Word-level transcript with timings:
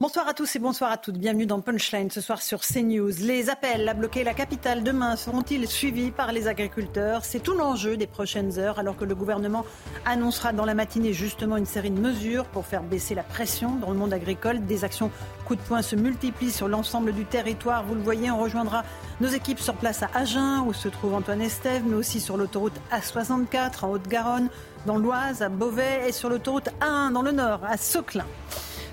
Bonsoir 0.00 0.28
à 0.28 0.32
tous 0.32 0.54
et 0.54 0.60
bonsoir 0.60 0.92
à 0.92 0.96
toutes. 0.96 1.18
Bienvenue 1.18 1.44
dans 1.44 1.60
Punchline 1.60 2.08
ce 2.08 2.20
soir 2.20 2.40
sur 2.40 2.60
CNews. 2.60 3.10
Les 3.18 3.50
appels 3.50 3.88
à 3.88 3.94
bloquer 3.94 4.22
la 4.22 4.32
capitale 4.32 4.84
demain 4.84 5.16
seront-ils 5.16 5.66
suivis 5.66 6.12
par 6.12 6.30
les 6.30 6.46
agriculteurs? 6.46 7.24
C'est 7.24 7.40
tout 7.40 7.54
l'enjeu 7.54 7.96
des 7.96 8.06
prochaines 8.06 8.60
heures 8.60 8.78
alors 8.78 8.96
que 8.96 9.04
le 9.04 9.16
gouvernement 9.16 9.64
annoncera 10.06 10.52
dans 10.52 10.64
la 10.64 10.74
matinée 10.74 11.12
justement 11.12 11.56
une 11.56 11.66
série 11.66 11.90
de 11.90 11.98
mesures 11.98 12.44
pour 12.44 12.64
faire 12.64 12.84
baisser 12.84 13.16
la 13.16 13.24
pression 13.24 13.74
dans 13.74 13.90
le 13.90 13.96
monde 13.96 14.12
agricole. 14.12 14.64
Des 14.66 14.84
actions 14.84 15.10
coup 15.46 15.56
de 15.56 15.60
poing 15.62 15.82
se 15.82 15.96
multiplient 15.96 16.52
sur 16.52 16.68
l'ensemble 16.68 17.12
du 17.12 17.24
territoire. 17.24 17.82
Vous 17.82 17.96
le 17.96 18.02
voyez, 18.02 18.30
on 18.30 18.38
rejoindra 18.38 18.84
nos 19.20 19.26
équipes 19.26 19.58
sur 19.58 19.74
place 19.74 20.04
à 20.04 20.10
Agen 20.14 20.62
où 20.64 20.72
se 20.72 20.86
trouve 20.86 21.14
Antoine 21.14 21.40
Estève, 21.40 21.82
mais 21.84 21.96
aussi 21.96 22.20
sur 22.20 22.36
l'autoroute 22.36 22.80
A64 22.92 23.84
en 23.84 23.90
Haute-Garonne, 23.90 24.48
dans 24.86 24.96
l'Oise, 24.96 25.42
à 25.42 25.48
Beauvais 25.48 26.08
et 26.08 26.12
sur 26.12 26.28
l'autoroute 26.28 26.68
A1 26.80 27.12
dans 27.12 27.22
le 27.22 27.32
Nord, 27.32 27.62
à 27.68 27.76
Soclin. 27.76 28.26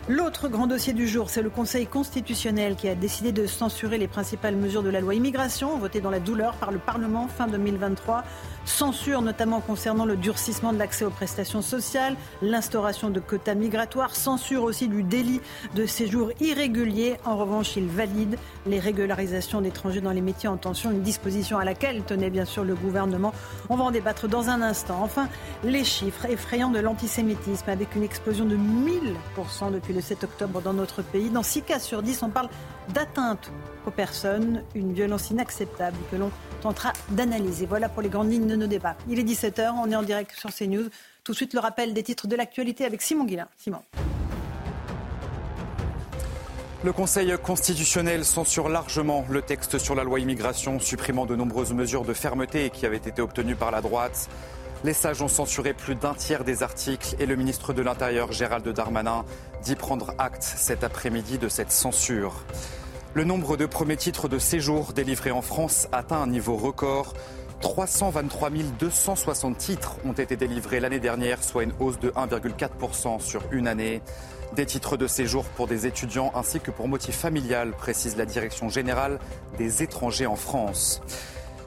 L'autre 0.07 0.49
grand 0.49 0.67
dossier 0.67 0.93
du 0.93 1.07
jour, 1.07 1.31
c'est 1.31 1.41
le 1.41 1.49
Conseil 1.49 1.87
constitutionnel 1.87 2.75
qui 2.75 2.87
a 2.87 2.93
décidé 2.93 3.31
de 3.31 3.47
censurer 3.47 3.97
les 3.97 4.07
principales 4.07 4.55
mesures 4.55 4.83
de 4.83 4.91
la 4.91 5.01
loi 5.01 5.15
immigration 5.15 5.79
votée 5.79 5.99
dans 5.99 6.11
la 6.11 6.19
douleur 6.19 6.53
par 6.57 6.69
le 6.69 6.77
Parlement 6.77 7.27
fin 7.27 7.47
2023. 7.47 8.23
Censure 8.65 9.21
notamment 9.21 9.61
concernant 9.61 10.05
le 10.05 10.17
durcissement 10.17 10.73
de 10.73 10.79
l'accès 10.79 11.05
aux 11.05 11.11
prestations 11.11 11.61
sociales, 11.61 12.15
l'instauration 12.41 13.11
de 13.11 13.19
quotas 13.19 13.53
migratoires, 13.53 14.15
censure 14.15 14.63
aussi 14.63 14.87
du 14.87 15.03
délit 15.03 15.39
de 15.75 15.85
séjour 15.85 16.31
irrégulier. 16.39 17.17
En 17.25 17.37
revanche, 17.37 17.75
il 17.77 17.85
valide 17.85 18.37
les 18.65 18.79
régularisations 18.79 19.61
d'étrangers 19.61 20.01
dans 20.01 20.11
les 20.11 20.21
métiers 20.21 20.49
en 20.49 20.57
tension, 20.57 20.89
une 20.89 21.03
disposition 21.03 21.59
à 21.59 21.63
laquelle 21.63 22.03
tenait 22.03 22.31
bien 22.31 22.45
sûr 22.45 22.63
le 22.63 22.73
gouvernement. 22.73 23.33
On 23.69 23.75
va 23.75 23.83
en 23.83 23.91
débattre 23.91 24.27
dans 24.27 24.49
un 24.49 24.61
instant. 24.63 24.99
Enfin, 25.03 25.29
les 25.63 25.83
chiffres 25.83 26.25
effrayants 26.25 26.71
de 26.71 26.79
l'antisémitisme 26.79 27.69
avec 27.69 27.95
une 27.95 28.03
explosion 28.03 28.45
de 28.45 28.57
1000% 28.57 29.71
depuis 29.71 29.93
le 29.93 30.01
7 30.01 30.23
octobre 30.23 30.61
dans 30.61 30.73
notre 30.73 31.03
pays. 31.03 31.29
Dans 31.29 31.43
6 31.43 31.61
cas 31.61 31.79
sur 31.79 32.01
10, 32.01 32.23
on 32.23 32.29
parle 32.29 32.49
d'atteinte 32.93 33.51
aux 33.87 33.91
personnes, 33.91 34.63
une 34.75 34.93
violence 34.93 35.29
inacceptable 35.29 35.97
que 36.11 36.15
l'on 36.15 36.31
tentera 36.61 36.93
d'analyser. 37.09 37.65
Voilà 37.65 37.89
pour 37.89 38.01
les 38.01 38.09
grandes 38.09 38.31
lignes 38.31 38.47
de 38.47 38.55
nos 38.55 38.67
débats. 38.67 38.95
Il 39.09 39.19
est 39.19 39.23
17h, 39.23 39.73
on 39.83 39.91
est 39.91 39.95
en 39.95 40.03
direct 40.03 40.31
sur 40.37 40.53
CNews. 40.53 40.89
Tout 41.23 41.31
de 41.31 41.37
suite 41.37 41.53
le 41.53 41.59
rappel 41.59 41.93
des 41.93 42.03
titres 42.03 42.27
de 42.27 42.35
l'actualité 42.35 42.85
avec 42.85 43.01
Simon 43.01 43.25
Guillain. 43.25 43.47
Simon. 43.57 43.79
Le 46.83 46.93
Conseil 46.93 47.35
constitutionnel 47.41 48.23
censure 48.23 48.69
largement 48.69 49.25
le 49.27 49.41
texte 49.41 49.79
sur 49.79 49.95
la 49.95 50.03
loi 50.03 50.19
immigration, 50.19 50.79
supprimant 50.79 51.25
de 51.25 51.35
nombreuses 51.35 51.73
mesures 51.73 52.05
de 52.05 52.13
fermeté 52.13 52.69
qui 52.69 52.85
avaient 52.85 52.97
été 52.97 53.23
obtenues 53.23 53.55
par 53.55 53.71
la 53.71 53.81
droite. 53.81 54.29
Les 54.83 54.93
sages 54.93 55.23
ont 55.23 55.27
censuré 55.27 55.73
plus 55.73 55.95
d'un 55.95 56.13
tiers 56.13 56.43
des 56.43 56.61
articles 56.61 57.15
et 57.17 57.25
le 57.25 57.35
ministre 57.35 57.73
de 57.73 57.81
l'Intérieur, 57.81 58.31
Gérald 58.31 58.67
Darmanin, 58.67 59.25
dit 59.63 59.75
prendre 59.75 60.13
acte 60.19 60.43
cet 60.43 60.83
après-midi 60.83 61.39
de 61.39 61.49
cette 61.49 61.71
censure. 61.71 62.43
Le 63.15 63.23
nombre 63.23 63.55
de 63.55 63.65
premiers 63.65 63.95
titres 63.95 64.27
de 64.27 64.37
séjour 64.37 64.91
délivrés 64.91 65.31
en 65.31 65.41
France 65.41 65.87
atteint 65.93 66.21
un 66.21 66.27
niveau 66.27 66.57
record. 66.57 67.13
323 67.61 68.49
260 68.77 69.57
titres 69.57 69.95
ont 70.03 70.11
été 70.11 70.35
délivrés 70.35 70.81
l'année 70.81 70.99
dernière, 70.99 71.41
soit 71.41 71.63
une 71.63 71.71
hausse 71.79 71.97
de 71.97 72.09
1,4% 72.09 73.21
sur 73.21 73.41
une 73.53 73.69
année. 73.69 74.01
Des 74.57 74.65
titres 74.65 74.97
de 74.97 75.07
séjour 75.07 75.45
pour 75.45 75.65
des 75.67 75.87
étudiants 75.87 76.33
ainsi 76.35 76.59
que 76.59 76.71
pour 76.71 76.89
motif 76.89 77.15
familial, 77.15 77.71
précise 77.71 78.17
la 78.17 78.25
Direction 78.25 78.67
générale 78.67 79.19
des 79.57 79.81
étrangers 79.81 80.27
en 80.27 80.35
France. 80.35 81.01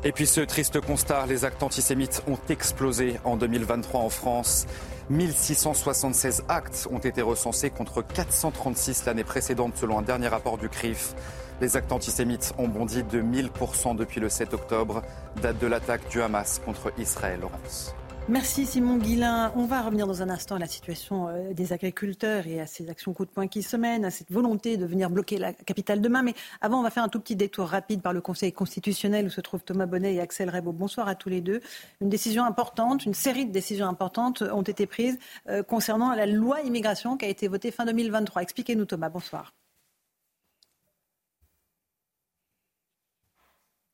Et 0.05 0.13
puis 0.13 0.27
ce 0.27 0.41
triste 0.41 0.81
constat, 0.81 1.27
les 1.27 1.45
actes 1.45 1.63
antisémites 1.63 2.23
ont 2.29 2.39
explosé 2.51 3.19
en 3.25 3.37
2023 3.37 4.01
en 4.01 4.11
France. 4.11 4.67
1676 5.11 6.45
actes 6.49 6.87
ont 6.93 6.99
été 6.99 7.21
recensés 7.21 7.71
contre 7.71 8.03
436 8.03 9.07
l'année 9.07 9.25
précédente 9.25 9.73
selon 9.77 9.99
un 9.99 10.03
dernier 10.03 10.29
rapport 10.29 10.57
du 10.57 10.69
CRIF. 10.69 11.15
Les 11.61 11.77
actes 11.77 11.91
antisémites 11.91 12.55
ont 12.57 12.69
bondi 12.69 13.03
de 13.03 13.21
1000% 13.21 13.97
depuis 13.97 14.21
le 14.21 14.29
7 14.29 14.55
octobre, 14.55 15.03
date 15.43 15.59
de 15.59 15.67
l'attaque 15.67 16.09
du 16.09 16.23
Hamas 16.23 16.61
contre 16.65 16.93
Israël. 16.99 17.41
Laurence. 17.41 17.95
Merci 18.29 18.67
Simon 18.67 18.99
Guillain. 18.99 19.53
On 19.57 19.65
va 19.65 19.81
revenir 19.81 20.07
dans 20.07 20.23
un 20.23 20.29
instant 20.29 20.57
à 20.57 20.59
la 20.59 20.67
situation 20.67 21.29
euh, 21.29 21.55
des 21.55 21.73
agriculteurs 21.73 22.47
et 22.47 22.61
à 22.61 22.67
ces 22.67 22.91
actions 22.91 23.15
coup 23.15 23.25
de 23.25 23.31
poing 23.31 23.49
qui 23.49 23.63
se 23.63 23.75
mènent, 23.77 24.05
à 24.05 24.11
cette 24.11 24.31
volonté 24.31 24.77
de 24.77 24.85
venir 24.85 25.09
bloquer 25.09 25.39
la 25.39 25.53
capitale 25.53 26.01
demain. 26.01 26.23
Mais 26.23 26.35
avant, 26.61 26.79
on 26.79 26.83
va 26.83 26.91
faire 26.91 27.03
un 27.03 27.09
tout 27.09 27.21
petit 27.21 27.37
détour 27.37 27.69
rapide 27.69 28.03
par 28.03 28.13
le 28.13 28.21
Conseil 28.21 28.53
constitutionnel 28.53 29.27
où 29.27 29.31
se 29.31 29.41
trouvent 29.41 29.65
Thomas 29.65 29.87
Bonnet 29.87 30.15
et 30.15 30.21
Axel 30.21 30.51
Rebaud. 30.51 30.73
Bonsoir 30.73 31.09
à 31.09 31.15
tous 31.15 31.31
les 31.31 31.41
deux. 31.41 31.61
Une 32.03 32.11
décision 32.11 32.45
importante, 32.45 33.07
une 33.07 33.15
série 33.15 33.47
de 33.47 33.53
décisions 33.53 33.89
importantes 33.89 34.43
ont 34.43 34.63
été 34.63 34.87
prises 34.87 35.19
euh, 35.49 35.63
concernant 35.63 36.15
la 36.15 36.27
loi 36.27 36.61
immigration 36.61 37.17
qui 37.17 37.25
a 37.25 37.29
été 37.29 37.49
votée 37.49 37.71
fin 37.71 37.87
2023. 37.87 38.43
Expliquez-nous 38.43 38.85
Thomas. 38.85 39.09
Bonsoir. 39.09 39.55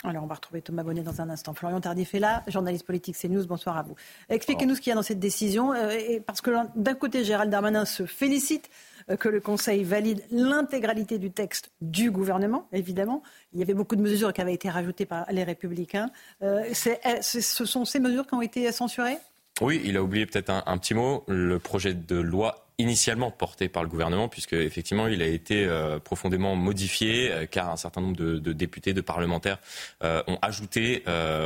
Alors, 0.07 0.23
on 0.23 0.27
va 0.27 0.35
retrouver 0.35 0.61
Thomas 0.61 0.83
Bonnet 0.83 1.01
dans 1.01 1.23
un 1.23 1.31
instant. 1.31 1.55
Florian 1.55 1.81
Tardif 1.81 2.15
est 2.15 2.19
là, 2.19 2.43
journaliste 2.47 2.85
politique 2.85 3.17
CNews. 3.17 3.47
Bonsoir 3.47 3.79
à 3.79 3.83
vous. 3.83 3.95
Expliquez-nous 4.29 4.75
ce 4.75 4.83
qu'il 4.83 4.91
y 4.91 4.93
a 4.93 4.97
dans 4.97 5.03
cette 5.03 5.19
décision. 5.19 5.73
euh, 5.73 5.93
et 5.93 6.21
parce 6.21 6.43
que 6.43 6.51
d'un 6.77 6.95
côté, 6.95 7.25
Gérald 7.25 7.51
Darmanin 7.51 7.87
se 7.87 8.05
félicite 8.05 8.69
euh, 9.09 9.17
que 9.17 9.31
le 9.31 9.41
Conseil 9.41 9.83
valide 9.83 10.23
l'intégralité 10.31 11.19
du 11.19 11.31
texte 11.31 11.71
du 11.81 12.11
gouvernement, 12.11 12.69
évidemment. 12.73 13.23
Il 13.55 13.61
y 13.61 13.63
avait 13.63 13.73
beaucoup 13.73 13.97
de 13.97 14.03
mesures 14.03 14.35
qui 14.35 14.43
avaient 14.43 14.53
été 14.53 14.69
rajoutées 14.69 15.07
par 15.07 15.25
les 15.33 15.43
Républicains. 15.43 16.11
Euh, 16.43 16.65
ce 16.75 17.65
sont 17.65 17.87
ces 17.87 17.99
mesures 17.99 18.27
qui 18.27 18.35
ont 18.35 18.43
été 18.43 18.71
censurées? 18.73 19.17
Oui, 19.63 19.81
il 19.87 19.97
a 19.97 20.03
oublié 20.03 20.27
peut-être 20.27 20.51
un, 20.51 20.65
un 20.67 20.77
petit 20.77 20.93
mot, 20.93 21.25
le 21.29 21.59
projet 21.59 21.95
de 21.95 22.17
loi 22.17 22.64
initialement 22.79 23.31
porté 23.31 23.69
par 23.69 23.83
le 23.83 23.89
gouvernement, 23.89 24.29
puisque 24.29 24.55
effectivement 24.55 25.07
il 25.07 25.23
a 25.23 25.27
été 25.27 25.65
euh, 25.65 25.99
profondément 25.99 26.57
modifié, 26.57 27.31
euh, 27.31 27.47
car 27.47 27.71
un 27.71 27.77
certain 27.77 28.01
nombre 28.01 28.17
de, 28.17 28.53
députés, 28.53 28.93
de 28.93 29.01
parlementaires 29.01 29.59
euh, 30.03 30.23
ont 30.27 30.39
ajouté 30.43 31.03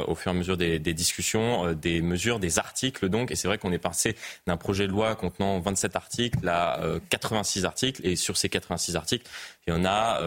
au 0.06 0.15
fur 0.15 0.33
et 0.33 0.34
à 0.34 0.38
mesure 0.38 0.56
des, 0.56 0.78
discussions 0.78 1.72
des 1.75 2.00
mesures, 2.00 2.38
des 2.38 2.59
articles 2.59 3.09
donc, 3.09 3.31
et 3.31 3.37
c'est 3.37 3.49
vrai 3.49 3.59
qu'on 3.59 3.72
est 3.72 3.78
passé 3.78 4.17
d'un 4.47 4.56
projet 4.56 4.87
de 4.87 4.93
loi 4.93 5.15
contenant 5.17 5.61
27 5.61 5.97
articles 5.97 6.49
à 6.49 6.81
euh, 6.81 7.00
86 7.11 7.65
articles, 7.65 8.06
et 8.06 8.17
sur 8.17 8.37
ces 8.37 8.49
86 8.49 8.97
articles, 8.97 9.28
il 9.67 9.75
y 9.75 9.77
en 9.77 9.84
a 9.84 10.21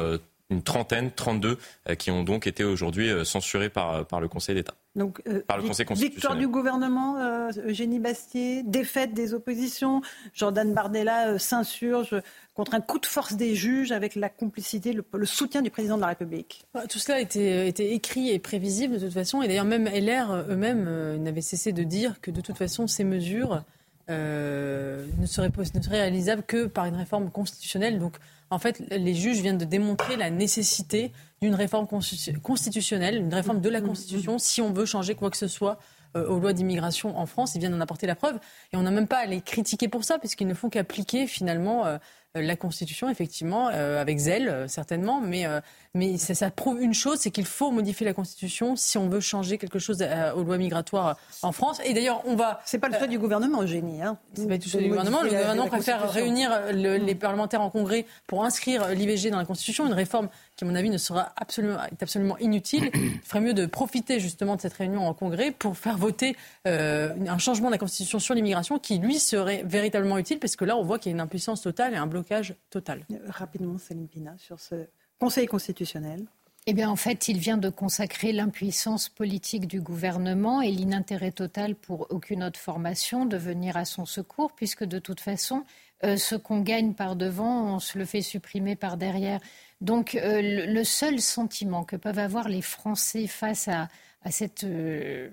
une 0.49 0.61
trentaine, 0.61 1.11
32, 1.11 1.57
euh, 1.89 1.95
qui 1.95 2.11
ont 2.11 2.23
donc 2.23 2.45
été 2.45 2.63
aujourd'hui 2.63 3.09
censurés 3.25 3.69
par 3.69 4.19
le 4.19 4.27
Conseil 4.27 4.55
d'État. 4.55 4.75
Donc, 4.95 5.21
euh, 5.27 5.41
Par 5.47 5.57
le 5.57 5.63
Conseil 5.63 5.85
victoire 5.91 6.35
du 6.35 6.47
gouvernement, 6.47 7.17
euh, 7.17 7.49
Eugénie 7.65 7.99
Bastier, 7.99 8.61
défaite 8.63 9.13
des 9.13 9.33
oppositions, 9.33 10.01
Jordan 10.33 10.73
Bardella 10.73 11.29
euh, 11.29 11.37
s'insurge 11.37 12.15
contre 12.53 12.73
un 12.73 12.81
coup 12.81 12.99
de 12.99 13.05
force 13.05 13.33
des 13.33 13.55
juges 13.55 13.91
avec 13.91 14.15
la 14.15 14.29
complicité, 14.29 14.91
le, 14.91 15.05
le 15.13 15.25
soutien 15.25 15.61
du 15.61 15.71
président 15.71 15.95
de 15.95 16.01
la 16.01 16.07
République. 16.07 16.65
Tout 16.89 16.99
cela 16.99 17.21
était, 17.21 17.67
était 17.67 17.91
écrit 17.91 18.29
et 18.29 18.39
prévisible 18.39 18.95
de 18.95 18.99
toute 18.99 19.13
façon. 19.13 19.41
Et 19.41 19.47
d'ailleurs, 19.47 19.65
même 19.65 19.85
LR 19.85 20.31
euh, 20.31 20.43
eux-mêmes 20.49 20.85
euh, 20.87 21.17
n'avaient 21.17 21.41
cessé 21.41 21.71
de 21.71 21.83
dire 21.83 22.19
que 22.19 22.29
de 22.29 22.41
toute 22.41 22.57
façon, 22.57 22.87
ces 22.87 23.05
mesures 23.05 23.63
euh, 24.09 25.05
ne, 25.19 25.25
seraient, 25.25 25.51
ne 25.57 25.81
seraient 25.81 26.01
réalisables 26.01 26.43
que 26.43 26.65
par 26.65 26.85
une 26.85 26.95
réforme 26.95 27.31
constitutionnelle. 27.31 27.97
Donc, 27.97 28.15
en 28.51 28.59
fait, 28.59 28.83
les 28.91 29.15
juges 29.15 29.39
viennent 29.39 29.57
de 29.57 29.65
démontrer 29.65 30.17
la 30.17 30.29
nécessité 30.29 31.11
d'une 31.41 31.55
réforme 31.55 31.85
constitu- 31.85 32.37
constitutionnelle, 32.39 33.15
une 33.15 33.33
réforme 33.33 33.61
de 33.61 33.69
la 33.69 33.81
Constitution, 33.81 34.37
si 34.37 34.61
on 34.61 34.73
veut 34.73 34.85
changer 34.85 35.15
quoi 35.15 35.31
que 35.31 35.37
ce 35.37 35.47
soit 35.47 35.79
euh, 36.17 36.27
aux 36.27 36.39
lois 36.39 36.51
d'immigration 36.51 37.17
en 37.17 37.25
France. 37.25 37.55
Ils 37.55 37.59
viennent 37.59 37.71
d'en 37.71 37.79
apporter 37.79 38.05
la 38.05 38.15
preuve. 38.15 38.37
Et 38.73 38.77
on 38.77 38.81
n'a 38.83 38.91
même 38.91 39.07
pas 39.07 39.19
à 39.19 39.25
les 39.25 39.39
critiquer 39.39 39.87
pour 39.87 40.03
ça, 40.03 40.19
puisqu'ils 40.19 40.47
ne 40.47 40.53
font 40.53 40.69
qu'appliquer 40.69 41.25
finalement 41.27 41.85
euh, 41.85 41.97
la 42.35 42.55
Constitution, 42.55 43.09
effectivement, 43.09 43.67
avec 43.67 44.17
zèle, 44.17 44.65
certainement, 44.67 45.19
mais, 45.21 45.45
mais 45.93 46.17
ça, 46.17 46.49
prouve 46.49 46.81
une 46.81 46.93
chose, 46.93 47.19
c'est 47.19 47.31
qu'il 47.31 47.45
faut 47.45 47.71
modifier 47.71 48.05
la 48.05 48.13
Constitution 48.13 48.75
si 48.75 48.97
on 48.97 49.09
veut 49.09 49.19
changer 49.19 49.57
quelque 49.57 49.79
chose 49.79 50.01
aux 50.35 50.43
lois 50.43 50.57
migratoires 50.57 51.17
en 51.41 51.51
France. 51.51 51.81
Et 51.83 51.93
d'ailleurs, 51.93 52.21
on 52.25 52.35
va... 52.35 52.61
C'est 52.65 52.79
pas 52.79 52.87
le 52.87 52.97
choix 52.97 53.07
du 53.07 53.19
gouvernement, 53.19 53.61
Eugénie. 53.63 54.01
Hein. 54.01 54.17
C'est 54.33 54.47
pas 54.47 54.55
le 54.55 54.61
choix 54.61 54.81
du 54.81 54.87
gouvernement. 54.87 55.21
Le 55.21 55.29
gouvernement 55.29 55.67
préfère 55.67 56.09
réunir 56.09 56.51
les 56.71 57.15
parlementaires 57.15 57.61
en 57.61 57.69
congrès 57.69 58.05
pour 58.27 58.45
inscrire 58.45 58.87
l'IVG 58.89 59.29
dans 59.29 59.37
la 59.37 59.45
Constitution, 59.45 59.85
une 59.85 59.93
réforme 59.93 60.29
qui, 60.61 60.65
à 60.65 60.67
mon 60.67 60.75
avis, 60.75 60.89
ne 60.89 60.97
sera 60.97 61.33
absolument, 61.35 61.83
est 61.83 62.03
absolument 62.03 62.37
inutile. 62.37 62.91
Il 62.93 63.19
ferait 63.23 63.41
mieux 63.41 63.53
de 63.53 63.65
profiter 63.65 64.19
justement 64.19 64.55
de 64.55 64.61
cette 64.61 64.73
réunion 64.73 65.07
en 65.07 65.13
Congrès 65.13 65.51
pour 65.51 65.77
faire 65.77 65.97
voter 65.97 66.35
euh, 66.67 67.13
un 67.27 67.37
changement 67.37 67.67
de 67.67 67.73
la 67.73 67.77
Constitution 67.77 68.19
sur 68.19 68.35
l'immigration 68.35 68.79
qui, 68.79 68.99
lui, 68.99 69.19
serait 69.19 69.63
véritablement 69.65 70.17
utile, 70.17 70.39
parce 70.39 70.55
que 70.55 70.65
là, 70.65 70.77
on 70.77 70.83
voit 70.83 70.99
qu'il 70.99 71.11
y 71.11 71.13
a 71.13 71.15
une 71.15 71.21
impuissance 71.21 71.61
totale 71.61 71.93
et 71.93 71.97
un 71.97 72.07
blocage 72.07 72.55
total. 72.69 73.05
Euh, 73.11 73.17
rapidement, 73.29 73.77
Céline 73.77 74.07
Pina, 74.07 74.35
sur 74.37 74.59
ce 74.59 74.75
Conseil 75.19 75.45
constitutionnel. 75.45 76.25
Eh 76.67 76.73
bien, 76.73 76.89
en 76.89 76.95
fait, 76.95 77.27
il 77.27 77.39
vient 77.39 77.57
de 77.57 77.69
consacrer 77.69 78.31
l'impuissance 78.31 79.09
politique 79.09 79.67
du 79.67 79.81
gouvernement 79.81 80.61
et 80.61 80.69
l'inintérêt 80.69 81.31
total 81.31 81.73
pour 81.73 82.05
aucune 82.11 82.43
autre 82.43 82.59
formation 82.59 83.25
de 83.25 83.35
venir 83.35 83.77
à 83.77 83.85
son 83.85 84.05
secours, 84.05 84.51
puisque 84.51 84.83
de 84.83 84.99
toute 84.99 85.19
façon, 85.19 85.63
euh, 86.03 86.17
ce 86.17 86.35
qu'on 86.35 86.61
gagne 86.61 86.93
par 86.93 87.15
devant, 87.15 87.75
on 87.75 87.79
se 87.79 87.97
le 87.97 88.05
fait 88.05 88.21
supprimer 88.21 88.75
par 88.75 88.97
derrière. 88.97 89.39
Donc 89.81 90.15
euh, 90.15 90.41
le, 90.67 90.83
seul 90.83 91.19
sentiment 91.19 91.83
que 91.83 91.95
peuvent 91.95 92.19
avoir 92.19 92.47
les 92.47 92.61
Français 92.61 93.27
face 93.27 93.67
à, 93.67 93.89
cette, 94.29 94.63
euh, 94.63 95.29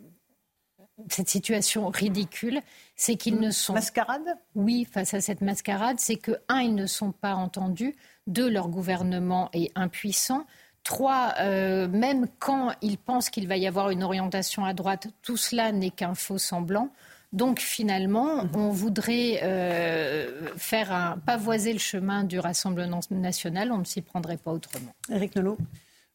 cette 1.09 1.29
situation 1.29 1.89
ridicule, 1.89 2.61
c'est 2.97 3.17
qu'ils 3.17 3.39
ne 3.39 3.51
sont... 3.51 3.75
Mascarade? 3.75 4.37
Oui, 4.55 4.87
face 4.91 5.15
à 5.15 5.21
cette 5.21 5.43
mascarade, 5.43 6.01
c'est 6.01 6.17
que, 6.17 6.33
un, 6.49 6.61
ils 6.61 6.75
ne 6.75 6.87
sont 6.87 7.13
pas 7.13 7.35
entendus, 7.35 7.95
deux, 8.27 8.49
leur 8.49 8.69
gouvernement 8.69 9.51
est 9.53 9.71
impuissant, 9.75 10.47
Trois, 10.89 11.35
euh, 11.41 11.87
même 11.87 12.27
quand 12.39 12.73
ils 12.81 12.97
pensent 12.97 13.29
qu'il 13.29 13.47
va 13.47 13.59
y 13.59 13.67
avoir 13.67 13.91
une 13.91 14.03
orientation 14.03 14.65
à 14.65 14.73
droite, 14.73 15.09
tout 15.21 15.37
cela 15.37 15.71
n'est 15.71 15.91
qu'un 15.91 16.15
faux 16.15 16.39
semblant. 16.39 16.91
Donc 17.33 17.61
finalement, 17.61 18.45
mhm. 18.45 18.51
on 18.55 18.71
voudrait 18.71 19.41
euh, 19.43 20.57
faire 20.57 20.93
un, 20.93 21.19
pavoiser 21.19 21.73
le 21.73 21.79
chemin 21.79 22.25
du 22.25 22.39
Rassemblement 22.39 23.01
national, 23.11 23.71
on 23.73 23.79
ne 23.79 23.85
s'y 23.85 24.01
prendrait 24.01 24.39
pas 24.39 24.53
autrement. 24.53 24.95
Éric 25.11 25.37
Nolot 25.37 25.59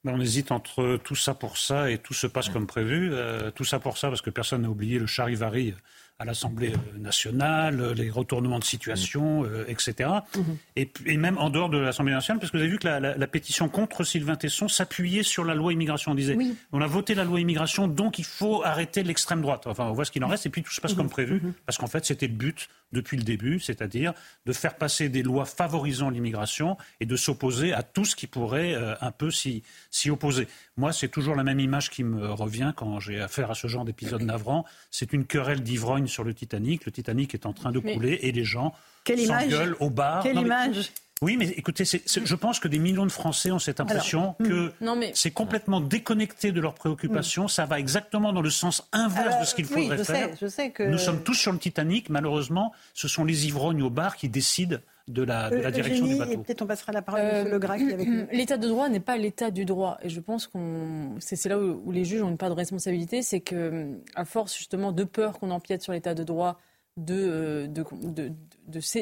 ben, 0.04 0.16
on 0.16 0.20
hésite 0.20 0.52
entre 0.52 0.98
tout 0.98 1.16
ça 1.16 1.34
pour 1.34 1.58
ça 1.58 1.90
et 1.90 1.98
tout 1.98 2.14
se 2.14 2.28
passe 2.28 2.50
comme 2.50 2.68
prévu. 2.68 3.12
Euh, 3.14 3.52
tout 3.52 3.64
ça 3.64 3.80
pour 3.80 3.98
ça 3.98 4.10
parce 4.10 4.22
que 4.22 4.30
personne 4.30 4.64
n'a 4.64 4.70
oublié 4.70 5.00
le 5.00 5.08
charivari 5.08 5.76
à 6.24 6.26
l'Assemblée 6.26 6.74
euh, 6.74 7.00
nationale, 7.00 7.82
euh, 7.82 7.94
les 7.94 8.10
retournements 8.10 8.60
de 8.60 8.64
situation, 8.64 9.44
euh, 9.44 9.66
etc. 9.68 10.10
Mhm. 10.38 10.58
et, 10.78 11.18
même 11.18 11.38
en 11.38 11.50
dehors 11.50 11.70
de 11.70 11.78
l'Assemblée 11.78 12.14
nationale, 12.14 12.40
parce 12.40 12.52
que 12.52 12.58
vous 12.58 12.64
avez 12.64 12.72
vu 12.72 12.80
que 12.80 12.88
la, 12.88 13.28
pétition 13.28 13.68
contre 13.70 14.04
Sylvain 14.04 14.36
Tesson 14.36 14.68
s'appuyait 14.68 15.24
sur 15.24 15.44
la 15.44 15.56
loi 15.56 15.74
immigration. 15.74 16.12
On 16.12 16.16
disait, 16.16 16.38
on 16.72 16.82
a 16.82 16.88
voté 16.88 17.16
la 17.16 17.24
loi 17.24 17.40
immigration, 17.40 17.88
donc 17.88 18.20
il 18.20 18.26
faut 18.26 18.64
arrêter 18.64 19.04
l'extrême 19.04 19.42
droite. 19.42 19.64
Enfin, 19.66 19.86
on 19.86 19.94
voit 19.94 20.06
ce 20.06 20.12
qu'il 20.12 20.24
en 20.24 20.28
reste, 20.28 20.46
et 20.46 20.50
puis 20.50 20.64
tout 20.64 20.72
se 20.72 20.82
passe 20.82 20.92
mhm. 20.92 20.98
comme 20.98 21.10
prévu, 21.10 21.42
mhm. 21.42 21.54
parce 21.66 21.78
qu'en 21.78 21.88
fait, 21.88 22.06
c'était 22.06 22.28
le 22.28 22.34
but 22.34 22.70
depuis 22.92 23.18
le 23.18 23.24
début, 23.24 23.60
c'est-à-dire 23.60 24.14
de 24.46 24.54
faire 24.54 24.76
passer 24.76 25.10
des 25.10 25.24
lois 25.24 25.46
favorisant 25.46 26.10
l'immigration 26.10 26.78
et 27.00 27.06
de 27.06 27.16
s'opposer 27.16 27.74
à 27.74 27.82
tout 27.82 28.06
ce 28.06 28.16
qui 28.16 28.28
pourrait 28.28 28.76
un 29.02 29.12
peu 29.12 29.32
s'y 29.32 29.64
opposer. 30.10 30.48
Moi, 30.78 30.94
c'est 30.94 31.08
toujours 31.08 31.36
la 31.36 31.44
même 31.44 31.60
image 31.60 31.90
qui 31.90 32.04
me 32.04 32.32
revient 32.32 32.72
quand 32.76 33.00
j'ai 33.00 33.20
affaire 33.20 33.50
à 33.50 33.56
ce 33.56 33.68
genre 33.68 33.84
d'épisode 33.84 34.22
navrant. 34.22 34.64
C'est 34.92 35.12
une 35.12 35.26
querelle 35.26 35.64
d'ivrogne 35.64 36.08
sur 36.14 36.24
le 36.24 36.34
Titanic. 36.34 36.86
Le 36.86 36.92
Titanic 36.92 37.34
est 37.34 37.46
en 37.46 37.54
train 37.54 37.72
de 37.72 37.80
couler 37.80 38.20
et 38.22 38.32
les 38.32 38.44
gens 38.44 38.74
s'engueulent 39.06 39.76
au 39.80 39.90
bar. 39.90 40.24
Quelle 40.24 40.38
image 40.38 40.92
oui, 41.22 41.38
mais 41.38 41.48
écoutez, 41.52 41.86
je 41.86 42.36
pense 42.36 42.60
que 42.60 42.68
des 42.68 42.80
millions 42.80 43.06
de 43.06 43.12
Français 43.12 43.50
ont 43.50 43.60
cette 43.60 43.80
impression 43.80 44.36
que 44.44 44.74
hmm. 44.82 45.12
c'est 45.14 45.32
complètement 45.32 45.80
déconnecté 45.80 46.52
de 46.52 46.60
leurs 46.60 46.74
préoccupations. 46.74 47.46
Hmm. 47.46 47.50
Ça 47.50 47.66
va 47.66 47.80
exactement 47.80 48.34
dans 48.34 48.42
le 48.42 48.50
sens 48.50 48.90
inverse 48.92 49.40
de 49.40 49.46
ce 49.46 49.56
qu'il 49.56 49.66
faudrait 49.66 50.04
faire. 50.04 50.30
je 50.40 50.48
sais 50.48 50.72
que... 50.72 50.84
Nous 50.84 50.98
sommes 50.98 51.24
tous 51.24 51.36
sur 51.36 51.54
le 51.54 51.60
Titanic. 51.60 52.10
Malheureusement, 52.10 52.74
ce 52.94 53.08
sont 53.08 53.24
les 53.24 53.48
ivrognes 53.48 53.84
au 53.84 53.90
bar 53.90 54.18
qui 54.18 54.28
décident 54.28 54.80
de 55.08 55.24
la, 55.24 55.50
de 55.50 55.58
la 55.58 55.68
euh, 55.68 55.72
direction 55.72 56.08
du 56.08 56.16
bateau. 56.16 56.42
Peut-être 56.44 56.62
on 56.62 56.68
passera 56.68 56.92
la 56.92 57.02
parole 57.02 57.22
à 57.22 57.44
Le 57.44 57.60
Gras 57.60 57.74
avec 57.74 58.08
L'état 58.32 58.58
de 58.58 58.68
droit 58.68 58.88
n'est 58.90 59.00
pas 59.00 59.18
l'état 59.18 59.52
du 59.52 59.66
droit. 59.66 59.98
Et 60.02 60.10
je 60.10 60.20
pense 60.20 60.48
qu'on 60.48 61.16
c'est 61.20 61.46
là 61.46 61.60
où, 61.60 61.92
les 61.92 62.06
juges 62.06 62.22
ont 62.22 62.30
une 62.30 62.38
part 62.38 62.50
de 62.50 62.56
responsabilité. 62.56 63.22
C'est 63.22 63.42
que, 63.42 64.00
à 64.16 64.26
force 64.26 64.58
justement 64.58 64.92
de 64.92 65.04
peur 65.04 65.40
qu'on 65.40 65.52
empiète 65.52 65.84
sur 65.84 65.94
l'état 65.94 66.14
de 66.14 66.24
droit, 66.24 66.60
de, 66.96 67.68
de, 67.68 68.32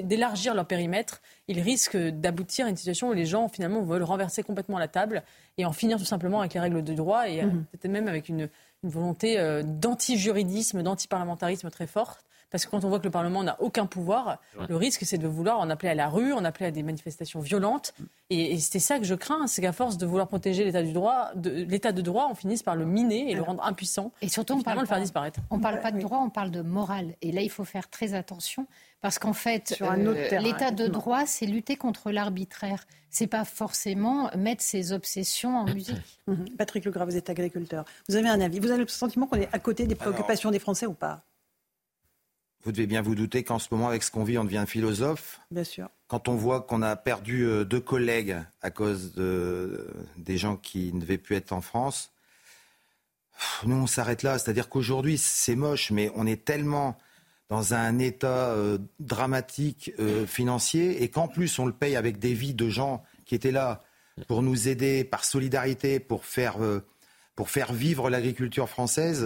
d'élargir 0.02 0.56
leur 0.56 0.66
périmètre, 0.66 1.22
ils 1.48 1.60
risquent 1.60 1.98
d'aboutir 1.98 2.66
à 2.66 2.70
une 2.70 2.78
situation 2.78 3.10
où 3.10 3.14
les 3.14 3.26
gens 3.26 3.50
finalement 3.50 3.82
veulent 3.82 4.04
renverser 4.04 4.44
complètement 4.44 4.80
la 4.80 4.88
table 4.88 5.24
et 5.58 5.66
en 5.66 5.74
finir 5.74 5.98
tout 5.98 6.06
simplement 6.06 6.40
avec 6.40 6.54
les 6.54 6.62
règles 6.62 6.84
de 6.84 6.94
droit 6.94 7.28
et 7.28 7.44
mhm. 7.44 7.66
peut-être 7.72 7.92
même 7.92 8.08
avec 8.08 8.30
une, 8.30 8.48
une 8.84 8.90
volonté 8.90 9.38
euh, 9.40 9.62
d'anti-juridisme, 9.64 10.84
d'anti-parlementarisme 10.84 11.70
très 11.70 11.88
forte. 11.88 12.24
Parce 12.52 12.66
que 12.66 12.72
quand 12.72 12.84
on 12.84 12.90
voit 12.90 13.00
que 13.00 13.06
le 13.06 13.12
Parlement 13.12 13.44
n'a 13.44 13.56
aucun 13.62 13.86
pouvoir, 13.86 14.40
le 14.68 14.76
risque, 14.76 15.04
c'est 15.06 15.18
de 15.18 15.28
vouloir 15.28 15.60
en 15.60 15.70
appeler 15.70 15.90
à 15.90 15.96
la 15.96 16.10
rue, 16.10 16.34
en 16.34 16.44
appeler 16.44 16.68
à 16.68 16.72
des 16.72 16.84
manifestations 16.84 17.40
violentes. 17.40 17.94
Et, 18.30 18.60
c'est 18.60 18.80
ça 18.80 19.00
que 19.00 19.06
je 19.06 19.16
crains, 19.16 19.48
c'est 19.48 19.62
qu'à 19.62 19.72
force 19.72 19.98
de 19.98 20.06
vouloir 20.06 20.28
protéger 20.28 20.66
l'état 20.66 20.84
du 20.84 20.92
droit, 20.92 21.32
l'état 21.36 21.94
de 21.94 22.02
droit, 22.02 22.28
on 22.30 22.36
finisse 22.36 22.62
par 22.62 22.76
le 22.76 22.86
miner 22.86 23.32
et 23.32 23.36
le 23.36 23.42
rendre 23.42 23.64
impuissant. 23.64 24.12
Et 24.22 24.28
surtout, 24.28 24.54
on 24.54 24.62
parle 24.62 24.82
le 24.82 24.86
faire 24.86 25.00
disparaître. 25.00 25.40
On 25.50 25.58
ne 25.58 25.62
parle 25.62 25.80
pas 25.80 25.92
de 25.92 26.00
droit, 26.00 26.20
on 26.20 26.30
parle 26.30 26.52
de 26.52 26.62
morale. 26.62 27.16
Et 27.22 27.32
là, 27.32 27.42
il 27.42 27.50
faut 27.50 27.66
faire 27.66 27.90
très 27.90 28.14
attention. 28.14 28.68
Parce 29.00 29.18
qu'en 29.18 29.34
fait, 29.34 29.78
euh, 29.82 30.40
l'état 30.40 30.70
de 30.70 30.88
droit, 30.88 31.26
c'est 31.26 31.48
lutter 31.48 31.76
contre 31.76 32.12
l'arbitraire. 32.12 32.86
C'est 33.10 33.28
pas 33.28 33.46
forcément 33.46 34.30
mettre 34.38 34.62
ses 34.62 34.94
obsessions 34.94 35.58
en 35.58 35.66
musique. 35.66 36.20
Mhm. 36.28 36.50
Patrick 36.58 36.86
Legras, 36.86 37.06
vous 37.06 37.18
êtes 37.18 37.30
agriculteur. 37.30 37.84
Vous 38.08 38.16
avez 38.16 38.30
un 38.30 38.40
avis 38.40 38.60
Vous 38.60 38.70
avez 38.70 38.84
le 38.84 38.88
sentiment 38.88 39.26
qu'on 39.26 39.38
est 39.38 39.50
à 39.52 39.60
côté 39.60 39.88
des 39.88 39.96
préoccupations 39.96 40.52
des 40.52 40.60
Français 40.60 40.86
ou 40.86 40.94
pas? 40.94 41.24
Vous 42.64 42.72
devez 42.72 42.88
bien 42.88 43.02
vous 43.02 43.16
douter 43.16 43.44
qu'en 43.44 43.60
ce 43.60 43.68
moment, 43.72 43.88
avec 43.88 44.04
ce 44.04 44.12
qu'on 44.12 44.24
vit, 44.24 44.38
on 44.38 44.44
devient 44.44 44.66
philosophe. 44.68 45.42
Bien 45.50 45.64
sûr. 45.64 45.90
Quand 46.08 46.28
on 46.28 46.36
voit 46.36 46.62
qu'on 46.62 46.82
a 46.82 46.96
perdu 46.96 47.46
euh, 47.46 47.64
deux 47.64 47.80
collègues 47.80 48.38
à 48.62 48.70
cause 48.70 49.14
de, 49.14 49.88
des 50.18 50.38
gens 50.38 50.58
qui 50.58 50.94
ne 50.94 51.00
devaient 51.00 51.18
plus 51.18 51.36
être 51.36 51.54
en 51.54 51.62
France, 51.62 52.12
nous, 53.66 53.76
on 53.76 53.88
s'arrête 53.88 54.22
là. 54.22 54.38
C'est-à-dire 54.38 54.70
qu'aujourd'hui, 54.70 55.18
c'est 55.18 55.56
moche, 55.56 55.92
mais 55.92 56.12
on 56.16 56.28
est 56.28 56.46
tellement 56.46 56.98
dans 57.50 57.74
un 57.74 57.98
état 58.00 58.50
euh, 58.52 58.78
dramatique 59.00 59.92
euh, 60.00 60.26
financier 60.28 61.04
et 61.04 61.10
qu'en 61.10 61.28
plus, 61.28 61.58
on 61.60 61.66
le 61.66 61.74
paye 61.74 61.96
avec 61.96 62.20
des 62.20 62.34
vies 62.34 62.54
de 62.54 62.70
gens 62.70 63.04
qui 63.26 63.36
étaient 63.36 63.52
là 63.52 63.82
pour 64.28 64.44
nous 64.44 64.68
aider 64.68 65.04
par 65.04 65.26
solidarité, 65.26 66.00
pour 66.00 66.26
faire, 66.26 66.58
pour 67.36 67.50
faire 67.50 67.74
vivre 67.74 68.10
l'agriculture 68.10 68.70
française 68.70 69.26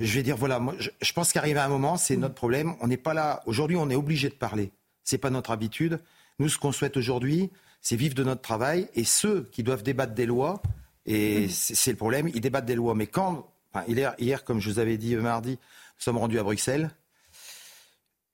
je 0.00 0.12
vais 0.12 0.22
dire, 0.22 0.36
voilà, 0.36 0.60
je, 0.78 1.12
pense 1.12 1.32
qu'arrivé 1.32 1.58
à 1.58 1.64
un 1.64 1.68
moment, 1.68 1.96
c'est 1.96 2.16
notre 2.16 2.34
problème. 2.34 2.74
On 2.80 2.88
n'est 2.88 2.96
pas 2.96 3.14
là. 3.14 3.42
Aujourd'hui, 3.46 3.76
on 3.76 3.88
est 3.90 3.94
obligé 3.94 4.28
de 4.28 4.34
parler. 4.34 4.72
C'est 5.04 5.18
pas 5.18 5.30
notre 5.30 5.50
habitude. 5.50 6.00
Nous, 6.38 6.48
ce 6.48 6.58
qu'on 6.58 6.72
souhaite 6.72 6.96
aujourd'hui, 6.96 7.50
c'est 7.80 7.96
vivre 7.96 8.14
de 8.14 8.24
notre 8.24 8.40
travail. 8.40 8.88
Et 8.94 9.04
ceux 9.04 9.48
qui 9.52 9.62
doivent 9.62 9.82
débattre 9.84 10.14
des 10.14 10.26
lois, 10.26 10.60
et 11.06 11.48
c'est 11.48 11.92
le 11.92 11.96
problème, 11.96 12.28
ils 12.34 12.40
débattent 12.40 12.66
des 12.66 12.74
lois. 12.74 12.94
Mais 12.94 13.06
quand, 13.06 13.48
hier, 13.88 14.44
comme 14.44 14.60
je 14.60 14.68
vous 14.70 14.78
avais 14.78 14.98
dit 14.98 15.14
mardi, 15.16 15.50
nous 15.52 16.02
sommes 16.02 16.18
rendus 16.18 16.38
à 16.38 16.42
Bruxelles. 16.42 16.90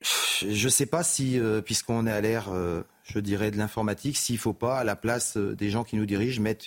Je 0.03 0.65
ne 0.65 0.71
sais 0.71 0.87
pas 0.87 1.03
si, 1.03 1.39
euh, 1.39 1.61
puisqu'on 1.61 2.07
est 2.07 2.13
à 2.13 2.21
l'ère, 2.23 2.49
euh, 2.51 2.83
je 3.05 3.19
dirais, 3.19 3.51
de 3.51 3.59
l'informatique, 3.59 4.17
s'il 4.17 4.37
ne 4.37 4.41
faut 4.41 4.55
pas, 4.55 4.79
à 4.79 4.85
la 4.85 4.97
place 4.97 5.37
euh, 5.37 5.55
des 5.55 5.69
gens 5.69 5.85
qui 5.85 5.97
nous 5.97 6.07
dirigent, 6.07 6.41
mettre 6.41 6.67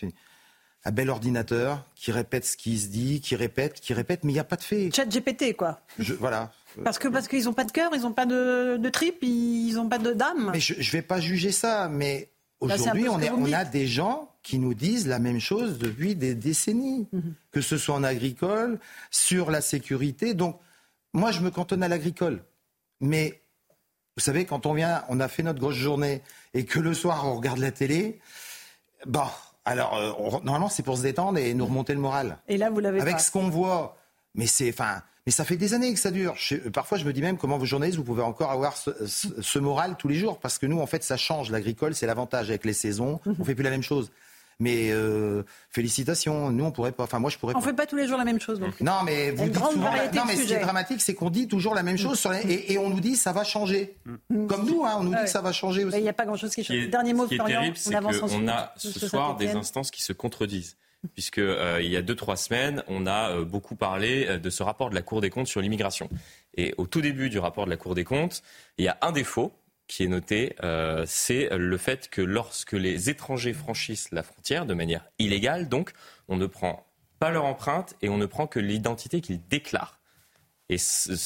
un 0.85 0.91
bel 0.91 1.09
ordinateur 1.09 1.85
qui 1.95 2.11
répète 2.11 2.45
ce 2.45 2.57
qui 2.57 2.77
se 2.77 2.87
dit, 2.87 3.21
qui 3.21 3.35
répète, 3.35 3.79
qui 3.79 3.93
répète, 3.93 4.23
mais 4.23 4.31
il 4.31 4.35
n'y 4.35 4.39
a 4.39 4.43
pas 4.43 4.57
de 4.57 4.63
fait. 4.63 4.89
Chat 4.93 5.05
GPT, 5.05 5.55
quoi. 5.55 5.79
Je, 5.97 6.13
voilà. 6.13 6.51
Parce 6.83 6.99
que 6.99 7.07
parce 7.07 7.27
qu'ils 7.27 7.45
n'ont 7.45 7.53
pas 7.53 7.63
de 7.63 7.71
cœur, 7.71 7.91
ils 7.93 8.01
n'ont 8.01 8.13
pas 8.13 8.25
de, 8.25 8.77
de 8.77 8.89
tripes, 8.89 9.23
ils 9.23 9.75
n'ont 9.75 9.87
pas 9.87 9.99
de 9.99 10.11
d'âme. 10.11 10.49
Mais 10.51 10.59
je 10.59 10.73
ne 10.73 10.91
vais 10.91 11.01
pas 11.01 11.19
juger 11.19 11.51
ça, 11.51 11.87
mais 11.87 12.29
bah, 12.59 12.75
aujourd'hui, 12.75 13.07
on, 13.07 13.15
on, 13.15 13.53
a 13.53 13.63
des 13.63 13.87
gens 13.87 14.29
qui 14.41 14.59
nous 14.59 14.73
disent 14.73 15.07
la 15.07 15.19
même 15.19 15.39
chose 15.39 15.77
depuis 15.77 16.15
des 16.15 16.35
décennies, 16.35 17.07
mhm. 17.13 17.33
que 17.51 17.61
ce 17.61 17.77
soit 17.77 17.95
en 17.95 18.03
agricole, 18.03 18.79
sur 19.09 19.51
la 19.51 19.61
sécurité. 19.61 20.33
Donc, 20.33 20.59
moi, 21.13 21.31
je 21.31 21.39
me 21.39 21.49
cantonne 21.49 21.83
à 21.83 21.87
l'agricole. 21.87 22.43
Mais 22.99 23.41
vous 24.17 24.23
savez, 24.23 24.45
quand 24.45 24.65
on 24.65 24.73
vient, 24.73 25.05
on 25.09 25.19
a 25.19 25.27
fait 25.27 25.43
notre 25.43 25.59
grosse 25.59 25.75
journée 25.75 26.21
et 26.53 26.65
que 26.65 26.79
le 26.79 26.93
soir, 26.93 27.25
on 27.25 27.35
regarde 27.35 27.59
la 27.59 27.71
télé, 27.71 28.19
bah, 29.05 29.33
alors, 29.65 29.95
euh, 29.95 30.39
normalement, 30.43 30.69
c'est 30.69 30.83
pour 30.83 30.97
se 30.97 31.03
détendre 31.03 31.37
et 31.37 31.53
nous 31.53 31.65
remonter 31.65 31.93
le 31.93 31.99
moral. 31.99 32.37
Et 32.47 32.57
là, 32.57 32.69
vous 32.69 32.79
l'avez 32.79 32.99
Avec 32.99 33.19
ce 33.19 33.31
qu'on 33.31 33.49
voit, 33.49 33.97
mais 34.35 34.45
c'est, 34.45 34.69
enfin, 34.69 35.01
mais 35.25 35.31
ça 35.31 35.45
fait 35.45 35.55
des 35.55 35.73
années 35.73 35.93
que 35.93 35.99
ça 35.99 36.11
dure. 36.11 36.35
parfois, 36.73 36.97
je 36.97 37.05
me 37.05 37.13
dis 37.13 37.21
même 37.21 37.37
comment 37.37 37.57
vos 37.57 37.65
journalistes, 37.65 37.97
vous 37.97 38.03
pouvez 38.03 38.23
encore 38.23 38.51
avoir 38.51 38.75
ce, 38.75 39.59
moral 39.59 39.95
tous 39.97 40.09
les 40.09 40.15
jours, 40.15 40.39
parce 40.39 40.57
que 40.57 40.65
nous, 40.65 40.81
en 40.81 40.85
fait, 40.85 41.03
ça 41.03 41.15
change. 41.15 41.49
L'agricole, 41.49 41.95
c'est 41.95 42.07
l'avantage 42.07 42.49
avec 42.49 42.65
les 42.65 42.73
saisons. 42.73 43.21
Mhm. 43.25 43.35
On 43.39 43.43
fait 43.45 43.55
plus 43.55 43.63
la 43.63 43.69
même 43.69 43.83
chose. 43.83 44.11
Mais 44.59 44.91
euh, 44.91 45.43
félicitations, 45.69 46.51
nous 46.51 46.65
on 46.65 46.71
pourrait 46.71 46.91
pas. 46.91 47.03
Enfin 47.03 47.19
moi 47.19 47.29
je 47.29 47.37
pourrais. 47.37 47.55
On 47.55 47.59
ne 47.59 47.63
fait 47.63 47.73
pas 47.73 47.85
tous 47.85 47.95
les 47.95 48.07
jours 48.07 48.17
la 48.17 48.25
même 48.25 48.39
chose. 48.39 48.59
Donc. 48.59 48.79
Non 48.81 49.03
mais 49.05 49.31
vous 49.31 49.45
dites 49.45 49.55
souvent. 49.55 49.91
Non 50.13 50.23
mais 50.27 50.35
ce 50.35 50.43
qui 50.43 50.53
est 50.53 50.59
dramatique, 50.59 51.01
c'est 51.01 51.13
qu'on 51.13 51.29
dit 51.29 51.47
toujours 51.47 51.75
la 51.75 51.83
même 51.83 51.97
chose 51.97 52.19
sur 52.19 52.33
et, 52.33 52.77
on 52.77 52.89
nous 52.89 52.99
dit 52.99 53.15
ça 53.15 53.31
va 53.31 53.43
changer. 53.43 53.97
Mm. 54.29 54.47
Comme 54.47 54.65
nous, 54.65 54.85
hein, 54.85 54.95
on 54.99 55.03
nous 55.03 55.15
dit 55.15 55.23
que 55.23 55.29
ça 55.29 55.41
va 55.41 55.51
changer 55.51 55.85
aussi. 55.85 55.97
Il 55.97 56.03
n'y 56.03 56.09
a 56.09 56.13
pas 56.13 56.25
grand 56.25 56.37
chose 56.37 56.53
qui 56.53 56.63
change. 56.63 56.89
Dernier 56.89 57.13
mot, 57.13 57.23
Ce 57.25 57.29
qui 57.29 57.35
est 57.35 57.45
terrible, 57.45 57.77
c'est 57.77 57.93
qu'on 57.93 58.47
a 58.47 58.73
ce 58.77 59.07
soir 59.07 59.35
des 59.37 59.51
instances 59.51 59.91
qui 59.91 60.01
se 60.01 60.13
contredisent 60.13 60.75
puisque 61.13 61.39
euh, 61.39 61.79
il 61.81 61.91
y 61.91 61.97
a 61.97 62.01
deux 62.01 62.15
trois 62.15 62.37
semaines, 62.37 62.83
on 62.87 63.05
a 63.05 63.31
euh, 63.31 63.45
beaucoup 63.45 63.75
parlé 63.75 64.25
euh, 64.27 64.39
de 64.39 64.49
ce 64.49 64.63
rapport 64.63 64.89
de 64.89 64.95
la 64.95 65.01
Cour 65.01 65.21
des 65.21 65.29
comptes 65.29 65.47
sur 65.47 65.61
l'immigration. 65.61 66.09
Et 66.55 66.73
au 66.77 66.87
tout 66.87 67.01
début 67.01 67.29
du 67.29 67.39
rapport 67.39 67.65
de 67.65 67.69
la 67.69 67.77
Cour 67.77 67.95
des 67.95 68.03
comptes, 68.03 68.41
il 68.77 68.85
y 68.85 68.87
a 68.87 68.97
un 69.01 69.11
défaut 69.11 69.51
qui 69.93 70.03
est 70.03 70.07
noté, 70.07 70.55
euh, 70.63 71.03
c'est 71.05 71.49
le 71.55 71.77
fait 71.77 72.09
que 72.09 72.21
lorsque 72.21 72.71
les 72.71 73.11
étrangers 73.11 73.53
franchissent 73.53 74.09
la 74.11 74.23
frontière 74.23 74.65
de 74.65 74.73
manière 74.73 75.05
illégale, 75.19 75.69
donc, 75.69 75.91
on 76.27 76.35
ne 76.35 76.47
prend 76.47 76.87
pas 77.19 77.29
leur 77.29 77.45
empreinte 77.45 77.95
et 78.01 78.09
on 78.09 78.17
ne 78.17 78.25
prend 78.25 78.47
que 78.47 78.59
l'identité 78.59 79.21
qu'ils 79.21 79.47
déclarent. 79.47 79.99
Et 80.69 80.77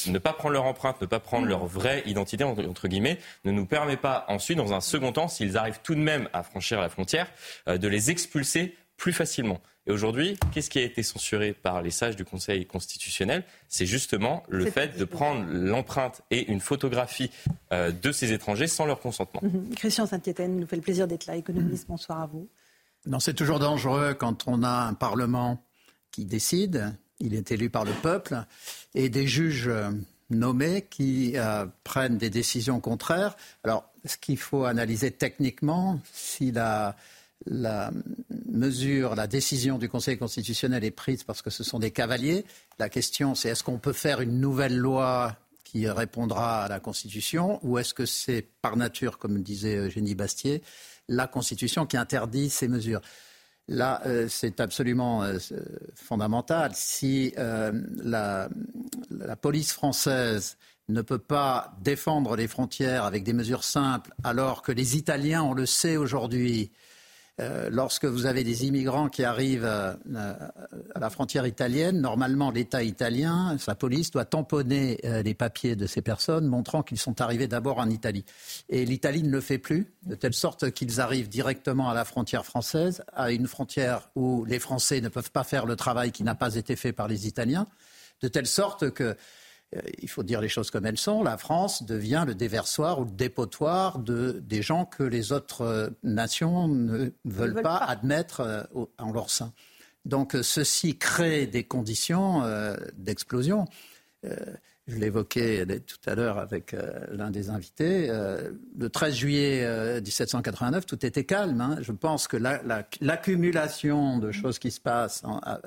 ne 0.07 0.17
pas 0.17 0.33
prendre 0.33 0.53
leur 0.53 0.65
empreinte, 0.65 0.99
ne 0.99 1.05
pas 1.05 1.21
prendre 1.21 1.47
leur 1.47 1.65
vraie 1.65 2.03
identité, 2.07 2.43
entre 2.43 2.89
guillemets, 2.89 3.19
ne 3.45 3.51
nous 3.51 3.65
permet 3.65 3.95
pas 3.95 4.25
ensuite, 4.27 4.57
dans 4.57 4.73
un 4.73 4.81
second 4.81 5.13
temps, 5.13 5.29
s'ils 5.29 5.57
arrivent 5.57 5.79
tout 5.81 5.95
de 5.95 6.01
même 6.01 6.27
à 6.33 6.43
franchir 6.43 6.81
la 6.81 6.89
frontière, 6.89 7.31
euh, 7.69 7.77
de 7.77 7.87
les 7.87 8.11
expulser 8.11 8.75
plus 8.97 9.13
facilement. 9.13 9.61
Et 9.87 9.91
aujourd'hui, 9.91 10.37
qu'est-ce 10.51 10.69
qui 10.69 10.79
a 10.79 10.83
été 10.83 11.01
censuré 11.01 11.53
par 11.53 11.81
les 11.81 11.91
sages 11.91 12.17
du 12.17 12.25
Conseil 12.25 12.65
constitutionnel? 12.65 13.45
C'est 13.69 13.85
justement 13.85 14.43
le 14.49 14.65
fait 14.69 14.97
de 14.97 15.05
prendre 15.05 15.45
l'empreinte 15.49 16.21
et 16.29 16.51
une 16.51 16.59
photographie 16.59 17.31
euh, 17.71 17.91
de 17.91 18.11
ces 18.11 18.33
étrangers 18.33 18.67
sans 18.67 18.85
leur 18.85 18.99
consentement. 18.99 19.39
Mhm. 19.41 19.75
Christian 19.75 20.05
Saint-Étienne 20.05 20.59
nous 20.59 20.67
fait 20.67 20.75
le 20.75 20.81
plaisir 20.81 21.07
d'être 21.07 21.25
là, 21.25 21.37
économiste. 21.37 21.87
Bonsoir 21.87 22.21
à 22.21 22.25
vous. 22.27 22.49
Non, 23.05 23.21
c'est 23.21 23.33
toujours 23.33 23.59
dangereux 23.59 24.13
quand 24.13 24.45
on 24.47 24.61
a 24.61 24.87
un 24.87 24.93
Parlement 24.93 25.63
qui 26.11 26.25
décide, 26.25 26.93
il 27.19 27.33
est 27.33 27.51
élu 27.51 27.69
par 27.69 27.85
le 27.85 27.93
peuple, 27.93 28.43
et 28.93 29.07
des 29.07 29.25
juges 29.25 29.69
euh, 29.69 29.89
nommés 30.29 30.85
qui 30.89 31.37
euh, 31.37 31.65
prennent 31.85 32.17
des 32.17 32.29
décisions 32.29 32.81
contraires. 32.81 33.37
Alors, 33.63 33.89
ce 34.03 34.17
qu'il 34.17 34.37
faut 34.37 34.65
analyser 34.65 35.11
techniquement, 35.11 36.01
si 36.11 36.51
la 36.51 36.97
la 37.45 37.91
mesure, 38.45 39.15
la 39.15 39.27
décision 39.27 39.77
du 39.77 39.89
Conseil 39.89 40.17
constitutionnel 40.17 40.83
est 40.83 40.91
prise 40.91 41.23
parce 41.23 41.41
que 41.41 41.49
ce 41.49 41.63
sont 41.63 41.79
des 41.79 41.91
cavaliers. 41.91 42.45
La 42.79 42.89
question, 42.89 43.35
c'est 43.35 43.49
est-ce 43.49 43.63
qu'on 43.63 43.79
peut 43.79 43.93
faire 43.93 44.21
une 44.21 44.39
nouvelle 44.39 44.75
loi 44.75 45.37
qui 45.63 45.87
répondra 45.89 46.63
à 46.63 46.67
la 46.67 46.79
Constitution 46.79 47.59
ou 47.63 47.77
est-ce 47.77 47.93
que 47.93 48.05
c'est 48.05 48.45
par 48.61 48.77
nature, 48.77 49.17
comme 49.17 49.41
disait 49.41 49.75
Eugénie 49.75 50.15
Bastier, 50.15 50.63
la 51.07 51.27
Constitution 51.27 51.85
qui 51.85 51.97
interdit 51.97 52.49
ces 52.49 52.67
mesures? 52.67 53.01
Là, 53.69 54.01
euh, 54.05 54.27
c'est 54.29 54.61
absolument 54.61 55.23
euh, 55.23 55.37
fondamental. 55.93 56.71
Si 56.73 57.33
euh, 57.37 57.73
la, 57.97 58.47
la, 59.11 59.35
police 59.35 59.73
française 59.73 60.57
ne 60.87 61.01
peut 61.01 61.19
pas 61.19 61.75
défendre 61.81 62.37
les 62.37 62.47
frontières 62.47 63.03
avec 63.03 63.25
des 63.25 63.33
mesures 63.33 63.65
simples, 63.65 64.13
alors 64.23 64.61
que 64.61 64.71
les 64.71 64.95
Italiens, 64.95 65.43
on 65.43 65.53
le 65.53 65.65
sait 65.65 65.97
aujourd'hui, 65.97 66.71
euh, 67.39 67.69
lorsque 67.71 68.05
vous 68.05 68.25
avez 68.25 68.43
des 68.43 68.65
immigrants 68.65 69.09
qui 69.09 69.23
arrivent 69.23 69.63
euh, 69.63 69.93
à 70.95 70.99
la 70.99 71.09
frontière 71.11 71.45
italienne, 71.45 72.01
normalement 72.01 72.49
l'État 72.49 72.81
italien, 72.81 73.55
sa 73.59 73.75
police 73.75 74.09
doit 74.09 74.25
tamponner 74.25 74.99
euh, 75.05 75.21
les 75.21 75.35
papiers 75.35 75.75
de 75.75 75.85
ces 75.85 76.01
personnes, 76.01 76.47
montrant 76.47 76.81
qu'ils 76.81 76.97
sont 76.97 77.21
arrivés 77.21 77.47
d'abord 77.47 77.77
en 77.77 77.89
Italie. 77.89 78.25
Et 78.69 78.85
l'Italie 78.85 79.21
ne 79.21 79.29
le 79.29 79.41
fait 79.41 79.59
plus, 79.59 79.93
de 80.07 80.15
telle 80.15 80.33
sorte 80.33 80.71
qu'ils 80.71 80.99
arrivent 80.99 81.29
directement 81.29 81.89
à 81.91 81.93
la 81.93 82.05
frontière 82.05 82.43
française, 82.43 83.03
à 83.13 83.31
une 83.31 83.45
frontière 83.45 84.09
où 84.15 84.43
les 84.45 84.59
Français 84.59 84.99
ne 84.99 85.09
peuvent 85.09 85.31
pas 85.31 85.43
faire 85.43 85.67
le 85.67 85.75
travail 85.75 86.11
qui 86.11 86.23
n'a 86.23 86.35
pas 86.35 86.55
été 86.55 86.75
fait 86.75 86.91
par 86.91 87.07
les 87.07 87.27
Italiens, 87.27 87.67
de 88.21 88.27
telle 88.27 88.47
sorte 88.47 88.89
que 88.89 89.15
il 89.99 90.09
faut 90.09 90.23
dire 90.23 90.39
les 90.39 90.49
choses 90.49 90.71
comme 90.71 90.85
elles 90.85 90.97
sont, 90.97 91.23
la 91.23 91.37
France 91.37 91.83
devient 91.83 92.23
le 92.25 92.35
déversoir 92.35 92.99
ou 92.99 93.05
le 93.05 93.11
dépotoir 93.11 93.99
de, 93.99 94.41
des 94.43 94.61
gens 94.61 94.85
que 94.85 95.03
les 95.03 95.31
autres 95.31 95.61
euh, 95.61 95.89
nations 96.03 96.67
ne 96.67 97.09
veulent, 97.25 97.61
pas, 97.61 97.77
admettre 97.77 98.41
euh, 98.41 98.63
en 98.97 99.11
leur 99.11 99.29
sein. 99.29 99.53
Donc 100.05 100.37
ceci 100.41 100.97
crée 100.97 101.47
des 101.47 101.65
conditions 101.65 102.41
d'explosion. 102.95 103.65
je 104.23 104.95
l'évoquais 104.95 105.65
tout 105.81 105.97
à 106.05 106.15
l'heure 106.15 106.37
avec 106.37 106.73
l'un 107.11 107.29
des 107.29 107.49
invités. 107.49 108.07
le 108.07 108.89
13 108.89 109.13
juillet 109.13 109.99
1789, 109.99 110.85
tout 110.85 111.05
était 111.05 111.25
calme. 111.25 111.59
Hein. 111.59 111.79
Je 111.81 111.91
pense 111.91 112.29
que 112.29 112.37
l'accumulation 113.01 114.17
de 114.19 114.31
choses 114.31 114.59
qui 114.59 114.71
se 114.71 114.79
passent 114.79 115.23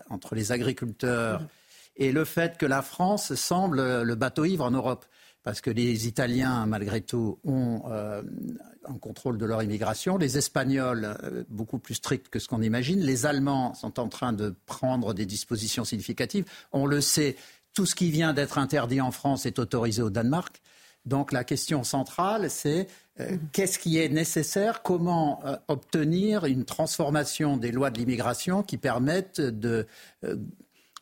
entre 0.08 0.34
les 0.34 0.52
agriculteurs 0.52 1.42
et 1.96 2.12
le 2.12 2.24
fait 2.24 2.58
que 2.58 2.66
la 2.66 2.82
France 2.82 3.34
semble 3.34 4.02
le 4.02 4.14
bateau 4.14 4.44
ivre 4.44 4.64
en 4.64 4.70
Europe. 4.70 5.04
Parce 5.42 5.62
que 5.62 5.70
les 5.70 6.06
Italiens, 6.06 6.66
malgré 6.66 7.00
tout, 7.00 7.38
ont 7.44 7.82
euh, 7.90 8.22
un 8.86 8.98
contrôle 8.98 9.38
de 9.38 9.46
leur 9.46 9.62
immigration. 9.62 10.18
Les 10.18 10.36
Espagnols, 10.36 11.16
euh, 11.24 11.44
beaucoup 11.48 11.78
plus 11.78 11.94
stricts 11.94 12.28
que 12.28 12.38
ce 12.38 12.46
qu'on 12.46 12.60
imagine. 12.60 13.00
Les 13.00 13.24
Allemands 13.24 13.72
sont 13.72 13.98
en 13.98 14.08
train 14.08 14.34
de 14.34 14.54
prendre 14.66 15.14
des 15.14 15.24
dispositions 15.24 15.84
significatives. 15.84 16.44
On 16.72 16.84
le 16.84 17.00
sait, 17.00 17.36
tout 17.72 17.86
ce 17.86 17.94
qui 17.94 18.10
vient 18.10 18.34
d'être 18.34 18.58
interdit 18.58 19.00
en 19.00 19.12
France 19.12 19.46
est 19.46 19.58
autorisé 19.58 20.02
au 20.02 20.10
Danemark. 20.10 20.60
Donc 21.06 21.32
la 21.32 21.44
question 21.44 21.84
centrale, 21.84 22.50
c'est 22.50 22.86
euh, 23.18 23.38
qu'est-ce 23.52 23.78
qui 23.78 23.96
est 23.96 24.10
nécessaire? 24.10 24.82
Comment 24.82 25.42
obtenir 25.68 26.44
une 26.44 26.66
transformation 26.66 27.56
des 27.56 27.72
lois 27.72 27.88
de 27.90 27.96
l'immigration 27.96 28.62
qui 28.62 28.76
permettent 28.76 29.40
de 29.40 29.86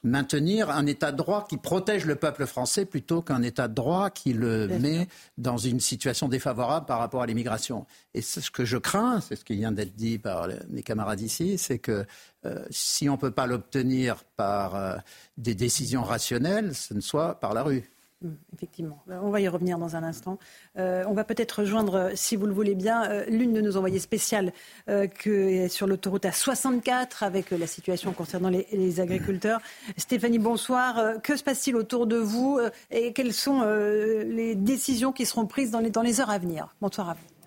maintenir 0.02 0.70
un 0.70 0.86
état 0.86 1.10
de 1.12 1.16
droit 1.16 1.46
qui 1.48 1.56
protège 1.56 2.04
le 2.04 2.14
peuple 2.14 2.46
français 2.46 2.84
plutôt 2.84 3.20
qu'un 3.20 3.42
état 3.42 3.66
de 3.68 3.74
droit 3.74 4.10
qui 4.10 4.32
le 4.32 4.68
met 4.68 5.08
dans 5.38 5.56
une 5.56 5.80
situation 5.80 6.28
défavorable 6.28 6.86
par 6.86 6.98
rapport 6.98 7.22
à 7.22 7.26
l'immigration. 7.26 7.86
Et 8.14 8.22
ce 8.22 8.50
que 8.50 8.64
je 8.64 8.76
crains, 8.76 9.20
c'est 9.20 9.36
ce 9.36 9.44
qui 9.44 9.56
vient 9.56 9.72
d'être 9.72 9.96
dit 9.96 10.18
par 10.18 10.48
mes 10.68 10.82
camarades 10.82 11.20
ici, 11.20 11.58
c'est 11.58 11.78
que 11.78 12.06
euh, 12.46 12.64
si 12.70 13.08
on 13.08 13.12
ne 13.12 13.18
peut 13.18 13.32
pas 13.32 13.46
l'obtenir 13.46 14.22
par 14.36 14.76
euh, 14.76 14.96
des 15.36 15.54
décisions 15.54 16.02
rationnelles, 16.02 16.74
ce 16.74 16.94
ne 16.94 17.00
soit 17.00 17.40
par 17.40 17.52
la 17.52 17.64
rue. 17.64 17.90
Hum, 18.24 18.36
effectivement, 18.52 19.00
euh, 19.10 19.20
on 19.22 19.30
va 19.30 19.40
y 19.40 19.46
revenir 19.46 19.78
dans 19.78 19.94
un 19.94 20.02
instant. 20.02 20.40
Euh, 20.76 21.04
on 21.06 21.12
va 21.12 21.22
peut-être 21.22 21.60
rejoindre, 21.60 21.94
euh, 21.94 22.10
si 22.16 22.34
vous 22.34 22.46
le 22.46 22.52
voulez 22.52 22.74
bien, 22.74 23.24
l'une 23.28 23.52
de 23.52 23.60
nos 23.60 23.76
envoyées 23.76 24.00
spéciales 24.00 24.52
que 24.86 25.68
sur 25.68 25.86
l'autoroute 25.86 26.24
à 26.24 26.32
64 26.32 27.22
avec 27.22 27.50
la 27.50 27.66
situation 27.66 28.12
concernant 28.12 28.48
les, 28.48 29.00
agriculteurs. 29.00 29.60
Stéphanie, 29.96 30.38
bonsoir. 30.38 31.20
que 31.22 31.36
se 31.36 31.44
passe-t-il 31.44 31.76
autour 31.76 32.06
de 32.06 32.16
vous 32.16 32.58
et 32.90 33.12
quelles 33.12 33.32
sont 33.32 33.62
les 33.62 34.54
décisions 34.54 35.12
qui 35.12 35.26
seront 35.26 35.46
prises 35.46 35.70
dans 35.70 35.80
les 35.80 36.20
heures 36.20 36.30
à 36.30 36.38
venir? 36.38 36.74
Bonsoir 36.80 37.10
à 37.10 37.14
vous. 37.14 37.37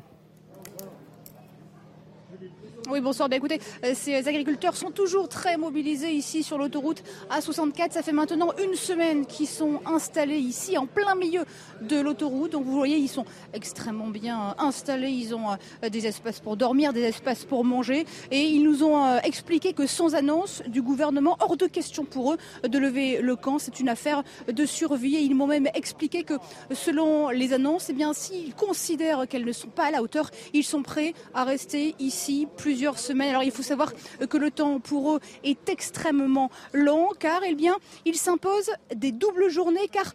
Oui, 2.92 3.00
bonsoir. 3.00 3.30
Bien, 3.30 3.38
écoutez, 3.38 3.62
euh, 3.86 3.94
ces 3.96 4.28
agriculteurs 4.28 4.76
sont 4.76 4.92
toujours 4.92 5.30
très 5.30 5.56
mobilisés 5.56 6.12
ici 6.12 6.44
sur 6.44 6.58
l'autoroute 6.58 7.04
A64. 7.30 7.92
Ça 7.92 8.02
fait 8.02 8.12
maintenant 8.12 8.52
une 8.62 8.76
semaine 8.76 9.26
qu'ils 9.26 9.48
sont 9.48 9.80
installés 9.86 10.40
ici, 10.40 10.78
en 10.78 10.88
plein 10.88 11.16
milieu 11.16 11.46
de 11.82 11.98
l'autoroute. 11.98 12.52
Donc 12.52 12.66
vous 12.66 12.74
voyez, 12.74 12.98
ils 12.98 13.08
sont 13.08 13.24
extrêmement 13.54 14.10
bien 14.10 14.56
installés. 14.58 15.08
Ils 15.08 15.34
ont 15.34 15.52
euh, 15.52 15.90
des 15.90 16.06
espaces 16.06 16.42
pour 16.42 16.58
dormir, 16.58 16.92
des 16.92 17.04
espaces 17.04 17.46
pour 17.46 17.64
manger. 17.64 18.06
Et 18.30 18.42
ils 18.42 18.62
nous 18.62 18.84
ont 18.84 19.02
euh, 19.06 19.20
expliqué 19.24 19.72
que 19.72 19.88
sans 19.88 20.14
annonce 20.14 20.62
du 20.68 20.82
gouvernement, 20.82 21.38
hors 21.40 21.56
de 21.56 21.68
question 21.68 22.04
pour 22.04 22.34
eux 22.34 22.38
de 22.68 22.78
lever 22.78 23.22
le 23.22 23.38
camp. 23.38 23.58
C'est 23.58 23.80
une 23.80 23.88
affaire 23.88 24.22
de 24.52 24.66
survie. 24.66 25.16
Et 25.16 25.22
ils 25.22 25.34
m'ont 25.34 25.48
même 25.48 25.70
expliqué 25.76 26.24
que 26.24 26.34
selon 26.74 27.30
les 27.30 27.54
annonces, 27.54 27.90
eh 27.90 27.94
bien, 27.94 28.12
s'ils 28.12 28.54
considèrent 28.54 29.30
qu'elles 29.30 29.46
ne 29.46 29.54
sont 29.54 29.70
pas 29.70 29.86
à 29.86 29.92
la 29.92 30.04
hauteur, 30.04 30.30
ils 30.52 30.66
sont 30.66 30.84
prêts 30.84 31.14
à 31.34 31.46
rester 31.46 31.96
ici 31.98 32.50
plusieurs 32.58 32.81
semaines. 33.00 33.30
Alors 33.30 33.44
il 33.44 33.52
faut 33.52 33.64
savoir 33.64 33.94
que 34.30 34.38
le 34.38 34.52
temps 34.52 34.80
pour 34.80 35.16
eux 35.16 35.20
est 35.44 35.70
extrêmement 35.70 36.50
long 36.74 37.10
car 37.20 37.42
eh 37.46 37.56
bien, 37.56 37.76
il 38.06 38.16
s'impose 38.16 38.72
des 38.96 39.12
doubles 39.12 39.50
journées 39.50 39.88
car 39.92 40.14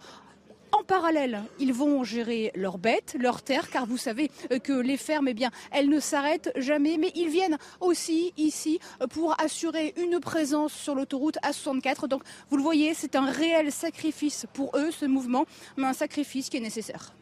en 0.73 0.83
parallèle, 0.83 1.43
ils 1.59 1.73
vont 1.73 2.05
gérer 2.05 2.53
leurs 2.55 2.79
bêtes, 2.79 3.17
leurs 3.19 3.43
terres, 3.43 3.71
car 3.71 3.87
vous 3.87 3.97
savez 3.97 4.31
que 4.63 4.73
les 4.73 4.97
fermes, 4.97 5.29
eh 5.29 5.35
bien, 5.35 5.51
elles 5.71 5.89
ne 5.89 6.01
s'arrêtent 6.01 6.53
jamais. 6.57 6.99
Mais 6.99 7.13
ils 7.15 7.29
viennent 7.29 7.57
aussi 7.81 8.33
ici 8.37 8.79
pour 9.11 9.41
assurer 9.41 9.95
une 9.97 10.21
présence 10.21 10.73
sur 10.73 10.95
l'autoroute 10.95 11.39
A64. 11.43 12.09
Donc, 12.09 12.23
vous 12.51 12.57
le 12.57 12.63
voyez, 12.63 12.95
c'est 12.95 13.17
un 13.17 13.31
réel 13.31 13.73
sacrifice 13.73 14.47
pour 14.53 14.77
eux, 14.77 14.91
ce 14.91 15.07
mouvement, 15.07 15.47
mais 15.77 15.87
un 15.87 15.93
sacrifice 15.93 16.51
qui 16.51 16.57
est 16.57 16.61
nécessaire. 16.61 17.15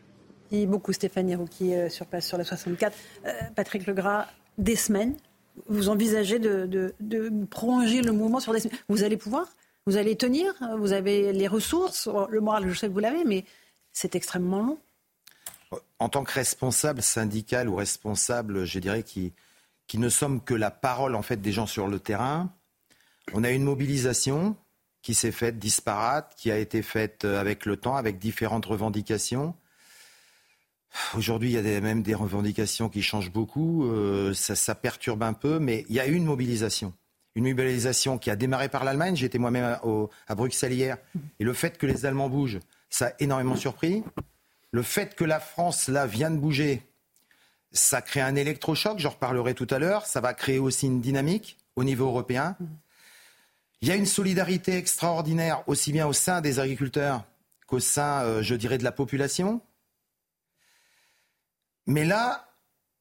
Et 0.50 0.66
beaucoup 0.66 0.92
Stéphanie 0.92 1.34
euh, 1.34 1.88
sur 1.88 2.06
place 2.06 2.26
sur 2.26 2.38
la 2.38 2.44
64. 2.44 2.96
Euh, 3.26 3.32
Patrick 3.54 3.86
Legras, 3.86 4.26
des 4.58 4.76
semaines 4.76 5.16
vous 5.66 5.88
envisagez 5.88 6.38
de, 6.38 6.94
prolonger 7.50 8.02
le 8.02 8.12
mouvement 8.12 8.40
sur 8.40 8.52
des 8.52 8.61
semaines. 8.61 8.78
Vous 8.88 9.02
allez 9.02 9.16
pouvoir 9.16 9.46
Vous 9.87 9.96
allez 9.96 10.16
tenir 10.16 10.52
Vous 10.78 10.92
avez 10.92 11.32
les 11.32 11.49
ressources 11.49 12.08
Le 12.28 12.40
moral, 12.40 12.68
je 12.68 12.75
sais 12.75 12.88
que 12.88 12.92
vous 12.92 13.00
l'avez, 13.00 13.25
mais 13.25 13.44
c'est 13.92 14.14
extrêmement 14.14 14.62
long. 14.62 14.78
En 15.99 16.08
tant 16.08 16.25
que 16.25 16.32
responsable 16.32 17.02
syndical 17.02 17.68
ou 17.68 17.76
responsable, 17.76 18.64
je 18.64 18.78
dirais, 18.78 19.02
qui, 19.02 19.32
qui 19.87 19.99
ne 19.99 20.08
sommes 20.08 20.40
que 20.42 20.54
la 20.54 20.70
parole 20.70 21.14
en 21.14 21.23
fait 21.23 21.40
des 21.40 21.52
gens 21.52 21.66
sur 21.66 21.88
le 21.88 21.99
terrain. 21.99 22.52
On 23.32 23.44
a 23.44 23.50
une 23.50 23.64
mobilisation 23.64 24.56
qui 25.02 25.14
s'est 25.14 25.32
faite 25.32 25.58
disparate, 25.58 26.34
qui 26.37 26.50
a 26.50 26.58
été 26.58 26.82
faite 26.82 27.25
euh, 27.25 27.38
avec 27.38 27.66
le 27.66 27.76
temps, 27.76 27.96
avec 27.96 28.18
différentes 28.18 28.64
revendications. 28.64 29.54
Aujourd'hui, 31.16 31.52
il 31.52 31.54
y 31.54 31.76
a 31.76 31.80
même 31.80 32.02
des 32.02 32.14
revendications 32.14 32.88
qui 32.88 33.02
changent 33.02 33.32
beaucoup. 33.32 33.84
Euh, 33.84 34.32
ça, 34.34 34.74
perturbe 34.74 35.22
un 35.22 35.32
peu, 35.32 35.58
mais 35.58 35.84
il 35.88 35.94
y 35.94 36.00
a 36.00 36.06
une 36.06 36.24
mobilisation. 36.24 36.92
Une 37.34 37.48
mobilisation 37.48 38.18
qui 38.18 38.30
a 38.30 38.36
démarré 38.36 38.68
par 38.68 38.84
l'Allemagne. 38.84 39.16
J'étais 39.16 39.38
moi-même 39.38 39.64
à, 39.64 39.82
à, 40.28 40.34
Bruxelles 40.34 40.72
hier. 40.72 40.98
Et 41.40 41.44
le 41.44 41.52
fait 41.52 41.78
que 41.78 41.86
les 41.86 42.06
Allemands 42.06 42.28
bougent, 42.28 42.60
ça 42.90 43.06
a 43.06 43.12
énormément 43.18 43.56
surpris. 43.56 44.04
Le 44.70 44.82
fait 44.82 45.14
que 45.14 45.24
la 45.24 45.40
France, 45.40 45.88
là, 45.88 46.06
vient 46.06 46.30
de 46.30 46.36
bouger, 46.36 46.82
ça 47.72 48.00
crée 48.00 48.20
un 48.20 48.36
électrochoc. 48.36 48.98
J'en 48.98 49.10
reparlerai 49.10 49.54
tout 49.54 49.66
à 49.70 49.78
l'heure. 49.78 50.06
Ça 50.06 50.20
va 50.20 50.32
créer 50.32 50.58
aussi 50.58 50.86
une 50.86 51.00
dynamique 51.00 51.58
au 51.76 51.82
niveau 51.82 52.06
européen. 52.06 52.56
Il 53.82 53.88
y 53.88 53.90
a 53.90 53.96
une 53.96 54.06
solidarité 54.06 54.76
extraordinaire, 54.76 55.62
aussi 55.66 55.92
bien 55.92 56.06
au 56.06 56.12
sein 56.12 56.40
des 56.40 56.60
agriculteurs 56.60 57.24
qu'au 57.66 57.80
sein, 57.80 58.22
euh, 58.22 58.42
je 58.42 58.54
dirais, 58.54 58.78
de 58.78 58.84
la 58.84 58.92
population. 58.92 59.60
Mais 61.86 62.04
là, 62.04 62.48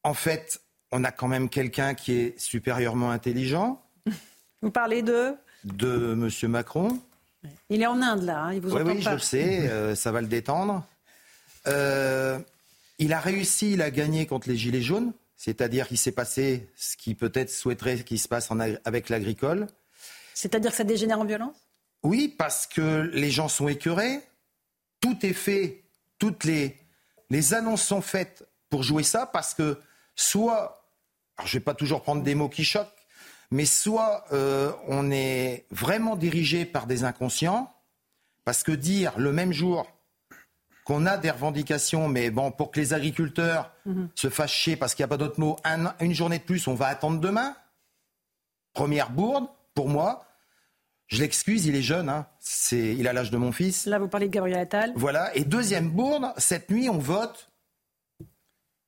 en 0.04 0.14
fait, 0.14 0.62
on 0.92 1.04
a 1.04 1.12
quand 1.12 1.28
même 1.28 1.50
quelqu'un 1.50 1.94
qui 1.94 2.14
est 2.14 2.40
supérieurement 2.40 3.12
intelligent. 3.12 3.82
Vous 4.62 4.72
parlez 4.72 5.02
de 5.02 5.36
De 5.64 6.14
M. 6.14 6.50
Macron. 6.52 7.00
Il 7.70 7.82
est 7.82 7.86
en 7.88 8.02
Inde, 8.02 8.24
là. 8.24 8.44
Hein, 8.44 8.54
il 8.54 8.62
vous 8.62 8.74
oui, 8.74 8.82
oui, 8.86 9.04
pas. 9.04 9.10
je 9.12 9.16
le 9.16 9.20
sais. 9.20 9.70
euh, 9.70 9.96
ça 9.96 10.12
va 10.14 10.22
le 10.22 10.28
détendre. 10.28 10.86
Euh, 11.68 12.40
il 13.00 13.12
a 13.12 13.20
réussi, 13.20 13.74
il 13.74 13.82
a 13.82 13.92
gagné 13.92 14.26
contre 14.26 14.48
les 14.48 14.56
Gilets 14.56 14.82
jaunes. 14.82 15.12
C'est-à-dire 15.36 15.90
qu'il 15.90 15.98
s'est 15.98 16.14
passé 16.14 16.70
ce 16.78 16.96
qui 16.96 17.16
peut-être 17.16 17.50
souhaiterait 17.50 18.00
qu'il 18.04 18.20
se 18.20 18.30
passe 18.30 18.50
en, 18.50 18.60
avec 18.60 19.10
l'agricole. 19.10 19.68
C'est-à-dire 20.34 20.72
que 20.72 20.78
ça 20.78 20.86
dégénère 20.86 21.20
en 21.20 21.26
violence? 21.26 21.58
Oui, 22.04 22.34
parce 22.38 22.66
que 22.66 23.10
les 23.14 23.30
gens 23.30 23.50
sont 23.50 23.68
écœurés. 23.68 24.22
Tout 25.02 25.26
est 25.26 25.34
fait. 25.34 25.84
Toutes 26.20 26.46
les, 26.46 26.78
les 27.30 27.54
annonces 27.54 27.84
sont 27.84 28.02
faites 28.02 28.46
pour 28.74 28.82
jouer 28.82 29.04
ça 29.04 29.28
parce 29.28 29.54
que 29.54 29.78
soit, 30.16 30.84
alors 31.38 31.46
je 31.46 31.56
ne 31.56 31.60
vais 31.60 31.64
pas 31.64 31.76
toujours 31.76 32.02
prendre 32.02 32.24
des 32.24 32.34
mots 32.34 32.50
qui 32.50 32.64
choquent, 32.64 33.06
mais 33.52 33.66
soit 33.66 34.26
euh, 34.32 34.72
on 34.88 35.12
est 35.12 35.68
vraiment 35.70 36.16
dirigé 36.16 36.66
par 36.66 36.88
des 36.88 37.04
inconscients, 37.04 37.72
parce 38.46 38.64
que 38.64 38.72
dire 38.72 39.14
le 39.20 39.32
même 39.32 39.54
jour 39.54 39.86
qu'on 40.86 41.06
a 41.06 41.18
des 41.18 41.30
revendications, 41.30 42.08
mais 42.08 42.32
bon, 42.32 42.50
pour 42.50 42.72
que 42.72 42.80
les 42.80 42.96
agriculteurs 42.96 43.72
mmh. 43.86 44.06
se 44.16 44.32
fassent 44.32 44.50
chier 44.50 44.76
parce 44.76 44.96
qu'il 44.96 45.04
n'y 45.04 45.06
a 45.06 45.10
pas 45.10 45.18
d'autre 45.18 45.40
mot, 45.40 45.56
un, 45.64 45.94
une 46.00 46.16
journée 46.16 46.40
de 46.40 46.44
plus, 46.44 46.68
on 46.68 46.74
va 46.74 46.88
attendre 46.88 47.20
demain. 47.20 47.56
Première 48.74 49.12
bourde, 49.12 49.46
pour 49.76 49.88
moi. 49.88 50.26
Je 51.06 51.20
l'excuse, 51.20 51.68
il 51.68 51.76
est 51.76 51.84
jeune, 51.84 52.10
hein. 52.10 52.26
c'est, 52.40 52.96
il 52.96 53.08
a 53.08 53.14
l'âge 53.14 53.30
de 53.30 53.38
mon 53.38 53.52
fils. 53.52 53.86
Là, 53.86 54.00
vous 54.00 54.08
parlez 54.08 54.30
de 54.30 54.34
Gabriel 54.34 54.58
Attal. 54.58 54.94
Voilà. 54.96 55.30
Et 55.36 55.44
deuxième 55.44 55.92
bourde, 55.92 56.34
cette 56.38 56.72
nuit, 56.72 56.90
on 56.90 56.98
vote 56.98 57.53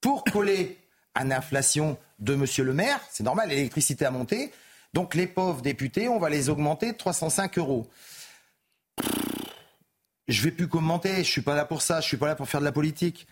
pour 0.05 0.23
coller 0.23 0.77
à 1.15 1.23
l'inflation 1.23 1.97
de 2.19 2.35
Monsieur 2.35 2.63
le 2.63 2.75
maire. 2.75 2.99
C'est 3.09 3.23
normal, 3.23 3.49
l'électricité 3.49 4.05
a 4.05 4.11
monté. 4.11 4.51
Donc 4.93 5.15
les 5.15 5.25
pauvres 5.25 5.63
députés, 5.63 6.07
on 6.07 6.19
va 6.19 6.29
les 6.29 6.49
augmenter 6.49 6.91
de 6.91 6.97
305 6.97 7.57
euros. 7.57 7.89
Je 10.27 10.43
vais 10.43 10.51
plus 10.51 10.67
commenter, 10.67 11.23
je 11.23 11.31
suis 11.31 11.41
pas 11.41 11.55
là 11.55 11.65
pour 11.65 11.81
ça, 11.81 12.01
je 12.01 12.05
suis 12.05 12.17
pas 12.17 12.27
là 12.27 12.35
pour 12.35 12.47
faire 12.47 12.59
de 12.59 12.65
la 12.65 12.71
politique. 12.71 13.25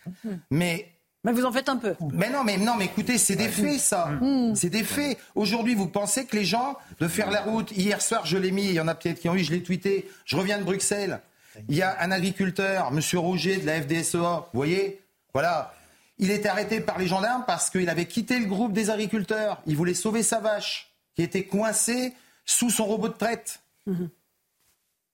Mais 0.49 0.89
mais 1.23 1.31
vous 1.31 1.45
en 1.45 1.51
faites 1.51 1.69
un 1.69 1.77
peu. 1.77 1.93
Mais 2.11 2.31
non, 2.31 2.43
mais 2.43 2.57
non, 2.57 2.73
mais 2.75 2.85
écoutez, 2.85 3.19
c'est 3.19 3.35
des 3.35 3.49
faits, 3.49 3.79
ça. 3.79 4.07
Mmh. 4.07 4.55
C'est 4.55 4.71
des 4.71 4.83
faits. 4.83 5.19
Aujourd'hui, 5.35 5.75
vous 5.75 5.87
pensez 5.87 6.25
que 6.25 6.35
les 6.35 6.45
gens 6.45 6.75
de 6.99 7.07
faire 7.07 7.29
la 7.29 7.43
route, 7.43 7.71
hier 7.71 8.01
soir, 8.01 8.25
je 8.25 8.35
l'ai 8.35 8.49
mis, 8.49 8.65
il 8.65 8.73
y 8.73 8.79
en 8.79 8.87
a 8.87 8.95
peut-être 8.95 9.19
qui 9.19 9.29
ont 9.29 9.35
eu, 9.35 9.43
je 9.43 9.51
l'ai 9.51 9.61
tweeté, 9.61 10.09
je 10.25 10.35
reviens 10.35 10.57
de 10.57 10.63
Bruxelles. 10.63 11.21
Il 11.69 11.75
y 11.75 11.83
a 11.83 12.01
un 12.01 12.09
agriculteur, 12.09 12.91
Monsieur 12.91 13.19
Roger 13.19 13.57
de 13.57 13.67
la 13.67 13.79
FDSEA, 13.79 14.17
vous 14.17 14.57
voyez 14.57 15.01
Voilà. 15.33 15.71
Il 16.19 16.31
était 16.31 16.49
arrêté 16.49 16.79
par 16.79 16.99
les 16.99 17.07
gendarmes 17.07 17.43
parce 17.45 17.69
qu'il 17.69 17.89
avait 17.89 18.05
quitté 18.05 18.39
le 18.39 18.45
groupe 18.45 18.73
des 18.73 18.89
agriculteurs. 18.89 19.61
Il 19.65 19.75
voulait 19.75 19.93
sauver 19.93 20.23
sa 20.23 20.39
vache, 20.39 20.93
qui 21.15 21.23
était 21.23 21.43
coincée 21.43 22.13
sous 22.45 22.69
son 22.69 22.85
robot 22.85 23.09
de 23.09 23.13
traite. 23.13 23.61
Mmh. 23.87 24.05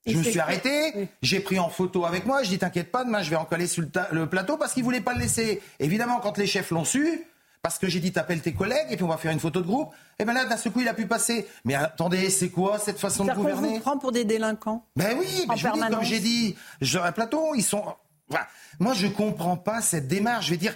Je 0.05 0.17
me 0.17 0.23
suis 0.23 0.39
arrêté, 0.39 0.91
oui. 0.95 1.07
j'ai 1.21 1.39
pris 1.39 1.59
en 1.59 1.69
photo 1.69 2.05
avec 2.05 2.25
moi, 2.25 2.41
je 2.43 2.49
dis 2.49 2.57
t'inquiète 2.57 2.91
pas, 2.91 3.03
demain 3.03 3.21
je 3.21 3.29
vais 3.29 3.35
en 3.35 3.45
coller 3.45 3.67
sur 3.67 3.83
le, 3.83 3.89
le 4.11 4.27
plateau 4.27 4.57
parce 4.57 4.73
qu'il 4.73 4.83
voulait 4.83 5.01
pas 5.01 5.13
le 5.13 5.19
laisser. 5.19 5.61
Évidemment, 5.79 6.19
quand 6.19 6.37
les 6.37 6.47
chefs 6.47 6.71
l'ont 6.71 6.85
su, 6.85 7.25
parce 7.61 7.77
que 7.77 7.87
j'ai 7.87 7.99
dit 7.99 8.11
t'appelles 8.11 8.41
tes 8.41 8.53
collègues 8.53 8.87
et 8.89 8.95
puis 8.95 9.03
on 9.03 9.09
va 9.09 9.17
faire 9.17 9.31
une 9.31 9.39
photo 9.39 9.61
de 9.61 9.67
groupe, 9.67 9.93
et 10.17 10.23
bien 10.23 10.33
là 10.33 10.45
d'un 10.45 10.57
seul 10.57 10.71
coup 10.71 10.81
il 10.81 10.87
a 10.87 10.93
pu 10.93 11.05
passer. 11.05 11.47
Mais 11.65 11.75
attendez, 11.75 12.29
c'est 12.29 12.49
quoi 12.49 12.79
cette 12.79 12.99
façon 12.99 13.25
de 13.25 13.33
gouverner 13.33 13.67
On 13.67 13.73
vous 13.73 13.79
prend 13.79 13.97
pour 13.97 14.11
des 14.11 14.25
délinquants 14.25 14.85
Ben 14.95 15.17
oui, 15.19 15.45
mais 15.47 15.57
je 15.57 15.67
vous 15.67 15.73
dis, 15.73 15.89
comme 15.89 16.03
j'ai 16.03 16.19
dit, 16.19 16.55
un 16.95 17.11
plateau, 17.11 17.53
ils 17.55 17.63
sont. 17.63 17.83
Enfin, 18.31 18.43
moi 18.79 18.93
je 18.93 19.07
comprends 19.07 19.57
pas 19.57 19.81
cette 19.81 20.07
démarche. 20.07 20.45
Je 20.45 20.51
vais 20.51 20.57
dire, 20.57 20.75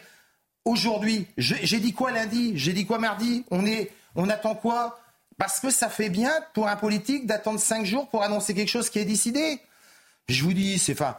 aujourd'hui, 0.65 1.27
j'ai 1.37 1.79
dit 1.79 1.93
quoi 1.93 2.11
lundi, 2.11 2.53
j'ai 2.55 2.73
dit 2.73 2.85
quoi 2.85 2.99
mardi, 2.99 3.45
on 3.51 3.65
est, 3.65 3.91
on 4.15 4.29
attend 4.29 4.55
quoi? 4.55 4.99
Parce 5.37 5.59
que 5.59 5.69
ça 5.69 5.89
fait 5.89 6.09
bien 6.09 6.31
pour 6.53 6.67
un 6.67 6.75
politique 6.75 7.25
d'attendre 7.25 7.59
cinq 7.59 7.85
jours 7.85 8.07
pour 8.09 8.23
annoncer 8.23 8.53
quelque 8.53 8.69
chose 8.69 8.89
qui 8.89 8.99
est 8.99 9.05
décidé. 9.05 9.59
Je 10.29 10.43
vous 10.43 10.53
dis, 10.53 10.77
c'est 10.77 10.93
enfin, 10.93 11.17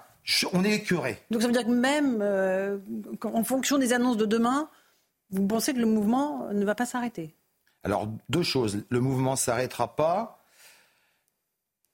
on 0.53 0.65
est 0.65 0.73
écœuré. 0.73 1.21
Donc 1.31 1.43
ça 1.43 1.49
veut 1.49 1.53
dire 1.53 1.65
que 1.65 1.71
même 1.71 2.21
euh, 2.23 2.79
en 3.25 3.45
fonction 3.45 3.77
des 3.77 3.93
annonces 3.93 4.17
de 4.17 4.27
demain, 4.27 4.69
vous 5.31 5.47
pensez 5.47 5.75
que 5.75 5.79
le 5.81 5.87
mouvement 5.87 6.49
ne 6.53 6.65
va 6.65 6.75
pas 6.75 6.87
s'arrêter? 6.87 7.35
Alors 7.83 8.09
deux 8.29 8.43
choses. 8.43 8.85
Le 8.89 9.01
mouvement 9.01 9.33
ne 9.33 9.37
s'arrêtera 9.37 9.97
pas. 9.97 10.41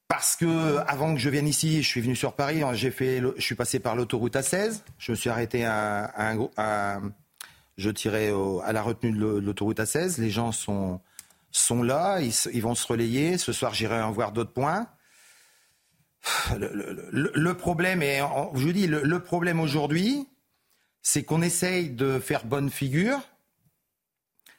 Parce 0.07 0.35
que 0.35 0.79
avant 0.89 1.15
que 1.15 1.21
je 1.21 1.31
vienne 1.31 1.47
ici, 1.47 1.83
je 1.83 1.89
suis 1.89 2.01
venu 2.01 2.17
sur 2.17 2.35
Paris, 2.35 2.63
j'ai 2.75 2.91
fait, 2.91 3.23
je 3.37 3.43
suis 3.43 3.55
passé 3.55 3.79
par 3.79 3.95
l'autoroute 3.95 4.35
A16. 4.35 4.83
Je 4.99 5.13
me 5.13 5.17
suis 5.17 5.31
arrêté 5.31 5.65
à, 5.65 6.05
à, 6.05 6.35
à 6.57 7.01
je 7.81 7.91
tirais 7.91 8.31
au, 8.31 8.61
à 8.61 8.73
la 8.73 8.83
retenue 8.83 9.13
de 9.13 9.39
l'autoroute 9.39 9.79
A16. 9.79 10.21
Les 10.21 10.31
gens 10.31 10.53
sont 10.53 11.01
sont 11.53 11.83
là, 11.83 12.21
ils, 12.21 12.33
ils, 12.53 12.63
vont 12.63 12.77
se 12.77 12.87
relayer. 12.87 13.39
Ce 13.39 13.53
soir, 13.53 13.75
j'irai 13.75 14.01
en 14.01 14.13
voir 14.13 14.33
d'autres 14.33 14.53
points. 14.53 14.87
Le, 16.57 16.71
le, 17.11 17.33
le, 17.35 17.55
problème, 17.55 18.03
et 18.03 18.21
je 18.55 18.69
dis, 18.69 18.87
le, 18.87 19.03
le 19.03 19.21
problème 19.21 19.59
aujourd'hui, 19.59 20.29
c'est 21.03 21.25
qu'on 21.25 21.43
essaye 21.43 21.91
de 21.91 22.19
faire 22.19 22.45
bonne 22.45 22.71
figure. 22.71 23.19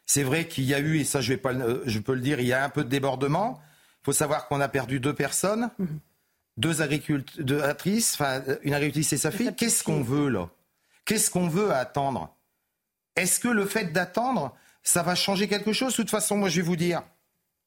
C'est 0.06 0.24
vrai 0.24 0.48
qu'il 0.48 0.66
y 0.66 0.74
a 0.74 0.80
eu, 0.80 1.00
et 1.00 1.04
ça 1.04 1.22
je, 1.22 1.30
vais 1.30 1.38
pas, 1.38 1.54
je 1.86 2.00
peux 2.00 2.14
le 2.14 2.22
dire, 2.22 2.40
il 2.40 2.48
y 2.48 2.54
a 2.54 2.64
un 2.64 2.70
peu 2.70 2.84
de 2.84 2.90
débordement. 2.90 3.62
Il 4.02 4.06
faut 4.06 4.14
savoir 4.14 4.48
qu'on 4.48 4.60
a 4.60 4.68
perdu 4.68 5.00
deux 5.00 5.14
personnes, 5.14 5.70
mmh. 5.78 5.86
deux 6.58 6.82
agricultrices, 6.82 8.16
enfin 8.16 8.42
une 8.64 8.74
agricultrice 8.74 9.14
et 9.14 9.18
sa 9.18 9.32
fille. 9.32 9.54
Qu'est-ce 9.56 9.84
qu'on 9.84 10.02
veut 10.02 10.30
là? 10.30 10.50
Qu'est-ce 11.06 11.30
qu'on 11.30 11.48
veut 11.48 11.72
attendre? 11.72 12.36
Est-ce 13.16 13.40
que 13.40 13.48
le 13.48 13.66
fait 13.66 13.92
d'attendre, 13.92 14.56
ça 14.84 15.04
va 15.04 15.16
changer 15.16 15.48
quelque 15.48 15.74
chose? 15.74 15.94
De 15.94 15.98
toute 15.98 16.10
façon, 16.10 16.38
moi, 16.38 16.50
je 16.50 16.58
vais 16.58 16.68
vous 16.68 16.76
dire, 16.76 17.04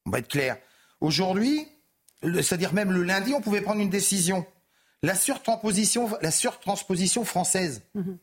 on 0.07 0.11
va 0.11 0.19
être 0.19 0.29
clair. 0.29 0.57
Aujourd'hui, 1.01 1.67
c'est-à-dire 2.23 2.73
même 2.73 2.93
le 2.93 3.03
lundi, 3.03 3.35
on 3.35 3.41
pouvait 3.41 3.61
prendre 3.61 3.81
une 3.81 3.91
décision. 3.91 4.47
La 5.03 5.15
surtransposition, 5.15 6.11
la 6.23 6.31
surtransposition 6.31 7.25
française. 7.25 7.83
Mm-hmm. 7.95 8.17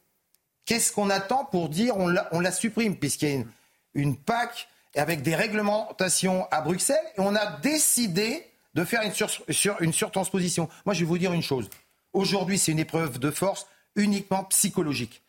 Qu'est-ce 0.66 0.92
qu'on 0.92 1.10
attend 1.10 1.46
pour 1.46 1.70
dire 1.70 1.98
on 1.98 2.08
la, 2.08 2.28
on 2.32 2.40
la 2.40 2.52
supprime? 2.52 2.98
Puisqu'il 2.98 3.30
y 3.30 3.32
a 3.32 3.36
une, 3.36 3.48
une, 3.94 4.18
PAC 4.18 4.68
avec 4.96 5.22
des 5.22 5.36
réglementations 5.36 6.48
à 6.52 6.62
Bruxelles 6.62 7.04
et 7.18 7.22
on 7.22 7.36
a 7.36 7.58
décidé 7.60 8.46
de 8.74 8.84
faire 8.84 9.02
une, 9.04 9.14
sur, 9.14 9.30
sur, 9.50 9.82
une 9.82 9.94
surtransposition. 9.94 10.70
Moi, 10.86 10.96
je 10.96 11.02
vais 11.02 11.06
vous 11.06 11.18
dire 11.18 11.34
une 11.34 11.44
chose. 11.44 11.70
Aujourd'hui, 12.14 12.58
c'est 12.58 12.72
une 12.72 12.80
épreuve 12.80 13.20
de 13.20 13.32
force 13.32 13.68
uniquement 13.96 14.44
psychologique. 14.46 15.22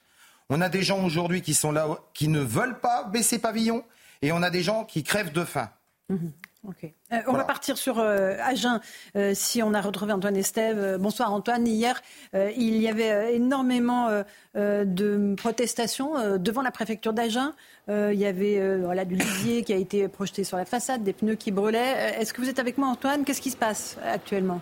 On 0.54 0.60
a 0.60 0.68
des 0.68 0.82
gens 0.82 1.02
aujourd'hui 1.02 1.40
qui 1.40 1.54
sont 1.54 1.72
là, 1.72 1.88
qui 2.12 2.28
ne 2.28 2.40
veulent 2.40 2.78
pas 2.78 3.04
baisser 3.04 3.38
pavillon, 3.38 3.84
et 4.20 4.32
on 4.32 4.42
a 4.42 4.50
des 4.50 4.62
gens 4.62 4.84
qui 4.84 5.02
crèvent 5.02 5.32
de 5.32 5.44
faim. 5.44 5.70
Mmh. 6.10 6.28
Okay. 6.68 6.94
Euh, 7.10 7.16
on 7.20 7.30
voilà. 7.30 7.38
va 7.38 7.44
partir 7.44 7.78
sur 7.78 7.98
euh, 7.98 8.36
Agen, 8.38 8.80
euh, 9.16 9.32
si 9.34 9.62
on 9.62 9.72
a 9.72 9.80
retrouvé 9.80 10.12
Antoine 10.12 10.36
Estève. 10.36 10.98
bonsoir 10.98 11.32
Antoine. 11.32 11.66
Hier, 11.66 12.02
il 12.34 12.76
y 12.76 12.86
avait 12.86 13.34
énormément 13.34 14.10
de 14.54 15.34
protestations 15.38 16.36
devant 16.36 16.60
la 16.60 16.70
préfecture 16.70 17.14
d'Agen. 17.14 17.54
il 17.88 18.14
y 18.14 18.26
avait 18.26 18.76
voilà, 18.76 19.06
du 19.06 19.14
lisier 19.16 19.64
qui 19.64 19.72
a 19.72 19.76
été 19.76 20.06
projeté 20.06 20.44
sur 20.44 20.58
la 20.58 20.66
façade, 20.66 21.02
des 21.02 21.14
pneus 21.14 21.36
qui 21.36 21.50
brûlaient. 21.50 22.14
Est-ce 22.20 22.34
que 22.34 22.42
vous 22.42 22.50
êtes 22.50 22.58
avec 22.58 22.76
moi 22.76 22.88
Antoine? 22.88 23.24
Qu'est-ce 23.24 23.40
qui 23.40 23.50
se 23.50 23.56
passe 23.56 23.96
actuellement? 24.04 24.60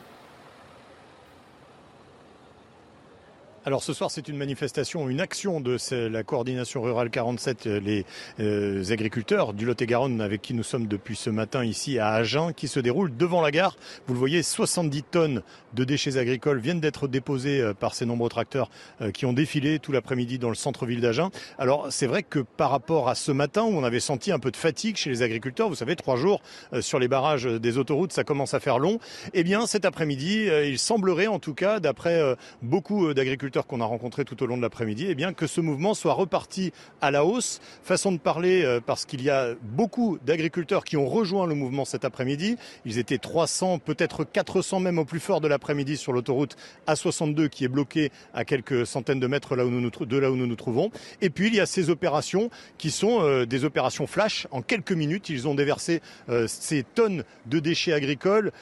Alors 3.66 3.82
ce 3.82 3.92
soir, 3.92 4.10
c'est 4.10 4.26
une 4.28 4.38
manifestation, 4.38 5.10
une 5.10 5.20
action 5.20 5.60
de 5.60 5.76
la 6.08 6.22
coordination 6.22 6.80
rurale 6.80 7.10
47, 7.10 7.66
euh, 7.66 7.80
les 7.80 8.06
euh, 8.40 8.82
agriculteurs 8.90 9.52
du 9.52 9.66
Lot-et-Garonne 9.66 10.22
avec 10.22 10.40
qui 10.40 10.54
nous 10.54 10.62
sommes 10.62 10.86
depuis 10.86 11.14
ce 11.14 11.28
matin 11.28 11.62
ici 11.62 11.98
à 11.98 12.08
Agen, 12.08 12.52
qui 12.54 12.68
se 12.68 12.80
déroule 12.80 13.14
devant 13.14 13.42
la 13.42 13.50
gare. 13.50 13.76
Vous 14.06 14.14
le 14.14 14.18
voyez, 14.18 14.42
70 14.42 15.02
tonnes 15.02 15.42
de 15.74 15.84
déchets 15.84 16.16
agricoles 16.16 16.58
viennent 16.58 16.80
d'être 16.80 17.06
déposées 17.06 17.60
euh, 17.60 17.74
par 17.74 17.94
ces 17.94 18.06
nombreux 18.06 18.30
tracteurs 18.30 18.70
qui 19.12 19.26
ont 19.26 19.32
défilé 19.34 19.78
tout 19.78 19.92
l'après-midi 19.92 20.38
dans 20.38 20.48
le 20.48 20.54
centre-ville 20.54 21.02
d'Agen. 21.02 21.30
Alors 21.58 21.88
c'est 21.90 22.06
vrai 22.06 22.22
que 22.22 22.38
par 22.38 22.70
rapport 22.70 23.10
à 23.10 23.14
ce 23.14 23.30
matin 23.30 23.62
où 23.62 23.76
on 23.76 23.84
avait 23.84 24.00
senti 24.00 24.32
un 24.32 24.38
peu 24.38 24.50
de 24.50 24.56
fatigue 24.56 24.96
chez 24.96 25.10
les 25.10 25.22
agriculteurs, 25.22 25.68
vous 25.68 25.74
savez, 25.74 25.96
trois 25.96 26.16
jours 26.16 26.40
sur 26.80 26.98
les 26.98 27.08
barrages 27.08 27.44
des 27.44 27.78
autoroutes, 27.78 28.12
ça 28.12 28.24
commence 28.24 28.54
à 28.54 28.60
faire 28.60 28.78
long. 28.78 28.98
Eh 29.34 29.42
bien 29.42 29.66
cet 29.66 29.84
après-midi, 29.84 30.48
il 30.64 30.78
semblerait 30.78 31.26
en 31.26 31.38
tout 31.38 31.54
cas, 31.54 31.80
d'après 31.80 32.36
beaucoup 32.62 33.12
d'agriculteurs, 33.14 33.49
qu'on 33.50 33.80
a 33.80 33.84
rencontrés 33.84 34.24
tout 34.24 34.42
au 34.42 34.46
long 34.46 34.56
de 34.56 34.62
l'après-midi, 34.62 35.06
eh 35.08 35.14
bien 35.14 35.32
que 35.32 35.46
ce 35.46 35.60
mouvement 35.60 35.94
soit 35.94 36.14
reparti 36.14 36.72
à 37.00 37.10
la 37.10 37.24
hausse. 37.24 37.60
Façon 37.82 38.12
de 38.12 38.18
parler 38.18 38.62
euh, 38.64 38.80
parce 38.84 39.04
qu'il 39.04 39.22
y 39.22 39.30
a 39.30 39.54
beaucoup 39.62 40.18
d'agriculteurs 40.24 40.84
qui 40.84 40.96
ont 40.96 41.06
rejoint 41.06 41.46
le 41.46 41.54
mouvement 41.54 41.84
cet 41.84 42.04
après-midi. 42.04 42.56
Ils 42.84 42.98
étaient 42.98 43.18
300, 43.18 43.78
peut-être 43.78 44.24
400 44.24 44.80
même 44.80 44.98
au 44.98 45.04
plus 45.04 45.20
fort 45.20 45.40
de 45.40 45.48
l'après-midi 45.48 45.96
sur 45.96 46.12
l'autoroute 46.12 46.56
A62 46.86 47.48
qui 47.48 47.64
est 47.64 47.68
bloquée 47.68 48.10
à 48.34 48.44
quelques 48.44 48.86
centaines 48.86 49.20
de 49.20 49.26
mètres 49.26 49.56
de 49.56 50.16
là 50.18 50.30
où 50.30 50.36
nous 50.36 50.46
nous 50.46 50.56
trouvons. 50.56 50.90
Et 51.20 51.30
puis 51.30 51.48
il 51.48 51.54
y 51.54 51.60
a 51.60 51.66
ces 51.66 51.90
opérations 51.90 52.50
qui 52.78 52.90
sont 52.90 53.20
euh, 53.22 53.46
des 53.46 53.64
opérations 53.64 54.06
flash. 54.06 54.46
En 54.50 54.62
quelques 54.62 54.92
minutes, 54.92 55.28
ils 55.28 55.48
ont 55.48 55.54
déversé 55.54 56.00
euh, 56.28 56.46
ces 56.48 56.82
tonnes 56.82 57.24
de 57.46 57.58
déchets 57.58 57.92
agricoles, 57.92 58.52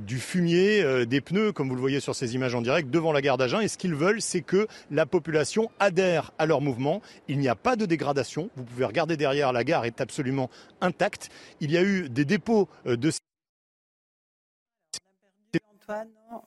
du 0.00 0.18
fumier, 0.18 1.06
des 1.06 1.20
pneus, 1.20 1.52
comme 1.52 1.68
vous 1.68 1.74
le 1.74 1.80
voyez 1.80 2.00
sur 2.00 2.14
ces 2.14 2.34
images 2.34 2.54
en 2.54 2.62
direct, 2.62 2.90
devant 2.90 3.12
la 3.12 3.20
gare 3.20 3.36
d'Agen. 3.36 3.60
Et 3.60 3.68
ce 3.68 3.78
qu'ils 3.78 3.94
veulent, 3.94 4.20
c'est 4.20 4.35
que 4.42 4.66
la 4.90 5.06
population 5.06 5.70
adhère 5.78 6.32
à 6.38 6.46
leur 6.46 6.60
mouvement. 6.60 7.02
Il 7.28 7.38
n'y 7.38 7.48
a 7.48 7.54
pas 7.54 7.76
de 7.76 7.86
dégradation. 7.86 8.50
Vous 8.56 8.64
pouvez 8.64 8.84
regarder 8.84 9.16
derrière, 9.16 9.52
la 9.52 9.64
gare 9.64 9.84
est 9.84 10.00
absolument 10.00 10.50
intacte. 10.80 11.30
Il 11.60 11.70
y 11.70 11.76
a 11.76 11.82
eu 11.82 12.08
des 12.08 12.24
dépôts 12.24 12.68
euh, 12.86 12.96
de 12.96 13.10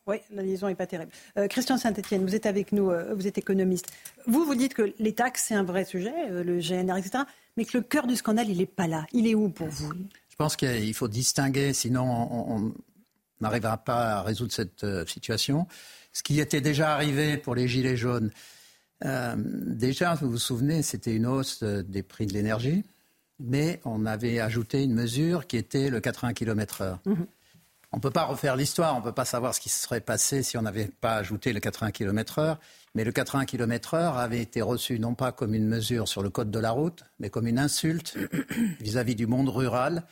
oui, 0.06 0.17
la 0.32 0.43
liaison 0.43 0.67
n'est 0.67 0.75
pas 0.75 0.86
terrible. 0.86 1.13
Euh, 1.38 1.47
Christian 1.47 1.78
Saint-Etienne, 1.78 2.25
vous 2.25 2.36
êtes 2.36 2.45
avec 2.45 2.73
nous, 2.73 2.91
euh, 2.91 3.13
vous 3.13 3.25
êtes 3.25 3.38
économiste. 3.38 3.89
Vous, 4.28 4.43
vous 4.43 4.54
dites 4.54 4.73
que 4.73 4.93
les 4.99 5.15
taxes, 5.15 5.45
c'est 5.47 5.56
un 5.56 5.63
vrai 5.63 5.86
sujet, 5.86 6.30
le 6.30 6.60
GNR, 6.60 6.97
etc., 6.97 7.23
mais 7.56 7.63
que 7.63 7.78
le 7.78 7.84
cœur 7.84 8.06
du 8.06 8.17
scandale, 8.17 8.49
il 8.49 8.58
n'est 8.58 8.65
pas 8.65 8.88
là. 8.88 9.06
Il 9.13 9.28
est 9.28 9.36
où 9.36 9.47
pour 9.47 9.67
vous? 9.67 9.93
Je 10.28 10.36
pense 10.36 10.58
qu'il 10.58 10.93
faut 10.93 11.08
distinguer, 11.08 11.71
sinon 11.71 12.04
on 12.04 12.73
n'arrivera 13.39 13.78
pas 13.78 14.17
à 14.17 14.21
résoudre 14.23 14.52
cette 14.52 14.86
situation 15.08 15.67
ce 16.19 16.23
qui 16.23 16.41
était 16.41 16.60
déjà 16.60 16.93
arrivé 16.93 17.38
pour 17.38 17.55
les 17.55 17.69
Gilets 17.69 17.95
jaunes. 17.95 18.29
Euh, 19.05 19.36
déjà, 19.38 20.15
vous 20.15 20.29
vous 20.29 20.38
souvenez, 20.38 20.82
c'était 20.82 21.15
une 21.15 21.25
hausse 21.25 21.63
des 21.63 22.03
prix 22.03 22.25
de 22.25 22.34
l'énergie, 22.34 22.84
mais 23.39 23.79
on 23.86 24.05
avait 24.05 24.41
ajouté 24.41 24.84
une 24.84 24.93
mesure 24.93 25.47
qui 25.47 25.55
était 25.55 25.89
le 25.89 26.01
80 26.01 26.34
km/h. 26.34 26.97
On 27.93 27.97
ne 27.97 28.01
peut 28.01 28.12
pas 28.12 28.25
refaire 28.25 28.58
l'histoire, 28.58 28.95
on 28.95 28.99
ne 28.99 29.03
peut 29.03 29.13
pas 29.13 29.23
savoir 29.23 29.55
ce 29.55 29.62
qui 29.62 29.69
se 29.69 29.82
serait 29.82 30.01
passé 30.01 30.43
si 30.43 30.58
on 30.58 30.62
n'avait 30.62 30.91
pas 30.99 31.15
ajouté 31.15 31.53
le 31.53 31.62
80 31.62 31.91
km/h. 31.91 32.58
Mais 32.95 33.05
le 33.05 33.13
80 33.13 33.45
km/h 33.45 34.17
avait 34.17 34.41
été 34.41 34.62
reçu 34.62 34.99
non 34.99 35.13
pas 35.15 35.32
comme 35.32 35.53
une 35.53 35.67
mesure 35.69 36.10
sur 36.10 36.21
le 36.21 36.29
code 36.29 36.51
de 36.51 36.60
la 36.60 36.71
route, 36.71 37.05
mais 37.19 37.29
comme 37.29 37.47
une 37.47 37.60
insulte 37.60 38.17
vis-à-vis 38.82 39.15
du 39.15 39.25
monde 39.25 39.47
rural, 39.47 40.03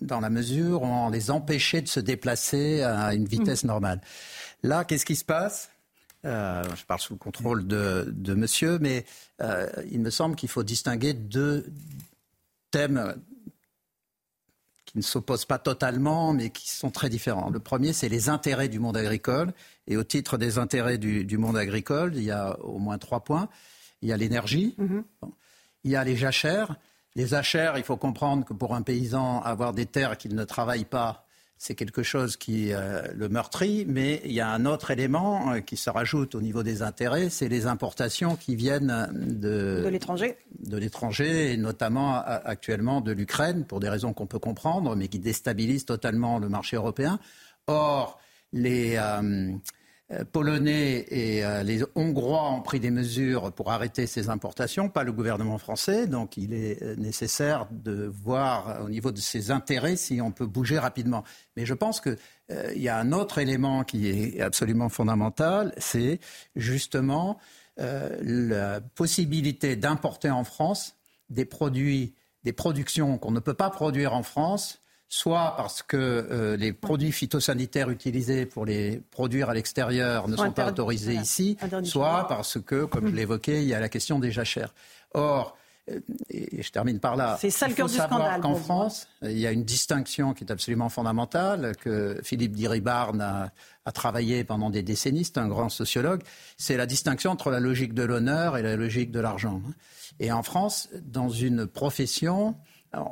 dans 0.00 0.20
la 0.20 0.30
mesure 0.30 0.82
où 0.82 0.86
on 0.86 1.10
les 1.10 1.32
empêchait 1.32 1.82
de 1.82 1.88
se 1.88 1.98
déplacer 1.98 2.82
à 2.82 3.14
une 3.14 3.26
vitesse 3.26 3.64
mhm. 3.64 3.70
normale. 3.70 4.00
Là, 4.62 4.84
qu'est-ce 4.84 5.06
qui 5.06 5.16
se 5.16 5.24
passe? 5.24 5.70
Euh, 6.24 6.64
Je 6.74 6.84
parle 6.84 7.00
sous 7.00 7.14
le 7.14 7.18
contrôle 7.18 7.66
de, 7.66 8.34
monsieur, 8.34 8.78
mais 8.78 9.04
euh, 9.40 9.68
il 9.90 10.00
me 10.00 10.10
semble 10.10 10.36
qu'il 10.36 10.48
faut 10.48 10.62
distinguer 10.62 11.14
deux 11.14 11.66
thèmes 12.70 13.14
qui 14.86 14.96
ne 14.98 15.02
s'opposent 15.02 15.44
pas 15.44 15.58
totalement, 15.58 16.32
mais 16.32 16.50
qui 16.50 16.70
sont 16.70 16.90
très 16.90 17.08
différents. 17.08 17.50
Le 17.50 17.60
premier, 17.60 17.92
c'est 17.92 18.08
les 18.08 18.28
intérêts 18.28 18.68
du 18.68 18.78
monde 18.78 18.96
agricole. 18.96 19.52
Et 19.86 19.96
au 19.96 20.04
titre 20.04 20.38
des 20.38 20.58
intérêts 20.58 20.98
du, 20.98 21.38
monde 21.38 21.56
agricole, 21.56 22.16
il 22.16 22.22
y 22.22 22.30
a 22.30 22.58
au 22.60 22.78
moins 22.78 22.98
trois 22.98 23.22
points. 23.22 23.48
Il 24.02 24.08
y 24.08 24.12
a 24.12 24.16
l'énergie, 24.16 24.74
mhm. 24.78 25.04
il 25.84 25.90
y 25.90 25.96
a 25.96 26.04
les 26.04 26.16
jachères. 26.16 26.76
Les 27.14 27.28
jachères, 27.28 27.78
il 27.78 27.84
faut 27.84 27.96
comprendre 27.96 28.44
que 28.44 28.52
pour 28.52 28.74
un 28.74 28.82
paysan, 28.82 29.40
avoir 29.42 29.72
des 29.72 29.86
terres 29.86 30.18
qu'il 30.18 30.34
ne 30.34 30.44
travaille 30.44 30.84
pas, 30.84 31.25
c'est 31.58 31.74
quelque 31.74 32.02
chose 32.02 32.36
qui 32.36 32.72
euh, 32.72 33.02
le 33.14 33.28
meurtrit, 33.28 33.86
mais 33.88 34.20
il 34.24 34.32
y 34.32 34.40
a 34.40 34.48
un 34.48 34.66
autre 34.66 34.90
élément 34.90 35.52
euh, 35.52 35.60
qui 35.60 35.76
se 35.76 35.88
rajoute 35.88 36.34
au 36.34 36.40
niveau 36.40 36.62
des 36.62 36.82
intérêts, 36.82 37.30
c'est 37.30 37.48
les 37.48 37.66
importations 37.66 38.36
qui 38.36 38.56
viennent 38.56 39.08
de, 39.14 39.82
de 39.84 39.88
l'étranger. 39.88 40.36
De 40.58 40.76
l'étranger, 40.76 41.52
et 41.52 41.56
notamment 41.56 42.16
actuellement 42.16 43.00
de 43.00 43.12
l'Ukraine, 43.12 43.64
pour 43.64 43.80
des 43.80 43.88
raisons 43.88 44.12
qu'on 44.12 44.26
peut 44.26 44.38
comprendre, 44.38 44.94
mais 44.96 45.08
qui 45.08 45.18
déstabilisent 45.18 45.86
totalement 45.86 46.38
le 46.38 46.48
marché 46.48 46.76
européen. 46.76 47.18
Or, 47.66 48.20
les, 48.52 48.96
euh, 48.96 49.20
euh, 49.22 49.52
polonais 50.32 51.04
et 51.08 51.44
euh, 51.44 51.64
les 51.64 51.82
Hongrois 51.96 52.50
ont 52.50 52.62
pris 52.62 52.78
des 52.78 52.92
mesures 52.92 53.52
pour 53.52 53.72
arrêter 53.72 54.06
ces 54.06 54.28
importations, 54.28 54.88
pas 54.88 55.02
le 55.02 55.12
gouvernement 55.12 55.58
français. 55.58 56.06
Donc 56.06 56.36
il 56.36 56.54
est 56.54 56.80
euh, 56.82 56.94
nécessaire 56.96 57.66
de 57.72 58.06
voir 58.06 58.84
au 58.84 58.88
niveau 58.88 59.10
de 59.10 59.18
ses 59.18 59.50
intérêts 59.50 59.96
si 59.96 60.20
on 60.20 60.30
peut 60.30 60.46
bouger 60.46 60.78
rapidement. 60.78 61.24
Mais 61.56 61.66
je 61.66 61.74
pense 61.74 62.00
qu'il 62.00 62.16
y 62.76 62.88
a 62.88 62.98
un 62.98 63.12
autre 63.12 63.38
élément 63.38 63.82
qui 63.82 64.08
est 64.08 64.40
absolument 64.40 64.88
fondamental, 64.88 65.74
c'est 65.78 66.20
justement 66.54 67.38
la 67.78 68.80
possibilité 68.80 69.76
d'importer 69.76 70.30
en 70.30 70.44
France 70.44 70.96
des 71.28 71.44
produits, 71.44 72.14
des 72.42 72.54
productions 72.54 73.18
qu'on 73.18 73.32
ne 73.32 73.40
peut 73.40 73.52
pas 73.52 73.68
produire 73.68 74.14
en 74.14 74.22
France 74.22 74.80
soit 75.08 75.54
parce 75.56 75.82
que 75.82 75.96
euh, 75.96 76.56
les 76.56 76.72
produits 76.72 77.12
phytosanitaires 77.12 77.90
utilisés 77.90 78.46
pour 78.46 78.66
les 78.66 79.00
produire 79.10 79.50
à 79.50 79.54
l'extérieur 79.54 80.28
ne 80.28 80.36
sont 80.36 80.52
pas 80.52 80.68
autorisés 80.68 81.14
ici, 81.14 81.56
soit 81.84 82.26
parce 82.28 82.60
que, 82.60 82.84
comme 82.84 83.08
je 83.08 83.14
l'évoquais, 83.14 83.62
il 83.62 83.68
y 83.68 83.74
a 83.74 83.80
la 83.80 83.88
question 83.88 84.18
des 84.18 84.32
jachères. 84.32 84.74
Or, 85.14 85.56
euh, 85.88 86.00
et 86.28 86.62
je 86.62 86.70
termine 86.72 86.98
par 86.98 87.14
là. 87.14 87.36
C'est 87.40 87.50
ça 87.50 87.68
le 87.68 87.74
cœur 87.74 87.86
du 87.86 87.94
scandale. 87.94 88.40
Qu'en 88.40 88.56
France, 88.56 89.06
il 89.22 89.38
y 89.38 89.46
a 89.46 89.52
une 89.52 89.64
distinction 89.64 90.34
qui 90.34 90.42
est 90.42 90.50
absolument 90.50 90.88
fondamentale, 90.88 91.76
que 91.76 92.20
Philippe 92.24 92.52
Diribarne 92.52 93.20
a, 93.20 93.52
a 93.84 93.92
travaillé 93.92 94.42
pendant 94.42 94.70
des 94.70 94.82
décennies, 94.82 95.24
c'est 95.24 95.38
un 95.38 95.46
grand 95.46 95.68
sociologue, 95.68 96.22
c'est 96.56 96.76
la 96.76 96.86
distinction 96.86 97.30
entre 97.30 97.50
la 97.50 97.60
logique 97.60 97.94
de 97.94 98.02
l'honneur 98.02 98.56
et 98.56 98.62
la 98.62 98.74
logique 98.74 99.12
de 99.12 99.20
l'argent. 99.20 99.62
Et 100.18 100.32
en 100.32 100.42
France, 100.42 100.88
dans 101.04 101.28
une 101.28 101.66
profession, 101.66 102.56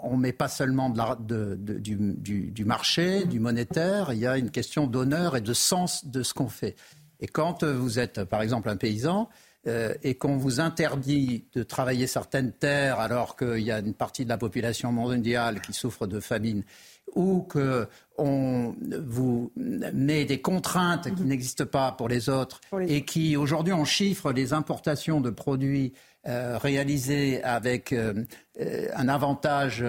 on 0.03 0.17
ne 0.17 0.23
met 0.23 0.33
pas 0.33 0.49
seulement 0.49 0.91
du, 0.91 2.65
marché, 2.65 3.25
du 3.25 3.41
monétaire, 3.41 4.13
il 4.13 4.19
y 4.19 4.27
a 4.27 4.39
une 4.39 4.51
question 4.51 4.87
d'honneur 4.87 5.37
et 5.37 5.41
de 5.41 5.53
sens 5.53 6.07
de 6.07 6.23
ce 6.23 6.35
qu'on 6.35 6.49
fait. 6.49 6.77
Et 7.21 7.27
quand 7.27 7.65
vous 7.65 7.99
êtes, 7.99 8.25
par 8.25 8.43
exemple, 8.43 8.69
un 8.69 8.77
paysan, 8.77 9.29
euh, 9.67 9.95
et 10.03 10.15
qu'on 10.15 10.37
vous 10.37 10.61
interdit 10.61 11.47
de 11.55 11.63
travailler 11.63 12.07
certaines 12.07 12.53
terres 12.53 13.01
alors 13.01 13.35
qu'il 13.35 13.61
y 13.61 13.71
a 13.71 13.79
une 13.79 13.95
partie 13.95 14.25
de 14.25 14.29
la 14.29 14.37
population 14.37 14.93
mondiale 14.93 15.63
qui 15.63 15.73
souffre 15.73 16.07
de 16.07 16.21
famine, 16.21 16.65
ou 17.15 17.41
qu'on 17.41 18.75
vous 19.07 19.53
met 19.57 20.27
des 20.27 20.43
contraintes 20.43 21.15
qui 21.15 21.23
n'existent 21.23 21.65
pas 21.65 21.93
pour 21.93 22.09
les 22.09 22.29
autres, 22.29 22.61
et 22.87 23.07
qui 23.07 23.39
aujourd'hui 23.39 23.73
on 23.73 23.87
chiffre 23.87 24.33
les 24.33 24.53
importations 24.53 25.23
de 25.23 25.31
produits 25.31 25.95
euh, 26.27 26.57
réalisé 26.57 27.43
avec 27.43 27.93
euh, 27.93 28.15
euh, 28.59 28.89
un 28.97 29.09
avantage 29.09 29.85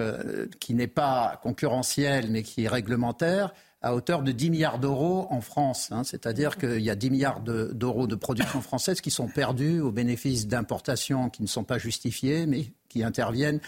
qui 0.60 0.74
n'est 0.74 0.86
pas 0.86 1.40
concurrentiel 1.42 2.30
mais 2.30 2.42
qui 2.42 2.64
est 2.64 2.68
réglementaire 2.68 3.54
à 3.80 3.94
hauteur 3.94 4.22
de 4.22 4.32
10 4.32 4.50
milliards 4.50 4.78
d'euros 4.78 5.28
en 5.30 5.40
France. 5.40 5.88
Hein. 5.92 6.04
C'est-à-dire 6.04 6.58
qu'il 6.58 6.80
y 6.80 6.90
a 6.90 6.94
10 6.94 7.10
milliards 7.10 7.40
d'euros 7.40 8.06
de, 8.06 8.14
production 8.16 8.60
française 8.60 9.00
qui 9.00 9.10
sont 9.10 9.28
perdus 9.28 9.80
au 9.80 9.92
bénéfice 9.92 10.46
d'importations 10.46 11.30
qui 11.30 11.40
ne 11.40 11.46
sont 11.46 11.64
pas 11.64 11.78
justifiées, 11.78 12.44
mais 12.44 12.66
qui 12.90 13.02
interviennent 13.02 13.60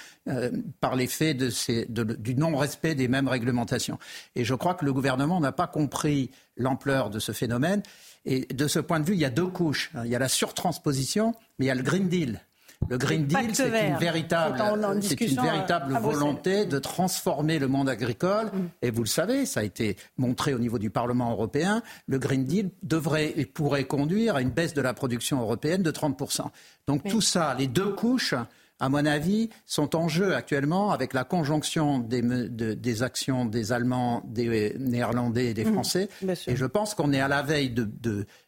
par 0.81 0.96
l'effet 0.96 1.35
de 1.35 1.50
du 1.88 2.35
non-respect 2.35 2.94
des 2.94 3.09
mêmes 3.09 3.28
réglementations. 3.28 3.98
Et 4.35 4.44
je 4.44 4.54
crois 4.54 4.74
que 4.74 4.85
le 4.85 4.92
gouvernement 4.92 5.40
n'a 5.40 5.52
pas 5.52 5.68
compris 5.68 6.31
l'ampleur 6.57 7.09
de 7.09 7.18
ce 7.18 7.33
phénomène. 7.33 7.83
Et 8.24 8.40
de 8.46 8.66
ce 8.66 8.78
point 8.81 9.00
de 9.00 9.07
vue, 9.07 9.14
il 9.14 9.20
y 9.20 9.24
a 9.24 9.31
deux 9.31 9.46
couches. 9.46 9.90
Il 10.04 10.11
y 10.11 10.16
a 10.16 10.18
la 10.18 10.28
surtransposition, 10.28 11.35
mais 11.59 11.66
il 11.66 11.68
y 11.68 11.70
a 11.70 11.74
le 11.74 11.83
Green 11.83 12.09
Deal. 12.09 12.40
Le 12.88 12.96
Green 12.96 13.26
Deal, 13.26 13.54
c'est 13.54 13.66
une 13.66 13.96
véritable, 13.96 15.02
c'est 15.02 15.20
une 15.20 15.40
véritable 15.40 15.92
volonté 15.98 16.64
de 16.64 16.78
transformer 16.78 17.58
le 17.58 17.68
monde 17.68 17.88
agricole. 17.88 18.46
Mm. 18.46 18.68
Et 18.82 18.90
vous 18.90 19.02
le 19.02 19.08
savez, 19.08 19.46
ça 19.46 19.60
a 19.60 19.62
été 19.62 19.96
montré 20.16 20.54
au 20.54 20.58
niveau 20.58 20.78
du 20.78 20.88
Parlement 20.88 21.30
européen. 21.30 21.82
Le 22.06 22.18
Green 22.18 22.44
Deal 22.44 22.70
devrait 22.82 23.34
et 23.36 23.44
pourrait 23.44 23.84
conduire 23.84 24.36
à 24.36 24.42
une 24.42 24.50
baisse 24.50 24.74
de 24.74 24.80
la 24.80 24.94
production 24.94 25.40
européenne 25.40 25.82
de 25.82 25.90
30%. 25.90 26.46
Donc 26.86 27.04
tout 27.04 27.20
ça, 27.20 27.54
les 27.58 27.66
deux 27.66 27.90
couches, 27.90 28.34
à 28.80 28.88
mon 28.88 29.04
avis, 29.04 29.50
sont 29.66 29.96
en 29.96 30.08
jeu 30.08 30.34
actuellement 30.34 30.90
avec 30.90 31.12
la 31.12 31.24
conjonction 31.24 31.98
des, 31.98 32.22
des 32.22 33.02
actions 33.02 33.44
des 33.44 33.72
Allemands, 33.72 34.22
des 34.26 34.76
Néerlandais 34.78 35.46
et 35.46 35.54
des 35.54 35.64
mmh, 35.64 35.72
Français. 35.72 36.08
et 36.46 36.56
je 36.56 36.64
pense 36.64 36.94
qu'on 36.94 37.12
est 37.12 37.20
à 37.20 37.28
la 37.28 37.42
veille 37.42 37.70
de, 37.70 37.88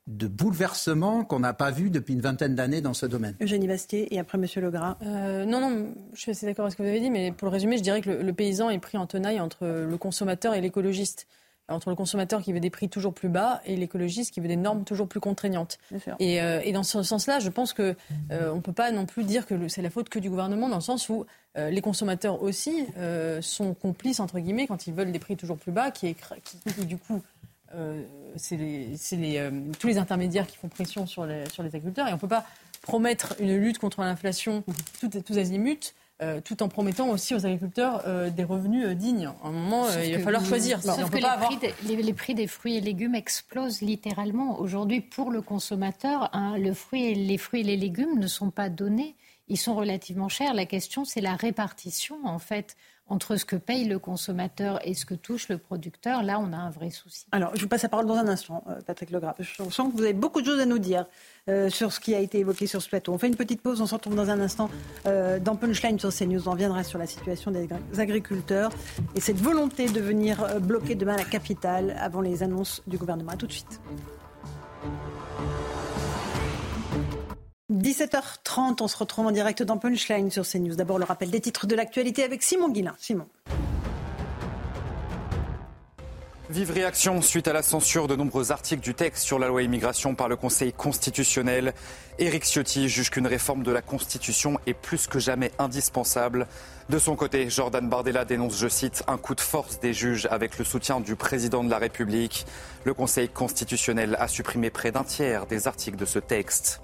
de, 0.07 0.27
bouleversements 0.29 1.25
qu'on 1.25 1.41
n'a 1.41 1.53
pas 1.53 1.71
vus 1.71 1.91
depuis 1.91 2.15
une 2.15 2.21
vingtaine 2.21 2.55
d'années 2.55 2.81
dans 2.81 2.95
ce 2.95 3.07
domaine. 3.07 3.37
Eugénie 3.41 3.67
Bastier 3.67 4.15
et 4.15 4.19
après 4.19 4.39
Monsieur 4.39 4.61
Legras. 4.61 4.97
Euh, 5.03 5.45
non, 5.45 5.61
non, 5.61 5.95
je 6.15 6.21
suis 6.21 6.31
assez 6.31 6.47
d'accord 6.47 6.65
avec 6.65 6.73
ce 6.73 6.77
que 6.79 6.83
vous 6.83 6.89
avez 6.89 7.01
dit, 7.01 7.11
mais 7.11 7.33
pour 7.33 7.47
le 7.47 7.53
résumer, 7.53 7.77
je 7.77 7.83
dirais 7.83 8.01
que 8.01 8.11
le 8.11 8.33
paysan 8.33 8.71
est 8.71 8.79
pris 8.79 8.99
en 8.99 9.07
tenaille 9.07 9.41
entre 9.41 9.67
le 9.67 9.97
consommateur 9.97 10.55
et 10.55 10.61
l'écologiste 10.61 11.27
entre 11.71 11.91
le 11.91 11.97
consommateur 11.97 12.43
qui 12.43 12.53
veut 12.53 12.61
des 12.61 12.71
prix 12.71 12.89
toujours 12.89 13.15
plus 13.15 13.29
bas 13.29 13.61
et 13.65 13.77
l'écologiste 13.77 14.33
qui 14.35 14.41
veut 14.41 14.49
des 14.49 14.57
normes 14.57 14.85
toujours 14.85 15.09
plus 15.09 15.21
contraignantes. 15.21 15.79
Et, 16.19 16.43
euh, 16.43 16.61
et, 16.65 16.73
dans 16.73 16.83
ce 16.83 17.03
sens-là, 17.03 17.39
je 17.39 17.49
pense 17.49 17.73
qu'on 17.73 17.95
euh, 18.31 18.55
ne 18.55 18.61
peut 18.61 18.73
pas 18.73 18.91
non 18.91 19.07
plus 19.07 19.25
dire 19.25 19.47
que 19.47 19.69
c'est 19.69 19.83
la 19.83 19.91
faute 19.91 20.09
que 20.09 20.19
du 20.19 20.29
gouvernement, 20.29 20.69
dans 20.69 20.77
le 20.77 20.83
sens 20.83 21.09
où 21.09 21.27
euh, 21.57 21.71
les 21.71 21.81
consommateurs 21.81 22.43
aussi 22.43 22.87
sont 23.41 23.75
complices, 23.75 24.21
entre 24.21 24.39
guillemets, 24.39 24.67
quand 24.67 24.87
ils 24.87 24.95
veulent 24.95 25.13
des 25.13 25.19
prix 25.19 25.37
toujours 25.37 25.57
plus 25.57 25.73
bas, 25.73 25.91
qui, 25.91 26.15
qui, 26.15 26.85
du 26.85 26.97
coup, 26.97 27.23
c'est 28.37 28.59
tous 29.79 29.87
les 29.87 29.99
intermédiaires 29.99 30.47
qui 30.47 30.57
font 30.57 30.69
pression 30.69 31.07
sur 31.07 31.27
les, 31.27 31.49
sur 31.49 31.63
les 31.63 31.69
agriculteurs. 31.69 32.09
Et 32.09 32.11
on 32.11 32.17
ne 32.17 32.21
peut 32.21 32.29
pas 32.29 32.45
promettre 32.83 33.35
une 33.41 33.57
lutte 33.57 33.79
contre 33.79 34.01
l'inflation 34.01 34.65
tous 35.01 35.39
azimuts 35.39 35.95
euh, 36.23 36.41
tout 36.43 36.63
en 36.63 36.69
promettant 36.69 37.09
aussi 37.09 37.35
aux 37.35 37.47
agriculteurs 37.47 38.03
euh, 38.07 38.29
des 38.29 38.45
revenus 38.45 38.85
euh, 38.85 38.95
dignes. 38.95 39.31
À 39.43 39.49
un 39.49 39.53
moment, 39.53 39.87
il 40.05 40.17
va 40.17 40.23
falloir 40.23 40.45
choisir. 40.45 40.79
les, 41.83 42.13
prix 42.13 42.35
des, 42.35 42.47
fruits 42.47 42.77
et 42.77 42.81
légumes 42.83 43.15
explosent 43.15 43.81
littéralement. 43.81 44.61
Aujourd'hui, 44.61 45.01
pour 45.01 45.31
le 45.31 45.41
consommateur, 45.41 46.29
hein, 46.35 46.59
le 46.59 46.75
fruit 46.75 47.15
les 47.15 47.39
fruits 47.39 47.61
et 47.61 47.65
les 47.65 47.79
légumes 47.79 48.19
ne 48.19 48.27
sont 48.27 48.51
pas 48.51 48.69
donnés. 48.69 49.17
Ils 49.49 49.57
sont 49.57 49.75
relativement 49.75 50.29
chers. 50.29 50.53
La 50.53 50.67
question, 50.67 51.07
c'est 51.07 51.23
la 51.23 51.37
répartition, 51.37 52.19
en 52.25 52.39
fait, 52.39 52.77
entre 53.11 53.37
ce 53.37 53.45
que 53.45 53.57
paye 53.57 53.85
le 53.85 53.99
consommateur 53.99 54.79
et 54.87 54.95
ce 54.95 55.05
que 55.05 55.15
touche 55.15 55.49
le 55.49 55.59
producteur, 55.59 56.23
là, 56.23 56.39
on 56.41 56.53
a 56.53 56.57
un 56.57 56.71
vrai 56.71 56.91
souci. 56.91 57.27
Alors, 57.33 57.55
je 57.55 57.63
vous 57.63 57.69
passe 57.69 57.83
la 57.83 57.89
parole 57.89 58.07
dans 58.07 58.15
un 58.15 58.29
instant, 58.29 58.65
euh, 58.69 58.81
Patrick 58.87 59.11
Legrave. 59.11 59.35
Je 59.41 59.63
sens 59.71 59.93
que 59.93 59.97
vous 59.97 60.05
avez 60.05 60.13
beaucoup 60.13 60.41
de 60.41 60.47
choses 60.47 60.61
à 60.61 60.67
nous 60.67 60.79
dire 60.79 61.07
euh, 61.49 61.69
sur 61.69 61.93
ce 61.93 62.01
qui 62.01 62.15
a 62.15 62.21
été 62.21 62.39
évoqué 62.39 62.67
sur 62.67 62.81
ce 62.81 62.89
plateau. 62.89 63.13
On 63.13 63.19
fait 63.19 63.27
une 63.27 63.37
petite 63.37 63.61
pause, 63.61 63.81
on 63.81 63.87
se 63.87 63.95
retrouve 63.95 64.15
dans 64.15 64.31
un 64.31 64.41
instant 64.41 64.71
euh, 65.07 65.39
dans 65.41 65.57
Punchline 65.57 65.99
sur 65.99 66.15
CNews. 66.15 66.49
On 66.49 66.53
reviendra 66.53 66.85
sur 66.85 66.99
la 66.99 67.07
situation 67.07 67.51
des 67.51 67.69
agriculteurs 67.99 68.71
et 69.17 69.21
cette 69.21 69.41
volonté 69.41 69.87
de 69.87 70.01
venir 70.01 70.61
bloquer 70.61 70.95
demain 70.95 71.17
la 71.17 71.25
capitale 71.25 71.97
avant 71.99 72.21
les 72.21 72.43
annonces 72.43 72.83
du 72.87 72.97
gouvernement. 72.97 73.33
A 73.33 73.37
tout 73.37 73.47
de 73.47 73.53
suite. 73.53 73.81
17h30, 77.71 78.83
on 78.83 78.89
se 78.89 78.97
retrouve 78.97 79.27
en 79.27 79.31
direct 79.31 79.63
dans 79.63 79.79
Punchline 79.79 80.31
sur 80.31 80.45
CNews. 80.45 80.75
D'abord, 80.75 80.99
le 80.99 81.05
rappel 81.05 81.31
des 81.31 81.41
titres 81.41 81.69
de 81.69 81.77
l'actualité 81.77 82.25
avec 82.25 82.43
Simon 82.43 82.69
Guillain. 82.69 82.97
Simon. 82.99 83.27
Vive 86.49 86.73
réaction 86.73 87.23
suite 87.23 87.47
à 87.47 87.53
la 87.53 87.63
censure 87.63 88.09
de 88.09 88.17
nombreux 88.17 88.51
articles 88.51 88.83
du 88.83 88.93
texte 88.93 89.23
sur 89.23 89.39
la 89.39 89.47
loi 89.47 89.63
immigration 89.63 90.17
par 90.17 90.29
le 90.29 90.35
Conseil 90.35 90.73
constitutionnel. 90.73 91.75
Éric 92.19 92.43
Ciotti 92.45 92.89
juge 92.89 93.11
qu'une 93.11 93.29
réforme 93.29 93.63
de 93.63 93.71
la 93.71 93.83
Constitution 93.83 94.59
est 94.67 94.75
plus 94.75 95.07
que 95.07 95.21
jamais 95.21 95.53
indispensable. 95.61 96.49
De 96.89 96.99
son 96.99 97.15
côté, 97.15 97.49
Jordan 97.51 97.89
Bardella 97.89 98.25
dénonce, 98.25 98.59
je 98.59 98.67
cite, 98.67 99.05
un 99.07 99.17
coup 99.17 99.37
de 99.37 99.41
force 99.41 99.79
des 99.79 99.95
juges 99.95 100.27
avec 100.29 100.59
le 100.59 100.65
soutien 100.65 100.99
du 100.99 101.15
président 101.15 101.63
de 101.63 101.71
la 101.71 101.79
République. 101.79 102.47
Le 102.83 102.95
Conseil 102.95 103.29
constitutionnel 103.29 104.17
a 104.19 104.27
supprimé 104.27 104.71
près 104.71 104.91
d'un 104.91 105.05
tiers 105.05 105.47
des 105.47 105.69
articles 105.69 105.97
de 105.97 106.05
ce 106.05 106.19
texte. 106.19 106.81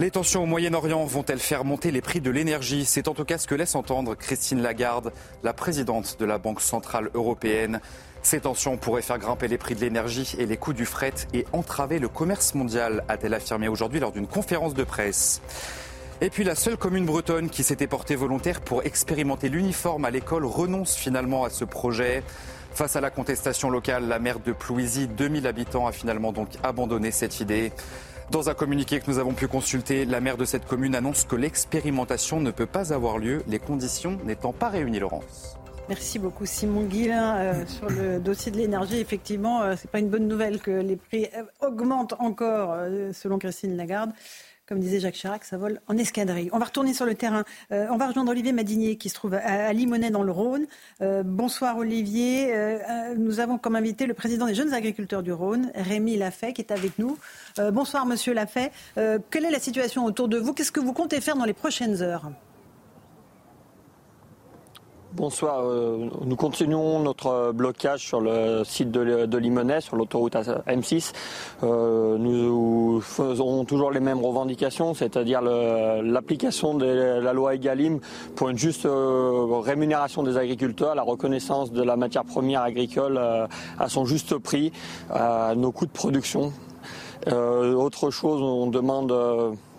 Les 0.00 0.10
tensions 0.10 0.44
au 0.44 0.46
Moyen-Orient 0.46 1.04
vont-elles 1.04 1.40
faire 1.40 1.62
monter 1.62 1.90
les 1.90 2.00
prix 2.00 2.22
de 2.22 2.30
l'énergie? 2.30 2.86
C'est 2.86 3.06
en 3.06 3.12
tout 3.12 3.26
cas 3.26 3.36
ce 3.36 3.46
que 3.46 3.54
laisse 3.54 3.74
entendre 3.74 4.14
Christine 4.14 4.62
Lagarde, 4.62 5.12
la 5.42 5.52
présidente 5.52 6.16
de 6.18 6.24
la 6.24 6.38
Banque 6.38 6.62
centrale 6.62 7.10
européenne. 7.12 7.82
Ces 8.22 8.40
tensions 8.40 8.78
pourraient 8.78 9.02
faire 9.02 9.18
grimper 9.18 9.46
les 9.46 9.58
prix 9.58 9.74
de 9.74 9.80
l'énergie 9.80 10.36
et 10.38 10.46
les 10.46 10.56
coûts 10.56 10.72
du 10.72 10.86
fret 10.86 11.12
et 11.34 11.44
entraver 11.52 11.98
le 11.98 12.08
commerce 12.08 12.54
mondial, 12.54 13.04
a-t-elle 13.08 13.34
affirmé 13.34 13.68
aujourd'hui 13.68 14.00
lors 14.00 14.10
d'une 14.10 14.26
conférence 14.26 14.72
de 14.72 14.84
presse. 14.84 15.42
Et 16.22 16.30
puis 16.30 16.44
la 16.44 16.54
seule 16.54 16.78
commune 16.78 17.04
bretonne 17.04 17.50
qui 17.50 17.62
s'était 17.62 17.86
portée 17.86 18.16
volontaire 18.16 18.62
pour 18.62 18.82
expérimenter 18.84 19.50
l'uniforme 19.50 20.06
à 20.06 20.10
l'école 20.10 20.46
renonce 20.46 20.94
finalement 20.94 21.44
à 21.44 21.50
ce 21.50 21.66
projet. 21.66 22.22
Face 22.72 22.96
à 22.96 23.02
la 23.02 23.10
contestation 23.10 23.68
locale, 23.68 24.08
la 24.08 24.18
maire 24.18 24.38
de 24.38 24.52
Plouisy, 24.52 25.08
2000 25.08 25.46
habitants, 25.46 25.86
a 25.86 25.92
finalement 25.92 26.32
donc 26.32 26.48
abandonné 26.62 27.10
cette 27.10 27.40
idée. 27.40 27.72
Dans 28.30 28.48
un 28.48 28.54
communiqué 28.54 29.00
que 29.00 29.10
nous 29.10 29.18
avons 29.18 29.34
pu 29.34 29.48
consulter, 29.48 30.04
la 30.04 30.20
maire 30.20 30.36
de 30.36 30.44
cette 30.44 30.64
commune 30.64 30.94
annonce 30.94 31.24
que 31.24 31.34
l'expérimentation 31.34 32.38
ne 32.38 32.52
peut 32.52 32.66
pas 32.66 32.92
avoir 32.92 33.18
lieu, 33.18 33.42
les 33.48 33.58
conditions 33.58 34.18
n'étant 34.24 34.52
pas 34.52 34.68
réunies, 34.68 35.00
Laurence. 35.00 35.56
Merci 35.88 36.20
beaucoup 36.20 36.46
Simon 36.46 36.84
Guillain 36.84 37.36
euh, 37.38 37.66
sur 37.66 37.90
le 37.90 38.20
dossier 38.20 38.52
de 38.52 38.56
l'énergie. 38.56 39.00
Effectivement, 39.00 39.62
euh, 39.62 39.74
ce 39.74 39.82
n'est 39.82 39.90
pas 39.90 39.98
une 39.98 40.10
bonne 40.10 40.28
nouvelle 40.28 40.60
que 40.60 40.70
les 40.70 40.94
prix 40.94 41.26
augmentent 41.60 42.14
encore, 42.20 42.74
euh, 42.74 43.12
selon 43.12 43.40
Christine 43.40 43.76
Lagarde. 43.76 44.12
Comme 44.70 44.78
disait 44.78 45.00
Jacques 45.00 45.16
Chirac, 45.16 45.42
ça 45.42 45.56
vole 45.56 45.80
en 45.88 45.98
escadrille. 45.98 46.48
On 46.52 46.58
va 46.60 46.66
retourner 46.66 46.94
sur 46.94 47.04
le 47.04 47.16
terrain. 47.16 47.42
Euh, 47.72 47.88
on 47.90 47.96
va 47.96 48.06
rejoindre 48.06 48.30
Olivier 48.30 48.52
Madinier 48.52 48.94
qui 48.94 49.08
se 49.08 49.14
trouve 49.14 49.34
à, 49.34 49.72
Limonest 49.72 50.12
dans 50.12 50.22
le 50.22 50.30
Rhône. 50.30 50.66
Euh, 51.02 51.24
bonsoir 51.24 51.76
Olivier. 51.76 52.54
Euh, 52.54 53.16
nous 53.16 53.40
avons 53.40 53.58
comme 53.58 53.74
invité 53.74 54.06
le 54.06 54.14
président 54.14 54.46
des 54.46 54.54
jeunes 54.54 54.72
agriculteurs 54.72 55.24
du 55.24 55.32
Rhône, 55.32 55.72
Rémi 55.74 56.16
Lafay, 56.16 56.52
qui 56.52 56.60
est 56.62 56.70
avec 56.70 57.00
nous. 57.00 57.18
bonsoir 57.72 58.06
Monsieur 58.06 58.32
Lafay. 58.32 58.70
quelle 58.94 59.44
est 59.44 59.50
la 59.50 59.58
situation 59.58 60.04
autour 60.04 60.28
de 60.28 60.38
vous? 60.38 60.54
Qu'est-ce 60.54 60.70
que 60.70 60.78
vous 60.78 60.92
comptez 60.92 61.20
faire 61.20 61.34
dans 61.34 61.46
les 61.46 61.52
prochaines 61.52 62.00
heures? 62.00 62.30
Bonsoir. 65.12 65.64
Euh, 65.64 66.08
nous 66.24 66.36
continuons 66.36 67.00
notre 67.00 67.50
blocage 67.50 68.06
sur 68.06 68.20
le 68.20 68.62
site 68.64 68.92
de, 68.92 69.26
de 69.26 69.80
sur 69.80 69.96
l'autoroute 69.96 70.36
M6. 70.36 71.12
Euh, 71.64 72.16
nous 72.16 73.00
faisons 73.00 73.64
toujours 73.64 73.90
les 73.90 73.98
mêmes 73.98 74.24
revendications, 74.24 74.94
c'est-à-dire 74.94 75.42
l'application 75.42 76.74
de 76.74 76.86
la 76.86 77.32
loi 77.32 77.56
EGalim 77.56 77.98
pour 78.36 78.50
une 78.50 78.58
juste 78.58 78.86
euh, 78.86 79.58
rémunération 79.60 80.22
des 80.22 80.36
agriculteurs, 80.36 80.94
la 80.94 81.02
reconnaissance 81.02 81.72
de 81.72 81.82
la 81.82 81.96
matière 81.96 82.24
première 82.24 82.62
agricole 82.62 83.18
à 83.18 83.88
son 83.88 84.04
juste 84.04 84.38
prix, 84.38 84.70
à 85.12 85.54
nos 85.56 85.72
coûts 85.72 85.86
de 85.86 85.90
production. 85.90 86.52
autre 87.26 88.10
chose, 88.10 88.40
on 88.42 88.68
demande 88.68 89.12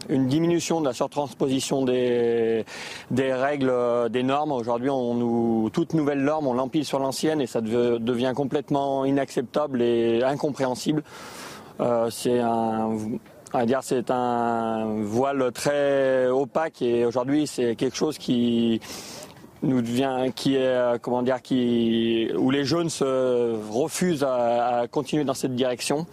une 0.09 0.27
diminution 0.27 0.81
de 0.81 0.85
la 0.85 0.93
surtransposition 0.93 1.85
des, 1.85 2.65
règles, 3.11 3.69
euh, 3.69 4.09
des 4.09 4.23
normes. 4.23 4.51
Aujourd'hui, 4.51 4.89
on 4.89 5.13
nous, 5.13 5.69
toute 5.71 5.93
nouvelle 5.93 6.21
norme, 6.21 6.47
on 6.47 6.53
l'empile 6.53 6.85
sur 6.85 6.99
l'ancienne 6.99 7.41
et 7.41 7.47
ça 7.47 7.61
devient 7.61 8.33
complètement 8.35 9.05
inacceptable 9.05 9.81
et 9.81 10.23
incompréhensible. 10.23 11.03
Euh, 11.79 12.09
c'est 12.09 12.39
un, 12.39 12.95
dire, 13.65 13.79
c'est 13.81 14.11
un 14.11 15.01
voile 15.03 15.51
très 15.51 16.27
opaque 16.27 16.81
et 16.81 17.05
aujourd'hui, 17.05 17.47
c'est 17.47 17.75
quelque 17.75 17.97
chose 17.97 18.17
qui 18.17 18.81
nous 19.63 19.81
devient, 19.81 20.31
qui 20.35 20.55
est, 20.55 20.65
euh, 20.65 20.97
comment 20.99 21.21
dire, 21.21 21.41
qui, 21.41 22.29
où 22.35 22.49
les 22.51 22.65
jeunes 22.65 22.89
se 22.89 23.55
refusent 23.71 24.23
à 24.23 24.85
continuer 24.89 25.23
dans 25.23 25.35
cette 25.35 25.55
direction. 25.55 26.05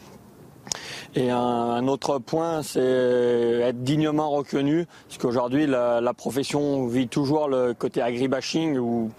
Et 1.14 1.31
un, 1.31 1.88
autre 1.88 2.18
point, 2.18 2.62
c'est 2.62 2.81
être 2.81 3.83
dignement 3.83 4.31
reconnu, 4.31 4.87
parce 5.09 5.18
qu'aujourd'hui, 5.18 5.66
la, 5.66 6.12
profession 6.14 6.87
vit 6.87 7.09
toujours 7.09 7.49
le 7.49 7.75
côté 7.75 8.03
agribashing, 8.03 8.79
où 8.79 9.11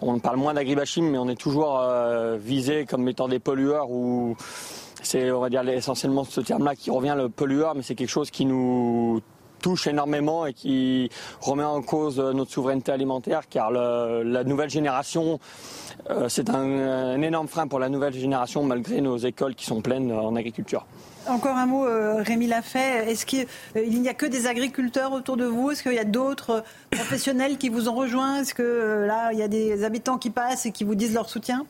on 0.00 0.18
parle 0.18 0.36
moins 0.36 0.54
d'agribashing, 0.54 1.10
mais 1.10 1.18
on 1.18 1.28
est 1.28 1.40
toujours 1.40 1.78
euh, 1.80 2.36
visé 2.40 2.84
comme 2.84 3.08
étant 3.08 3.28
des 3.28 3.38
pollueurs, 3.38 3.90
ou 3.90 4.36
c'est, 5.02 5.30
on 5.30 5.40
va 5.40 5.50
dire, 5.50 5.66
essentiellement 5.68 6.24
ce 6.24 6.40
terme-là 6.40 6.74
qui 6.74 6.90
revient, 6.90 7.14
le 7.16 7.28
pollueur, 7.28 7.74
mais 7.74 7.82
c'est 7.82 7.94
quelque 7.94 8.10
chose 8.10 8.30
qui 8.30 8.44
nous 8.44 9.20
touche 9.62 9.86
énormément 9.86 10.46
et 10.46 10.54
qui 10.54 11.10
remet 11.40 11.64
en 11.64 11.82
cause 11.82 12.18
notre 12.18 12.50
souveraineté 12.50 12.92
alimentaire, 12.92 13.42
car 13.48 13.70
la 13.70 14.42
nouvelle 14.44 14.70
génération 14.70 15.38
euh, 16.08 16.28
c'est 16.28 16.48
un, 16.50 17.20
énorme 17.20 17.48
frein 17.48 17.66
pour 17.66 17.78
la 17.78 17.88
nouvelle 17.88 18.14
génération 18.14 18.64
malgré 18.64 19.00
nos 19.00 19.16
écoles 19.18 19.54
qui 19.54 19.66
sont 19.66 19.80
pleines 19.80 20.12
en 20.12 20.34
agriculture. 20.36 20.86
Encore 21.30 21.56
un 21.56 21.66
mot, 21.66 21.86
euh, 21.86 22.22
Rémi 22.22 22.48
Lafay. 22.48 23.08
Est-ce 23.08 23.24
qu'il 23.24 23.46
euh, 23.76 23.86
n'y 23.86 24.08
a 24.08 24.14
que 24.14 24.26
des 24.26 24.48
agriculteurs 24.48 25.12
autour 25.12 25.36
de 25.36 25.44
vous? 25.44 25.70
Est-ce 25.70 25.84
qu'il 25.84 25.92
y 25.92 25.98
a 25.98 26.04
d'autres 26.04 26.50
euh, 26.50 26.60
professionnels 26.90 27.56
qui 27.56 27.68
vous 27.68 27.88
ont 27.88 27.94
rejoint? 27.94 28.40
Est-ce 28.40 28.52
que 28.52 29.04
là, 29.06 29.32
il 29.32 29.38
y 29.38 29.42
a 29.42 29.46
des 29.46 29.84
habitants 29.84 30.18
qui 30.18 30.30
passent 30.30 30.66
et 30.66 30.72
qui 30.72 30.82
vous 30.82 30.96
disent 30.96 31.14
leur 31.14 31.30
soutien? 31.30 31.66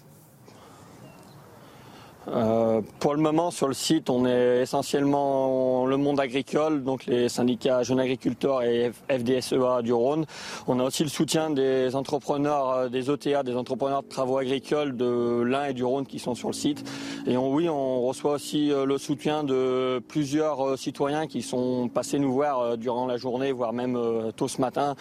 Euh, 2.33 2.81
pour 3.01 3.15
le 3.15 3.21
moment, 3.21 3.51
sur 3.51 3.67
le 3.67 3.75
site, 3.75 4.09
on 4.09 4.25
est 4.25 4.63
essentiellement 4.63 5.85
le 5.87 5.97
monde 5.97 6.21
agricole, 6.21 6.85
donc 6.85 7.07
les 7.07 7.29
syndicats 7.29 7.83
jeunes 7.83 7.99
agriculteurs 7.99 8.63
et 8.63 8.93
FDSEA 9.09 9.83
du 9.83 9.93
Rhône. 9.93 10.27
On 10.69 10.79
a 10.79 10.85
aussi 10.85 11.03
le 11.03 11.09
soutien 11.09 11.51
des 11.51 11.97
entrepreneurs, 11.97 12.71
euh, 12.71 12.89
des 12.89 13.11
OTA, 13.11 13.43
des 13.43 13.57
entrepreneurs 13.57 14.03
de 14.03 14.09
travaux 14.09 14.39
agricoles 14.39 14.97
de 14.97 15.43
l'Ain 15.43 15.67
et 15.67 15.75
du 15.75 15.83
Rhône 15.83 16.07
qui 16.07 16.21
sont 16.21 16.35
sur 16.35 16.49
le 16.49 16.55
site. 16.55 16.85
Et 17.27 17.37
oui, 17.37 17.69
on 17.69 18.03
reçoit 18.03 18.35
aussi 18.35 18.71
euh, 18.71 18.85
le 18.85 18.99
soutien 18.99 19.43
de 19.43 20.01
plusieurs 20.07 20.79
citoyens 20.79 21.27
qui 21.27 21.43
sont 21.43 21.89
passés 21.89 22.19
nous 22.19 22.33
voir 22.33 22.79
durant 22.79 23.07
la 23.07 23.17
journée, 23.17 23.51
voire 23.51 23.73
même 23.73 23.99
tôt 24.37 24.49
ce 24.49 24.61
matin, 24.61 24.95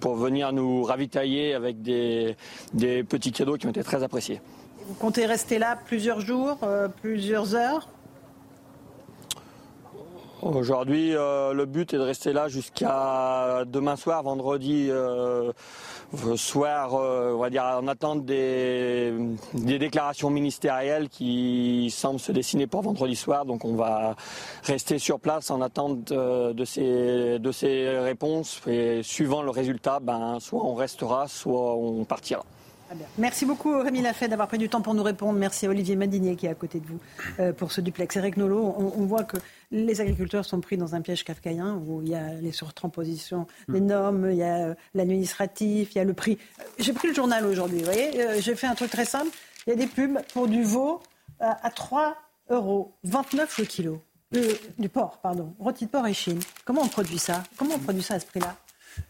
pour 0.00 0.16
venir 0.16 0.52
nous 0.52 0.82
ravitailler 0.82 1.54
avec 1.54 1.80
des, 1.82 2.36
des 2.74 3.04
petits 3.04 3.32
cadeaux 3.32 3.56
qui 3.56 3.66
ont 3.66 3.70
été 3.70 3.82
très 3.82 4.02
appréciés. 4.02 4.40
Vous 4.92 4.98
comptez 4.98 5.24
rester 5.24 5.58
là 5.58 5.78
plusieurs 5.86 6.20
jours, 6.20 6.58
euh, 6.64 6.86
plusieurs 6.86 7.54
heures 7.54 7.88
Aujourd'hui, 10.42 11.16
euh, 11.16 11.54
le 11.54 11.64
but 11.64 11.94
est 11.94 11.96
de 11.96 12.02
rester 12.02 12.34
là 12.34 12.48
jusqu'à 12.48 13.64
demain 13.64 13.96
soir, 13.96 14.22
vendredi 14.22 14.88
euh, 14.90 15.50
soir, 16.36 16.92
on 16.92 17.38
va 17.38 17.48
dire 17.48 17.64
en 17.64 17.88
attente 17.88 18.26
des, 18.26 19.14
déclarations 19.54 20.28
ministérielles 20.28 21.08
qui 21.08 21.90
semblent 21.90 22.20
se 22.20 22.32
dessiner 22.32 22.66
pour 22.66 22.82
vendredi 22.82 23.16
soir. 23.16 23.46
Donc 23.46 23.64
on 23.64 23.74
va 23.74 24.14
rester 24.64 24.98
sur 24.98 25.20
place 25.20 25.50
en 25.50 25.62
attente 25.62 26.12
de 26.12 26.64
ces, 26.66 27.38
de 27.38 27.50
ces 27.50 27.88
réponses. 27.98 28.60
Et 28.66 29.02
suivant 29.02 29.40
le 29.40 29.50
résultat, 29.50 30.00
ben, 30.00 30.38
soit 30.38 30.62
on 30.62 30.74
restera, 30.74 31.28
soit 31.28 31.76
on 31.76 32.04
partira. 32.04 32.44
Merci 33.18 33.46
beaucoup 33.46 33.78
Rémi 33.80 34.02
Lafay 34.02 34.28
d'avoir 34.28 34.48
pris 34.48 34.58
du 34.58 34.68
temps 34.68 34.80
pour 34.80 34.94
nous 34.94 35.02
répondre. 35.02 35.38
Merci 35.38 35.66
à 35.66 35.70
Olivier 35.70 35.96
Madinier 35.96 36.36
qui 36.36 36.46
est 36.46 36.50
à 36.50 36.54
côté 36.54 36.80
de 36.80 36.86
vous 36.86 36.98
euh, 37.40 37.52
pour 37.52 37.72
ce 37.72 37.80
duplex. 37.80 38.16
Eric 38.16 38.36
Nolot, 38.36 38.74
on, 38.78 39.04
voit 39.04 39.24
que 39.24 39.36
les 39.70 40.00
agriculteurs 40.00 40.44
sont 40.44 40.60
pris 40.60 40.76
dans 40.76 40.94
un 40.94 41.00
piège 41.00 41.24
kafkaïen 41.24 41.74
où 41.86 42.02
il 42.02 42.10
y 42.10 42.14
a 42.14 42.34
les 42.34 42.52
surtranspositions 42.52 43.46
des 43.68 43.80
mm. 43.80 43.86
normes, 43.86 44.30
il 44.30 44.36
y 44.36 44.42
a 44.42 44.68
euh, 44.68 44.74
l'administratif, 44.94 45.94
il 45.94 45.98
y 45.98 46.00
a 46.00 46.04
le 46.04 46.14
prix. 46.14 46.38
Euh, 46.60 46.64
j'ai 46.78 46.92
pris 46.92 47.08
le 47.08 47.14
journal 47.14 47.46
aujourd'hui, 47.46 47.78
vous 47.78 47.84
voyez, 47.84 48.40
j'ai 48.40 48.54
fait 48.54 48.66
un 48.66 48.74
truc 48.74 48.90
très 48.90 49.04
simple. 49.04 49.30
Il 49.66 49.70
y 49.70 49.72
a 49.72 49.76
des 49.76 49.86
pubs 49.86 50.18
pour 50.32 50.48
du 50.48 50.62
veau 50.62 51.00
à 51.40 51.70
3 51.70 52.16
euros, 52.50 52.92
29 53.04 53.58
le 53.58 53.64
kilo. 53.64 54.02
du 54.78 54.88
porc, 54.88 55.18
pardon. 55.22 55.54
Rôti 55.58 55.86
de 55.86 55.90
porc 55.90 56.06
et 56.06 56.14
Chine. 56.14 56.40
Comment 56.64 56.82
on 56.82 56.88
produit 56.88 57.18
ça? 57.18 57.42
Comment 57.56 57.74
on 57.74 57.78
produit 57.78 58.02
ça 58.02 58.14
à 58.14 58.20
ce 58.20 58.26
prix-là? 58.26 58.56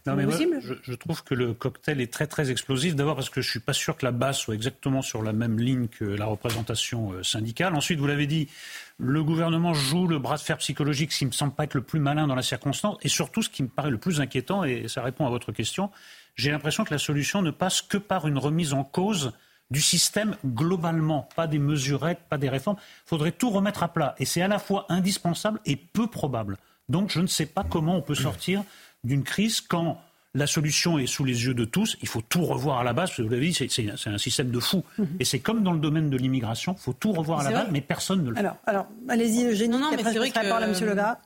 Non, 0.05 0.15
mais 0.15 0.25
je, 0.61 0.93
trouve 0.93 1.23
que 1.23 1.33
le 1.33 1.53
cocktail 1.53 2.01
est 2.01 2.11
très 2.11 2.27
très 2.27 2.51
explosif. 2.51 2.95
D'abord 2.95 3.15
parce 3.15 3.29
que 3.29 3.41
je 3.41 3.47
ne 3.47 3.51
suis 3.51 3.59
pas 3.59 3.73
sûr 3.73 3.95
que 3.97 4.05
la 4.05 4.11
base 4.11 4.37
soit 4.37 4.55
exactement 4.55 5.01
sur 5.01 5.23
la 5.23 5.33
même 5.33 5.59
ligne 5.59 5.87
que 5.87 6.05
la 6.05 6.25
représentation 6.25 7.13
euh, 7.13 7.23
syndicale. 7.23 7.75
Ensuite, 7.75 7.99
vous 7.99 8.07
l'avez 8.07 8.27
dit, 8.27 8.49
le 8.97 9.23
gouvernement 9.23 9.73
joue 9.73 10.07
le 10.07 10.19
bras 10.19 10.37
de 10.37 10.41
fer 10.41 10.57
psychologique, 10.57 11.11
ce 11.11 11.19
qui 11.19 11.25
me 11.25 11.31
semble 11.31 11.53
pas 11.53 11.63
être 11.63 11.73
le 11.73 11.81
plus 11.81 11.99
malin 11.99 12.27
dans 12.27 12.35
la 12.35 12.41
circonstance. 12.41 12.97
Et 13.01 13.09
surtout, 13.09 13.41
ce 13.41 13.49
qui 13.49 13.63
me 13.63 13.69
paraît 13.69 13.91
le 13.91 13.97
plus 13.97 14.21
inquiétant, 14.21 14.63
et 14.63 14.87
ça 14.87 15.01
répond 15.01 15.25
à 15.25 15.29
votre 15.29 15.51
question, 15.51 15.89
j'ai 16.35 16.51
l'impression 16.51 16.83
que 16.83 16.93
la 16.93 16.99
solution 16.99 17.41
ne 17.41 17.51
passe 17.51 17.81
que 17.81 17.97
par 17.97 18.27
une 18.27 18.37
remise 18.37 18.73
en 18.73 18.83
cause 18.83 19.33
du 19.71 19.81
système 19.81 20.35
globalement, 20.45 21.27
pas 21.35 21.47
des 21.47 21.59
mesurettes, 21.59 22.19
pas 22.29 22.37
des 22.37 22.49
réformes. 22.49 22.77
Il 22.79 23.09
faudrait 23.09 23.31
tout 23.31 23.49
remettre 23.49 23.83
à 23.83 23.87
plat. 23.87 24.15
Et 24.19 24.25
c'est 24.25 24.41
à 24.41 24.47
la 24.47 24.59
fois 24.59 24.85
indispensable 24.89 25.59
et 25.65 25.75
peu 25.75 26.07
probable. 26.07 26.57
Donc 26.89 27.09
je 27.09 27.19
ne 27.21 27.27
sais 27.27 27.45
pas 27.45 27.63
comment 27.63 27.95
on 27.95 28.01
peut 28.01 28.15
sortir 28.15 28.63
d'une 29.03 29.23
crise 29.23 29.61
quand 29.61 30.01
la 30.35 30.47
solution 30.47 30.97
est 30.97 31.05
sous 31.05 31.23
les 31.23 31.45
yeux 31.45 31.53
de 31.53 31.65
tous. 31.65 31.95
Il 32.01 32.07
faut 32.07 32.21
tout 32.21 32.43
revoir 32.43 32.79
à 32.79 32.83
la 32.83 32.93
base. 32.93 33.19
Vous 33.19 33.29
l'avez 33.29 33.49
dit, 33.49 33.69
c'est 33.69 34.09
un 34.09 34.17
système 34.17 34.49
de 34.49 34.59
fou. 34.59 34.83
Mhm. 34.97 35.07
Et 35.19 35.25
c'est 35.25 35.39
comme 35.39 35.63
dans 35.63 35.73
le 35.73 35.79
domaine 35.79 36.09
de 36.09 36.17
l'immigration. 36.17 36.73
Il 36.77 36.81
faut 36.81 36.93
tout 36.93 37.11
revoir 37.11 37.41
à 37.41 37.43
la 37.43 37.51
base, 37.51 37.67
mais 37.71 37.81
personne 37.81 38.23
ne 38.23 38.29
le 38.29 38.35
fait. 38.35 38.39
Alors, 38.39 38.57
alors 38.65 38.87
allez-y, 39.09 39.45
Eugénie. 39.45 39.71
Non, 39.71 39.79
non, 39.79 39.91
mais 39.91 40.03
c'est 40.03 40.17
vrai 40.17 40.29
que... 40.29 40.33
Parole 40.33 40.63
à 40.63 40.67
M. 40.67 40.73
Legras. 40.85 41.17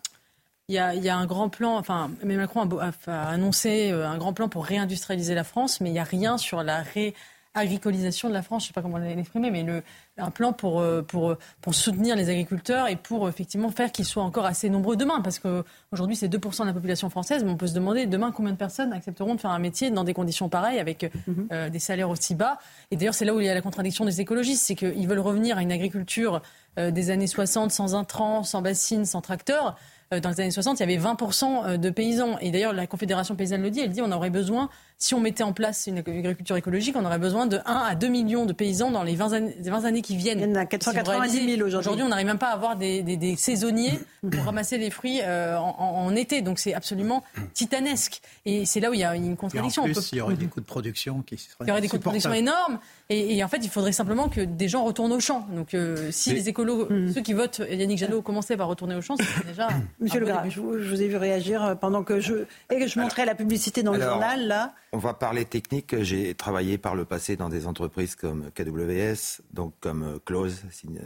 Il 0.69 0.75
y, 0.75 0.79
a, 0.79 0.93
il 0.93 1.01
y, 1.01 1.07
a, 1.07 1.15
un 1.15 1.25
grand 1.25 1.47
plan, 1.47 1.77
enfin, 1.77 2.11
Emmanuel 2.21 2.41
Macron 2.41 2.69
a, 2.77 2.91
a, 3.07 3.29
annoncé 3.29 3.89
euh, 3.89 4.05
un 4.05 4.17
grand 4.17 4.33
plan 4.33 4.49
pour 4.49 4.65
réindustrialiser 4.65 5.33
la 5.33 5.45
France, 5.45 5.79
mais 5.79 5.89
il 5.89 5.93
n'y 5.93 5.99
a 5.99 6.03
rien 6.03 6.37
sur 6.37 6.61
la 6.61 6.81
ré 6.81 7.15
agricolisation 7.59 8.29
de 8.29 8.33
la 8.33 8.41
France, 8.41 8.63
je 8.63 8.65
ne 8.65 8.67
sais 8.69 8.73
pas 8.73 8.81
comment 8.81 8.97
l'exprimer, 8.97 9.51
mais 9.51 9.63
le, 9.63 9.83
un 10.17 10.31
plan 10.31 10.53
pour, 10.53 10.79
euh, 10.79 11.01
pour, 11.01 11.35
pour 11.61 11.75
soutenir 11.75 12.15
les 12.15 12.29
agriculteurs 12.29 12.87
et 12.87 12.95
pour 12.95 13.27
effectivement 13.29 13.69
faire 13.69 13.91
qu'ils 13.91 14.05
soient 14.05 14.23
encore 14.23 14.45
assez 14.45 14.69
nombreux 14.69 14.95
demain. 14.95 15.21
Parce 15.21 15.39
qu'aujourd'hui, 15.39 16.15
c'est 16.15 16.27
2% 16.27 16.61
de 16.61 16.67
la 16.67 16.73
population 16.73 17.09
française, 17.09 17.43
mais 17.43 17.51
on 17.51 17.57
peut 17.57 17.67
se 17.67 17.73
demander 17.73 18.05
demain 18.05 18.31
combien 18.31 18.51
de 18.51 18.57
personnes 18.57 18.93
accepteront 18.93 19.35
de 19.35 19.41
faire 19.41 19.51
un 19.51 19.59
métier 19.59 19.91
dans 19.91 20.03
des 20.03 20.13
conditions 20.13 20.49
pareilles, 20.49 20.79
avec 20.79 21.11
mhm. 21.27 21.47
euh, 21.51 21.69
des 21.69 21.79
salaires 21.79 22.09
aussi 22.09 22.35
bas. 22.35 22.57
Et 22.91 22.95
d'ailleurs, 22.95 23.13
c'est 23.13 23.25
là 23.25 23.33
où 23.33 23.39
il 23.39 23.45
y 23.45 23.49
a 23.49 23.53
la 23.53 23.61
contradiction 23.61 24.05
des 24.05 24.21
écologistes, 24.21 24.63
c'est 24.65 24.75
qu'ils 24.75 25.07
veulent 25.07 25.19
revenir 25.19 25.57
à 25.57 25.61
une 25.61 25.71
agriculture 25.71 26.41
euh, 26.79 26.91
des 26.91 27.09
années 27.09 27.27
60 27.27 27.71
sans 27.71 27.95
intrants, 27.95 28.43
sans 28.43 28.61
bassines, 28.61 29.05
sans 29.05 29.21
tracteurs. 29.21 29.75
Dans 30.09 30.29
les 30.29 30.39
années 30.39 30.51
60, 30.51 30.79
il 30.79 30.89
y 30.89 30.95
avait 30.95 31.03
20% 31.03 31.75
de 31.75 31.89
paysans. 31.89 32.37
Et 32.39 32.49
d'ailleurs, 32.49 32.71
la 32.71 32.87
Confédération 32.87 33.35
paysanne 33.35 33.61
le 33.61 33.69
dit, 33.69 33.81
elle 33.81 33.89
dit 33.89 34.01
on 34.01 34.13
aurait 34.13 34.29
besoin 34.29 34.69
si 34.99 35.13
on 35.13 35.19
mettait 35.19 35.43
en 35.43 35.53
place 35.53 35.85
une 35.85 35.99
agriculture 35.99 36.55
écologique, 36.55 36.95
on 36.97 37.05
aurait 37.05 37.19
besoin 37.19 37.45
de 37.45 37.57
1 37.57 37.61
à 37.65 37.93
2 37.93 38.07
millions 38.07 38.47
de 38.47 38.53
paysans 38.53 38.89
dans 38.89 39.03
les 39.03 39.15
20 39.15 39.33
années, 39.33 39.55
20 39.59 39.85
années 39.85 40.01
qui 40.01 40.17
viennent. 40.17 40.39
Il 40.39 40.49
y 40.49 40.51
en 40.51 40.55
a 40.55 40.65
490 40.65 41.31
000 41.33 41.47
aujourd'hui. 41.49 41.77
Aujourd'hui, 41.77 42.03
on 42.03 42.09
n'arrive 42.09 42.25
même 42.25 42.39
pas 42.39 42.49
à 42.49 42.53
avoir 42.53 42.75
des, 42.75 43.35
saisonniers 43.37 43.99
pour 44.31 44.43
ramasser 44.43 44.79
les 44.79 44.89
fruits 44.89 45.19
euh, 45.21 45.55
en, 45.57 46.15
été. 46.15 46.41
Donc 46.41 46.57
c'est 46.57 46.73
absolument 46.73 47.23
titanesque. 47.53 48.21
Et 48.45 48.65
c'est 48.65 48.79
là 48.79 48.89
où 48.89 48.95
il 48.95 48.99
y 48.99 49.03
a 49.03 49.15
une 49.15 49.37
contradiction. 49.37 49.85
Et 49.85 49.91
en 49.91 49.93
plus, 49.93 50.11
il 50.13 50.17
y 50.17 50.21
aurait 50.21 50.35
des 50.35 50.47
coûts 50.47 50.61
de 50.61 50.65
production 50.65 51.21
qui 51.21 51.37
seraient 51.37 51.55
Il 51.61 51.67
y 51.67 51.71
aurait 51.71 51.81
des 51.81 51.89
coûts 51.89 51.97
de 51.97 52.01
production 52.01 52.33
énormes. 52.33 52.79
Et, 53.09 53.41
en 53.43 53.47
fait, 53.47 53.59
il 53.63 53.69
faudrait 53.69 53.91
simplement 53.91 54.27
que 54.27 54.41
des 54.41 54.67
gens 54.67 54.83
retournent 54.83 55.13
au 55.13 55.19
champ. 55.19 55.47
Donc 55.51 55.75
euh, 55.75 56.09
si 56.11 56.33
les 56.33 56.49
écolos, 56.49 56.87
mm. 56.89 57.13
ceux 57.13 57.21
qui 57.21 57.33
votent 57.33 57.61
Yannick 57.69 57.99
Jadot 57.99 58.23
commençaient 58.23 58.57
par 58.57 58.67
retourner 58.67 58.95
au 58.95 59.01
champ, 59.01 59.15
c'est 59.15 59.45
déjà... 59.45 59.67
Monsieur 59.99 60.19
Legras, 60.19 60.49
je, 60.49 60.59
vous 60.59 61.01
ai 61.01 61.07
vu 61.07 61.17
réagir 61.17 61.77
pendant 61.79 62.03
que 62.03 62.19
je, 62.19 62.45
et 62.71 62.79
que 62.79 62.87
je 62.87 62.99
montrais 62.99 63.25
la 63.25 63.35
publicité 63.35 63.83
dans 63.83 63.93
le 63.93 64.01
journal, 64.01 64.47
là. 64.47 64.73
On 64.93 64.97
va 64.97 65.13
parler 65.13 65.45
technique. 65.45 66.01
J'ai 66.01 66.33
travaillé 66.33 66.77
par 66.77 66.95
le 66.95 67.05
passé 67.05 67.35
dans 67.35 67.49
des 67.49 67.67
entreprises 67.67 68.15
comme 68.15 68.51
KWS, 68.51 69.41
donc 69.51 69.73
comme 69.79 70.19
Close, 70.25 70.63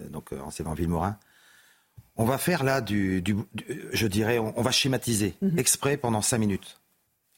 donc 0.10 0.34
anciennement 0.34 0.74
Villemorin. 0.74 1.18
On 2.18 2.26
va 2.26 2.38
faire 2.38 2.64
là 2.64 2.82
du, 2.82 3.24
je 3.94 4.08
dirais, 4.08 4.38
on, 4.38 4.62
va 4.62 4.72
schématiser 4.72 5.36
mhm. 5.42 5.58
exprès 5.58 5.98
pendant 5.98 6.22
cinq 6.22 6.38
minutes. 6.38 6.80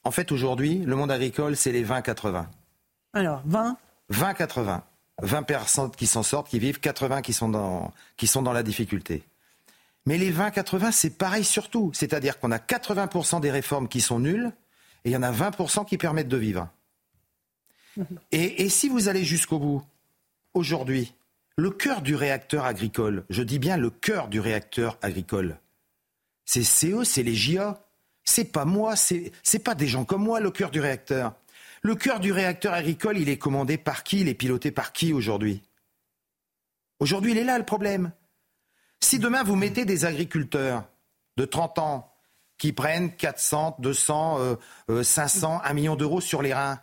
En 0.04 0.12
fait, 0.12 0.32
aujourd'hui, 0.32 0.80
le 0.80 0.96
monde 0.96 1.12
agricole, 1.12 1.56
c'est 1.56 1.72
les 1.72 1.86
20-80. 1.86 2.46
Alors, 3.14 3.42
20 3.46 3.78
20-80. 4.12 4.82
20 5.22 5.44
personnes 5.44 5.92
qui 5.92 6.08
s'en 6.08 6.24
sortent, 6.24 6.50
qui 6.50 6.60
vivent, 6.60 6.80
80 6.80 7.22
qui 7.22 7.34
sont 7.34 7.50
dans, 7.50 7.94
qui 8.18 8.28
sont 8.28 8.42
dans 8.42 8.52
la 8.52 8.64
difficulté. 8.64 9.24
Mais 10.06 10.18
les 10.18 10.34
20-80, 10.34 10.92
c'est 10.92 11.18
pareil 11.18 11.46
surtout. 11.46 11.92
C'est-à-dire 11.94 12.40
qu'on 12.40 12.52
a 12.52 12.58
80% 12.58 13.40
des 13.40 13.52
réformes 13.52 13.88
qui 13.88 14.02
sont 14.02 14.20
nulles 14.20 14.52
et 15.06 15.10
il 15.10 15.12
y 15.14 15.18
en 15.18 15.24
a 15.24 15.32
20% 15.32 15.86
qui 15.86 15.98
permettent 15.98 16.28
de 16.28 16.38
vivre. 16.38 16.70
Et, 18.32 18.70
si 18.70 18.90
vous 18.90 19.08
allez 19.08 19.24
jusqu'au 19.24 19.60
bout, 19.60 19.84
aujourd'hui, 20.54 21.14
le 21.58 21.70
cœur 21.70 22.02
du 22.02 22.16
réacteur 22.16 22.66
agricole, 22.66 23.26
je 23.30 23.44
dis 23.44 23.60
bien 23.60 23.78
le 23.78 23.90
cœur 23.90 24.28
du 24.28 24.40
réacteur 24.40 24.98
agricole, 25.02 25.60
c'est 26.46 26.64
CE, 26.64 27.04
c'est 27.04 27.24
les 27.24 27.36
JA. 27.36 27.80
C'est 28.26 28.52
pas 28.52 28.66
moi, 28.66 28.96
c'est 28.96 29.60
pas 29.64 29.76
des 29.76 29.88
gens 29.88 30.06
comme 30.06 30.24
moi, 30.24 30.40
le 30.40 30.52
cœur 30.52 30.72
du 30.72 30.80
réacteur. 30.80 31.36
Le 31.82 31.96
cœur 31.96 32.22
du 32.22 32.32
réacteur 32.32 32.74
agricole, 32.74 33.18
il 33.18 33.28
est 33.28 33.38
commandé 33.38 33.78
par 33.78 34.04
qui 34.04 34.22
Il 34.22 34.30
est 34.30 34.34
piloté 34.34 34.72
par 34.72 34.94
qui 34.94 35.12
aujourd'hui? 35.12 35.62
Aujourd'hui, 37.00 37.32
il 37.32 37.38
est 37.38 37.44
là 37.44 37.58
le 37.58 37.66
problème. 37.66 38.14
Si 39.02 39.20
demain 39.20 39.44
vous 39.44 39.58
mettez 39.58 39.84
des 39.84 40.06
agriculteurs 40.06 40.86
de 41.36 41.44
30 41.44 41.80
ans 41.80 42.13
qui 42.64 42.72
prennent 42.72 43.12
400, 43.12 43.76
200, 43.80 44.58
500, 45.04 45.60
1 45.66 45.74
million 45.74 45.98
d'euros 45.98 46.22
sur 46.22 46.42
les 46.42 46.54
reins. 46.54 46.80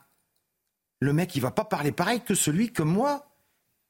Le 1.01 1.15
mec, 1.15 1.35
il 1.37 1.41
va 1.41 1.53
pas 1.53 1.65
parler 1.65 1.91
pareil 1.91 2.21
que 2.21 2.35
celui 2.35 2.71
comme 2.71 2.91
moi, 2.91 3.31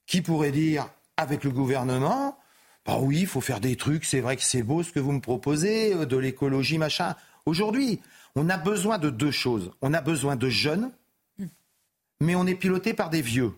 qui 0.07 0.23
pourrait 0.23 0.53
dire 0.53 0.89
avec 1.17 1.43
le 1.43 1.51
gouvernement, 1.51 2.39
bah 2.87 2.99
oui, 3.01 3.23
il 3.23 3.27
faut 3.27 3.41
faire 3.41 3.59
des 3.59 3.75
trucs, 3.75 4.05
c'est 4.05 4.21
vrai 4.21 4.37
que 4.37 4.45
c'est 4.45 4.63
beau 4.63 4.85
ce 4.85 4.93
que 4.93 5.01
vous 5.01 5.11
me 5.11 5.21
proposez, 5.21 5.93
euh, 5.93 6.07
de 6.07 6.17
l'écologie, 6.17 6.79
machin. 6.79 7.17
Aujourd'hui, 7.45 8.01
on 8.37 8.49
a 8.49 8.57
besoin 8.57 8.99
de 8.99 9.11
deux 9.11 9.33
choses. 9.33 9.73
On 9.83 9.93
a 9.93 10.01
besoin 10.01 10.37
de 10.37 10.49
jeunes, 10.49 10.93
mais 12.21 12.37
on 12.37 12.47
est 12.47 12.55
piloté 12.55 12.95
par 12.95 13.11
des 13.11 13.21
vieux. 13.21 13.53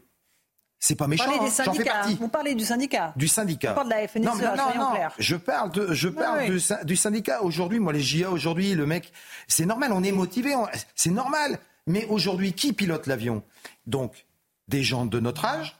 C'est 0.84 0.96
pas 0.96 1.06
méchant, 1.06 1.30
hein. 1.30 1.48
j'en 1.64 1.74
fais 1.74 1.84
partie. 1.84 2.16
Vous 2.16 2.26
parlez 2.26 2.56
du 2.56 2.64
syndicat. 2.64 3.12
Du 3.14 3.28
syndicat. 3.28 3.70
On 3.70 3.74
parle 3.76 3.86
de 3.86 3.94
la 3.94 4.08
FNSE, 4.08 4.24
non, 4.24 4.34
non, 4.34 4.74
non, 4.76 4.94
Je 5.16 5.36
parle, 5.36 5.70
de, 5.70 5.94
je 5.94 6.08
parle 6.08 6.50
du, 6.84 6.96
syndicat. 6.96 7.44
Aujourd'hui, 7.44 7.78
moi, 7.78 7.92
les 7.92 8.00
JA, 8.00 8.28
aujourd'hui, 8.28 8.74
le 8.74 8.84
mec, 8.84 9.12
c'est 9.46 9.64
normal, 9.64 9.92
on 9.92 10.02
est 10.02 10.10
motivé, 10.10 10.56
c'est 10.96 11.12
normal. 11.12 11.60
Mais 11.86 12.04
aujourd'hui, 12.06 12.52
qui 12.52 12.72
pilote 12.72 13.06
l'avion? 13.06 13.44
Donc, 13.86 14.26
des 14.66 14.82
gens 14.82 15.06
de 15.06 15.20
notre 15.20 15.44
âge, 15.44 15.76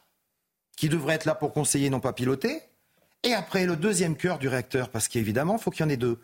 qui 0.77 0.88
devraient 0.88 1.17
être 1.17 1.25
là 1.25 1.35
pour 1.35 1.53
conseiller, 1.53 1.91
non 1.91 1.99
pas 1.99 2.12
piloter. 2.12 2.62
Et 3.25 3.35
après, 3.35 3.67
le 3.67 3.75
deuxième 3.75 4.17
cœur 4.17 4.38
du 4.38 4.47
réacteur, 4.47 4.88
parce 4.88 5.09
qu'évidemment, 5.09 5.57
il 5.57 5.62
faut 5.62 5.73
qu'il 5.73 5.85
y 5.85 5.85
en 5.85 5.91
ait 5.91 5.97
deux, 5.97 6.21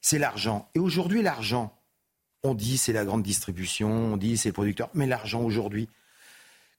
c'est 0.00 0.18
l'argent. 0.18 0.70
Et 0.74 0.78
aujourd'hui, 0.78 1.20
l'argent, 1.20 1.76
on 2.42 2.54
dit 2.54 2.78
c'est 2.78 2.94
la 2.94 3.04
grande 3.04 3.22
distribution, 3.22 3.90
on 3.90 4.16
dit 4.16 4.38
c'est 4.38 4.48
le 4.48 4.54
producteur, 4.54 4.88
mais 4.94 5.06
l'argent 5.06 5.42
aujourd'hui, 5.42 5.90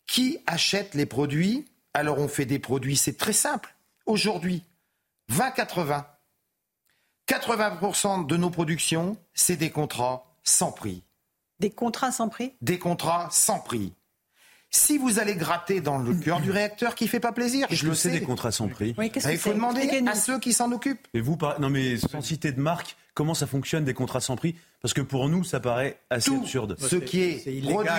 qui 0.08 0.40
achète 0.46 0.96
les 0.96 1.06
produits? 1.06 1.66
Alors 1.94 2.20
on 2.20 2.28
fait 2.28 2.46
des 2.46 2.60
produits, 2.60 2.98
c'est 2.98 3.18
très 3.18 3.34
simple. 3.34 3.76
Aujourd'hui, 4.06 4.64
20-80. 5.32 6.06
80% 7.28 8.26
de 8.26 8.38
nos 8.38 8.50
productions, 8.50 9.18
c'est 9.34 9.56
des 9.56 9.70
contrats 9.72 10.26
sans 10.44 10.72
prix. 10.72 11.04
Des 11.60 11.72
contrats 11.72 12.12
sans 12.12 12.30
prix? 12.30 12.54
Des 12.62 12.80
contrats 12.80 13.30
sans 13.32 13.60
prix. 13.60 13.94
Si 14.76 14.98
vous 14.98 15.20
allez 15.20 15.36
gratter 15.36 15.82
dans 15.82 16.00
le 16.00 16.16
cœur 16.16 16.42
du 16.42 16.50
réacteur 16.50 16.96
qui 16.96 17.08
fait 17.08 17.20
pas 17.20 17.32
plaisir, 17.32 17.68
je 17.70 17.86
le 17.86 17.94
sais. 17.94 18.10
des 18.10 18.22
contrats 18.22 18.52
sans 18.52 18.68
prix. 18.68 18.96
Oui, 18.98 19.12
Il 19.30 19.38
faut 19.38 19.54
demander 19.54 19.88
à 20.08 20.16
ceux 20.16 20.40
qui 20.40 20.52
s'en 20.52 20.72
occupent. 20.72 21.08
Et 21.14 21.22
vous, 21.22 21.38
par- 21.38 21.62
non 21.62 21.70
mais 21.70 21.98
sans 21.98 22.22
citer 22.22 22.52
de 22.52 22.60
marque, 22.60 22.96
comment 23.14 23.36
ça 23.36 23.46
fonctionne 23.46 23.86
des 23.86 23.94
contrats 23.94 24.20
sans 24.20 24.36
prix? 24.36 24.56
Parce 24.82 24.96
que 24.96 25.02
pour 25.02 25.30
nous, 25.30 25.44
ça 25.44 25.60
paraît 25.60 26.00
assez 26.10 26.32
Tout 26.32 26.38
absurde. 26.42 26.76
ce 26.80 26.96
qui 26.96 27.22
est, 27.22 27.62
produit 27.70 27.92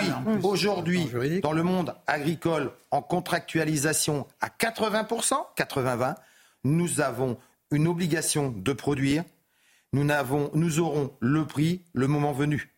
aujourd'hui 0.43 1.39
dans 1.41 1.53
le 1.53 1.63
monde 1.63 1.95
agricole 2.07 2.71
en 2.91 3.01
contractualisation 3.01 4.27
à 4.41 4.49
80%, 4.49 5.33
80-20, 5.57 6.15
nous 6.65 6.99
avons 6.99 7.37
une 7.71 7.87
obligation 7.87 8.53
de 8.55 8.73
produire. 8.73 9.23
Nous, 9.93 10.03
n'avons- 10.03 10.51
nous 10.53 10.79
aurons 10.81 11.13
le 11.21 11.45
prix 11.45 11.83
le 11.93 12.07
moment 12.07 12.33
venu. 12.33 12.69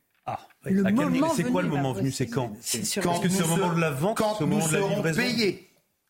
Le 0.65 0.85
À 0.85 0.91
quel- 0.91 0.95
moment 1.09 1.29
C'est 1.33 1.43
quoi 1.43 1.61
venu, 1.61 1.71
le 1.71 1.77
moment 1.77 1.93
venu? 1.93 2.11
C'est 2.11 2.27
quand? 2.27 2.51
C'est 2.61 2.83
sur 2.83 3.03
Quand 3.03 3.19
que 3.19 3.29
c'est 3.29 3.43
au 3.43 3.47
moment 3.47 3.73
de 3.73 3.79
la 3.79 3.91
vente 3.91 4.17
Quand 4.17 4.35
c'est 4.37 4.43
nous 4.45 4.49
moment 4.51 4.67
de 4.67 4.73
la 4.73 4.79
serons 4.79 5.01
payés. 5.13 5.63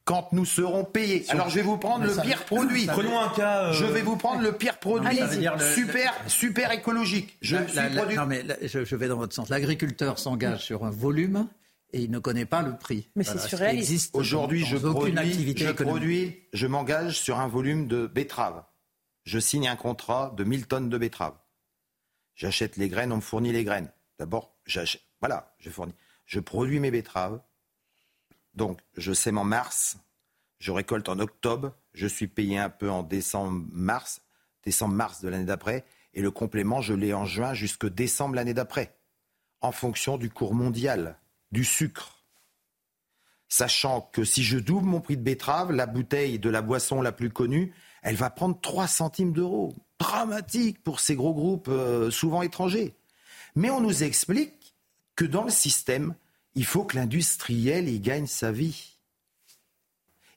Quand 0.05 0.29
nous 0.31 0.45
serons 0.45 0.85
payés. 0.85 1.25
Alors 1.29 1.49
je 1.49 1.55
vais 1.55 1.61
vous 1.63 1.77
prendre 1.77 2.05
le 2.05 2.13
ça- 2.13 2.21
pire 2.21 2.45
produit. 2.45 2.85
Prenons 2.87 3.19
un 3.19 3.29
cas. 3.29 3.65
euh, 3.65 3.73
Je 3.73 3.85
vais 3.85 4.01
vous 4.01 4.15
prendre 4.15 4.41
le 4.41 4.53
pire 4.53 4.77
produit. 4.79 5.17
ça 5.17 5.25
veut 5.25 5.37
dire 5.37 5.57
le- 5.57 5.73
super, 5.75 6.13
super 6.27 6.71
écologique. 6.71 7.37
Je 7.41 7.57
La- 7.57 7.67
suis 7.67 7.75
la- 7.75 7.89
la- 7.89 7.95
produit- 8.01 8.15
non, 8.17 8.25
mais 8.25 8.41
la- 8.43 8.55
je, 8.65 8.85
je 8.85 8.95
vais 8.95 9.09
dans 9.09 9.17
votre 9.17 9.35
sens. 9.35 9.49
L'agriculteur 9.49 10.17
s'engage 10.17 10.63
sur 10.63 10.85
un 10.85 10.91
volume 10.91 11.47
et 11.91 11.99
il 12.01 12.09
ne 12.09 12.19
connaît 12.19 12.45
pas 12.45 12.61
le 12.61 12.77
prix. 12.77 13.09
Mais 13.17 13.25
c'est 13.25 13.37
ce 13.37 13.43
qui 13.43 13.49
surréaliste. 13.49 13.91
existe 13.91 14.15
Aujourd'hui, 14.15 14.63
je 14.65 14.77
aucune 14.77 14.91
produis, 14.93 15.17
activité 15.19 15.65
je 15.67 15.71
produis, 15.73 16.39
je 16.53 16.67
m'engage 16.67 17.19
sur 17.19 17.39
un 17.41 17.47
volume 17.47 17.87
de 17.87 18.07
betteraves. 18.07 18.63
Je 19.25 19.39
signe 19.39 19.67
un 19.67 19.75
contrat 19.75 20.33
de 20.37 20.45
1000 20.45 20.67
tonnes 20.67 20.87
de 20.89 20.97
betteraves. 20.97 21.35
J'achète 22.35 22.77
les 22.77 22.87
graines, 22.87 23.11
on 23.11 23.17
me 23.17 23.21
fournit 23.21 23.51
les 23.51 23.65
graines. 23.65 23.89
D'abord. 24.19 24.55
Voilà, 25.19 25.55
je 25.59 25.69
fournis. 25.69 25.95
Je 26.25 26.39
produis 26.39 26.79
mes 26.79 26.91
betteraves. 26.91 27.41
Donc, 28.53 28.81
je 28.95 29.13
sème 29.13 29.37
en 29.37 29.43
mars. 29.43 29.97
Je 30.59 30.71
récolte 30.71 31.09
en 31.09 31.19
octobre. 31.19 31.75
Je 31.93 32.07
suis 32.07 32.27
payé 32.27 32.57
un 32.57 32.69
peu 32.69 32.89
en 32.89 33.03
décembre, 33.03 33.65
mars, 33.71 34.21
décembre, 34.63 34.95
mars 34.95 35.21
de 35.21 35.29
l'année 35.29 35.45
d'après. 35.45 35.85
Et 36.13 36.21
le 36.21 36.31
complément, 36.31 36.81
je 36.81 36.93
l'ai 36.93 37.13
en 37.13 37.25
juin 37.25 37.53
jusque 37.53 37.87
décembre 37.87 38.35
l'année 38.35 38.53
d'après. 38.53 38.97
En 39.61 39.71
fonction 39.71 40.17
du 40.17 40.29
cours 40.29 40.53
mondial 40.53 41.19
du 41.51 41.63
sucre 41.63 42.17
sachant 43.49 44.01
que 44.11 44.23
si 44.23 44.43
je 44.43 44.57
double 44.57 44.87
mon 44.87 45.01
prix 45.01 45.17
de 45.17 45.23
betterave, 45.23 45.71
la 45.71 45.85
bouteille 45.85 46.39
de 46.39 46.49
la 46.49 46.61
boisson 46.61 47.01
la 47.01 47.11
plus 47.11 47.29
connue, 47.29 47.73
elle 48.01 48.15
va 48.15 48.29
prendre 48.29 48.59
3 48.59 48.87
centimes 48.87 49.33
d'euros. 49.33 49.73
Dramatique 49.99 50.83
pour 50.83 50.99
ces 50.99 51.15
gros 51.15 51.33
groupes 51.33 51.69
euh, 51.69 52.11
souvent 52.11 52.41
étrangers. 52.41 52.95
Mais 53.57 53.71
on 53.71 53.81
nous 53.81 54.03
explique 54.03 54.75
que 55.15 55.25
dans 55.25 55.43
le 55.43 55.49
système, 55.49 56.13
il 56.53 56.63
faut 56.63 56.83
que 56.83 56.95
l'industriel 56.95 57.89
y 57.89 57.99
gagne 57.99 58.27
sa 58.27 58.51
vie. 58.51 58.99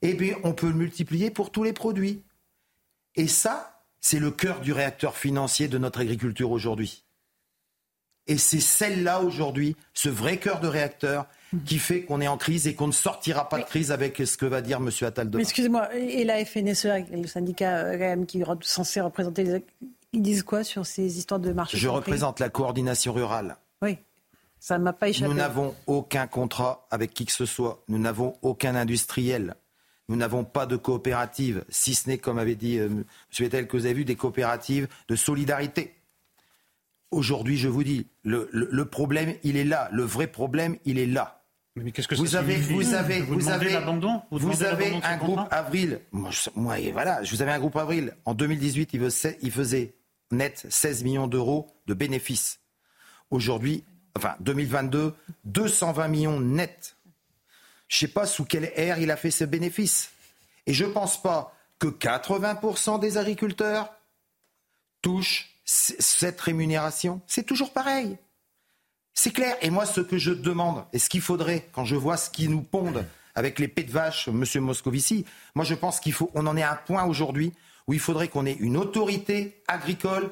Eh 0.00 0.14
bien, 0.14 0.36
on 0.42 0.54
peut 0.54 0.68
le 0.68 0.74
multiplier 0.74 1.30
pour 1.30 1.50
tous 1.50 1.62
les 1.62 1.74
produits. 1.74 2.22
Et 3.16 3.28
ça, 3.28 3.84
c'est 4.00 4.20
le 4.20 4.30
cœur 4.30 4.62
du 4.62 4.72
réacteur 4.72 5.18
financier 5.18 5.68
de 5.68 5.76
notre 5.76 6.00
agriculture 6.00 6.50
aujourd'hui. 6.50 7.04
Et 8.26 8.38
c'est 8.38 8.58
celle-là 8.58 9.20
aujourd'hui, 9.20 9.76
ce 9.92 10.08
vrai 10.08 10.38
cœur 10.38 10.60
de 10.60 10.68
réacteur, 10.68 11.26
qui 11.66 11.78
fait 11.78 12.04
qu'on 12.04 12.22
est 12.22 12.28
en 12.28 12.38
crise 12.38 12.66
et 12.68 12.74
qu'on 12.74 12.86
ne 12.86 12.92
sortira 12.92 13.50
pas 13.50 13.58
de 13.58 13.64
crise 13.64 13.92
avec 13.92 14.16
ce 14.16 14.38
que 14.38 14.46
va 14.46 14.62
dire 14.62 14.78
M. 14.78 14.88
Attal 15.02 15.28
demain. 15.28 15.42
excusez-moi, 15.42 15.94
et 15.94 16.24
la 16.24 16.42
FNSEA, 16.42 17.00
le 17.00 17.26
syndicat 17.26 17.80
euh, 17.80 17.92
quand 17.92 17.98
même, 17.98 18.24
qui 18.24 18.40
est 18.40 18.46
censé 18.62 19.02
représenter 19.02 19.44
les... 19.44 19.64
Ils 20.12 20.22
disent 20.22 20.42
quoi 20.42 20.64
sur 20.64 20.86
ces 20.86 21.18
histoires 21.18 21.40
de 21.40 21.52
marché 21.52 21.76
Je 21.78 21.88
représente 21.88 22.40
la 22.40 22.48
coordination 22.48 23.12
rurale. 23.12 23.56
Oui, 23.82 23.98
ça 24.58 24.78
ne 24.78 24.84
m'a 24.84 24.92
pas 24.92 25.08
échappé. 25.08 25.28
Nous 25.28 25.36
n'avons 25.36 25.74
aucun 25.86 26.26
contrat 26.26 26.86
avec 26.90 27.14
qui 27.14 27.26
que 27.26 27.32
ce 27.32 27.46
soit. 27.46 27.82
Nous 27.88 27.98
n'avons 27.98 28.34
aucun 28.42 28.74
industriel. 28.74 29.54
Nous 30.08 30.16
n'avons 30.16 30.44
pas 30.44 30.66
de 30.66 30.76
coopérative, 30.76 31.64
si 31.68 31.94
ce 31.94 32.08
n'est, 32.08 32.18
comme 32.18 32.38
avait 32.38 32.56
dit 32.56 32.78
euh, 32.78 32.86
M. 32.86 33.04
Vettel, 33.38 33.68
que 33.68 33.76
vous 33.76 33.84
avez 33.84 33.94
vu, 33.94 34.04
des 34.04 34.16
coopératives 34.16 34.88
de 35.08 35.14
solidarité. 35.14 35.94
Aujourd'hui, 37.12 37.56
je 37.56 37.68
vous 37.68 37.84
dis, 37.84 38.08
le, 38.24 38.48
le- 38.52 38.68
le 38.72 38.84
problème, 38.84 39.34
il 39.44 39.56
est 39.56 39.64
là. 39.64 39.88
Le 39.92 40.02
vrai 40.02 40.26
problème, 40.26 40.76
il 40.84 40.98
est 40.98 41.06
là. 41.06 41.44
Mais 41.76 41.92
qu'est-ce 41.92 42.08
que 42.08 42.16
vous 42.16 42.26
ça 42.26 42.40
avez, 42.40 42.54
signifie 42.54 42.72
vous 42.74 42.94
avez, 42.94 43.20
Vous 43.22 43.48
avez, 43.48 43.70
l'abandon 43.72 44.20
Vous 44.32 44.64
avez 44.64 44.96
un 45.04 45.16
groupe 45.16 45.40
avril. 45.52 46.00
Moi, 46.10 46.30
je, 46.32 46.50
moi, 46.56 46.80
et 46.80 46.90
voilà, 46.90 47.22
je 47.22 47.32
vous 47.34 47.42
avais 47.42 47.52
un 47.52 47.60
groupe 47.60 47.76
avril. 47.76 48.12
En 48.24 48.34
2018, 48.34 48.90
il 48.94 49.00
faisait, 49.00 49.38
il 49.42 49.52
faisait 49.52 49.94
net 50.30 50.66
16 50.68 51.04
millions 51.04 51.26
d'euros 51.26 51.68
de 51.86 51.94
bénéfices. 51.94 52.60
Aujourd'hui, 53.30 53.84
enfin 54.16 54.34
2022, 54.40 55.14
220 55.44 56.08
millions 56.08 56.40
net. 56.40 56.96
Je 57.88 57.98
sais 57.98 58.08
pas 58.08 58.26
sous 58.26 58.44
quelle 58.44 58.72
ère 58.76 58.98
il 58.98 59.10
a 59.10 59.16
fait 59.16 59.30
ce 59.30 59.44
bénéfice. 59.44 60.10
Et 60.66 60.72
je 60.72 60.84
pense 60.84 61.20
pas 61.20 61.54
que 61.78 61.88
80% 61.88 63.00
des 63.00 63.18
agriculteurs 63.18 63.92
touchent 65.02 65.50
cette 65.64 66.40
rémunération. 66.40 67.20
C'est 67.26 67.44
toujours 67.44 67.72
pareil. 67.72 68.18
C'est 69.14 69.32
clair. 69.32 69.56
Et 69.62 69.70
moi, 69.70 69.86
ce 69.86 70.00
que 70.00 70.18
je 70.18 70.32
demande, 70.32 70.84
et 70.92 70.98
ce 70.98 71.08
qu'il 71.08 71.20
faudrait, 71.20 71.68
quand 71.72 71.84
je 71.84 71.96
vois 71.96 72.16
ce 72.16 72.30
qui 72.30 72.48
nous 72.48 72.62
pondent 72.62 73.04
avec 73.34 73.58
les 73.58 73.68
pets 73.68 73.86
de 73.86 73.92
vache, 73.92 74.28
Monsieur 74.28 74.60
Moscovici, 74.60 75.24
moi, 75.54 75.64
je 75.64 75.74
pense 75.74 76.00
qu'il 76.00 76.12
faut, 76.12 76.30
on 76.34 76.46
en 76.46 76.56
est 76.56 76.62
à 76.62 76.72
un 76.72 76.76
point 76.76 77.04
aujourd'hui 77.04 77.52
où 77.90 77.92
il 77.92 77.98
faudrait 77.98 78.28
qu'on 78.28 78.46
ait 78.46 78.56
une 78.60 78.76
autorité 78.76 79.62
agricole, 79.66 80.30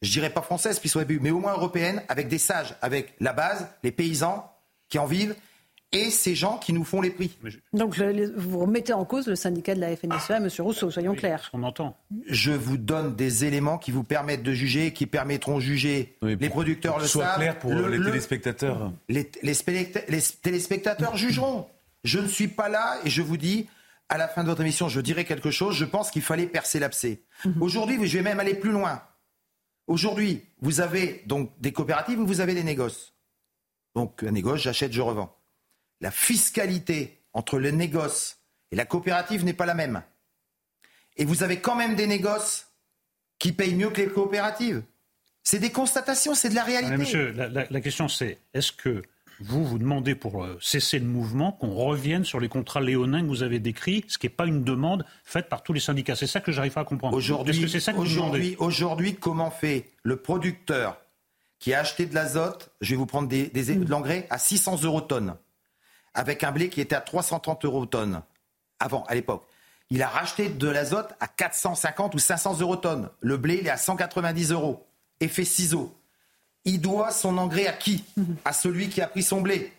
je 0.00 0.10
dirais 0.10 0.30
pas 0.30 0.40
française, 0.40 0.80
soit 0.86 1.04
mais 1.20 1.30
au 1.30 1.40
moins 1.40 1.52
européenne, 1.52 2.02
avec 2.08 2.26
des 2.28 2.38
sages, 2.38 2.74
avec 2.80 3.12
la 3.20 3.34
base, 3.34 3.68
les 3.82 3.92
paysans 3.92 4.50
qui 4.88 4.98
en 4.98 5.04
vivent, 5.04 5.34
et 5.92 6.10
ces 6.10 6.34
gens 6.34 6.56
qui 6.56 6.72
nous 6.72 6.84
font 6.84 7.02
les 7.02 7.10
prix. 7.10 7.36
Donc 7.74 7.98
le- 7.98 8.12
le- 8.12 8.32
vous 8.34 8.60
remettez 8.60 8.94
en 8.94 9.04
cause 9.04 9.26
le 9.26 9.36
syndicat 9.36 9.74
de 9.74 9.80
la 9.80 9.94
FNSEA, 9.94 10.38
M. 10.38 10.48
Rousseau, 10.60 10.90
soyons 10.90 11.14
clairs. 11.14 11.50
On 11.52 11.62
entend. 11.62 11.98
Je 12.28 12.50
vous 12.52 12.78
donne 12.78 13.14
des 13.14 13.44
éléments 13.44 13.76
qui 13.76 13.90
vous 13.90 14.02
permettent 14.04 14.42
de 14.42 14.52
juger, 14.54 14.92
qui 14.94 15.04
permettront 15.06 15.56
de 15.56 15.60
juger 15.60 16.16
Oui, 16.22 16.34
les 16.40 16.48
producteurs 16.48 16.92
pour 16.94 16.98
que 17.00 17.02
le 17.04 17.08
soit 17.08 17.24
savent. 17.26 17.36
clair 17.36 17.58
pour 17.58 17.74
le- 17.74 17.88
les 17.90 17.98
le- 17.98 18.06
téléspectateurs. 18.06 18.90
les, 19.10 19.30
les 19.42 19.52
specta- 19.54 20.00
les 20.08 20.22
téléspectateurs 20.42 21.14
jugeront. 21.16 21.66
Je 22.04 22.20
ne 22.20 22.26
suis 22.28 22.48
pas 22.48 22.68
là 22.70 22.98
et 23.04 23.10
je 23.10 23.20
vous 23.22 23.36
dis, 23.36 23.66
à 24.08 24.18
la 24.18 24.28
fin 24.28 24.42
de 24.44 24.48
votre 24.48 24.60
émission, 24.62 24.88
je 24.88 25.00
dirai 25.00 25.24
quelque 25.24 25.50
chose. 25.50 25.74
Je 25.76 25.84
pense 25.84 26.10
qu'il 26.10 26.22
fallait 26.22 26.46
percer 26.46 26.78
l'abcès. 26.78 27.22
Aujourd'hui, 27.60 27.98
je 28.06 28.16
vais 28.18 28.22
même 28.22 28.40
aller 28.40 28.54
plus 28.54 28.70
loin. 28.70 29.02
Aujourd'hui, 29.86 30.44
vous 30.60 30.80
avez 30.80 31.22
donc 31.26 31.52
des 31.60 31.72
coopératives 31.72 32.18
où 32.20 32.26
vous 32.26 32.40
avez 32.40 32.54
des 32.54 32.64
négoces. 32.64 33.14
Donc, 33.94 34.22
un 34.22 34.30
négoce, 34.32 34.60
j'achète, 34.60 34.92
je 34.92 35.00
revends. 35.00 35.36
La 36.00 36.10
fiscalité 36.10 37.22
entre 37.32 37.58
le 37.58 37.70
négoce 37.70 38.38
et 38.70 38.76
la 38.76 38.84
coopérative 38.84 39.44
n'est 39.44 39.52
pas 39.54 39.66
la 39.66 39.74
même. 39.74 40.02
Et 41.16 41.24
vous 41.24 41.42
avez 41.42 41.60
quand 41.60 41.76
même 41.76 41.94
des 41.96 42.06
négoces 42.06 42.66
qui 43.38 43.52
payent 43.52 43.74
mieux 43.74 43.90
que 43.90 44.00
les 44.02 44.08
coopératives. 44.08 44.82
C'est 45.42 45.58
des 45.60 45.70
constatations, 45.70 46.34
c'est 46.34 46.48
de 46.50 46.54
la 46.54 46.64
réalité. 46.64 46.90
Mais 46.90 46.98
monsieur, 46.98 47.30
la, 47.32 47.48
la- 47.48 47.66
la 47.70 47.80
question 47.80 48.08
c'est 48.08 48.38
est-ce 48.52 48.72
que 48.72 49.02
vous 49.40 49.64
vous 49.64 49.78
demandez 49.78 50.14
pour 50.14 50.42
euh, 50.44 50.58
cesser 50.62 50.98
le 50.98 51.04
mouvement 51.04 51.52
qu'on 51.52 51.74
revienne 51.74 52.24
sur 52.24 52.40
les 52.40 52.48
contrats 52.48 52.80
léonins 52.80 53.22
que 53.22 53.26
vous 53.28 53.42
avez 53.42 53.58
décrits, 53.58 54.04
ce 54.08 54.16
qui 54.18 54.26
n'est 54.26 54.30
pas 54.30 54.46
une 54.46 54.64
demande 54.64 55.04
faite 55.24 55.48
par 55.48 55.62
tous 55.62 55.72
les 55.72 55.80
syndicats 55.80 56.16
C'est 56.16 56.26
ça 56.26 56.40
que 56.40 56.52
j'arrive 56.52 56.72
pas 56.72 56.80
à 56.80 56.84
comprendre. 56.84 57.16
Aujourd'hui, 58.58 59.14
comment 59.16 59.50
fait 59.50 59.90
le 60.02 60.16
producteur 60.16 60.96
qui 61.58 61.72
a 61.74 61.80
acheté 61.80 62.06
de 62.06 62.14
l'azote, 62.14 62.70
je 62.80 62.90
vais 62.90 62.96
vous 62.96 63.06
prendre 63.06 63.28
des, 63.28 63.48
des- 63.48 63.74
de 63.74 63.90
l'engrais, 63.90 64.26
à 64.30 64.38
600 64.38 64.82
euros 64.84 65.00
tonne, 65.00 65.34
avec 66.14 66.44
un 66.44 66.52
blé 66.52 66.68
qui 66.68 66.80
était 66.80 66.94
à 66.94 67.00
330 67.00 67.64
euros 67.64 67.86
tonne, 67.86 68.22
avant, 68.80 69.04
à 69.04 69.14
l'époque. 69.14 69.42
Il 69.90 70.02
a 70.02 70.08
racheté 70.08 70.48
de 70.48 70.68
l'azote 70.68 71.14
à 71.20 71.28
450 71.28 72.14
ou 72.14 72.18
500 72.18 72.58
euros 72.60 72.76
tonne. 72.76 73.08
Le 73.20 73.36
blé, 73.36 73.58
il 73.60 73.66
est 73.66 73.70
à 73.70 73.76
190 73.76 74.50
euros. 74.52 74.84
Effet 75.20 75.44
ciseau. 75.44 75.94
Il 76.66 76.80
doit 76.80 77.12
son 77.12 77.38
engrais 77.38 77.68
à 77.68 77.72
qui? 77.72 78.04
À 78.44 78.52
celui 78.52 78.88
qui 78.88 79.00
a 79.00 79.06
pris 79.06 79.22
son 79.22 79.40
blé. 79.40 79.72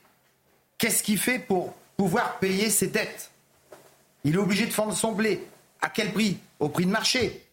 Qu'est-ce 0.77 1.03
qu'il 1.03 1.19
fait 1.19 1.37
pour 1.37 1.73
pouvoir 1.97 2.39
payer 2.39 2.69
ses 2.69 2.87
dettes? 2.87 3.29
Il 4.23 4.35
est 4.35 4.39
obligé 4.39 4.65
de 4.65 4.71
vendre 4.71 4.95
son 4.95 5.11
blé. 5.11 5.45
À 5.81 5.89
quel 5.89 6.11
prix? 6.13 6.39
Au 6.59 6.69
prix 6.69 6.85
de 6.85 6.91
marché. 6.91 7.45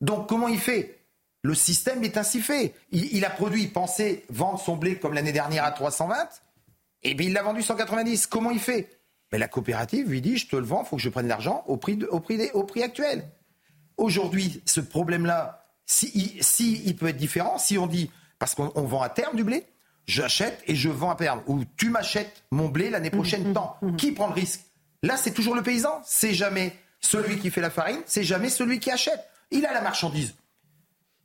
Donc 0.00 0.28
comment 0.28 0.48
il 0.48 0.58
fait? 0.58 0.98
Le 1.42 1.54
système 1.54 2.02
est 2.02 2.16
ainsi 2.16 2.40
fait. 2.40 2.74
Il, 2.90 3.22
a 3.26 3.30
produit, 3.30 3.64
il 3.64 3.72
pensait 3.72 4.24
vendre 4.30 4.58
son 4.58 4.76
blé 4.76 4.98
comme 4.98 5.12
l'année 5.12 5.32
dernière 5.32 5.64
à 5.64 5.72
320, 5.72 6.16
et 7.02 7.12
bien 7.12 7.26
il 7.26 7.34
l'a 7.34 7.42
vendu 7.42 7.60
190. 7.60 8.26
Comment 8.26 8.50
il 8.50 8.58
fait? 8.58 8.98
Mais 9.30 9.38
la 9.38 9.48
coopérative 9.48 10.08
lui 10.08 10.22
dit, 10.22 10.38
je 10.38 10.48
te 10.48 10.56
le 10.56 10.64
vends, 10.64 10.82
il 10.82 10.88
faut 10.88 10.96
que 10.96 11.02
je 11.02 11.10
prenne 11.10 11.28
l'argent 11.28 11.62
au 11.66 11.74
au 11.74 12.20
prix 12.20 12.82
actuel. 12.82 13.28
Aujourd'hui, 13.98 14.62
ce 14.64 14.80
problème-là, 14.80 15.63
si, 15.86 16.10
il- 16.14 16.42
si 16.44 16.82
il 16.86 16.96
peut 16.96 17.08
être 17.08 17.16
différent, 17.16 17.58
si 17.58 17.78
on 17.78 17.86
dit, 17.86 18.10
parce 18.38 18.54
qu'on 18.54 18.72
on 18.74 18.82
vend 18.82 19.02
à 19.02 19.08
terme 19.08 19.36
du 19.36 19.44
blé, 19.44 19.64
j'achète 20.06 20.62
et 20.66 20.74
je 20.74 20.88
vends 20.88 21.10
à 21.10 21.16
terme, 21.16 21.42
ou 21.46 21.62
tu 21.76 21.90
m'achètes 21.90 22.44
mon 22.50 22.68
blé 22.68 22.90
l'année 22.90 23.10
prochaine, 23.10 23.52
tant. 23.52 23.76
Qui 23.96 24.12
prend 24.12 24.28
le 24.28 24.34
risque? 24.34 24.60
Là, 25.02 25.16
c'est 25.16 25.32
toujours 25.32 25.54
le 25.54 25.62
paysan, 25.62 26.00
c'est 26.04 26.34
jamais 26.34 26.76
Celui 27.00 27.38
qui 27.38 27.50
fait 27.50 27.60
la 27.60 27.68
farine, 27.68 28.00
c'est 28.06 28.24
jamais 28.24 28.48
celui 28.48 28.80
qui 28.80 28.90
achète. 28.90 29.20
Il 29.50 29.66
a 29.66 29.74
la 29.74 29.82
marchandise. 29.82 30.34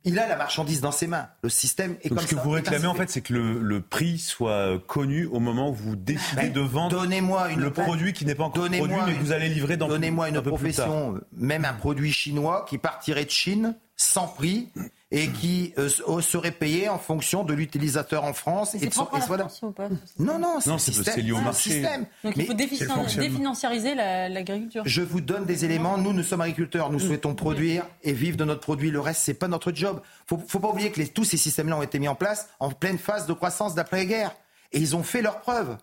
Il 0.04 0.18
a 0.18 0.26
la 0.28 0.36
marchandise 0.36 0.80
dans 0.82 0.92
ses 0.92 1.06
mains. 1.06 1.28
Le 1.42 1.48
système 1.50 1.96
est 2.02 2.08
Donc 2.10 2.18
comme 2.18 2.26
ce 2.26 2.30
que 2.30 2.36
ça. 2.36 2.42
vous 2.42 2.50
réclamez, 2.50 2.86
en 2.86 2.94
fait, 2.94 3.08
c'est 3.10 3.20
que 3.22 3.32
le, 3.34 3.58
le 3.60 3.80
prix 3.82 4.18
soit 4.18 4.78
connu 4.86 5.24
au 5.26 5.40
moment 5.40 5.70
où 5.70 5.74
vous 5.74 5.96
décidez 5.96 6.36
Ben, 6.48 6.52
de 6.52 6.60
vendre 6.60 6.98
Donnez-moi 7.00 7.50
une 7.50 7.60
le 7.60 7.70
produit 7.70 8.12
qui 8.14 8.24
n'est 8.26 8.34
pas 8.34 8.44
encore 8.44 8.62
produit, 8.64 8.78
Donnez-moi 8.78 9.04
mais 9.06 9.12
que 9.12 9.16
une- 9.18 9.22
vous 9.24 9.32
allez 9.32 9.48
livrer 9.48 9.76
dans 9.78 9.88
Donnez-moi 9.88 10.26
un 10.26 10.28
une 10.28 10.34
peu 10.42 10.52
plus 10.54 10.72
tard. 10.72 10.86
profession, 10.86 11.20
même 11.32 11.64
un 11.66 11.72
produit 11.74 12.12
chinois 12.12 12.64
qui 12.68 12.76
partirait 12.78 13.24
de 13.26 13.30
Chine 13.30 13.74
sans 14.02 14.26
prix 14.28 14.68
et 15.10 15.28
qui 15.28 15.74
euh, 15.76 15.90
euh, 16.08 16.20
serait 16.22 16.52
payé 16.52 16.88
en 16.88 16.98
fonction 16.98 17.44
de 17.44 17.52
l'utilisateur 17.52 18.24
en 18.24 18.32
France 18.32 18.74
et, 18.74 18.78
C'est 18.78 18.86
de 18.86 18.94
son- 18.94 19.04
propre 19.04 19.16
à 19.16 19.18
et 19.18 19.20
la 19.20 19.26
soit 19.26 19.36
là. 19.36 19.42
France 19.44 19.62
ou 19.62 19.72
pas 19.72 19.88
Non, 20.18 20.38
non, 20.38 20.58
c'est 20.60 20.70
Non, 20.70 20.76
le 20.76 20.80
c'est- 20.80 20.92
système. 20.92 21.14
c'est 21.16 21.20
lié 21.20 21.32
au 21.32 21.40
marché. 21.40 21.70
système. 21.70 22.06
Donc 22.24 22.36
Mais 22.36 22.44
il 22.44 22.46
faut 22.46 22.54
définan- 22.54 23.18
définanciariser 23.18 23.94
la- 23.94 24.28
l'agriculture. 24.30 24.82
je 24.86 25.02
vous 25.02 25.20
donne 25.20 25.44
des 25.44 25.66
éléments. 25.66 25.98
Nous, 25.98 26.14
nous 26.14 26.22
sommes 26.22 26.40
agriculteurs. 26.40 26.90
Nous 26.90 26.98
souhaitons 27.00 27.34
produire 27.34 27.84
et 28.02 28.12
vivre 28.14 28.38
de 28.38 28.44
notre 28.44 28.60
produit. 28.62 28.90
Le 28.90 29.00
reste, 29.00 29.20
c'est 29.22 29.34
pas 29.34 29.48
notre 29.48 29.70
job. 29.74 30.00
Faut, 30.26 30.38
faut 30.48 30.60
pas 30.60 30.68
oublier 30.68 30.90
que 30.92 31.00
les- 31.00 31.08
tous 31.08 31.24
ces 31.24 31.36
systèmes-là 31.36 31.76
ont 31.76 31.82
été 31.82 31.98
mis 31.98 32.08
en 32.08 32.14
place 32.14 32.48
en 32.58 32.70
pleine 32.70 32.98
phase 32.98 33.26
de 33.26 33.32
croissance 33.34 33.74
d'après-guerre. 33.74 34.34
Et 34.72 34.78
ils 34.78 34.96
ont 34.96 35.02
fait 35.02 35.20
leurs 35.20 35.40
preuves. 35.40 35.76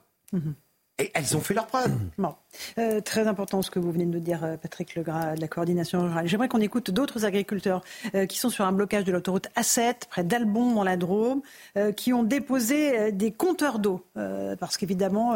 Et 1.00 1.12
elles 1.14 1.38
ont 1.38 1.42
fait 1.42 1.54
leurs 1.54 1.68
preuves. 1.68 1.92
Bon. 2.18 2.34
Euh, 2.80 3.02
très 3.02 3.28
important 3.28 3.62
ce 3.62 3.70
que 3.70 3.78
vous 3.78 3.92
venez 3.92 4.06
de 4.08 4.12
nous 4.12 4.20
dire, 4.20 4.44
euh, 4.44 4.58
Patrick 4.58 4.96
Legras, 4.96 5.36
de 5.36 5.42
la 5.42 5.48
coordination 5.48 6.02
rurale. 6.02 6.28
J'aimerais 6.28 6.48
qu'on 6.48 6.60
écoute 6.60 6.90
d'autres 6.90 7.24
agriculteurs 7.24 7.84
euh, 8.16 8.26
qui 8.26 8.40
sont 8.40 8.50
sur 8.50 8.66
un 8.66 8.72
blocage 8.72 9.04
de 9.04 9.12
l'autoroute 9.12 9.48
A7, 9.56 10.08
près 10.10 10.24
d'Albon, 10.24 10.74
dans 10.74 10.84
la 10.84 10.98
Drôme, 10.98 11.42
euh, 11.78 11.92
qui 11.92 12.14
ont 12.14 12.24
déposé 12.24 12.98
euh, 12.98 13.12
des 13.12 13.32
compteurs 13.32 13.78
d'eau. 13.78 14.04
euh, 14.18 14.56
parce 14.56 14.76
qu'évidemment, 14.78 15.36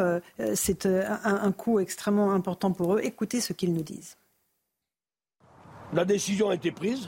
c'est 0.55 0.87
euh, 0.87 1.03
un, 1.23 1.35
un 1.43 1.51
coût 1.51 1.79
extrêmement 1.79 2.31
important 2.33 2.71
pour 2.71 2.95
eux. 2.95 3.01
Écoutez 3.03 3.39
ce 3.39 3.53
qu'ils 3.53 3.73
nous 3.73 3.83
disent. 3.83 4.17
La 5.93 6.05
décision 6.05 6.49
a 6.49 6.55
été 6.55 6.71
prise. 6.71 7.07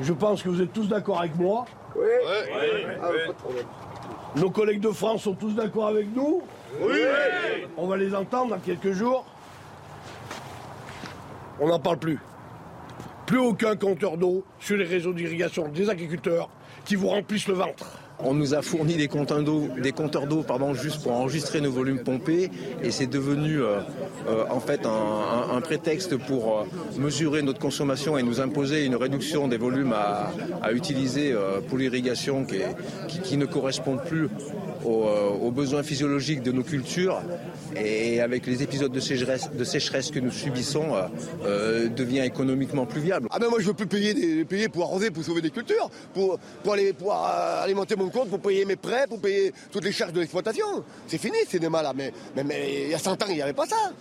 Je 0.00 0.12
pense 0.12 0.42
que 0.42 0.50
vous 0.50 0.60
êtes 0.60 0.72
tous 0.74 0.88
d'accord 0.88 1.20
avec 1.20 1.36
moi. 1.36 1.64
Oui. 1.96 2.02
Nos 4.36 4.50
collègues 4.50 4.80
de 4.80 4.90
France 4.90 5.22
sont 5.22 5.34
tous 5.34 5.54
d'accord 5.54 5.86
avec 5.86 6.14
nous. 6.14 6.42
Oui. 6.80 7.00
On 7.76 7.86
va 7.86 7.96
les 7.96 8.14
entendre 8.14 8.56
dans 8.56 8.60
quelques 8.60 8.92
jours. 8.92 9.24
On 11.60 11.68
n'en 11.68 11.78
parle 11.78 11.98
plus. 11.98 12.18
Plus 13.26 13.38
aucun 13.38 13.76
compteur 13.76 14.16
d'eau 14.16 14.44
sur 14.58 14.76
les 14.76 14.84
réseaux 14.84 15.12
d'irrigation 15.12 15.68
des 15.68 15.88
agriculteurs 15.88 16.48
qui 16.84 16.96
vous 16.96 17.08
remplissent 17.08 17.48
le 17.48 17.54
ventre. 17.54 18.01
On 18.24 18.34
nous 18.34 18.54
a 18.54 18.62
fourni 18.62 18.96
des 18.96 19.08
compteurs 19.08 19.42
d'eau, 19.42 19.68
juste 20.74 21.02
pour 21.02 21.12
enregistrer 21.12 21.60
nos 21.60 21.70
volumes 21.70 22.00
pompés, 22.00 22.50
et 22.82 22.90
c'est 22.90 23.06
devenu 23.06 23.60
euh, 23.60 23.80
euh, 24.28 24.44
en 24.50 24.60
fait 24.60 24.86
un, 24.86 25.60
prétexte 25.60 26.16
pour 26.16 26.58
euh, 26.58 26.64
mesurer 26.98 27.42
notre 27.42 27.58
consommation 27.58 28.18
et 28.18 28.22
nous 28.22 28.40
imposer 28.40 28.84
une 28.84 28.96
réduction 28.96 29.48
des 29.48 29.56
volumes 29.56 29.92
à, 29.92 30.72
utiliser 30.72 31.34
pour 31.68 31.78
l'irrigation 31.78 32.46
qui, 32.46 33.36
ne 33.36 33.46
correspondent 33.46 34.02
plus 34.04 34.28
aux, 34.84 35.50
besoins 35.50 35.82
physiologiques 35.82 36.42
de 36.42 36.52
nos 36.52 36.62
cultures. 36.62 37.20
Et 37.76 38.20
avec 38.20 38.46
les 38.46 38.62
épisodes 38.62 38.92
de 38.92 39.00
sécheresse, 39.00 40.10
que 40.10 40.18
nous 40.18 40.30
subissons, 40.30 40.92
devient 41.96 42.20
économiquement 42.20 42.86
plus 42.86 43.00
viable. 43.00 43.28
Ah 43.30 43.38
ben 43.38 43.48
moi 43.48 43.58
je 43.60 43.66
veux 43.66 43.74
plus 43.74 43.86
payer, 43.86 44.68
pour 44.68 44.84
arroser, 44.84 45.10
pour 45.10 45.24
sauver 45.24 45.42
des 45.42 45.50
cultures, 45.50 45.90
pour, 46.14 46.38
aller 46.72 46.92
pour 46.92 47.14
alimenter 47.14 47.96
mon 47.96 48.08
pour 48.12 48.40
payer 48.40 48.64
mes 48.64 48.76
prêts, 48.76 49.06
pour 49.08 49.20
payer 49.20 49.52
toutes 49.70 49.84
les 49.84 49.92
charges 49.92 50.12
de 50.12 50.20
l'exploitation. 50.20 50.84
C'est 51.06 51.18
fini 51.18 51.38
ces 51.48 51.58
démas-là, 51.58 51.92
mais, 51.94 52.12
il 52.36 52.90
y 52.90 52.94
a 52.94 52.98
100 52.98 53.22
ans 53.22 53.26
il 53.28 53.34
n'y 53.34 53.42
avait 53.42 53.52
pas 53.52 53.66
ça. 53.66 53.92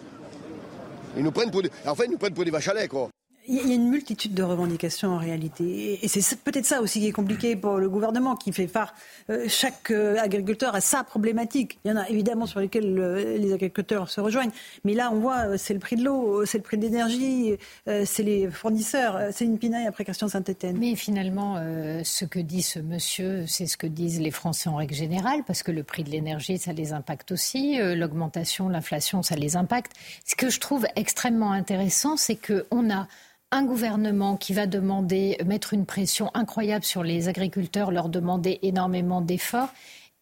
Ils 1.17 1.23
nous 1.23 1.31
prennent 1.31 1.51
pour 1.51 1.61
des, 1.61 1.71
en 1.85 1.95
fait 1.95 2.05
ils 2.05 2.11
nous 2.11 2.17
prennent 2.17 2.33
pour 2.33 2.45
des 2.45 2.51
vaches 2.51 2.69
à 2.69 2.73
lait 2.73 2.87
quoi. 2.87 3.09
Il 3.53 3.67
y 3.67 3.71
a 3.73 3.75
une 3.75 3.89
multitude 3.89 4.33
de 4.33 4.43
revendications 4.43 5.09
en 5.09 5.17
réalité. 5.17 5.99
Et 6.01 6.07
c'est 6.07 6.39
peut-être 6.39 6.65
ça 6.65 6.81
aussi 6.81 7.01
qui 7.01 7.07
est 7.07 7.11
compliqué 7.11 7.57
pour 7.57 7.79
le 7.79 7.89
gouvernement, 7.89 8.37
qui 8.37 8.53
fait 8.53 8.65
phare. 8.65 8.93
euh, 9.29 9.43
chaque 9.49 9.91
euh, 9.91 10.15
agriculteur 10.19 10.73
a 10.73 10.79
sa 10.79 11.03
problématique. 11.03 11.77
Il 11.83 11.89
y 11.89 11.91
en 11.91 11.97
a 11.97 12.07
évidemment 12.07 12.45
sur 12.45 12.61
lesquelles 12.61 12.97
euh, 12.97 13.37
les 13.37 13.51
agriculteurs 13.51 14.09
se 14.09 14.21
rejoignent. 14.21 14.53
Mais 14.85 14.93
là, 14.93 15.11
on 15.11 15.19
voit, 15.19 15.57
c'est 15.57 15.73
le 15.73 15.81
prix 15.81 15.97
de 15.97 16.05
l'eau, 16.05 16.45
c'est 16.45 16.59
le 16.59 16.63
prix 16.63 16.77
de 16.77 16.83
l'énergie, 16.83 17.57
c'est 17.85 18.23
les 18.23 18.49
fournisseurs. 18.49 19.19
C'est 19.33 19.43
une 19.43 19.59
pinaille 19.59 19.85
après 19.85 20.05
Christian 20.05 20.29
Saint-Etienne. 20.29 20.77
Mais 20.79 20.95
finalement, 20.95 21.61
ce 22.05 22.23
que 22.23 22.39
dit 22.39 22.61
ce 22.61 22.79
monsieur, 22.79 23.43
c'est 23.47 23.65
ce 23.65 23.75
que 23.75 23.87
disent 23.87 24.21
les 24.21 24.31
Français 24.31 24.69
en 24.69 24.77
règle 24.77 24.95
générale, 24.95 25.43
parce 25.45 25.61
que 25.61 25.73
le 25.73 25.83
prix 25.83 26.05
de 26.05 26.09
l'énergie, 26.09 26.57
ça 26.57 26.71
les 26.71 26.93
impacte 26.93 27.33
aussi, 27.33 27.77
l'augmentation, 27.79 28.69
l'inflation, 28.69 29.23
ça 29.23 29.35
les 29.35 29.57
impacte. 29.57 29.91
Ce 30.25 30.35
que 30.35 30.49
je 30.49 30.61
trouve 30.61 30.87
extrêmement 30.95 31.51
intéressant, 31.51 32.15
c'est 32.15 32.37
qu'on 32.37 32.89
a 32.89 33.07
un 33.51 33.63
gouvernement 33.63 34.37
qui 34.37 34.53
va 34.53 34.65
demander, 34.65 35.37
mettre 35.45 35.73
une 35.73 35.85
pression 35.85 36.31
incroyable 36.33 36.85
sur 36.85 37.03
les 37.03 37.27
agriculteurs, 37.27 37.91
leur 37.91 38.09
demander 38.09 38.59
énormément 38.61 39.21
d'efforts. 39.21 39.69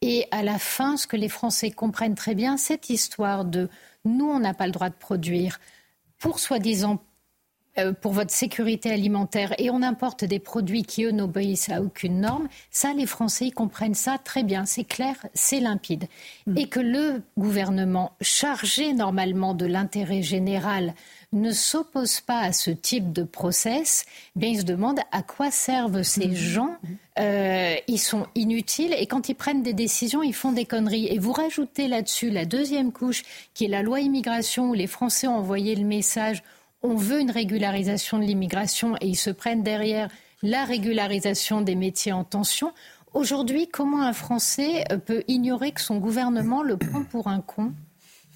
Et 0.01 0.27
à 0.31 0.43
la 0.43 0.57
fin, 0.57 0.97
ce 0.97 1.07
que 1.07 1.17
les 1.17 1.29
Français 1.29 1.71
comprennent 1.71 2.15
très 2.15 2.33
bien, 2.35 2.57
cette 2.57 2.89
histoire 2.89 3.45
de 3.45 3.69
nous, 4.05 4.27
on 4.27 4.39
n'a 4.39 4.53
pas 4.53 4.65
le 4.65 4.71
droit 4.71 4.89
de 4.89 4.95
produire 4.95 5.59
pour 6.17 6.39
soi-disant 6.39 7.03
pour 8.01 8.13
votre 8.13 8.31
sécurité 8.31 8.91
alimentaire 8.91 9.53
et 9.57 9.69
on 9.69 9.81
importe 9.81 10.25
des 10.25 10.39
produits 10.39 10.83
qui, 10.83 11.03
eux, 11.03 11.11
n'obéissent 11.11 11.69
à 11.69 11.81
aucune 11.81 12.21
norme, 12.21 12.47
ça, 12.71 12.93
les 12.93 13.05
Français, 13.05 13.47
ils 13.47 13.53
comprennent 13.53 13.95
ça 13.95 14.17
très 14.17 14.43
bien. 14.43 14.65
C'est 14.65 14.83
clair, 14.83 15.15
c'est 15.33 15.59
limpide. 15.59 16.05
Et 16.55 16.67
que 16.67 16.79
le 16.79 17.21
gouvernement, 17.37 18.13
chargé 18.21 18.93
normalement 18.93 19.53
de 19.53 19.65
l'intérêt 19.65 20.21
général, 20.21 20.93
ne 21.31 21.51
s'oppose 21.51 22.21
pas 22.21 22.39
à 22.39 22.51
ce 22.53 22.71
type 22.71 23.13
de 23.13 23.23
process, 23.23 24.05
eh 24.35 24.39
bien, 24.39 24.49
ils 24.49 24.59
se 24.59 24.63
demandent 24.63 25.01
à 25.11 25.21
quoi 25.21 25.51
servent 25.51 26.01
ces 26.01 26.35
gens. 26.35 26.75
Euh, 27.19 27.75
ils 27.87 27.99
sont 27.99 28.25
inutiles 28.33 28.95
et 28.97 29.05
quand 29.05 29.29
ils 29.29 29.35
prennent 29.35 29.61
des 29.61 29.73
décisions, 29.73 30.23
ils 30.23 30.33
font 30.33 30.51
des 30.51 30.65
conneries. 30.65 31.07
Et 31.07 31.19
vous 31.19 31.33
rajoutez 31.33 31.87
là-dessus 31.87 32.29
la 32.31 32.45
deuxième 32.45 32.91
couche, 32.91 33.23
qui 33.53 33.65
est 33.65 33.69
la 33.69 33.83
loi 33.83 33.99
immigration, 33.99 34.71
où 34.71 34.73
les 34.73 34.87
Français 34.87 35.27
ont 35.27 35.37
envoyé 35.37 35.75
le 35.75 35.85
message 35.85 36.43
on 36.81 36.95
veut 36.95 37.19
une 37.19 37.31
régularisation 37.31 38.19
de 38.19 38.23
l'immigration 38.23 38.95
et 39.01 39.07
ils 39.07 39.15
se 39.15 39.29
prennent 39.29 39.63
derrière 39.63 40.09
la 40.41 40.63
régularisation 40.63 41.61
des 41.61 41.75
métiers 41.75 42.13
en 42.13 42.23
tension. 42.23 42.71
Aujourd'hui, 43.13 43.67
comment 43.67 44.03
un 44.03 44.13
Français 44.13 44.85
euh, 44.91 44.97
peut 44.97 45.23
ignorer 45.27 45.71
que 45.71 45.81
son 45.81 45.97
gouvernement 45.97 46.63
le 46.63 46.77
prend 46.77 47.03
pour 47.03 47.27
un 47.27 47.41
con? 47.41 47.73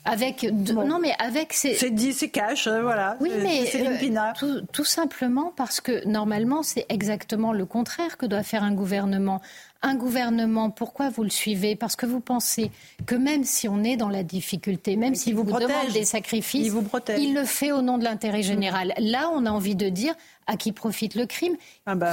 Avec 0.06 0.41
de- 0.64 0.74
non 0.74 0.99
mais 0.99 1.14
avec 1.20 1.54
ses 1.54 1.76
c'est 1.76 1.89
dit 1.91 2.14
c'est 2.14 2.30
cash 2.30 2.68
voilà. 2.68 3.16
Oui 3.22 3.30
mais 3.41 3.64
euh, 3.76 4.32
tout, 4.38 4.62
tout 4.72 4.84
simplement 4.86 5.54
parce 5.56 5.80
que 5.82 6.06
normalement 6.08 6.62
c'est 6.64 6.86
exactement 6.89 7.54
le 7.54 7.66
contraire 7.66 8.18
que 8.18 8.26
doit 8.26 8.43
faire 8.43 8.64
un 8.64 8.74
gouvernement. 8.74 9.41
Un 9.82 9.95
gouvernement 9.95 10.70
pourquoi 10.70 11.10
vous 11.10 11.24
le 11.24 11.30
suivez? 11.30 11.76
Parce 11.76 11.95
que 11.95 12.06
vous 12.06 12.20
pensez 12.22 12.72
que 13.06 13.16
même 13.16 13.43
si 13.43 13.68
on 13.68 13.84
est 13.84 13.97
dans 13.97 14.10
la 14.10 14.24
difficulté 14.24 14.95
même 14.95 15.16
s'il 15.16 15.36
vous, 15.36 15.43
protège. 15.45 15.68
demande 15.70 15.91
des 15.93 16.06
sacrifices 16.06 16.66
Il 16.66 16.72
vous 16.72 16.82
protège. 16.84 17.20
il 17.22 17.34
le 17.34 17.43
fait 17.45 17.72
au 17.72 17.82
nom 17.82 17.97
de 17.97 18.04
l'intérêt 18.04 18.43
général. 18.43 18.93
Là 18.97 19.30
on 19.34 19.45
a 19.45 19.51
envie 19.51 19.76
de 19.76 19.89
dire 19.89 20.14
à 20.47 20.58
qui 20.58 20.72
profite 20.74 21.16
le 21.16 21.26
crime 21.26 21.56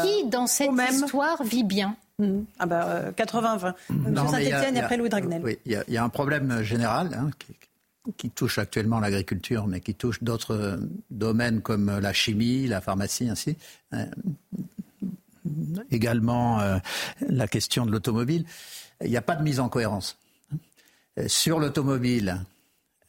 qui 0.05 0.24
dans 0.26 0.47
cette 0.47 0.70
histoire 0.93 1.43
vit 1.43 1.64
bien. 1.64 1.97
Ah 2.59 2.66
bah, 2.66 2.84
euh, 2.86 3.12
80-20. 3.12 3.72
Monsieur 3.88 4.11
Non, 4.11 4.30
mais 4.30 4.43
il 4.45 4.49
y 4.51 4.53
a- 4.53 4.61
Saint-Etienne 4.61 4.76
après 4.76 4.99
Louis 4.99 5.09
Dragnel. 5.09 5.41
Oui, 5.43 5.59
il 5.64 5.72
y, 5.72 5.76
a- 5.76 5.84
il 5.88 5.95
y 5.95 5.97
a 5.97 6.05
un 6.05 6.11
problème 6.11 6.61
général 6.62 7.09
hein, 7.18 7.30
qui, 7.38 7.55
qui 8.16 8.30
touche 8.30 8.58
actuellement 8.58 9.00
l'agriculture, 9.00 9.66
mais 9.66 9.80
qui 9.80 9.94
touche 9.94 10.22
d'autres 10.22 10.54
euh, 10.54 10.76
domaines 11.11 11.61
comme 11.62 11.98
la 11.98 12.12
chimie, 12.12 12.66
la 12.66 12.80
pharmacie, 12.80 13.28
ainsi. 13.28 13.56
Euh, 13.92 14.06
également 15.90 16.61
euh, 16.61 16.78
la 17.20 17.48
question 17.48 17.86
de 17.86 17.90
l'automobile. 17.90 18.44
Il 19.02 19.11
n'y 19.11 19.16
a 19.16 19.22
pas 19.22 19.36
de 19.36 19.42
mise 19.42 19.61
en 19.61 19.68
cohérence. 19.68 20.18
Euh, 21.18 21.28
Sur 21.28 21.58
l'automobile, 21.58 22.44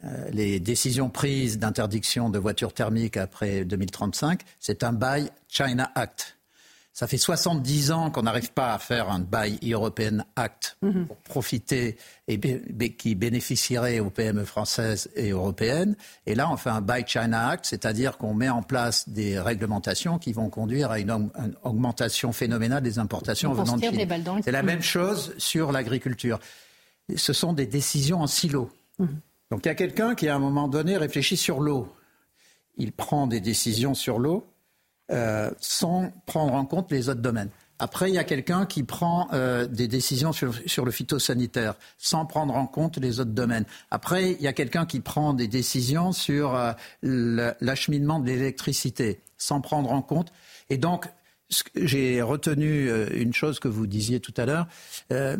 euh, 0.03 0.29
les 0.31 0.59
décisions 0.59 1.09
prises 1.09 1.59
d'interdiction 1.59 2.29
de 2.29 2.39
voitures 2.39 2.73
thermiques 2.73 3.17
après 3.17 3.65
2035, 3.65 4.41
c'est 4.59 4.83
un 4.83 4.93
Buy 4.93 5.29
China 5.47 5.91
Act. 5.95 6.37
Ça 6.93 7.07
fait 7.07 7.17
70 7.17 7.91
ans 7.91 8.11
qu'on 8.11 8.23
n'arrive 8.23 8.51
pas 8.51 8.73
à 8.73 8.77
faire 8.77 9.09
un 9.09 9.19
Buy 9.19 9.57
European 9.71 10.25
Act 10.35 10.77
pour 11.07 11.15
profiter 11.17 11.95
et 12.27 12.35
bé- 12.35 12.93
qui 12.97 13.15
bénéficierait 13.15 13.99
aux 14.01 14.09
PME 14.09 14.43
françaises 14.43 15.09
et 15.15 15.29
européennes. 15.29 15.95
Et 16.25 16.35
là, 16.35 16.51
on 16.51 16.57
fait 16.57 16.69
un 16.69 16.81
Buy 16.81 17.03
China 17.07 17.47
Act, 17.47 17.65
c'est-à-dire 17.65 18.17
qu'on 18.17 18.33
met 18.33 18.49
en 18.49 18.61
place 18.61 19.07
des 19.07 19.39
réglementations 19.39 20.19
qui 20.19 20.33
vont 20.33 20.49
conduire 20.49 20.91
à 20.91 20.99
une, 20.99 21.11
aug- 21.11 21.31
une 21.37 21.55
augmentation 21.63 22.33
phénoménale 22.33 22.83
des 22.83 22.99
importations 22.99 23.51
venant 23.53 23.77
de 23.77 23.81
Chine. 23.91 23.97
C'est 24.43 24.51
la 24.51 24.61
même 24.63 24.81
chose 24.81 25.33
sur 25.37 25.71
l'agriculture. 25.71 26.39
Ce 27.15 27.31
sont 27.31 27.53
des 27.53 27.67
décisions 27.67 28.19
en 28.21 28.27
silo. 28.27 28.69
Donc 29.49 29.65
il 29.65 29.69
y 29.69 29.71
a 29.71 29.75
quelqu'un 29.75 30.13
qui, 30.13 30.27
à 30.27 30.35
un 30.35 30.39
moment 30.39 30.67
donné, 30.67 30.97
réfléchit 30.97 31.37
sur 31.37 31.61
l'eau. 31.61 31.87
Il 32.75 32.91
prend 32.91 33.27
des 33.27 33.39
décisions 33.39 33.93
sur 33.93 34.19
l'eau 34.19 34.45
euh, 35.11 35.51
sans 35.59 36.11
prendre 36.25 36.53
en 36.53 36.65
compte 36.65 36.91
les 36.91 37.09
autres 37.09 37.21
domaines. 37.21 37.49
Après, 37.79 38.09
il 38.09 38.13
y 38.13 38.19
a 38.19 38.23
quelqu'un 38.23 38.67
qui 38.67 38.83
prend 38.83 39.27
euh, 39.33 39.65
des 39.65 39.87
décisions 39.87 40.31
sur, 40.33 40.53
sur, 40.67 40.85
le 40.85 40.91
phytosanitaire 40.91 41.73
sans 41.97 42.27
prendre 42.27 42.55
en 42.55 42.67
compte 42.67 42.97
les 42.97 43.19
autres 43.19 43.31
domaines. 43.31 43.65
Après, 43.89 44.33
il 44.33 44.41
y 44.41 44.47
a 44.47 44.53
quelqu'un 44.53 44.85
qui 44.85 44.99
prend 44.99 45.33
des 45.33 45.47
décisions 45.47 46.11
sur 46.11 46.55
euh, 46.55 46.73
l'acheminement 47.01 48.19
de 48.19 48.27
l'électricité 48.27 49.19
sans 49.37 49.61
prendre 49.61 49.91
en 49.91 50.03
compte. 50.03 50.31
Et 50.69 50.77
donc, 50.77 51.07
j'ai 51.75 52.21
retenu 52.21 52.89
euh, 52.89 53.07
une 53.13 53.33
chose 53.33 53.59
que 53.59 53.67
vous 53.67 53.87
disiez 53.87 54.19
tout 54.19 54.33
à 54.37 54.45
l'heure. 54.45 54.67
Euh, 55.11 55.37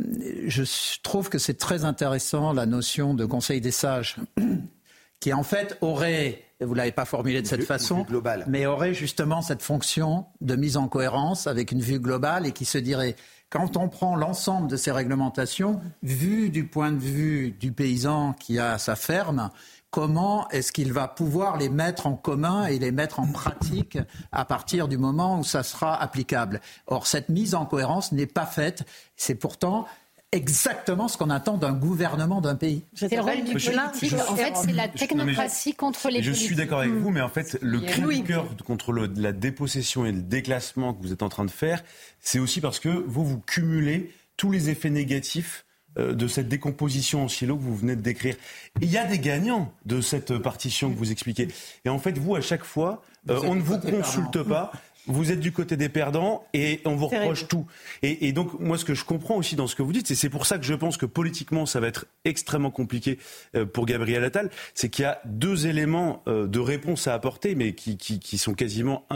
je 0.48 0.64
trouve 1.04 1.30
que 1.30 1.38
c'est 1.38 1.58
très 1.58 1.86
intéressant 1.86 2.54
la 2.54 2.66
notion 2.66 3.14
de 3.14 3.26
Conseil 3.26 3.62
des 3.62 3.72
sages, 3.72 4.18
qui 5.20 5.34
en 5.34 5.44
fait 5.44 5.78
aurait, 5.82 6.44
vous 6.62 6.74
l'avez 6.74 6.92
pas 6.92 7.06
formulé 7.06 7.42
de 7.42 7.48
cette 7.48 7.64
façon, 7.64 8.06
mais 8.48 8.66
aurait 8.66 8.94
justement 8.94 9.42
cette 9.42 9.62
fonction 9.62 10.26
de 10.42 10.56
mise 10.56 10.78
en 10.78 10.88
cohérence 10.88 11.48
avec 11.48 11.72
une 11.72 11.82
vue 11.82 12.00
globale 12.00 12.46
et 12.46 12.52
qui 12.52 12.66
se 12.66 12.78
dirait 12.78 13.16
quand 13.50 13.76
on 13.76 13.90
prend 13.90 14.16
l'ensemble 14.16 14.70
de 14.70 14.78
ces 14.78 14.92
réglementations, 14.92 15.82
vu 16.04 16.50
du 16.50 16.66
point 16.66 16.92
de 16.92 17.00
vue 17.00 17.52
du 17.52 17.74
paysan 17.74 18.32
qui 18.32 18.60
a 18.60 18.78
sa 18.78 18.96
ferme, 18.96 19.50
comment 19.90 20.48
est-ce 20.50 20.72
qu'il 20.72 20.94
va 20.94 21.10
pouvoir 21.10 21.58
les 21.58 21.68
mettre 21.68 22.08
en 22.08 22.16
commun 22.16 22.66
et 22.68 22.80
les 22.80 22.94
mettre 22.94 23.20
en 23.20 23.28
pratique 23.28 23.98
à 24.32 24.46
partir 24.46 24.88
du 24.88 24.98
moment 24.98 25.38
où 25.38 25.44
ça 25.44 25.64
sera 25.64 26.02
applicable? 26.02 26.62
Or, 26.88 27.08
cette 27.08 27.28
mise 27.28 27.54
en 27.54 27.66
cohérence 27.66 28.14
n'est 28.14 28.26
pas 28.26 28.46
faite. 28.46 28.86
C'est 29.18 29.36
pourtant 29.36 29.86
exactement 30.32 31.08
ce 31.08 31.18
qu'on 31.18 31.30
attend 31.30 31.58
d'un 31.58 31.74
gouvernement 31.74 32.42
d'un 32.42 32.56
pays. 32.56 32.84
C'est 32.94 33.14
le 33.14 33.22
rôle 33.22 33.44
du 33.44 33.52
politique. 33.54 34.14
En 34.30 34.36
fait, 34.36 34.54
c'est 34.56 34.72
la 34.72 34.88
technocratie 34.88 35.74
contre 35.74 36.10
les 36.10 36.24
Je 36.24 36.32
suis 36.32 36.56
d'accord 36.56 36.80
avec 36.80 36.94
vous, 36.94 37.10
mais 37.10 37.22
en 37.22 37.30
fait, 37.30 37.58
le 37.62 37.80
cri 37.80 38.22
du 38.22 38.24
cœur 38.24 38.48
contre 38.66 38.94
la 38.94 39.32
dépossession 39.32 40.06
et 40.06 40.12
le 40.12 40.22
déclassement 40.22 40.94
que 40.94 41.02
vous 41.02 41.12
êtes 41.12 41.24
en 41.24 41.30
train 41.30 41.46
de 41.46 41.52
faire, 41.52 41.84
c'est 42.20 42.40
aussi 42.40 42.62
parce 42.62 42.80
que 42.80 42.90
vous, 42.90 43.26
vous 43.26 43.40
cumulez 43.40 44.14
tous 44.38 44.52
les 44.52 44.70
effets 44.70 44.90
négatifs 44.90 45.66
euh, 45.98 46.14
de 46.14 46.28
cette 46.28 46.48
décomposition 46.48 47.26
en 47.26 47.28
silo 47.28 47.58
que 47.58 47.64
vous 47.64 47.76
venez 47.76 47.98
de 47.98 48.02
décrire. 48.02 48.36
Il 48.80 48.90
y 48.90 48.98
a 48.98 49.06
des 49.06 49.20
gagnants 49.20 49.74
de 49.86 50.00
cette 50.00 50.38
partition 50.38 50.90
que 50.90 50.98
vous 50.98 51.12
expliquez. 51.12 51.50
Et 51.84 51.90
en 51.90 52.00
fait, 52.00 52.18
vous, 52.18 52.34
à 52.36 52.42
chaque 52.42 52.64
fois, 52.64 53.02
euh, 53.30 53.42
on 53.44 53.56
ne 53.56 53.62
vous 53.62 53.78
consulte 53.78 54.42
pas. 54.44 54.72
Vous 55.08 55.32
êtes 55.32 55.40
du 55.40 55.52
côté 55.52 55.78
des 55.78 55.90
perdants 55.90 56.46
et 56.54 56.82
on 56.86 56.96
vous 56.96 57.08
reproche 57.08 57.48
tout. 57.48 57.66
Et, 58.04 58.32
donc, 58.34 58.60
moi, 58.60 58.78
ce 58.78 58.86
que 58.86 58.94
je 58.94 59.04
comprends 59.04 59.36
aussi 59.36 59.56
dans 59.56 59.68
ce 59.68 59.76
que 59.76 59.82
vous 59.82 59.94
dites, 59.94 60.12
et 60.12 60.16
c'est 60.16 60.30
pour 60.30 60.46
ça 60.46 60.58
que 60.58 60.64
je 60.64 60.74
pense 60.74 60.98
que 60.98 61.06
politiquement, 61.06 61.66
ça 61.66 61.80
va 61.80 61.88
être 61.88 62.06
extrêmement 62.24 62.72
compliqué 62.72 63.18
euh, 63.56 63.66
pour 63.66 63.86
Gabriel 63.86 64.24
Attal, 64.24 64.50
c'est 64.74 64.90
qu'il 64.90 65.04
y 65.04 65.06
a 65.06 65.22
deux 65.26 65.68
éléments 65.68 66.24
de 66.28 66.60
réponse 66.60 67.08
à 67.08 67.14
apporter, 67.14 67.56
mais 67.56 67.74
qui, 67.74 67.98
qui 67.98 68.38
sont 68.38 68.54
quasiment 68.54 69.08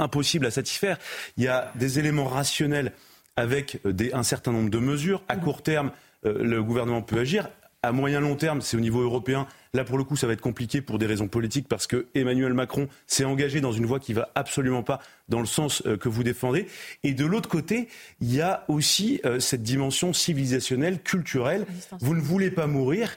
impossibles 0.00 0.46
à 0.46 0.50
satisfaire. 0.50 0.98
Il 1.36 1.44
y 1.44 1.48
a 1.48 1.70
des 1.76 1.98
éléments 1.98 2.26
rationnels 2.26 2.92
avec 3.36 3.80
euh, 3.86 3.92
un 4.12 4.22
certain 4.22 4.52
nombre 4.52 4.70
de 4.70 4.78
mesures. 4.78 5.22
À 5.28 5.36
court 5.36 5.62
terme, 5.62 5.92
euh, 6.26 6.42
le 6.42 6.62
gouvernement 6.62 7.02
peut 7.02 7.18
agir. 7.18 7.48
À 7.82 7.92
moyen 7.92 8.20
long 8.20 8.36
terme, 8.36 8.60
c'est 8.60 8.76
au 8.76 8.80
niveau 8.80 9.00
européen. 9.00 9.46
Là, 9.74 9.84
pour 9.84 9.98
le 9.98 10.04
coup, 10.04 10.16
ça 10.16 10.26
va 10.26 10.32
être 10.32 10.40
compliqué 10.40 10.80
pour 10.80 10.98
des 10.98 11.06
raisons 11.06 11.28
politiques 11.28 11.68
parce 11.68 11.86
que 11.86 12.06
Emmanuel 12.14 12.54
Macron 12.54 12.88
s'est 13.06 13.24
engagé 13.24 13.60
dans 13.60 13.72
une 13.72 13.86
voie 13.86 14.00
qui 14.00 14.12
va 14.12 14.30
absolument 14.34 14.82
pas 14.82 15.00
dans 15.28 15.40
le 15.40 15.46
sens 15.46 15.82
euh, 15.86 15.96
que 15.96 16.08
vous 16.08 16.24
défendez. 16.24 16.66
Et 17.04 17.12
de 17.12 17.24
l'autre 17.24 17.48
côté, 17.48 17.88
il 18.20 18.34
y 18.34 18.40
a 18.40 18.64
aussi 18.68 19.20
cette 19.38 19.62
dimension 19.62 20.12
civilisationnelle, 20.12 21.00
culturelle. 21.02 21.66
Vous 22.00 22.14
ne 22.14 22.20
voulez 22.20 22.50
pas 22.50 22.66
mourir 22.66 23.16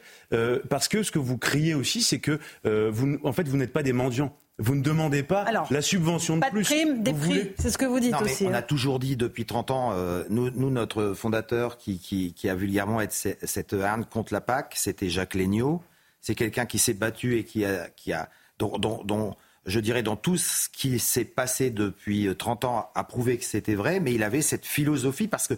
parce 0.69 0.87
que 0.87 1.03
ce 1.03 1.11
que 1.11 1.19
vous 1.19 1.37
criez 1.37 1.73
aussi, 1.75 2.01
c'est 2.01 2.19
que 2.19 2.39
vous, 2.63 3.19
en 3.23 3.33
fait, 3.33 3.47
vous 3.47 3.57
n'êtes 3.57 3.73
pas 3.73 3.83
des 3.83 3.93
mendiants. 3.93 4.35
Vous 4.59 4.75
ne 4.75 4.81
demandez 4.81 5.23
pas 5.23 5.45
la 5.71 5.81
subvention 5.81 6.35
de 6.35 6.41
pas 6.41 6.51
plus. 6.51 6.63
Pas 6.63 6.75
de 6.75 6.81
prime, 6.81 7.03
des 7.03 7.13
prix, 7.13 7.51
c'est 7.57 7.71
ce 7.71 7.77
que 7.77 7.85
vous 7.85 7.99
dites 7.99 8.15
aussi. 8.21 8.45
On 8.45 8.53
a 8.53 8.59
hein. 8.59 8.61
toujours 8.61 8.99
dit 8.99 9.17
depuis 9.17 9.45
30 9.45 9.71
ans, 9.71 9.91
euh, 9.93 10.23
nous, 10.29 10.51
notre 10.69 11.13
fondateur 11.13 11.77
qui, 11.77 11.97
qui, 11.99 12.49
a 12.49 12.53
vulgairement 12.53 13.01
été 13.01 13.35
cette 13.41 13.73
arme 13.73 14.05
contre 14.05 14.31
la 14.31 14.41
PAC, 14.41 14.73
c'était 14.77 15.09
Jacques 15.09 15.33
Léniaud. 15.33 15.81
C'est 16.23 16.35
quelqu'un 16.35 16.65
qui 16.65 16.79
s'est 16.79 16.93
battu 16.93 17.37
et 17.37 17.43
qui 17.43 17.65
a, 17.65 17.89
qui 17.89 18.13
a 18.13 18.29
dont, 18.57 19.35
je 19.65 19.79
dirais, 19.81 20.03
dans 20.03 20.15
tout 20.15 20.37
ce 20.37 20.69
qui 20.69 20.97
s'est 20.97 21.25
passé 21.25 21.69
depuis 21.69 22.33
30 22.33 22.63
ans, 22.63 22.89
a 22.95 23.03
prouvé 23.03 23.37
que 23.37 23.43
c'était 23.43 23.75
vrai, 23.75 23.99
mais 23.99 24.13
il 24.13 24.23
avait 24.23 24.41
cette 24.41 24.65
philosophie 24.65 25.27
parce 25.27 25.49
que 25.49 25.55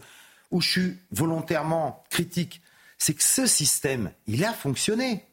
où 0.50 0.62
je 0.62 0.70
suis 0.70 0.98
volontairement 1.12 2.04
critique, 2.10 2.64
c'est 2.98 3.14
que 3.14 3.22
ce 3.22 3.46
système, 3.46 4.12
il 4.26 4.44
a 4.44 4.54
fonctionné. 4.54 5.26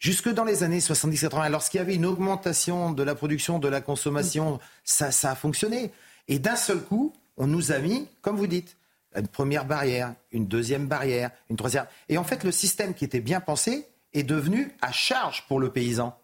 Jusque 0.00 0.28
dans 0.28 0.44
les 0.44 0.62
années 0.62 0.80
70-80, 0.80 1.50
lorsqu'il 1.50 1.78
y 1.78 1.80
avait 1.80 1.94
une 1.94 2.04
augmentation 2.04 2.92
de 2.92 3.02
la 3.02 3.14
production, 3.14 3.58
de 3.58 3.68
la 3.68 3.80
consommation, 3.80 4.60
ça, 4.84 5.12
ça 5.12 5.30
a 5.30 5.34
fonctionné. 5.34 5.92
Et 6.28 6.38
d'un 6.38 6.56
seul 6.56 6.82
coup, 6.82 7.14
on 7.38 7.46
nous 7.46 7.72
a 7.72 7.78
mis, 7.78 8.06
comme 8.20 8.36
vous 8.36 8.46
dites, 8.46 8.76
une 9.16 9.28
première 9.28 9.64
barrière, 9.64 10.14
une 10.30 10.46
deuxième 10.46 10.86
barrière, 10.88 11.30
une 11.48 11.56
troisième. 11.56 11.86
Et 12.10 12.18
en 12.18 12.24
fait, 12.24 12.44
le 12.44 12.52
système 12.52 12.92
qui 12.92 13.06
était 13.06 13.20
bien 13.20 13.40
pensé 13.40 13.86
est 14.12 14.22
devenu 14.22 14.74
à 14.80 14.92
charge 14.92 15.46
pour 15.48 15.60
le 15.60 15.72
paysan. 15.72 16.18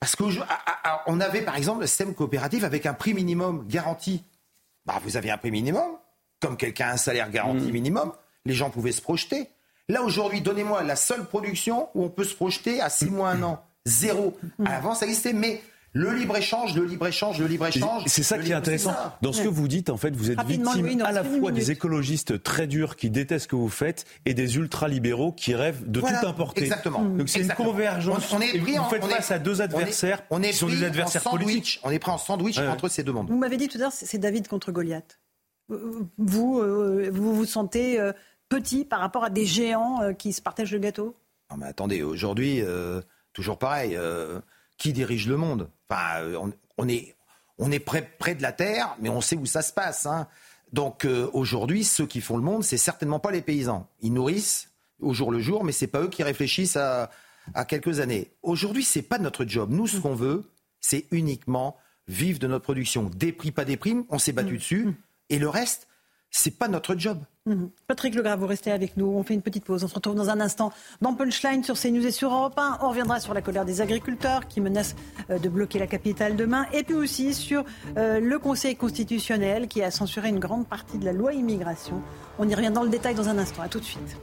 Parce 0.00 0.16
qu'on 0.16 1.20
avait, 1.20 1.42
par 1.42 1.56
exemple, 1.56 1.80
le 1.80 1.86
système 1.86 2.14
coopératif 2.14 2.64
avec 2.64 2.84
un 2.86 2.94
prix 2.94 3.14
minimum 3.14 3.66
garanti. 3.66 4.22
Bah, 4.84 5.00
vous 5.02 5.16
avez 5.16 5.30
un 5.30 5.38
prix 5.38 5.50
minimum, 5.50 5.96
comme 6.40 6.56
quelqu'un 6.56 6.88
a 6.88 6.92
un 6.92 6.96
salaire 6.98 7.30
garanti 7.30 7.66
mmh. 7.66 7.72
minimum, 7.72 8.12
les 8.44 8.54
gens 8.54 8.68
pouvaient 8.68 8.92
se 8.92 9.00
projeter. 9.00 9.48
Là, 9.88 10.02
aujourd'hui, 10.02 10.40
donnez-moi 10.40 10.82
la 10.82 10.96
seule 10.96 11.24
production 11.24 11.88
où 11.94 12.04
on 12.04 12.10
peut 12.10 12.24
se 12.24 12.34
projeter 12.34 12.80
à 12.80 12.90
6 12.90 13.10
mois, 13.10 13.30
un 13.30 13.42
an. 13.42 13.64
Zéro. 13.86 14.38
Avant, 14.64 14.94
ça 14.94 15.06
existait, 15.06 15.32
mais 15.32 15.62
le 15.94 16.12
libre-échange, 16.12 16.74
le 16.74 16.84
libre-échange, 16.84 17.38
le 17.38 17.46
libre-échange. 17.46 18.02
C'est 18.06 18.22
ça 18.22 18.36
qui 18.38 18.50
est 18.50 18.54
intéressant. 18.54 18.94
Dans 19.22 19.32
ce 19.32 19.42
que 19.42 19.48
vous 19.48 19.68
dites, 19.68 19.88
en 19.90 19.96
fait, 19.96 20.14
vous 20.14 20.30
êtes 20.30 20.42
victime 20.42 21.00
à 21.02 21.12
la 21.12 21.24
fois 21.24 21.52
des 21.52 21.70
écologistes 21.70 22.42
très 22.42 22.66
durs 22.66 22.96
qui 22.96 23.10
détestent 23.10 23.44
ce 23.44 23.48
que 23.48 23.56
vous 23.56 23.68
faites 23.68 24.04
et 24.26 24.34
des 24.34 24.56
ultra-libéraux 24.56 25.32
qui 25.32 25.54
rêvent 25.54 25.88
de 25.90 26.00
tout 26.00 26.26
importer. 26.26 26.64
Exactement. 26.64 27.02
Donc 27.02 27.28
c'est 27.28 27.40
une 27.40 27.48
convergence. 27.48 28.32
On, 28.32 28.40
est 28.40 28.58
pris 28.58 28.76
vous 28.76 28.84
faites 28.84 29.04
face 29.04 29.30
à 29.30 29.38
deux 29.38 29.62
adversaires 29.62 30.22
on 30.30 30.42
est, 30.42 30.50
qui 30.50 30.56
sont 30.56 30.68
des 30.68 30.84
adversaires 30.84 31.22
politiques. 31.22 31.80
On 31.84 31.90
est 31.90 31.98
pris 31.98 32.10
en 32.10 32.18
sandwich 32.18 32.58
entre 32.58 32.88
ces 32.88 33.02
deux 33.02 33.12
mondes. 33.12 33.30
Vous 33.30 33.38
m'avez 33.38 33.56
dit 33.56 33.68
tout 33.68 33.78
à 33.78 33.82
l'heure, 33.82 33.92
c'est 33.92 34.18
David 34.18 34.48
contre 34.48 34.72
Goliath. 34.72 35.20
Vous, 36.18 36.60
euh, 36.60 37.08
vous 37.10 37.34
vous 37.34 37.46
sentez 37.46 37.98
euh, 37.98 38.12
petit 38.48 38.84
par 38.84 39.00
rapport 39.00 39.24
à 39.24 39.30
des 39.30 39.46
géants 39.46 40.02
euh, 40.02 40.12
qui 40.12 40.32
se 40.32 40.42
partagent 40.42 40.72
le 40.72 40.78
gâteau? 40.78 41.16
Non 41.50 41.56
mais 41.56 41.66
attendez, 41.66 42.02
aujourd'hui, 42.02 42.60
euh, 42.62 43.00
toujours 43.32 43.58
pareil, 43.58 43.96
euh, 43.96 44.40
qui 44.76 44.92
dirige 44.92 45.28
le 45.28 45.36
monde? 45.36 45.70
Enfin, 45.88 46.52
on, 46.78 46.88
est, 46.88 47.14
on 47.58 47.70
est 47.70 47.78
près, 47.78 48.02
près 48.18 48.34
de 48.34 48.42
la 48.42 48.52
Terre, 48.52 48.96
mais 49.00 49.08
on 49.08 49.20
sait 49.20 49.36
où 49.36 49.46
ça 49.46 49.62
se 49.62 49.72
passe. 49.72 50.06
Hein. 50.06 50.26
Donc 50.72 51.06
aujourd'hui, 51.32 51.84
ceux 51.84 52.06
qui 52.06 52.20
font 52.20 52.36
le 52.36 52.42
monde, 52.42 52.64
c'est 52.64 52.76
certainement 52.76 53.20
pas 53.20 53.30
les 53.30 53.42
paysans. 53.42 53.88
Ils 54.00 54.12
nourrissent 54.12 54.70
au 55.00 55.14
jour 55.14 55.30
le 55.30 55.40
jour, 55.40 55.64
mais 55.64 55.72
c'est 55.72 55.86
pas 55.86 56.00
eux 56.00 56.08
qui 56.08 56.22
réfléchissent 56.22 56.76
à, 56.76 57.10
à 57.54 57.64
quelques 57.64 58.00
années. 58.00 58.32
Aujourd'hui, 58.42 58.84
c'est 58.84 59.02
pas 59.02 59.18
notre 59.18 59.44
job. 59.44 59.70
Nous, 59.70 59.86
ce 59.86 59.98
qu'on 59.98 60.14
veut, 60.14 60.50
c'est 60.80 61.06
uniquement 61.10 61.76
vivre 62.08 62.38
de 62.38 62.46
notre 62.46 62.64
production. 62.64 63.10
Des 63.14 63.32
prix, 63.32 63.52
pas 63.52 63.64
des 63.64 63.76
primes, 63.76 64.04
on 64.08 64.18
s'est 64.18 64.32
battu 64.32 64.54
mmh. 64.54 64.56
dessus. 64.56 64.84
Mmh. 64.86 64.94
Et 65.30 65.38
le 65.38 65.48
reste, 65.48 65.88
c'est 66.36 66.58
pas 66.58 66.66
notre 66.66 66.96
job. 66.98 67.18
Mhm. 67.46 67.70
Patrick 67.86 68.14
Legrave, 68.14 68.40
vous 68.40 68.48
restez 68.48 68.72
avec 68.72 68.96
nous. 68.96 69.06
On 69.06 69.22
fait 69.22 69.34
une 69.34 69.42
petite 69.42 69.64
pause. 69.64 69.84
On 69.84 69.88
se 69.88 69.94
retrouve 69.94 70.16
dans 70.16 70.30
un 70.30 70.40
instant 70.40 70.72
dans 71.00 71.14
Punchline 71.14 71.62
sur 71.62 71.78
CNews 71.78 72.04
et 72.04 72.10
sur 72.10 72.32
Europe 72.32 72.58
1. 72.58 72.78
On 72.82 72.88
reviendra 72.88 73.20
sur 73.20 73.34
la 73.34 73.40
colère 73.40 73.64
des 73.64 73.80
agriculteurs 73.80 74.48
qui 74.48 74.60
menacent 74.60 74.96
euh, 75.30 75.38
de 75.38 75.48
bloquer 75.48 75.78
la 75.78 75.86
capitale 75.86 76.34
demain. 76.34 76.66
Et 76.72 76.82
puis 76.82 76.94
aussi 76.94 77.34
sur 77.34 77.64
euh, 77.96 78.18
le 78.18 78.38
Conseil 78.40 78.74
constitutionnel 78.74 79.68
qui 79.68 79.80
a 79.80 79.92
censuré 79.92 80.28
une 80.28 80.40
grande 80.40 80.66
partie 80.66 80.98
de 80.98 81.04
la 81.04 81.12
loi 81.12 81.34
immigration. 81.34 82.02
On 82.40 82.48
y 82.48 82.54
revient 82.54 82.72
dans 82.72 82.82
le 82.82 82.88
détail 82.90 83.14
dans 83.14 83.28
un 83.28 83.38
instant. 83.38 83.62
À 83.62 83.68
tout 83.68 83.78
de 83.78 83.84
suite. 83.84 84.16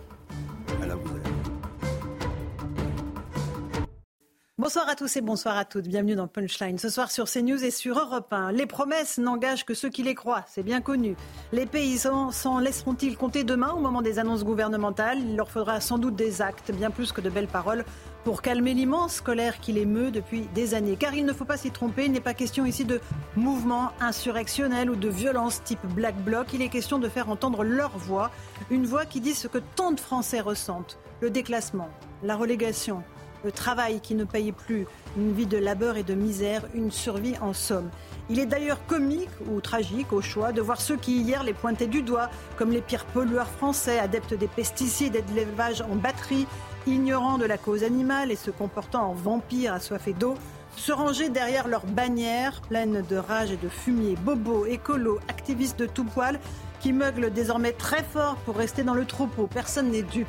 Bonsoir 4.62 4.88
à 4.88 4.94
tous 4.94 5.18
et 5.18 5.22
bonsoir 5.22 5.58
à 5.58 5.66
toutes. 5.66 5.88
Bienvenue 5.88 6.14
dans 6.14 6.28
Punchline. 6.28 6.78
Ce 6.78 6.90
soir 6.90 7.10
sur 7.10 7.26
CNews 7.26 7.64
et 7.64 7.72
sur 7.72 7.98
Europe 7.98 8.32
1. 8.32 8.52
Les 8.52 8.68
promesses 8.68 9.18
n'engagent 9.18 9.66
que 9.66 9.74
ceux 9.74 9.90
qui 9.90 10.04
les 10.04 10.14
croient, 10.14 10.46
c'est 10.48 10.62
bien 10.62 10.82
connu. 10.82 11.16
Les 11.52 11.66
paysans 11.66 12.30
s'en 12.30 12.60
laisseront-ils 12.60 13.18
compter 13.18 13.44
demain 13.44 13.72
au 13.72 13.80
moment 13.80 14.04
des 14.04 14.20
annonces 14.20 14.44
gouvernementales? 14.44 15.18
Il 15.18 15.36
leur 15.36 15.50
faudra 15.50 15.82
sans 15.82 15.98
doute 15.98 16.16
des 16.16 16.44
actes, 16.44 16.72
bien 16.72 16.92
plus 16.92 17.12
que 17.12 17.22
de 17.22 17.32
belles 17.32 17.48
paroles, 17.48 17.84
pour 18.24 18.44
calmer 18.44 18.76
l'immense 18.76 19.20
colère 19.20 19.60
qui 19.60 19.72
les 19.72 19.88
meut 19.88 20.12
depuis 20.12 20.42
des 20.54 20.76
années. 20.76 20.96
Car 20.96 21.16
il 21.16 21.26
ne 21.26 21.34
faut 21.34 21.44
pas 21.44 21.58
s'y 21.58 21.72
tromper, 21.72 22.06
il 22.06 22.12
n'est 22.12 22.20
pas 22.20 22.36
question 22.36 22.64
ici 22.64 22.86
de 22.86 23.02
mouvement 23.36 23.94
insurrectionnel 24.00 24.92
ou 24.92 24.96
de 24.96 25.10
violence 25.10 25.64
type 25.64 25.84
Black 25.96 26.18
Bloc. 26.24 26.54
Il 26.54 26.62
est 26.62 26.70
question 26.70 27.00
de 27.00 27.10
faire 27.10 27.30
entendre 27.30 27.64
leur 27.64 27.98
voix, 27.98 28.30
une 28.70 28.86
voix 28.86 29.08
qui 29.08 29.22
dit 29.22 29.34
ce 29.34 29.48
que 29.48 29.58
tant 29.58 29.92
de 29.92 30.00
Français 30.00 30.40
ressentent 30.40 31.00
le 31.20 31.32
déclassement, 31.32 31.90
la 32.22 32.36
relégation 32.36 33.02
le 33.44 33.52
travail 33.52 34.00
qui 34.02 34.16
ne 34.16 34.24
paye 34.24 34.52
plus, 34.52 34.86
une 35.18 35.34
vie 35.34 35.46
de 35.46 35.58
labeur 35.58 35.98
et 35.98 36.04
de 36.04 36.14
misère, 36.14 36.64
une 36.74 36.92
survie 36.92 37.36
en 37.42 37.54
somme. 37.54 37.90
Il 38.30 38.40
est 38.40 38.46
d'ailleurs 38.46 38.86
comique 38.86 39.30
ou 39.50 39.60
tragique 39.62 40.14
au 40.14 40.22
choix 40.22 40.52
de 40.52 40.62
voir 40.62 40.80
ceux 40.80 40.96
qui 40.96 41.22
hier 41.22 41.44
les 41.44 41.54
pointaient 41.54 41.88
du 41.88 42.02
doigt 42.02 42.30
comme 42.58 42.72
les 42.72 42.82
pires 42.82 43.06
pollueurs 43.06 43.50
français, 43.50 44.00
adeptes 44.00 44.34
des 44.34 44.48
pesticides 44.48 45.16
et 45.16 45.22
de 45.22 45.34
l'élevage 45.34 45.82
en 45.82 45.96
batterie, 45.96 46.48
ignorant 46.88 47.38
de 47.38 47.46
la 47.46 47.58
cause 47.58 47.84
animale 47.84 48.32
et 48.32 48.36
se 48.36 48.52
comportant 48.52 49.10
en 49.10 49.14
vampires 49.14 49.74
assoiffés 49.74 50.14
d'eau, 50.14 50.36
se 50.78 50.92
ranger 50.92 51.30
derrière 51.30 51.68
leurs 51.68 51.86
bannières 51.86 52.62
pleines 52.62 53.04
de 53.10 53.16
rage 53.18 53.52
et 53.52 53.58
de 53.58 53.70
fumier. 53.70 54.16
Bobos, 54.16 54.66
écolos, 54.66 55.20
activistes 55.28 55.78
de 55.80 55.86
tout 55.86 56.06
poil 56.06 56.40
qui 56.80 56.94
meuglent 56.94 57.32
désormais 57.32 57.74
très 57.74 58.04
fort 58.04 58.36
pour 58.46 58.56
rester 58.56 58.84
dans 58.84 58.94
le 58.94 59.06
troupeau. 59.06 59.48
Personne 59.48 59.92
n'est 59.92 60.02
dupe. 60.04 60.28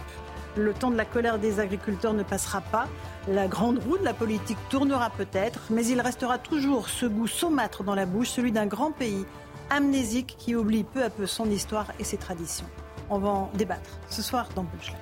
Le 0.57 0.75
temps 0.75 0.91
de 0.91 0.97
la 0.97 1.05
colère 1.05 1.39
des 1.39 1.61
agriculteurs 1.61 2.13
ne 2.13 2.23
passera 2.23 2.61
pas. 2.61 2.87
La 3.27 3.49
grande 3.49 3.79
roue 3.79 3.97
de 3.97 4.05
la 4.05 4.13
politique 4.13 4.59
tournera 4.69 5.11
peut-être, 5.11 5.61
mais 5.71 5.87
il 5.87 6.01
restera 6.01 6.39
toujours 6.39 6.89
ce 6.89 7.07
goût 7.07 7.27
saumâtre 7.27 7.85
dans 7.85 7.95
la 7.95 8.05
bouche, 8.05 8.29
celui 8.29 8.53
d'un 8.53 8.67
grand 8.67 8.93
pays 8.93 9.25
amnésique 9.71 10.37
qui 10.39 10.55
oublie 10.55 10.85
peu 10.85 11.03
à 11.03 11.11
peu 11.11 11.27
son 11.27 11.51
histoire 11.51 11.87
et 11.99 12.05
ses 12.05 12.19
traditions. 12.19 12.67
On 13.09 13.19
va 13.19 13.29
en 13.29 13.51
débattre 13.55 13.99
ce 14.11 14.21
soir 14.21 14.49
dans 14.55 14.65
Punchline. 14.65 14.97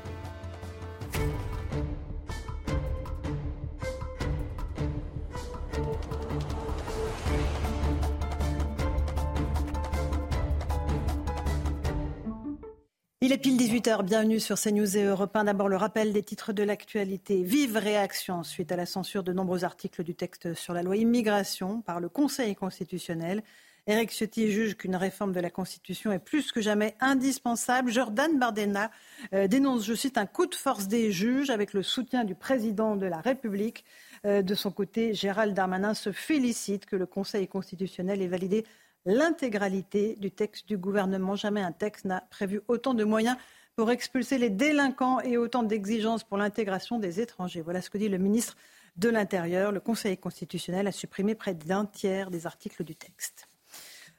Il 13.23 13.33
est 13.33 13.37
pile 13.37 13.59
18h, 13.59 14.03
bienvenue 14.03 14.41
sur 14.41 14.59
CNews 14.59 14.97
et 14.97 15.03
Europe 15.03 15.37
1. 15.37 15.45
D'abord 15.45 15.69
le 15.69 15.77
rappel 15.77 16.15
des 16.15 16.23
titres 16.23 16.55
de 16.55 16.63
l'actualité. 16.63 17.43
Vive 17.43 17.77
réaction 17.77 18.43
suite 18.43 18.73
à 18.73 18.77
la 18.77 18.87
censure 18.87 19.23
de 19.23 19.35
nombreux 19.35 19.63
articles 19.63 20.03
du 20.03 20.15
texte 20.15 20.55
sur 20.55 20.73
la 20.73 20.83
loi 20.83 20.97
immigration 20.97 21.83
par 21.83 22.01
le 22.01 22.09
Conseil 22.09 22.55
constitutionnel. 22.55 23.43
Éric 23.87 24.11
Ciotti 24.11 24.51
juge 24.51 24.75
qu'une 24.75 24.97
réforme 24.97 25.35
de 25.35 25.41
la 25.41 25.51
Constitution 25.51 26.13
est 26.13 26.19
plus 26.19 26.51
que 26.51 26.63
jamais 26.63 26.95
indispensable. 26.99 27.91
Jordan 27.91 28.39
Bardella 28.39 28.91
euh, 29.35 29.49
dénonce, 29.49 29.85
je 29.85 29.93
cite, 29.93 30.17
un 30.17 30.25
coup 30.25 30.47
de 30.47 30.55
force 30.55 30.89
des 30.89 31.13
juges 31.13 31.51
avec 31.51 31.75
le 31.75 31.83
soutien 31.83 32.25
du 32.25 32.35
président 32.35 32.97
de 32.97 33.05
la 33.05 33.21
République. 33.21 33.85
Euh, 34.25 34.41
de 34.41 34.55
son 34.55 34.71
côté, 34.71 35.13
Gérald 35.13 35.53
Darmanin 35.55 35.93
se 35.93 36.11
félicite 36.11 36.87
que 36.87 36.97
le 36.97 37.05
Conseil 37.05 37.49
constitutionnel 37.49 38.23
ait 38.23 38.29
validé 38.29 38.65
l'intégralité 39.05 40.17
du 40.21 40.31
texte 40.31 40.69
du 40.69 40.77
gouvernement. 40.77 41.37
Jamais 41.37 41.63
un 41.63 41.73
texte 41.73 42.05
n'a 42.05 42.23
prévu 42.31 42.61
autant 42.69 42.95
de 42.95 43.05
moyens 43.05 43.37
pour 43.77 43.91
expulser 43.91 44.39
les 44.39 44.51
délinquants 44.51 45.21
et 45.21 45.37
autant 45.37 45.63
d'exigences 45.63 46.25
pour 46.25 46.37
l'intégration 46.37 46.99
des 46.99 47.21
étrangers. 47.21 47.63
Voilà 47.63 47.81
ce 47.81 47.91
que 47.91 47.99
dit 47.99 48.09
le 48.09 48.19
ministre 48.19 48.57
de 48.97 49.09
l'Intérieur. 49.09 49.73
Le 49.73 49.81
Conseil 49.81 50.19
constitutionnel 50.19 50.87
a 50.87 50.93
supprimé 50.93 51.35
près 51.35 51.55
d'un 51.55 51.87
tiers 51.87 52.31
des 52.31 52.47
articles 52.47 52.85
du 52.85 52.95
texte. 52.95 53.47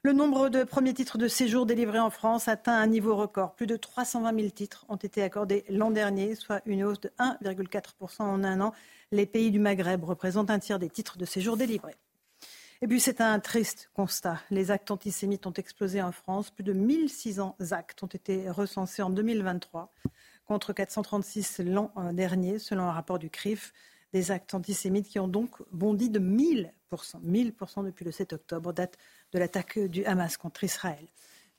Le 0.03 0.13
nombre 0.13 0.49
de 0.49 0.63
premiers 0.63 0.95
titres 0.95 1.19
de 1.19 1.27
séjour 1.27 1.67
délivrés 1.67 1.99
en 1.99 2.09
France 2.09 2.47
atteint 2.47 2.73
un 2.73 2.88
niveau 2.88 3.15
record. 3.15 3.53
Plus 3.53 3.67
de 3.67 3.77
320 3.77 4.36
000 4.36 4.49
titres 4.49 4.84
ont 4.89 4.95
été 4.95 5.21
accordés 5.21 5.63
l'an 5.69 5.91
dernier, 5.91 6.34
soit 6.34 6.61
une 6.65 6.84
hausse 6.84 7.01
de 7.01 7.11
1,4% 7.19 8.23
en 8.23 8.43
un 8.43 8.61
an. 8.61 8.73
Les 9.11 9.27
pays 9.27 9.51
du 9.51 9.59
Maghreb 9.59 10.03
représentent 10.03 10.49
un 10.49 10.57
tiers 10.57 10.79
des 10.79 10.89
titres 10.89 11.19
de 11.19 11.25
séjour 11.25 11.55
délivrés. 11.55 11.93
Et 12.84 12.88
puis 12.88 12.99
c'est 12.99 13.21
un 13.21 13.39
triste 13.39 13.91
constat. 13.93 14.41
Les 14.49 14.71
actes 14.71 14.89
antisémites 14.89 15.45
ont 15.45 15.53
explosé 15.53 16.01
en 16.01 16.11
France. 16.11 16.49
Plus 16.49 16.63
de 16.63 16.73
1600 16.73 17.55
actes 17.69 18.01
ont 18.01 18.07
été 18.07 18.49
recensés 18.49 19.03
en 19.03 19.11
2023 19.11 19.93
contre 20.45 20.73
436 20.73 21.59
l'an 21.59 21.91
dernier, 22.11 22.57
selon 22.57 22.84
un 22.84 22.91
rapport 22.91 23.19
du 23.19 23.29
CRIF. 23.29 23.71
Des 24.13 24.32
actes 24.32 24.55
antisémites 24.55 25.07
qui 25.07 25.19
ont 25.19 25.27
donc 25.27 25.51
bondi 25.71 26.09
de 26.09 26.19
1000%, 26.19 26.69
1000% 27.23 27.86
depuis 27.86 28.03
le 28.03 28.11
7 28.11 28.34
octobre, 28.34 28.73
date 28.73 28.97
de 29.32 29.38
l'attaque 29.38 29.77
du 29.77 30.03
Hamas 30.05 30.36
contre 30.38 30.63
Israël. 30.63 31.05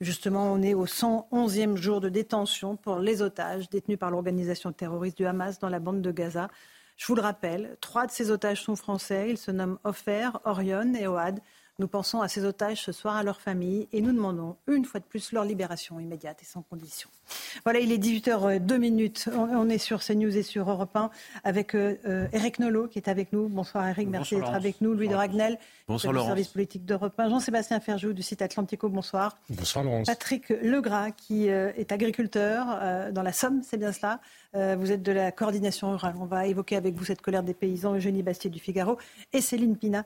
Justement, 0.01 0.53
on 0.53 0.61
est 0.61 0.75
au 0.75 0.87
111e 0.87 1.77
jour 1.77 2.01
de 2.01 2.09
détention 2.09 2.77
pour 2.77 2.99
les 2.99 3.23
otages 3.23 3.71
détenus 3.71 3.99
par 3.99 4.11
l'organisation 4.11 4.73
terroriste 4.73 5.19
du 5.19 5.25
Hamas 5.25 5.61
dans 5.61 5.69
la 5.69 5.79
bande 5.79 6.03
de 6.03 6.11
Gaza. 6.11 6.51
Je 7.03 7.09
vous 7.09 7.17
le 7.17 7.23
rappelle, 7.23 7.77
trois 7.81 8.07
de 8.07 8.13
ces 8.13 8.31
otages 8.31 8.63
sont 8.63 8.77
français. 8.77 9.27
Ils 9.29 9.37
se 9.37 9.51
nomment 9.51 9.77
Ofer, 9.83 10.31
Orion 10.45 10.95
et 10.95 11.09
Oad. 11.09 11.41
Nous 11.81 11.89
pensons 11.89 12.21
à 12.21 12.29
ces 12.29 12.45
otages 12.45 12.81
ce 12.81 12.93
soir, 12.93 13.17
à 13.17 13.25
leurs 13.25 13.41
familles, 13.41 13.89
et 13.93 14.01
nous 14.01 14.13
demandons 14.13 14.57
une 14.69 14.85
fois 14.85 15.01
de 15.01 15.05
plus 15.05 15.33
leur 15.33 15.45
libération 15.45 15.99
immédiate 15.99 16.39
et 16.43 16.45
sans 16.45 16.63
condition. 16.63 17.09
Voilà, 17.65 17.81
il 17.81 17.91
est 17.91 17.99
18h02 17.99 18.79
minutes. 18.79 19.29
On 19.35 19.69
est 19.69 19.79
sur 19.79 19.99
CNews 19.99 20.37
et 20.37 20.45
sur 20.45 20.71
Europe 20.71 20.95
1 20.95 21.11
avec 21.43 21.75
euh, 21.75 22.29
Eric 22.33 22.61
Nolot 22.61 22.87
qui 22.87 23.01
est 23.01 23.09
avec 23.09 23.33
nous. 23.33 23.49
Bonsoir 23.49 23.89
Eric, 23.89 24.09
merci 24.09 24.37
d'être 24.37 24.55
avec 24.55 24.81
nous. 24.81 24.95
Louis 24.95 25.09
de 25.09 25.17
Ragnel, 25.17 25.59
bonsoir, 25.89 26.15
du 26.15 26.21
service 26.21 26.49
politique 26.49 26.85
d'Europe 26.85 27.19
1. 27.19 27.31
Jean-Sébastien 27.31 27.81
Ferjou 27.81 28.13
du 28.13 28.23
site 28.23 28.43
Atlantico, 28.43 28.89
bonsoir. 28.89 29.37
Bonsoir 29.51 29.85
Laurence. 29.85 30.07
Patrick 30.07 30.51
Legras 30.51 31.11
qui 31.11 31.51
euh, 31.51 31.73
est 31.77 31.91
agriculteur 31.91 32.67
euh, 32.81 33.11
dans 33.11 33.23
la 33.23 33.33
Somme, 33.33 33.63
c'est 33.65 33.79
bien 33.79 33.91
cela. 33.91 34.21
Vous 34.55 34.93
êtes 34.93 35.03
de 35.03 35.13
la 35.13 35.33
coordination 35.33 35.91
rurale. 35.91 36.15
On 36.21 36.27
va 36.27 36.47
évoquer 36.47 36.77
avec 36.77 36.95
vous 36.95 37.05
cette 37.05 37.23
colère 37.23 37.43
des 37.43 37.55
paysans. 37.55 37.95
Eugénie 37.95 38.23
Bastier 38.23 38.51
du 38.51 38.59
Figaro 38.59 38.99
et 39.33 39.41
Céline 39.41 39.77
Pina 39.77 40.05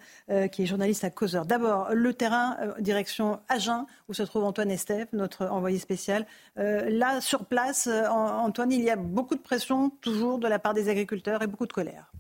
qui 0.53 0.63
est 0.63 0.67
journaliste 0.67 1.05
à 1.05 1.11
Causeur. 1.11 1.47
D'abord, 1.47 1.89
le 1.93 2.15
terrain, 2.15 2.57
direction 2.79 3.41
Agen, 3.49 3.87
où 4.09 4.15
se 4.15 4.23
trouve 4.23 4.45
Antoine 4.45 4.71
Estève, 4.71 5.09
notre 5.13 5.47
envoyé 5.47 5.79
spécial. 5.79 6.27
là, 6.57 7.21
sur 7.21 7.45
place, 7.45 7.87
euh, 7.87 8.07
Antoine, 8.09 8.73
il 8.73 8.83
y 8.83 8.91
a 8.91 8.97
beaucoup 8.97 9.35
de 9.35 9.41
pression 9.41 9.91
toujours 10.01 10.39
de 10.39 10.49
la 10.49 10.59
part 10.59 10.75
des 10.75 10.89
agriculteurs 10.89 11.43
et 11.43 11.47
beaucoup 11.47 11.67
de 11.67 11.73
colère. 11.73 12.13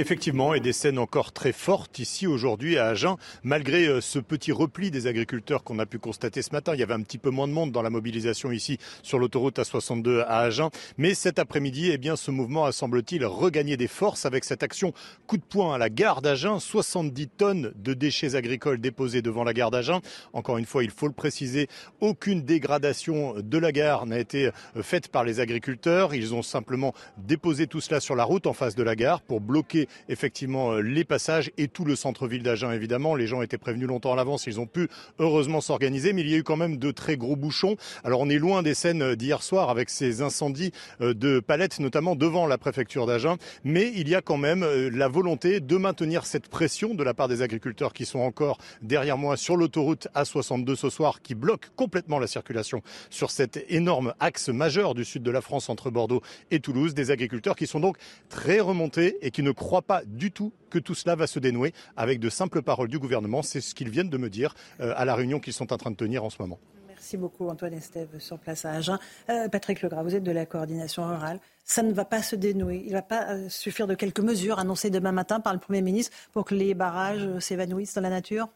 Effectivement, 0.00 0.54
et 0.54 0.60
des 0.60 0.72
scènes 0.72 0.98
encore 0.98 1.30
très 1.30 1.52
fortes 1.52 1.98
ici 1.98 2.26
aujourd'hui 2.26 2.78
à 2.78 2.86
Agen, 2.86 3.16
malgré 3.42 3.86
euh, 3.86 4.00
ce 4.00 4.18
petit 4.18 4.50
repli 4.50 4.90
des 4.90 5.06
agriculteurs 5.06 5.62
qu'on 5.62 5.78
a 5.78 5.84
pu 5.84 5.98
constater 5.98 6.40
ce 6.40 6.52
matin. 6.52 6.72
Il 6.72 6.80
y 6.80 6.82
avait 6.82 6.94
un 6.94 7.02
petit 7.02 7.18
peu 7.18 7.28
moins 7.28 7.46
de 7.46 7.52
monde 7.52 7.70
dans 7.70 7.82
la 7.82 7.90
mobilisation 7.90 8.50
ici 8.50 8.78
sur 9.02 9.18
l'autoroute 9.18 9.58
A62 9.58 10.24
à 10.26 10.38
Agen. 10.38 10.70
Mais 10.96 11.12
cet 11.12 11.38
après-midi, 11.38 11.90
eh 11.92 11.98
bien, 11.98 12.16
ce 12.16 12.30
mouvement 12.30 12.64
a, 12.64 12.72
semble-t-il, 12.72 13.26
regagné 13.26 13.76
des 13.76 13.88
forces 13.88 14.24
avec 14.24 14.44
cette 14.44 14.62
action 14.62 14.94
coup 15.26 15.36
de 15.36 15.42
poing 15.42 15.74
à 15.74 15.76
la 15.76 15.90
gare 15.90 16.22
d'Agen. 16.22 16.60
70 16.60 17.28
tonnes 17.28 17.74
de 17.76 17.92
déchets 17.92 18.36
agricoles 18.36 18.80
déposés 18.80 19.20
devant 19.20 19.44
la 19.44 19.52
gare 19.52 19.70
d'Agen. 19.70 20.00
Encore 20.32 20.56
une 20.56 20.64
fois, 20.64 20.82
il 20.82 20.90
faut 20.90 21.08
le 21.08 21.12
préciser, 21.12 21.68
aucune 22.00 22.40
dégradation 22.40 23.34
de 23.36 23.58
la 23.58 23.70
gare 23.70 24.06
n'a 24.06 24.18
été 24.18 24.46
euh, 24.46 24.82
faite 24.82 25.08
par 25.08 25.24
les 25.24 25.40
agriculteurs. 25.40 26.14
Ils 26.14 26.32
ont 26.32 26.42
simplement 26.42 26.94
déposé 27.18 27.66
tout 27.66 27.82
cela 27.82 28.00
sur 28.00 28.16
la 28.16 28.24
route 28.24 28.46
en 28.46 28.54
face 28.54 28.74
de 28.74 28.82
la 28.82 28.96
gare 28.96 29.20
pour 29.20 29.42
bloquer 29.42 29.88
effectivement 30.08 30.72
euh, 30.72 30.80
les 30.80 31.04
passages 31.04 31.50
et 31.58 31.68
tout 31.68 31.84
le 31.84 31.96
centre-ville 31.96 32.42
d'Agen 32.42 32.72
évidemment. 32.72 33.14
Les 33.14 33.26
gens 33.26 33.42
étaient 33.42 33.58
prévenus 33.58 33.88
longtemps 33.88 34.12
à 34.12 34.16
l'avance, 34.16 34.46
ils 34.46 34.60
ont 34.60 34.66
pu 34.66 34.88
heureusement 35.18 35.60
s'organiser, 35.60 36.12
mais 36.12 36.22
il 36.22 36.28
y 36.28 36.34
a 36.34 36.38
eu 36.38 36.42
quand 36.42 36.56
même 36.56 36.76
de 36.76 36.90
très 36.90 37.16
gros 37.16 37.36
bouchons. 37.36 37.76
Alors 38.04 38.20
on 38.20 38.28
est 38.28 38.38
loin 38.38 38.62
des 38.62 38.74
scènes 38.74 39.14
d'hier 39.14 39.42
soir 39.42 39.70
avec 39.70 39.90
ces 39.90 40.22
incendies 40.22 40.72
euh, 41.00 41.14
de 41.14 41.40
palettes, 41.40 41.80
notamment 41.80 42.16
devant 42.16 42.46
la 42.46 42.58
préfecture 42.58 43.06
d'Agen, 43.06 43.36
mais 43.64 43.92
il 43.94 44.08
y 44.08 44.14
a 44.14 44.22
quand 44.22 44.36
même 44.36 44.62
euh, 44.62 44.90
la 44.92 45.08
volonté 45.08 45.60
de 45.60 45.76
maintenir 45.76 46.26
cette 46.26 46.48
pression 46.48 46.94
de 46.94 47.02
la 47.02 47.14
part 47.14 47.28
des 47.28 47.42
agriculteurs 47.42 47.92
qui 47.92 48.06
sont 48.06 48.20
encore 48.20 48.58
derrière 48.82 49.18
moi 49.18 49.36
sur 49.36 49.56
l'autoroute 49.56 50.08
A62 50.14 50.76
ce 50.76 50.90
soir, 50.90 51.22
qui 51.22 51.34
bloque 51.34 51.70
complètement 51.76 52.18
la 52.18 52.26
circulation 52.26 52.82
sur 53.08 53.30
cet 53.30 53.64
énorme 53.68 54.14
axe 54.20 54.48
majeur 54.48 54.94
du 54.94 55.04
sud 55.04 55.22
de 55.22 55.30
la 55.30 55.40
France 55.40 55.68
entre 55.68 55.90
Bordeaux 55.90 56.22
et 56.50 56.60
Toulouse. 56.60 56.94
Des 56.94 57.10
agriculteurs 57.10 57.56
qui 57.56 57.66
sont 57.66 57.80
donc 57.80 57.96
très 58.28 58.60
remontés 58.60 59.18
et 59.22 59.30
qui 59.30 59.42
ne 59.42 59.52
croient 59.52 59.69
pas 59.78 60.02
du 60.04 60.32
tout 60.32 60.52
que 60.68 60.78
tout 60.78 60.94
cela 60.94 61.14
va 61.14 61.26
se 61.26 61.38
dénouer 61.38 61.72
avec 61.96 62.18
de 62.18 62.28
simples 62.28 62.62
paroles 62.62 62.88
du 62.88 62.98
gouvernement. 62.98 63.42
C'est 63.42 63.60
ce 63.60 63.74
qu'ils 63.74 63.90
viennent 63.90 64.10
de 64.10 64.18
me 64.18 64.28
dire 64.28 64.54
euh, 64.80 64.92
à 64.96 65.04
la 65.04 65.14
réunion 65.14 65.38
qu'ils 65.38 65.52
sont 65.52 65.72
en 65.72 65.76
train 65.76 65.90
de 65.90 65.96
tenir 65.96 66.24
en 66.24 66.30
ce 66.30 66.42
moment. 66.42 66.58
Merci 66.88 67.16
beaucoup 67.16 67.48
Antoine 67.48 67.72
Estève 67.72 68.18
sur 68.18 68.38
place 68.38 68.64
à 68.64 68.72
Agen. 68.72 68.98
Euh, 69.30 69.48
Patrick 69.48 69.80
Legras, 69.80 70.02
vous 70.02 70.14
êtes 70.14 70.24
de 70.24 70.32
la 70.32 70.44
coordination 70.44 71.06
rurale. 71.06 71.40
Ça 71.64 71.82
ne 71.82 71.92
va 71.92 72.04
pas 72.04 72.22
se 72.22 72.36
dénouer. 72.36 72.82
Il 72.84 72.88
ne 72.88 72.96
va 72.96 73.02
pas 73.02 73.30
euh, 73.30 73.48
suffire 73.48 73.86
de 73.86 73.94
quelques 73.94 74.20
mesures 74.20 74.58
annoncées 74.58 74.90
demain 74.90 75.12
matin 75.12 75.40
par 75.40 75.54
le 75.54 75.60
Premier 75.60 75.82
ministre 75.82 76.14
pour 76.32 76.44
que 76.44 76.54
les 76.54 76.74
barrages 76.74 77.38
s'évanouissent 77.38 77.94
dans 77.94 78.02
la 78.02 78.10
nature? 78.10 78.48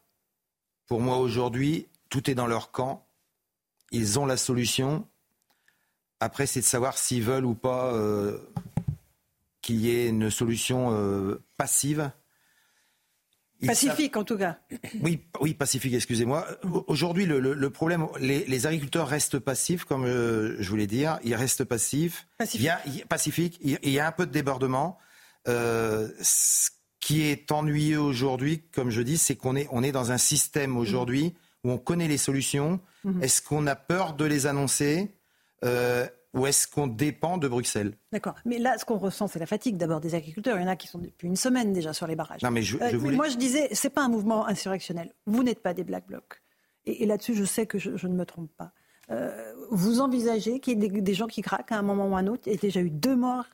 Pour 0.87 1.01
moi 1.01 1.19
aujourd'hui, 1.19 1.87
tout 2.11 2.29
est 2.31 2.35
dans 2.35 2.47
leur 2.47 2.71
camp. 2.71 3.07
Ils 3.93 4.19
ont 4.19 4.27
la 4.27 4.37
solution. 4.37 5.07
Après, 6.21 6.47
c'est 6.47 6.61
de 6.61 6.67
savoir 6.67 6.99
s'ils 6.99 7.23
veulent 7.23 7.47
ou 7.47 7.55
pas 7.55 7.95
qu'il 9.65 9.77
y 9.77 9.91
ait 9.91 10.09
une 10.09 10.31
solution 10.31 10.91
euh, 10.93 11.43
passive. 11.57 12.11
pacifique 13.67 14.15
en 14.19 14.23
tout 14.23 14.37
cas. 14.37 14.59
Oui, 15.01 15.23
oui 15.41 15.55
pacifique, 15.55 15.95
excusez-moi. 15.95 16.47
Aujourd'hui, 16.87 17.25
le, 17.25 17.71
problème, 17.71 18.07
les, 18.21 18.67
agriculteurs 18.67 19.09
restent 19.09 19.39
passifs, 19.39 19.85
comme 19.85 20.05
euh, 20.05 20.55
je 20.61 20.69
voulais 20.69 20.87
dire. 20.87 21.19
Ils 21.25 21.35
restent 21.35 21.65
passifs. 21.65 22.27
Pacifique. 22.37 22.71
Il 22.85 22.97
y 22.97 23.03
a, 23.03 23.07
pacifique. 23.07 23.59
Il 23.63 23.91
y 23.91 23.99
a 23.99 24.07
un 24.07 24.13
peu 24.13 24.27
de 24.27 24.33
débordement. 24.33 24.99
Euh, 25.49 26.11
ce 26.21 26.69
qui 27.01 27.23
est 27.23 27.51
ennuyeux 27.51 28.01
aujourd'hui, 28.01 28.65
comme 28.71 28.91
je 28.91 29.01
dis, 29.01 29.17
c'est 29.17 29.35
qu'on 29.35 29.57
est, 29.57 29.67
on 29.71 29.83
est 29.83 29.93
dans 29.93 30.13
un 30.13 30.19
système 30.19 30.77
aujourd'hui 30.77 31.35
où 31.65 31.71
on 31.71 31.79
connaît 31.79 32.09
les 32.09 32.19
solutions. 32.19 32.81
Mhm. 33.05 33.23
Est-ce 33.23 33.41
qu'on 33.41 33.67
a 33.67 33.77
peur 33.77 34.13
de 34.13 34.27
les 34.27 34.47
annoncer? 34.47 35.15
Ou 36.35 36.47
est-ce 36.47 36.67
qu'on 36.67 36.87
dépend 36.87 37.39
de 37.39 37.47
Bruxelles? 37.47 37.95
D'accord. 38.13 38.35
Mais 38.45 38.59
là, 38.59 38.77
ce 38.79 38.85
qu'on 38.85 38.99
ressent, 38.99 39.29
c'est 39.29 39.39
la 39.39 39.47
fatigue 39.47 39.77
d'abord 39.77 40.01
des 40.01 40.15
agriculteurs. 40.15 40.59
Il 40.59 40.63
y 40.63 40.65
en 40.65 40.69
a 40.69 40.77
qui 40.77 40.89
sont 40.89 40.99
depuis 40.99 41.29
une 41.29 41.37
semaine 41.37 41.73
déjà 41.73 41.93
sur 41.93 42.07
les 42.07 42.17
barrages. 42.17 42.43
Non, 42.43 42.51
mais 42.51 42.63
je, 42.63 42.77
euh, 42.79 42.99
Moi, 42.99 43.29
je 43.29 43.37
disais, 43.37 43.69
c'est 43.73 43.91
pas 43.91 44.03
un 44.03 44.09
mouvement 44.09 44.47
insurrectionnel. 44.47 45.15
Vous 45.27 45.43
n'êtes 45.43 45.63
pas 45.63 45.75
des 45.75 45.85
Black 45.85 46.07
Blocs. 46.07 46.43
Et, 46.87 47.07
là-dessus, 47.07 47.35
je 47.35 47.45
sais 47.45 47.67
que 47.67 47.79
je, 47.79 48.07
ne 48.07 48.15
me 48.15 48.27
trompe 48.27 48.51
pas. 48.57 48.73
Euh, 49.11 49.53
vous 49.71 50.01
envisagez 50.01 50.61
qu'il 50.61 50.83
y 50.83 50.87
ait 50.87 50.89
des, 50.89 51.15
gens 51.15 51.27
qui 51.27 51.41
craquent 51.41 51.73
à 51.73 51.79
un 51.79 51.83
moment 51.83 52.09
ou 52.09 52.17
à 52.17 52.19
un 52.19 52.27
autre? 52.27 52.43
Il 52.47 52.53
y 52.53 52.57
a 52.57 52.59
déjà 52.59 52.81
eu 52.81 52.91
deux 52.91 53.17
morts 53.17 53.47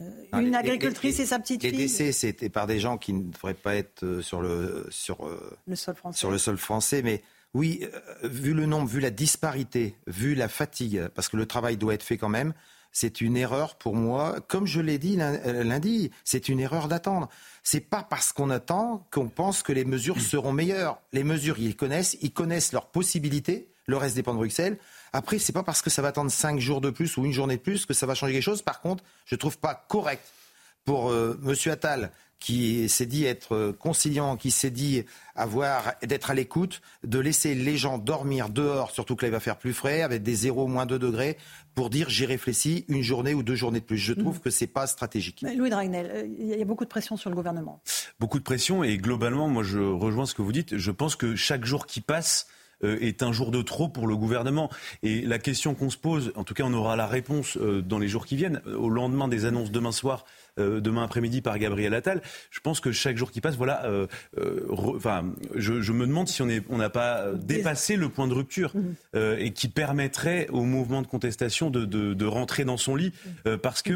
Euh, 0.00 0.40
une 0.40 0.56
agricultrice 0.56 1.20
et, 1.20 1.26
sa 1.26 1.38
petite 1.38 1.60
fille. 1.60 1.70
Les 1.70 1.76
décès, 1.76 2.10
c'était 2.10 2.48
par 2.48 2.66
des 2.66 2.80
gens 2.80 2.98
qui 2.98 3.12
ne 3.12 3.30
devraient 3.30 3.54
pas 3.54 3.76
être 3.76 4.20
sur 4.22 4.42
le, 4.42 4.88
sur, 4.90 5.18
le 5.68 5.76
sol 5.76 5.94
français. 5.94 6.18
Sur 6.18 6.32
le 6.32 6.38
sol 6.38 6.56
français. 6.56 7.00
Mais 7.02 7.22
oui, 7.54 7.86
vu 8.22 8.52
le 8.52 8.66
nombre, 8.66 8.88
vu 8.88 9.00
la 9.00 9.10
disparité, 9.10 9.96
vu 10.06 10.34
la 10.34 10.48
fatigue, 10.48 11.08
parce 11.14 11.28
que 11.28 11.36
le 11.36 11.46
travail 11.46 11.76
doit 11.76 11.94
être 11.94 12.02
fait 12.02 12.18
quand 12.18 12.28
même, 12.28 12.52
c'est 12.94 13.20
une 13.20 13.36
erreur 13.36 13.74
pour 13.74 13.96
moi. 13.96 14.36
Comme 14.46 14.66
je 14.66 14.80
l'ai 14.80 14.98
dit 14.98 15.16
lundi, 15.16 16.10
c'est 16.22 16.48
une 16.48 16.60
erreur 16.60 16.86
d'attendre. 16.88 17.28
C'est 17.64 17.80
pas 17.80 18.04
parce 18.08 18.32
qu'on 18.32 18.50
attend 18.50 19.06
qu'on 19.10 19.28
pense 19.28 19.62
que 19.62 19.72
les 19.72 19.84
mesures 19.84 20.20
seront 20.20 20.52
meilleures. 20.52 21.00
Les 21.12 21.24
mesures, 21.24 21.58
ils 21.58 21.74
connaissent, 21.74 22.16
ils 22.22 22.32
connaissent 22.32 22.72
leurs 22.72 22.86
possibilités. 22.86 23.68
Le 23.86 23.96
reste 23.96 24.14
dépend 24.14 24.32
de 24.32 24.38
Bruxelles. 24.38 24.78
Après, 25.12 25.38
c'est 25.38 25.52
pas 25.52 25.64
parce 25.64 25.82
que 25.82 25.90
ça 25.90 26.02
va 26.02 26.08
attendre 26.08 26.30
cinq 26.30 26.60
jours 26.60 26.80
de 26.80 26.90
plus 26.90 27.16
ou 27.16 27.24
une 27.24 27.32
journée 27.32 27.56
de 27.56 27.62
plus 27.62 27.84
que 27.84 27.94
ça 27.94 28.06
va 28.06 28.14
changer 28.14 28.32
quelque 28.32 28.42
chose. 28.42 28.62
Par 28.62 28.80
contre, 28.80 29.02
je 29.26 29.34
trouve 29.34 29.58
pas 29.58 29.74
correct 29.88 30.24
pour 30.84 31.10
euh, 31.10 31.38
Monsieur 31.42 31.72
Attal 31.72 32.12
qui 32.38 32.88
s'est 32.88 33.06
dit 33.06 33.24
être 33.24 33.72
conciliant, 33.78 34.36
qui 34.36 34.50
s'est 34.50 34.70
dit 34.70 35.04
avoir 35.34 35.94
d'être 36.02 36.30
à 36.30 36.34
l'écoute, 36.34 36.80
de 37.02 37.18
laisser 37.18 37.54
les 37.54 37.76
gens 37.76 37.98
dormir 37.98 38.48
dehors, 38.48 38.90
surtout 38.90 39.16
que 39.16 39.22
là 39.22 39.28
il 39.28 39.32
va 39.32 39.40
faire 39.40 39.58
plus 39.58 39.72
frais, 39.72 40.02
avec 40.02 40.22
des 40.22 40.34
0 40.34 40.66
moins 40.66 40.86
2 40.86 40.98
degrés, 40.98 41.36
pour 41.74 41.90
dire 41.90 42.08
j'ai 42.08 42.26
réfléchi 42.26 42.84
une 42.88 43.02
journée 43.02 43.34
ou 43.34 43.42
deux 43.42 43.54
journées 43.54 43.80
de 43.80 43.84
plus. 43.84 43.98
Je 43.98 44.12
trouve 44.12 44.36
mm. 44.36 44.40
que 44.40 44.50
c'est 44.50 44.66
pas 44.66 44.86
stratégique. 44.86 45.44
Louis 45.56 45.70
Dragnel, 45.70 46.10
euh, 46.12 46.26
il 46.38 46.46
y 46.46 46.62
a 46.62 46.64
beaucoup 46.64 46.84
de 46.84 46.90
pression 46.90 47.16
sur 47.16 47.30
le 47.30 47.36
gouvernement. 47.36 47.80
Beaucoup 48.20 48.38
de 48.38 48.44
pression 48.44 48.84
et 48.84 48.96
globalement, 48.98 49.48
moi 49.48 49.62
je 49.62 49.78
rejoins 49.78 50.26
ce 50.26 50.34
que 50.34 50.42
vous 50.42 50.52
dites. 50.52 50.76
Je 50.76 50.90
pense 50.90 51.16
que 51.16 51.34
chaque 51.34 51.64
jour 51.64 51.86
qui 51.86 52.00
passe 52.00 52.46
euh, 52.82 52.98
est 53.00 53.22
un 53.22 53.32
jour 53.32 53.50
de 53.50 53.62
trop 53.62 53.88
pour 53.88 54.06
le 54.06 54.16
gouvernement. 54.16 54.70
Et 55.02 55.22
la 55.22 55.38
question 55.38 55.74
qu'on 55.74 55.90
se 55.90 55.96
pose, 55.96 56.32
en 56.36 56.44
tout 56.44 56.54
cas 56.54 56.64
on 56.64 56.74
aura 56.74 56.96
la 56.96 57.06
réponse 57.06 57.56
euh, 57.56 57.82
dans 57.82 57.98
les 57.98 58.08
jours 58.08 58.26
qui 58.26 58.36
viennent, 58.36 58.60
au 58.66 58.88
lendemain 58.88 59.28
des 59.28 59.44
annonces 59.44 59.70
demain 59.70 59.92
soir 59.92 60.24
euh, 60.60 60.80
demain 60.80 61.02
après-midi 61.02 61.40
par 61.42 61.58
Gabriel 61.58 61.94
Attal. 61.94 62.22
Je 62.52 62.60
pense 62.60 62.78
que 62.78 62.92
chaque 62.92 63.16
jour 63.16 63.32
qui 63.32 63.40
passe, 63.40 63.56
voilà, 63.56 63.86
euh, 63.86 64.06
euh, 64.38 64.64
enfin, 64.70 65.24
je, 65.56 65.80
je, 65.80 65.90
me 65.90 66.06
demande 66.06 66.28
si 66.28 66.42
on 66.42 66.46
n'a 66.46 66.60
on 66.70 66.90
pas 66.90 67.32
dépassé 67.32 67.96
le 67.96 68.08
point 68.08 68.28
de 68.28 68.34
rupture 68.34 68.72
mhm. 68.74 69.36
et 69.40 69.52
qui 69.52 69.66
permettrait 69.66 70.46
au 70.52 70.62
mouvement 70.62 71.02
de 71.02 71.08
contestation 71.08 71.70
de, 71.70 71.84
de, 71.84 72.14
de 72.14 72.24
rentrer 72.24 72.64
dans 72.64 72.76
son 72.76 72.94
lit 72.94 73.12
parce 73.62 73.82
que 73.82 73.94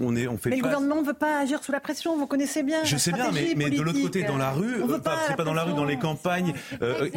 on 0.00 0.14
est, 0.14 0.28
on 0.28 0.38
fait. 0.38 0.50
Mais 0.50 0.58
le 0.58 0.62
gouvernement 0.62 1.00
ne 1.00 1.06
veut 1.06 1.12
pas 1.12 1.40
agir 1.40 1.64
sous 1.64 1.72
la 1.72 1.80
pression. 1.80 2.16
Vous 2.16 2.28
connaissez 2.28 2.62
bien. 2.62 2.84
Je 2.84 2.96
sais 2.96 3.10
bien, 3.10 3.32
mais, 3.32 3.54
mais 3.56 3.70
de 3.70 3.82
l'autre 3.82 4.00
côté, 4.00 4.22
dans 4.22 4.38
la 4.38 4.52
rue, 4.52 4.86
pas, 5.02 5.34
pas 5.36 5.44
dans 5.44 5.54
la 5.54 5.64
rue, 5.64 5.74
dans 5.74 5.84
les 5.84 5.98
campagnes. 5.98 6.54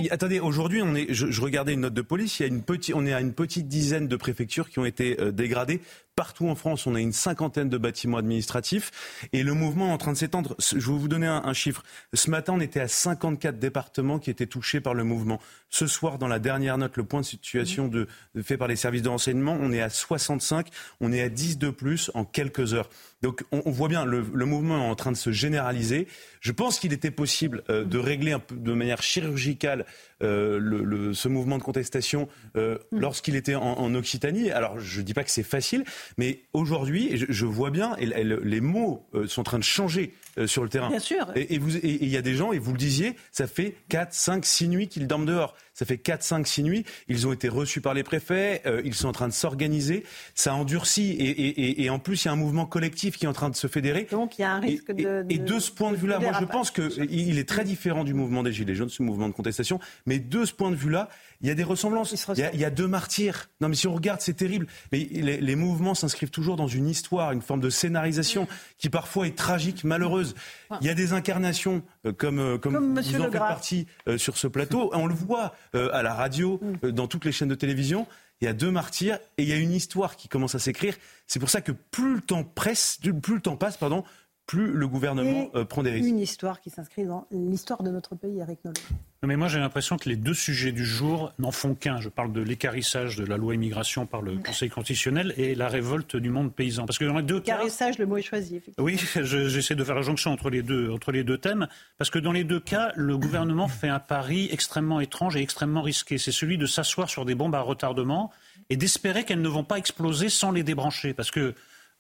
attendez, 0.10 0.40
aujourd'hui, 0.40 0.82
on 0.82 0.96
est, 0.96 1.14
je, 1.14 1.28
je, 1.28 1.42
regardais 1.42 1.74
une 1.74 1.82
note 1.82 1.94
de 1.94 2.02
police. 2.02 2.40
Il 2.40 2.44
y 2.44 2.46
a 2.46 2.50
une 2.50 2.64
petite, 2.64 2.96
on 2.96 3.06
est 3.06 3.14
à 3.14 3.22
une 3.22 3.34
petite 3.34 3.68
dizaine 3.68 4.08
de 4.08 4.16
préfectures 4.16 4.70
qui 4.70 4.80
ont 4.80 4.86
été 4.86 5.16
dégradées 5.32 5.80
Partout 6.16 6.48
en 6.48 6.54
France, 6.54 6.86
on 6.86 6.94
a 6.94 7.00
une 7.00 7.12
cinquantaine 7.12 7.70
de 7.70 7.78
bâtiments 7.78 8.18
administratifs 8.18 8.92
et 9.34 9.42
le 9.42 9.56
mouvement 9.56 9.90
est 9.90 9.94
en 9.94 9.98
train 9.98 10.14
de 10.14 10.18
s'étendre. 10.18 10.56
Je 10.60 10.76
vais 10.76 10.98
vous 10.98 11.08
donner 11.08 11.26
un, 11.26 11.54
chiffre. 11.54 11.84
Ce 12.14 12.30
matin, 12.30 12.54
on 12.56 12.60
était 12.60 12.80
à 12.80 12.88
54 12.88 13.58
départements 13.58 14.20
qui 14.20 14.30
étaient 14.30 14.46
touchés 14.46 14.80
par 14.80 14.94
le 14.94 15.04
mouvement. 15.04 15.40
Ce 15.72 15.88
soir, 15.88 16.20
dans 16.20 16.28
la 16.28 16.38
dernière 16.38 16.78
note, 16.78 16.98
le 16.98 17.04
point 17.04 17.22
de 17.22 17.26
situation 17.26 17.88
de, 17.88 18.08
fait 18.44 18.58
par 18.58 18.68
les 18.68 18.76
services 18.76 19.02
de 19.02 19.10
renseignement, 19.10 19.58
on 19.60 19.72
est 19.72 19.82
à 19.82 19.90
65, 19.90 20.68
on 21.02 21.12
est 21.12 21.22
à 21.22 21.30
10 21.30 21.58
de 21.58 21.72
plus 21.72 22.12
en 22.14 22.26
quelques 22.26 22.76
heures. 22.76 22.90
Donc 23.24 23.46
on, 23.52 23.72
voit 23.72 23.88
bien, 23.88 24.04
le, 24.04 24.46
mouvement 24.46 24.78
est 24.78 24.90
en 24.90 24.96
train 24.96 25.14
de 25.14 25.18
se 25.18 25.32
généraliser. 25.32 26.08
Je 26.42 26.52
pense 26.52 26.78
qu'il 26.78 26.92
était 26.92 27.10
possible 27.10 27.64
euh, 27.70 27.86
de 27.86 27.98
régler 27.98 28.34
un 28.34 28.40
peu, 28.40 28.54
de 28.54 28.74
manière 28.74 29.02
chirurgicale 29.02 29.86
euh, 30.22 30.60
le, 30.60 31.14
ce 31.14 31.30
mouvement 31.30 31.58
de 31.58 31.64
contestation 31.64 32.28
euh, 32.58 32.78
mm. 32.92 33.00
lorsqu'il 33.00 33.38
était 33.38 33.56
en, 33.56 33.96
Occitanie. 33.96 34.52
Alors 34.52 34.78
je 34.78 35.00
ne 35.00 35.06
dis 35.06 35.14
pas 35.14 35.24
que 35.24 35.32
c'est 35.32 35.42
facile, 35.42 35.86
mais 36.18 36.42
aujourd'hui, 36.52 37.16
je, 37.16 37.26
je, 37.30 37.46
vois 37.46 37.72
bien, 37.72 37.96
et, 37.98 38.06
les 38.06 38.62
mots 38.62 39.08
sont 39.28 39.42
en 39.42 39.44
train 39.44 39.60
de 39.60 39.64
changer 39.64 40.14
sur 40.46 40.64
le 40.64 40.70
terrain. 40.70 40.90
Bien 40.90 41.00
sûr. 41.00 41.32
Et 41.36 41.56
il 41.56 42.10
y 42.10 42.18
a 42.18 42.22
des 42.22 42.36
gens, 42.36 42.52
et 42.52 42.60
vous 42.60 42.72
le 42.72 42.78
disiez, 42.78 43.16
ça 43.32 43.48
fait 43.48 43.76
4, 43.88 44.14
5, 44.14 44.46
6 44.46 44.68
nuits 44.68 44.88
qu'ils 44.90 45.08
dorment 45.08 45.26
dehors. 45.26 45.56
Ça 45.74 45.86
fait 45.86 45.98
4, 45.98 46.24
5, 46.24 46.48
6 46.48 46.64
nuits. 46.64 46.86
Ils 47.08 47.28
ont 47.28 47.34
été 47.34 47.50
reçus 47.50 47.82
par 47.82 47.94
les 47.94 48.04
préfets. 48.04 48.62
Euh, 48.66 48.82
ils 48.86 48.94
sont 48.94 49.08
en 49.08 49.12
train 49.12 49.28
de 49.28 49.34
s'organiser. 49.34 50.04
Ça 50.36 50.54
endurcit. 50.54 51.12
Et, 51.12 51.30
et, 51.30 51.84
et, 51.84 51.90
en 51.90 52.00
plus, 52.00 52.24
il 52.24 52.28
y 52.28 52.30
a 52.30 52.34
un 52.34 52.38
mouvement 52.38 52.66
collectif 52.66 53.18
qui 53.18 53.26
est 53.26 53.28
en 53.28 53.34
train 53.34 53.50
de 53.50 53.56
se 53.56 53.68
fédérer. 53.68 54.08
Donc, 54.12 54.38
il 54.38 54.42
y 54.42 54.46
a 54.46 54.52
un 54.52 54.60
risque 54.60 54.92
de, 54.92 55.26
Et 55.30 55.40
de 55.40 55.60
ce 55.60 55.72
point 55.72 55.92
de 55.92 55.98
vue-là, 55.98 56.20
moi, 56.20 56.32
je 56.40 56.46
pense 56.46 56.72
qu'il 56.72 57.38
est 57.38 57.50
très 57.50 57.64
différent 57.64 58.04
du 58.04 58.14
mouvement 58.14 58.44
des 58.44 58.52
Gilets 58.52 58.76
jaunes, 58.76 58.90
ce 58.90 59.04
mouvement 59.04 59.28
de 59.28 59.34
contestation. 59.34 59.80
Mais 60.06 60.20
de 60.20 60.46
ce 60.46 60.54
point 60.54 60.70
de 60.70 60.76
vue-là, 60.76 61.10
il 61.44 61.50
y 61.50 61.52
a 61.52 61.56
des 61.56 61.64
ressemblances. 61.64 62.14
Il 62.36 62.60
y 62.60 62.66
a, 62.66 62.70
deux 62.72 62.88
martyrs. 62.88 63.50
Non, 63.62 63.70
mais 63.70 63.76
si 63.76 63.88
on 63.88 63.94
regarde, 63.94 64.22
c'est 64.22 64.34
terrible. 64.34 64.66
Mais 64.92 65.00
les, 65.00 65.56
mouvements 65.56 65.94
s'inscrivent 65.94 66.32
toujours 66.32 66.56
dans 66.56 66.68
une 66.68 66.88
histoire, 66.88 67.32
une 67.32 67.42
forme 67.42 67.60
de 67.60 67.70
scénarisation 67.70 68.48
qui 68.78 68.90
parfois 68.90 69.28
est 69.28 69.38
tragique, 69.38 69.84
malheureuse. 69.84 70.36
Il 70.82 70.88
y 70.88 70.90
a 70.90 70.96
des 70.96 71.14
incarnations 71.14 71.84
euh, 72.06 72.14
comme, 72.14 72.40
euh, 72.40 72.58
comme, 72.58 72.76
vous 72.76 73.22
en 73.22 73.24
faites 73.24 73.32
partie 73.32 73.86
sur 74.18 74.38
ce 74.38 74.48
plateau. 74.48 74.90
On 74.94 75.06
le 75.06 75.14
voit 75.14 75.54
euh, 75.76 75.90
à 75.94 76.04
la 76.04 76.14
radio, 76.14 76.60
mm. 76.62 76.86
euh, 76.86 76.92
dans 76.92 77.08
toutes 77.08 77.26
les 77.26 77.32
chaînes 77.32 77.50
de 77.50 77.56
télévision. 77.56 78.08
Il 78.42 78.46
y 78.46 78.48
a 78.48 78.54
deux 78.54 78.72
martyrs 78.72 79.20
et 79.38 79.44
il 79.44 79.50
y 79.50 79.54
a 79.54 79.58
une 79.58 79.72
histoire 79.72 80.16
qui 80.16 80.28
commence 80.28 80.56
à 80.56 80.60
s'écrire. 80.60 80.96
C'est 81.28 81.40
pour 81.40 81.50
ça 81.50 81.62
que 81.62 81.72
plus 81.72 82.16
le 82.16 82.22
temps 82.22 82.44
presse, 82.44 83.00
plus 83.22 83.36
le 83.36 83.42
temps 83.42 83.56
passe, 83.56 83.78
pardon, 83.78 84.04
plus 84.46 84.72
le 84.72 84.88
gouvernement 84.88 85.50
euh, 85.56 85.66
prend 85.66 85.84
des 85.84 85.92
risques. 85.92 86.08
Une 86.08 86.20
histoire 86.20 86.60
qui 86.60 86.70
s'inscrit 86.70 87.06
dans 87.06 87.28
l'histoire 87.32 87.84
de 87.84 87.90
notre 87.90 88.16
pays, 88.16 88.40
Eric 88.40 88.60
Nolot. 88.66 88.82
Mais 89.26 89.38
moi, 89.38 89.48
j'ai 89.48 89.60
l'impression 89.60 89.96
que 89.96 90.10
les 90.10 90.18
deux 90.18 90.34
sujets 90.34 90.74
du 90.74 90.84
jour 90.84 91.32
n'en 91.40 91.52
font 91.52 91.76
qu'un. 91.76 92.02
Je 92.02 92.10
parle 92.10 92.34
de 92.34 92.42
l'écarissage 92.42 93.16
de 93.16 93.26
la 93.26 93.38
loi 93.38 93.56
immigration 93.56 94.06
par 94.06 94.22
le 94.22 94.38
Conseil 94.38 94.70
constitutionnel 94.70 95.34
et 95.38 95.56
la 95.56 95.70
révolte 95.70 96.18
du 96.18 96.30
monde 96.30 96.54
paysan. 96.54 96.86
Parce 96.86 96.98
que 96.98 97.06
dans 97.06 97.18
les 97.18 97.24
deux 97.24 97.40
cas, 97.40 97.60
le 97.98 98.06
mot 98.06 98.18
est 98.18 98.22
choisi. 98.22 98.62
Oui, 98.78 99.00
j'essaie 99.22 99.76
de 99.76 99.84
faire 99.84 99.96
la 99.96 100.02
jonction 100.02 100.32
entre 100.32 100.50
les 100.50 100.62
deux 100.62 100.90
entre 100.90 101.14
les 101.14 101.24
deux 101.24 101.38
thèmes, 101.38 101.68
parce 101.98 102.10
que 102.10 102.20
dans 102.20 102.34
les 102.34 102.44
deux 102.44 102.60
cas, 102.60 102.92
le 102.96 103.18
gouvernement 103.18 103.70
fait 103.70 103.88
un 103.88 104.00
pari 104.00 104.50
extrêmement 104.52 105.00
étrange 105.00 105.38
et 105.38 105.42
extrêmement 105.42 105.82
risqué. 105.82 106.18
C'est 106.18 106.34
celui 106.34 106.58
de 106.58 106.66
s'asseoir 106.66 107.10
sur 107.10 107.24
des 107.24 107.36
bombes 107.36 107.56
à 107.56 107.62
retardement 107.62 108.30
et 108.70 108.76
d'espérer 108.76 109.24
qu'elles 109.24 109.42
ne 109.42 109.48
vont 109.48 109.64
pas 109.64 109.78
exploser 109.78 110.28
sans 110.28 110.52
les 110.52 110.64
débrancher, 110.64 111.14
parce 111.14 111.32
que 111.32 111.54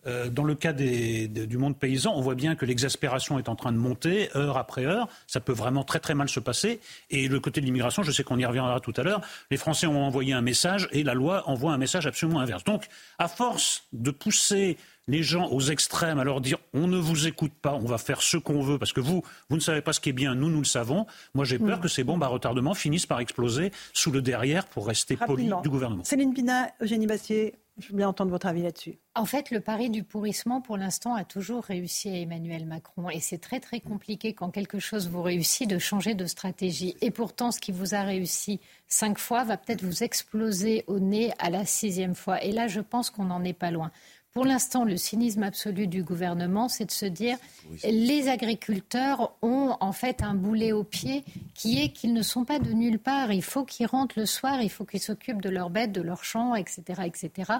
euh, 0.05 0.29
dans 0.29 0.43
le 0.43 0.55
cas 0.55 0.73
du 0.73 1.57
monde 1.57 1.77
paysan, 1.77 2.13
on 2.15 2.21
voit 2.21 2.35
bien 2.35 2.55
que 2.55 2.65
l'exaspération 2.65 3.39
est 3.39 3.49
en 3.49 3.55
train 3.55 3.71
de 3.71 3.77
monter 3.77 4.29
heure 4.35 4.57
après 4.57 4.85
heure. 4.85 5.07
Ça 5.27 5.39
peut 5.39 5.53
vraiment 5.53 5.83
très 5.83 5.99
très 5.99 6.15
mal 6.15 6.29
se 6.29 6.39
passer. 6.39 6.79
Et 7.09 7.27
le 7.27 7.39
côté 7.39 7.61
de 7.61 7.65
l'immigration, 7.65 8.03
je 8.03 8.11
sais 8.11 8.23
qu'on 8.23 8.39
y 8.39 8.45
reviendra 8.45 8.79
tout 8.79 8.93
à 8.97 9.03
l'heure, 9.03 9.21
les 9.51 9.57
Français 9.57 9.87
ont 9.87 10.03
envoyé 10.05 10.33
un 10.33 10.41
message 10.41 10.87
et 10.91 11.03
la 11.03 11.13
loi 11.13 11.47
envoie 11.49 11.73
un 11.73 11.77
message 11.77 12.07
absolument 12.07 12.39
inverse. 12.39 12.63
Donc, 12.63 12.87
à 13.19 13.27
force 13.27 13.85
de 13.93 14.11
pousser 14.11 14.77
les 15.07 15.23
gens 15.23 15.49
aux 15.49 15.61
extrêmes 15.61 16.19
à 16.19 16.23
leur 16.23 16.41
dire 16.41 16.57
on 16.73 16.87
ne 16.87 16.97
vous 16.97 17.27
écoute 17.27 17.51
pas, 17.61 17.73
on 17.73 17.85
va 17.85 17.97
faire 17.97 18.21
ce 18.21 18.37
qu'on 18.37 18.61
veut 18.61 18.77
parce 18.77 18.93
que 18.93 19.01
vous, 19.01 19.23
vous 19.49 19.55
ne 19.55 19.61
savez 19.61 19.81
pas 19.81 19.93
ce 19.93 19.99
qui 19.99 20.09
est 20.09 20.13
bien, 20.13 20.35
nous, 20.35 20.49
nous 20.49 20.59
le 20.59 20.65
savons. 20.65 21.05
Moi, 21.33 21.45
j'ai 21.45 21.59
peur 21.59 21.79
mm. 21.79 21.81
que 21.81 21.87
ces 21.87 22.03
bombes 22.03 22.23
à 22.23 22.27
retardement 22.27 22.73
finissent 22.73 23.05
par 23.05 23.19
exploser 23.19 23.71
sous 23.93 24.11
le 24.11 24.21
derrière 24.21 24.65
pour 24.67 24.87
rester 24.87 25.17
poli 25.17 25.49
du 25.61 25.69
gouvernement. 25.69 26.03
Céline 26.03 26.33
Pina, 26.33 26.69
Eugénie 26.81 27.07
Bastier, 27.07 27.55
je 27.77 27.89
veux 27.89 27.97
bien 27.97 28.07
entendre 28.07 28.29
votre 28.29 28.45
avis 28.45 28.61
là-dessus. 28.61 28.99
En 29.15 29.25
fait, 29.25 29.49
le 29.49 29.59
pari 29.59 29.89
du 29.89 30.03
pourrissement, 30.03 30.61
pour 30.61 30.77
l'instant, 30.77 31.15
a 31.15 31.23
toujours 31.23 31.63
réussi 31.63 32.09
à 32.09 32.19
Emmanuel 32.19 32.65
Macron. 32.65 33.09
Et 33.09 33.19
c'est 33.19 33.39
très, 33.39 33.59
très 33.59 33.79
compliqué 33.79 34.33
quand 34.33 34.51
quelque 34.51 34.79
chose 34.79 35.09
vous 35.09 35.23
réussit 35.23 35.67
de 35.67 35.79
changer 35.79 36.13
de 36.13 36.25
stratégie. 36.25 36.95
Et 37.01 37.09
pourtant, 37.09 37.51
ce 37.51 37.59
qui 37.59 37.71
vous 37.71 37.95
a 37.95 38.03
réussi 38.03 38.59
cinq 38.87 39.17
fois 39.17 39.43
va 39.43 39.57
peut-être 39.57 39.83
vous 39.83 40.03
exploser 40.03 40.83
au 40.85 40.99
nez 40.99 41.31
à 41.39 41.49
la 41.49 41.65
sixième 41.65 42.15
fois. 42.15 42.43
Et 42.43 42.51
là, 42.51 42.67
je 42.67 42.79
pense 42.79 43.09
qu'on 43.09 43.25
n'en 43.25 43.43
est 43.43 43.53
pas 43.53 43.71
loin. 43.71 43.91
Pour 44.33 44.45
l'instant, 44.45 44.83
le 44.83 44.97
cynisme 44.97 45.43
absolu 45.43 45.85
du 45.85 46.01
gouvernement, 46.01 46.67
c'est 46.67 46.85
de 46.85 46.91
se 46.91 47.05
dire 47.05 47.37
les 47.83 48.29
agriculteurs 48.29 49.35
ont 49.43 49.77
en 49.79 49.91
fait 49.91 50.23
un 50.23 50.33
boulet 50.33 50.71
au 50.71 50.83
pied 50.83 51.23
qui 51.53 51.79
est 51.79 51.89
qu'ils 51.89 52.13
ne 52.13 52.23
sont 52.23 52.43
pas 52.43 52.57
de 52.57 52.71
nulle 52.71 52.97
part. 52.97 53.31
Il 53.31 53.43
faut 53.43 53.63
qu'ils 53.63 53.85
rentrent 53.85 54.17
le 54.17 54.25
soir, 54.25 54.59
il 54.63 54.71
faut 54.71 54.85
qu'ils 54.85 55.01
s'occupent 55.01 55.41
de 55.41 55.51
leurs 55.51 55.69
bêtes, 55.69 55.91
de 55.91 56.01
leurs 56.01 56.23
champs, 56.23 56.55
etc., 56.55 57.03
etc. 57.05 57.51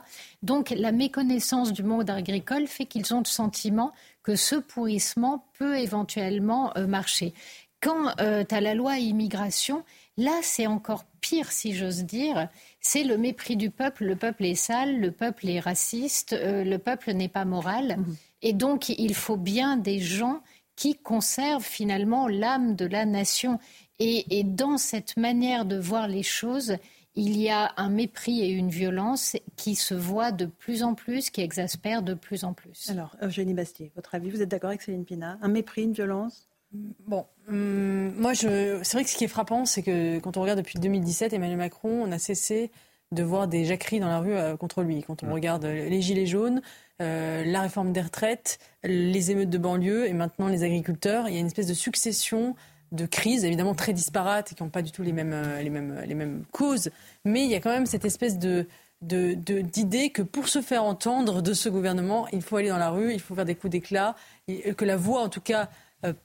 Donc 0.42 0.72
la 0.72 0.92
méconnaissance 0.92 1.74
du 1.74 1.84
monde 1.84 2.10
agricole 2.10 2.66
fait 2.66 2.88
qu'ils 2.88 3.14
ont 3.14 3.20
le 3.20 3.26
sentiment 3.26 3.92
que 4.24 4.36
ce 4.36 4.56
pourrissement 4.56 5.46
peut 5.60 5.78
éventuellement 5.78 6.76
euh, 6.76 6.88
marcher. 6.88 7.36
Quand 7.82 8.20
euh, 8.20 8.46
as 8.50 8.62
la 8.62 8.74
loi 8.74 8.98
immigration, 8.98 9.84
là 10.18 10.40
c'est 10.42 10.68
encore 10.68 11.06
pire, 11.22 11.52
si 11.52 11.74
j'ose 11.74 12.04
dire 12.04 12.50
c'est 12.80 13.04
le 13.04 13.18
mépris 13.18 13.56
du 13.56 13.70
peuple. 13.70 14.06
Le 14.06 14.16
peuple 14.16 14.46
est 14.46 14.56
sale, 14.56 15.00
le 15.00 15.12
peuple 15.12 15.50
est 15.50 15.60
raciste, 15.60 16.34
euh, 16.34 16.64
le 16.64 16.78
peuple 16.78 17.14
n'est 17.14 17.30
pas 17.30 17.46
moral. 17.46 17.98
Mhm. 17.98 18.16
Et 18.44 18.54
donc, 18.54 18.90
il 18.90 19.16
faut 19.16 19.38
bien 19.38 19.78
des 19.78 20.00
gens 20.00 20.42
qui 20.76 20.96
conservent 20.96 21.64
finalement 21.64 22.28
l'âme 22.28 22.76
de 22.76 22.86
la 22.86 23.06
nation. 23.06 23.60
Et, 24.00 24.44
dans 24.44 24.78
cette 24.78 25.16
manière 25.16 25.66
de 25.66 25.78
voir 25.78 26.10
les 26.10 26.24
choses, 26.24 26.76
il 27.16 27.38
y 27.40 27.50
a 27.50 27.72
un 27.78 27.90
mépris 27.90 28.42
et 28.42 28.50
une 28.50 28.70
violence 28.70 29.38
qui 29.56 29.76
se 29.76 29.94
voient 29.94 30.34
de 30.34 30.46
plus 30.46 30.84
en 30.84 30.94
plus, 30.94 31.30
qui 31.30 31.40
exaspèrent 31.40 32.02
de 32.02 32.16
plus 32.16 32.44
en 32.44 32.54
plus. 32.54 32.90
Alors, 32.90 33.16
Eugénie 33.22 33.54
Bastier, 33.54 33.92
votre 33.96 34.14
avis, 34.16 34.30
vous 34.30 34.42
êtes 34.42 34.50
d'accord 34.50 34.72
avec 34.72 34.82
Céline 34.82 35.06
Pina? 35.06 35.38
Un 35.42 35.48
mépris, 35.48 35.84
une 35.84 35.94
violence? 35.94 36.50
Bon, 36.74 37.26
hum, 37.48 38.14
moi, 38.16 38.34
c'est 38.36 38.48
vrai 38.94 39.04
que 39.04 39.10
ce 39.10 39.16
qui 39.16 39.24
est 39.24 39.30
frappant, 39.30 39.66
c'est 39.66 39.84
que 39.84 40.20
quand 40.20 40.38
on 40.38 40.42
regarde 40.42 40.60
depuis 40.60 40.80
2017, 40.80 41.34
Emmanuel 41.34 41.58
Macron, 41.58 42.04
on 42.04 42.12
a 42.12 42.20
cessé 42.20 42.72
de 43.12 43.24
voir 43.24 43.48
des 43.48 43.66
jacqueries 43.66 44.00
dans 44.00 44.08
la 44.08 44.20
rue 44.20 44.58
contre 44.58 44.82
lui. 44.82 45.04
Quand 45.04 45.22
on 45.24 45.32
regarde 45.32 45.66
les 45.66 46.02
gilets 46.02 46.26
jaunes, 46.26 46.62
la 47.00 47.62
réforme 47.62 47.92
des 47.92 48.02
retraites, 48.02 48.58
les 48.84 49.30
émeutes 49.30 49.52
de 49.52 49.60
banlieue 49.60 50.08
et 50.08 50.14
maintenant 50.14 50.48
les 50.48 50.64
agriculteurs, 50.64 51.30
il 51.30 51.36
y 51.36 51.38
a 51.38 51.40
une 51.40 51.46
espèce 51.46 51.68
de 51.68 51.76
succession 51.76 52.56
de 52.92 53.06
crises, 53.06 53.44
évidemment 53.44 53.76
très 53.76 53.94
disparates 53.94 54.52
et 54.52 54.56
qui 54.56 54.64
n'ont 54.64 54.70
pas 54.70 54.82
du 54.82 54.92
tout 54.92 55.04
les 55.04 55.14
mêmes, 55.14 55.36
les, 55.62 55.70
mêmes, 55.70 56.02
les 56.06 56.16
mêmes 56.16 56.44
causes. 56.52 56.90
Mais 57.26 57.44
il 57.44 57.52
y 57.52 57.56
a 57.56 57.60
quand 57.60 57.72
même 57.72 57.86
cette 57.86 58.06
espèce 58.06 58.40
de, 58.40 58.66
d'idée 59.02 60.12
que 60.12 60.22
pour 60.22 60.48
se 60.48 60.62
faire 60.62 60.84
entendre 60.84 61.42
de 61.42 61.54
ce 61.54 61.70
gouvernement, 61.70 62.28
il 62.32 62.42
faut 62.42 62.58
aller 62.58 62.70
dans 62.70 62.78
la 62.78 62.90
rue, 62.90 63.14
il 63.14 63.20
faut 63.20 63.36
faire 63.36 63.46
des 63.46 63.56
coups 63.56 63.72
d'éclat, 63.72 64.16
que 64.48 64.86
la 64.86 64.96
voix, 64.96 65.22
en 65.22 65.30
tout 65.30 65.42
cas 65.42 65.64
euh, 65.64 65.66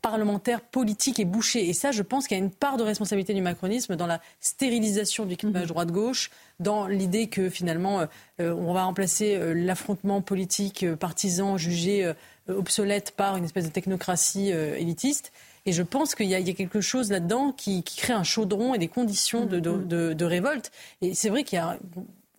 parlementaire, 0.02 0.60
politique, 0.60 1.20
est 1.20 1.24
bouchée. 1.24 1.68
Et 1.68 1.72
ça, 1.72 1.92
je 1.92 2.02
pense 2.02 2.26
qu'il 2.26 2.36
y 2.36 2.40
a 2.40 2.44
une 2.44 2.50
part 2.50 2.76
de 2.76 2.82
responsabilité 2.82 3.34
du 3.34 3.42
macronisme 3.42 3.96
dans 3.96 4.06
la 4.06 4.20
stérilisation 4.40 5.26
du 5.26 5.36
clivage 5.36 5.62
mhm. 5.62 5.68
droite-gauche, 5.68 6.30
dans 6.60 6.86
l'idée 6.86 7.28
que 7.28 7.48
finalement, 7.48 8.06
euh, 8.40 8.54
on 8.54 8.72
va 8.72 8.84
remplacer 8.84 9.36
euh, 9.36 9.54
l'affrontement 9.54 10.20
politique 10.20 10.84
partisan 10.96 11.56
jugé 11.56 12.12
obsolète 12.48 13.12
par 13.12 13.36
une 13.36 13.44
espèce 13.44 13.64
de 13.64 13.70
technocratie 13.70 14.48
élitiste. 14.48 15.32
Et 15.66 15.72
je 15.72 15.82
pense 15.82 16.14
qu'il 16.14 16.26
y, 16.26 16.34
a 16.34 16.54
quelque 16.54 16.80
chose 16.80 17.10
là-dedans 17.10 17.52
qui, 17.52 17.82
crée 17.82 18.14
un 18.14 18.22
chaudron 18.22 18.72
et 18.72 18.78
des 18.78 18.88
conditions 18.88 19.44
de, 19.44 19.60
de, 19.60 20.14
de 20.14 20.24
révolte. 20.24 20.72
Et 21.02 21.14
c'est 21.14 21.28
vrai 21.28 21.44
qu'il 21.44 21.58
y 21.58 21.60
a 21.60 21.78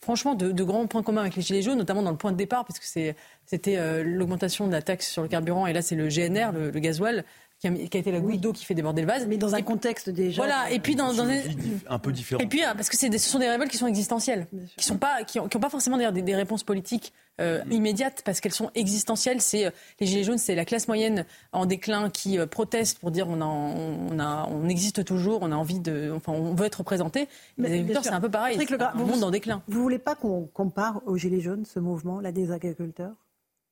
franchement 0.09 0.33
de, 0.33 0.63
grands 0.63 0.87
points 0.87 1.03
communs 1.03 1.21
avec 1.21 1.35
les 1.35 1.43
Gilets 1.43 1.61
jaunes, 1.61 1.77
notamment 1.77 2.01
dans 2.01 2.09
le 2.09 2.17
point 2.17 2.31
de 2.31 2.37
départ, 2.37 2.65
parce 2.65 2.79
que 2.79 2.85
c'était 2.87 3.77
euh, 3.77 4.03
l'augmentation 4.03 4.65
de 4.65 4.71
la 4.71 4.81
taxe 4.81 5.07
sur 5.07 5.21
le 5.21 5.27
carburant, 5.27 5.67
et 5.67 5.73
là 5.73 5.83
c'est 5.83 5.95
le 5.95 6.07
GNR, 6.07 6.51
le, 6.51 6.71
le 6.71 6.79
gasoil, 6.79 7.23
qui 7.59 7.67
a, 7.67 7.71
été 7.71 8.11
la 8.11 8.19
goutte 8.21 8.39
d'eau 8.39 8.53
qui 8.53 8.63
fait 8.63 8.73
déborder 8.73 9.01
le 9.01 9.07
vase. 9.07 9.27
Mais 9.27 9.37
dans 9.37 9.53
un 9.53 9.61
contexte 9.61 10.09
déjà. 10.09 10.41
Voilà, 10.41 10.71
et 10.71 10.79
puis 10.79 10.95
dans, 10.95 11.19
un 11.19 11.99
peu 11.99 12.11
différent. 12.11 12.41
Et 12.41 12.47
puis 12.47 12.63
ah, 12.63 12.73
parce 12.73 12.89
que 12.89 12.97
ce 12.97 13.17
sont 13.17 13.39
des 13.39 13.49
révoltes 13.49 13.69
qui 13.69 13.77
sont 13.77 13.87
existentielles, 13.87 14.47
qui 14.77 14.85
sont 14.85 14.97
pas, 14.97 15.23
qui 15.23 15.39
ont, 15.39 15.47
pas 15.47 15.69
forcément 15.69 15.97
des, 15.97 16.21
des 16.21 16.35
réponses 16.35 16.63
politiques 16.63 17.13
euh, 17.41 17.61
immédiates 17.71 18.21
parce 18.25 18.39
qu'elles 18.39 18.53
sont 18.53 18.71
existentielles. 18.75 19.41
C'est 19.41 19.65
euh, 19.65 19.71
les 19.99 20.07
gilets 20.07 20.23
jaunes, 20.23 20.37
c'est 20.37 20.55
la 20.55 20.65
classe 20.65 20.87
moyenne 20.87 21.25
en 21.51 21.65
déclin 21.65 22.09
qui 22.09 22.37
euh, 22.37 22.45
proteste 22.45 22.99
pour 22.99 23.11
dire 23.11 23.27
on, 23.29 23.41
a, 23.41 23.45
on, 23.45 24.19
a, 24.19 24.47
on 24.49 24.67
existe 24.69 25.03
toujours, 25.03 25.39
on 25.41 25.51
a 25.51 25.55
envie 25.55 25.79
de, 25.79 26.11
enfin 26.15 26.31
on 26.31 26.53
veut 26.53 26.65
être 26.65 26.79
représenté. 26.79 27.27
les 27.57 27.65
agriculteurs, 27.65 28.03
c'est 28.03 28.11
un 28.11 28.21
peu 28.21 28.31
pareil, 28.31 28.57
c'est 28.57 28.81
un 28.81 28.93
monde 28.93 29.23
en 29.23 29.31
déclin. 29.31 29.61
Vous 29.67 29.81
voulez 29.81 29.99
pas 29.99 30.15
qu'on 30.15 30.47
compare 30.53 31.01
aux 31.05 31.17
gilets 31.17 31.41
jaunes 31.41 31.65
ce 31.65 31.79
mouvement, 31.79 32.19
là 32.19 32.31
des 32.31 32.51
agriculteurs 32.51 33.13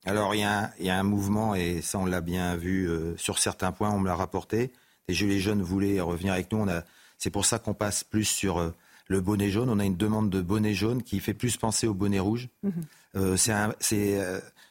alors 0.07 0.33
il 0.33 0.39
y, 0.39 0.43
a 0.89 0.97
un, 0.97 1.03
mouvement, 1.03 1.53
et 1.53 1.81
ça 1.81 1.99
on 1.99 2.05
l'a 2.05 2.21
bien 2.21 2.55
vu 2.55 2.89
euh, 2.89 3.15
sur 3.17 3.39
certains 3.39 3.71
points, 3.71 3.91
on 3.91 3.99
me 3.99 4.07
l'a 4.07 4.15
rapporté. 4.15 4.71
Les 5.07 5.13
Gilets 5.13 5.39
jaunes 5.39 5.61
voulaient 5.61 5.99
revenir 5.99 6.33
avec 6.33 6.51
nous. 6.51 6.65
c'est 7.17 7.29
pour 7.29 7.45
ça 7.45 7.59
qu'on 7.59 7.73
passe 7.73 8.03
plus 8.03 8.25
sur 8.25 8.57
euh, 8.57 8.73
le 9.07 9.21
bonnet 9.21 9.49
jaune. 9.49 9.69
On 9.69 9.79
a 9.79 9.85
une 9.85 9.97
demande 9.97 10.29
de 10.29 10.41
bonnet 10.41 10.73
jaune 10.73 11.03
qui 11.03 11.19
fait 11.19 11.33
plus 11.33 11.57
penser 11.57 11.87
au 11.87 11.93
bonnet 11.93 12.19
rouge. 12.19 12.49
Mhm. 12.63 12.71
Euh, 13.15 13.37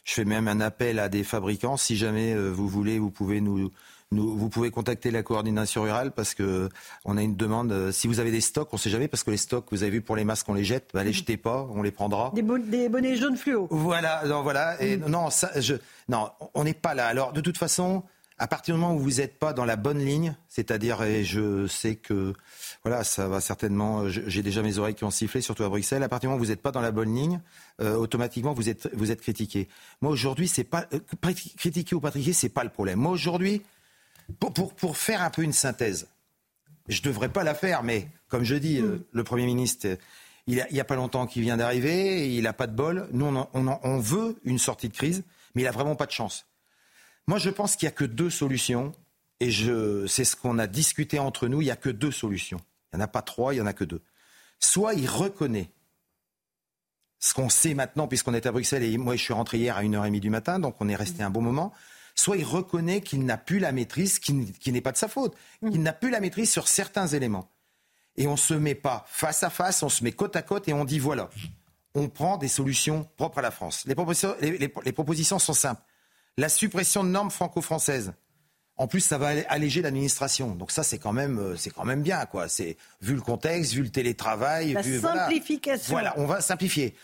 je 0.04 0.12
fais 0.12 0.24
même 0.24 0.46
un 0.46 0.60
appel 0.60 0.98
à 0.98 1.08
des 1.08 1.24
fabricants. 1.24 1.76
Si 1.76 1.96
jamais 1.96 2.36
vous 2.36 2.68
voulez, 2.68 2.98
vous 2.98 3.10
pouvez 3.10 3.40
nous, 3.40 3.72
vous 4.12 4.48
pouvez 4.48 4.70
contacter 4.70 5.10
la 5.10 5.22
coordination 5.22 5.82
rurale 5.82 6.12
parce 6.12 6.34
que 6.34 6.68
on 7.04 7.16
a 7.16 7.22
une 7.22 7.36
demande. 7.36 7.72
Euh, 7.72 7.92
si 7.92 8.06
vous 8.06 8.20
avez 8.20 8.30
des 8.30 8.40
stocks, 8.40 8.68
on 8.72 8.76
ne 8.76 8.80
sait 8.80 8.90
jamais 8.90 9.08
parce 9.08 9.24
que 9.24 9.30
les 9.30 9.36
stocks, 9.36 9.66
vous 9.72 9.82
avez 9.82 9.90
vu 9.90 10.00
pour 10.00 10.16
les 10.16 10.24
masques, 10.24 10.48
on 10.48 10.54
les 10.54 10.64
jette. 10.64 10.90
Bah, 10.94 11.02
les 11.02 11.10
mhm. 11.10 11.16
jetez 11.16 11.36
pas, 11.36 11.68
on 11.72 11.82
les 11.82 11.90
prendra. 11.90 12.32
Des, 12.34 12.42
bonnets 12.42 13.16
jaunes 13.16 13.36
fluo. 13.36 13.66
Voilà, 13.70 14.22
non, 14.26 14.42
voilà. 14.42 14.80
Et 14.80 14.96
mhm. 14.96 15.08
non, 15.08 15.30
ça, 15.30 15.50
je, 15.60 15.74
non, 16.08 16.30
on 16.54 16.64
n'est 16.64 16.74
pas 16.74 16.94
là. 16.94 17.08
Alors, 17.08 17.32
de 17.32 17.40
toute 17.40 17.58
façon, 17.58 18.04
à 18.38 18.46
partir 18.46 18.74
du 18.74 18.80
moment 18.80 18.94
où 18.94 18.98
vous 18.98 19.14
n'êtes 19.14 19.38
pas 19.38 19.52
dans 19.52 19.64
la 19.64 19.76
bonne 19.76 19.98
ligne, 19.98 20.36
c'est-à-dire, 20.48 21.02
et 21.02 21.24
je 21.24 21.66
sais 21.66 21.96
que, 21.96 22.34
voilà, 22.84 23.02
ça 23.02 23.28
va 23.28 23.40
certainement, 23.40 24.08
j'ai 24.08 24.42
déjà 24.42 24.62
mes 24.62 24.78
oreilles 24.78 24.94
qui 24.94 25.04
ont 25.04 25.10
sifflé, 25.10 25.40
surtout 25.40 25.64
à 25.64 25.68
Bruxelles. 25.68 26.02
À 26.02 26.08
partir 26.08 26.28
du 26.28 26.32
moment 26.32 26.40
où 26.40 26.44
vous 26.44 26.50
n'êtes 26.50 26.62
pas 26.62 26.70
dans 26.70 26.82
la 26.82 26.90
bonne 26.90 27.14
ligne, 27.14 27.40
euh, 27.80 27.96
automatiquement 27.96 28.52
vous 28.52 28.68
êtes, 28.68 28.88
vous 28.94 29.10
êtes 29.10 29.22
critiqué. 29.22 29.68
Moi 30.02 30.12
aujourd'hui, 30.12 30.48
c'est 30.48 30.64
pas 30.64 30.86
euh, 30.92 31.00
critiquer 31.56 31.94
ou 31.94 32.00
pas 32.00 32.10
critiquer, 32.10 32.34
c'est 32.34 32.50
pas 32.50 32.64
le 32.64 32.70
problème. 32.70 32.98
Moi 32.98 33.12
aujourd'hui, 33.12 33.62
pour, 34.38 34.96
faire 34.96 35.22
un 35.22 35.30
peu 35.30 35.42
une 35.42 35.52
synthèse, 35.52 36.08
je 36.88 37.00
ne 37.00 37.04
devrais 37.04 37.28
pas 37.28 37.44
la 37.44 37.54
faire, 37.54 37.82
mais 37.82 38.08
comme 38.28 38.44
je 38.44 38.54
dis, 38.54 38.80
euh, 38.80 39.06
le 39.12 39.24
Premier 39.24 39.46
ministre, 39.46 39.98
il 40.46 40.64
n'y 40.70 40.80
a, 40.80 40.84
pas 40.84 40.94
longtemps 40.94 41.26
qu'il 41.26 41.42
vient 41.42 41.56
d'arriver, 41.56 42.34
il 42.34 42.42
n'a 42.42 42.52
pas 42.52 42.66
de 42.66 42.74
bol. 42.74 43.08
Nous, 43.12 43.26
on, 43.26 43.98
veut 43.98 44.38
une 44.44 44.58
sortie 44.58 44.88
de 44.88 44.94
crise, 44.94 45.24
mais 45.54 45.62
il 45.62 45.64
n'a 45.64 45.72
vraiment 45.72 45.96
pas 45.96 46.06
de 46.06 46.12
chance. 46.12 46.46
Moi, 47.26 47.38
je 47.38 47.50
pense 47.50 47.74
qu'il 47.74 47.86
n'y 47.86 47.92
a 47.92 47.96
que 47.96 48.04
deux 48.04 48.30
solutions, 48.30 48.92
et 49.40 49.50
c'est 50.06 50.24
ce 50.24 50.36
qu'on 50.36 50.58
a 50.58 50.68
discuté 50.68 51.18
entre 51.18 51.48
nous, 51.48 51.60
il 51.62 51.64
n'y 51.64 51.70
a 51.70 51.76
que 51.76 51.90
deux 51.90 52.12
solutions. 52.12 52.60
Il 52.92 52.96
n'y 52.96 53.02
en 53.02 53.04
a 53.04 53.08
pas 53.08 53.22
trois, 53.22 53.54
il 53.54 53.56
n'y 53.56 53.62
en 53.62 53.66
a 53.66 53.72
que 53.72 53.84
deux. 53.84 54.02
Soit 54.60 54.94
il 54.94 55.08
reconnaît 55.08 55.70
ce 57.18 57.34
qu'on 57.34 57.48
sait 57.48 57.74
maintenant, 57.74 58.06
puisqu'on 58.06 58.34
est 58.34 58.46
à 58.46 58.52
Bruxelles, 58.52 58.84
et 58.84 58.96
moi 58.98 59.16
je 59.16 59.22
suis 59.22 59.34
rentré 59.34 59.58
hier 59.58 59.76
à 59.76 59.82
1h30 59.82 60.20
du 60.20 60.30
matin, 60.30 60.60
donc 60.60 60.76
on 60.80 60.88
est 60.88 60.94
resté 60.94 61.22
un 61.22 61.30
bon 61.30 61.40
moment 61.40 61.72
soit 62.18 62.36
il 62.36 62.44
reconnaît 62.44 63.00
qu'il 63.00 63.24
n'a 63.24 63.36
plus 63.36 63.58
la 63.58 63.72
maîtrise, 63.72 64.18
qui, 64.18 64.32
n'est 64.32 64.80
pas 64.80 64.92
de 64.92 64.96
sa 64.96 65.08
faute, 65.08 65.36
mm. 65.62 65.70
qu'il 65.70 65.82
n'a 65.82 65.92
plus 65.92 66.10
la 66.10 66.20
maîtrise 66.20 66.50
sur 66.50 66.66
certains 66.66 67.06
éléments. 67.06 67.50
Et 68.16 68.26
on 68.26 68.32
ne 68.32 68.36
se 68.36 68.54
met 68.54 68.74
pas 68.74 69.04
face 69.08 69.42
à 69.42 69.50
face, 69.50 69.82
on 69.82 69.88
se 69.88 70.02
met 70.02 70.12
côte 70.12 70.36
à 70.36 70.42
côte 70.42 70.68
et 70.68 70.72
on 70.72 70.84
dit 70.84 70.98
voilà, 70.98 71.28
on 71.94 72.08
prend 72.08 72.38
des 72.38 72.48
solutions 72.48 73.06
propres 73.16 73.38
à 73.38 73.42
la 73.42 73.50
France. 73.50 73.84
Les 73.86 73.94
propositions, 73.94 74.34
les, 74.40 74.68
propositions 74.68 75.38
sont 75.38 75.52
simples. 75.52 75.82
La 76.38 76.48
suppression 76.48 77.04
de 77.04 77.10
normes 77.10 77.30
franco-françaises. 77.30 78.12
En 78.78 78.86
plus, 78.88 79.00
ça 79.00 79.16
va 79.16 79.28
alléger 79.48 79.80
l'administration. 79.80 80.54
Donc 80.54 80.70
ça, 80.70 80.82
c'est 80.82 80.98
quand 80.98 81.14
même, 81.14 81.38
euh, 81.38 81.56
c'est 81.56 81.70
quand 81.70 81.86
même 81.86 82.02
bien, 82.02 82.26
quoi. 82.26 82.46
C'est 82.46 82.76
vu 83.00 83.14
le 83.14 83.22
contexte, 83.22 83.72
vu 83.72 83.82
le 83.82 83.88
télétravail, 83.88 84.74
la 84.74 84.82
simplification. 84.82 85.92
voilà, 85.94 86.12
on 86.18 86.26
va 86.26 86.42
simplifier. 86.42 86.94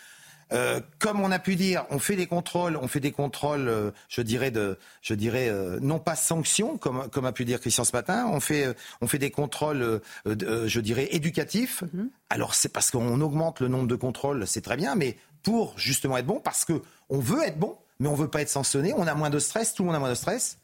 Euh, 0.53 0.81
comme 0.99 1.19
on 1.19 1.31
a 1.31 1.39
pu 1.39 1.55
dire, 1.55 1.85
on 1.89 1.99
fait 1.99 2.15
des 2.15 2.27
contrôles, 2.27 2.77
on 2.77 2.87
fait 2.87 2.99
des 2.99 3.11
contrôles, 3.11 3.67
euh, 3.67 3.91
je 4.07 4.21
dirais, 4.21 4.51
de, 4.51 4.77
je 5.01 5.15
dirais 5.15 5.49
euh, 5.49 5.79
non 5.81 5.99
pas 5.99 6.15
sanctions, 6.15 6.77
comme, 6.77 7.09
comme 7.09 7.25
a 7.25 7.31
pu 7.31 7.43
dire 7.43 7.59
Christian 7.59 7.83
ce 7.83 7.91
matin, 7.91 8.29
on 8.31 8.39
fait, 8.39 8.75
on 9.01 9.07
fait 9.07 9.17
des 9.17 9.31
contrôles, 9.31 10.01
je 10.25 10.79
dirais, 10.79 11.07
éducatifs. 11.11 11.83
Mhm. 11.93 12.09
Alors 12.29 12.53
c'est 12.53 12.69
parce 12.69 12.91
qu'on 12.91 13.19
augmente 13.21 13.61
le 13.61 13.67
nombre 13.67 13.87
de 13.87 13.95
contrôles, 13.95 14.45
c'est 14.45 14.61
très 14.61 14.77
bien, 14.77 14.95
mais 14.95 15.17
pour 15.41 15.77
justement 15.77 16.17
être 16.17 16.25
bon, 16.25 16.39
parce 16.39 16.65
que 16.65 16.81
on 17.09 17.19
veut 17.19 17.43
être 17.43 17.57
bon, 17.57 17.75
mais 17.99 18.07
on 18.07 18.15
veut 18.15 18.29
pas 18.29 18.41
être 18.41 18.49
sanctionné, 18.49 18.93
on 18.95 19.07
a 19.07 19.15
moins 19.15 19.29
de 19.29 19.39
stress, 19.39 19.73
tout 19.73 19.83
le 19.83 19.87
monde 19.87 19.95
a 19.95 19.99
moins 19.99 20.09
de 20.09 20.15
stress. 20.15 20.59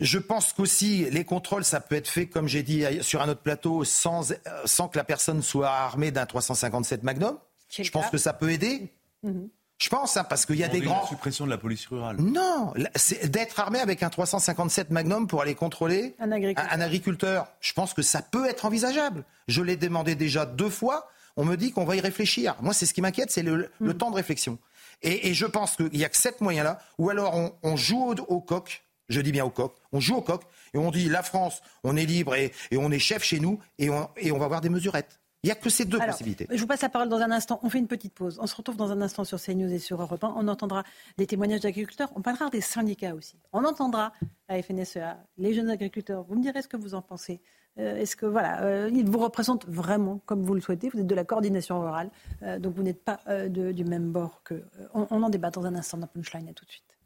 Je 0.00 0.18
pense 0.18 0.52
qu'aussi, 0.52 1.10
les 1.10 1.24
contrôles, 1.24 1.64
ça 1.64 1.80
peut 1.80 1.96
être 1.96 2.08
fait, 2.08 2.26
comme 2.26 2.46
j'ai 2.46 2.62
dit 2.62 2.84
sur 3.00 3.20
un 3.20 3.28
autre 3.28 3.40
plateau, 3.42 3.82
sans, 3.82 4.32
sans 4.64 4.88
que 4.88 4.96
la 4.96 5.02
personne 5.02 5.42
soit 5.42 5.70
armée 5.70 6.12
d'un 6.12 6.24
357 6.24 7.02
Magnum. 7.02 7.36
Je 7.70 7.90
pense 7.90 8.10
que 8.10 8.18
ça 8.18 8.32
peut 8.32 8.50
aider. 8.50 8.92
Mhm. 9.22 9.48
Je 9.78 9.88
pense, 9.88 10.16
hein, 10.16 10.24
parce 10.24 10.44
qu'il 10.44 10.56
y 10.56 10.64
a 10.64 10.68
des 10.68 10.80
grands. 10.80 11.02
La 11.02 11.06
suppression 11.06 11.44
de 11.44 11.50
la 11.50 11.58
police 11.58 11.86
rurale. 11.86 12.16
Non, 12.16 12.74
c'est 12.96 13.30
d'être 13.30 13.60
armé 13.60 13.78
avec 13.78 14.02
un 14.02 14.10
357 14.10 14.90
Magnum 14.90 15.28
pour 15.28 15.40
aller 15.40 15.54
contrôler 15.54 16.16
un 16.18 16.80
agriculteur. 16.80 17.46
Je 17.60 17.72
pense 17.72 17.94
que 17.94 18.02
ça 18.02 18.20
peut 18.20 18.46
être 18.48 18.64
envisageable. 18.64 19.24
Je 19.46 19.62
l'ai 19.62 19.76
demandé 19.76 20.16
déjà 20.16 20.46
deux 20.46 20.70
fois. 20.70 21.08
On 21.36 21.44
me 21.44 21.56
dit 21.56 21.70
qu'on 21.70 21.84
va 21.84 21.94
y 21.94 22.00
réfléchir. 22.00 22.56
Moi, 22.60 22.74
c'est 22.74 22.86
ce 22.86 22.92
qui 22.92 23.00
m'inquiète, 23.00 23.30
c'est 23.30 23.44
le, 23.44 23.70
mhm. 23.78 23.94
temps 23.94 24.10
de 24.10 24.16
réflexion. 24.16 24.58
Et, 25.02 25.32
je 25.32 25.46
pense 25.46 25.76
qu'il 25.76 25.90
n'y 25.92 26.04
a 26.04 26.08
que 26.08 26.16
sept 26.16 26.40
moyens-là. 26.40 26.80
Ou 26.98 27.10
alors 27.10 27.36
on, 27.62 27.76
joue 27.76 28.14
au, 28.26 28.40
coq. 28.40 28.82
Je 29.08 29.20
dis 29.20 29.30
bien 29.30 29.44
au 29.44 29.50
coq. 29.50 29.76
On 29.92 30.00
joue 30.00 30.16
au 30.16 30.22
coq 30.22 30.42
et 30.74 30.78
on 30.78 30.90
dit 30.90 31.08
la 31.08 31.22
France, 31.22 31.62
on 31.84 31.96
est 31.96 32.04
libre 32.04 32.34
et, 32.34 32.52
on 32.72 32.90
est 32.90 32.98
chef 32.98 33.22
chez 33.22 33.38
nous 33.38 33.60
et 33.78 33.90
on, 33.90 34.08
et 34.16 34.32
on 34.32 34.38
va 34.38 34.46
avoir 34.46 34.60
des 34.60 34.70
mesurettes. 34.70 35.20
Il 35.44 35.46
n'y 35.46 35.52
a 35.52 35.54
que 35.54 35.70
ces 35.70 35.84
deux 35.84 35.98
possibilités. 35.98 36.46
Je 36.50 36.60
vous 36.60 36.66
passe 36.66 36.82
la 36.82 36.88
parole 36.88 37.08
dans 37.08 37.20
un 37.20 37.30
instant. 37.30 37.60
On 37.62 37.70
fait 37.70 37.78
une 37.78 37.86
petite 37.86 38.12
pause. 38.12 38.38
On 38.40 38.48
se 38.48 38.56
retrouve 38.56 38.76
dans 38.76 38.90
un 38.90 39.00
instant 39.00 39.22
sur 39.22 39.40
CNews 39.40 39.72
et 39.72 39.78
sur 39.78 40.00
Europe 40.02 40.24
1. 40.24 40.34
On 40.36 40.48
entendra 40.48 40.82
des 41.16 41.28
témoignages 41.28 41.60
d'agriculteurs. 41.60 42.10
On 42.16 42.22
parlera 42.22 42.50
des 42.50 42.60
syndicats 42.60 43.14
aussi. 43.14 43.36
On 43.52 43.64
entendra 43.64 44.12
la 44.48 44.60
FNSEA, 44.60 45.16
les 45.36 45.54
jeunes 45.54 45.70
agriculteurs. 45.70 46.24
Vous 46.28 46.34
me 46.34 46.42
direz 46.42 46.62
ce 46.62 46.68
que 46.68 46.76
vous 46.76 46.94
en 46.94 47.02
pensez. 47.02 47.40
Euh, 47.78 47.96
est-ce 47.96 48.16
que 48.16 48.26
voilà, 48.26 48.62
euh, 48.62 48.90
ils 48.92 49.08
vous 49.08 49.18
représentent 49.18 49.66
vraiment 49.68 50.20
comme 50.26 50.42
vous 50.42 50.54
le 50.54 50.60
souhaitez? 50.60 50.88
Vous 50.88 50.98
êtes 50.98 51.06
de 51.06 51.14
la 51.14 51.24
coordination 51.24 51.80
rurale, 51.80 52.10
euh, 52.42 52.58
donc 52.58 52.74
vous 52.74 52.82
n'êtes 52.82 53.04
pas 53.04 53.20
du 53.48 53.84
même 53.84 54.10
bord 54.10 54.42
que. 54.42 54.64
On, 54.94 55.06
on, 55.10 55.22
en 55.22 55.30
débat 55.30 55.50
dans 55.50 55.64
un 55.64 55.74
instant 55.76 55.98
dans 55.98 56.08
Punchline. 56.08 56.48
À 56.48 56.52
tout 56.52 56.64
de 56.64 56.70
suite. 56.70 56.98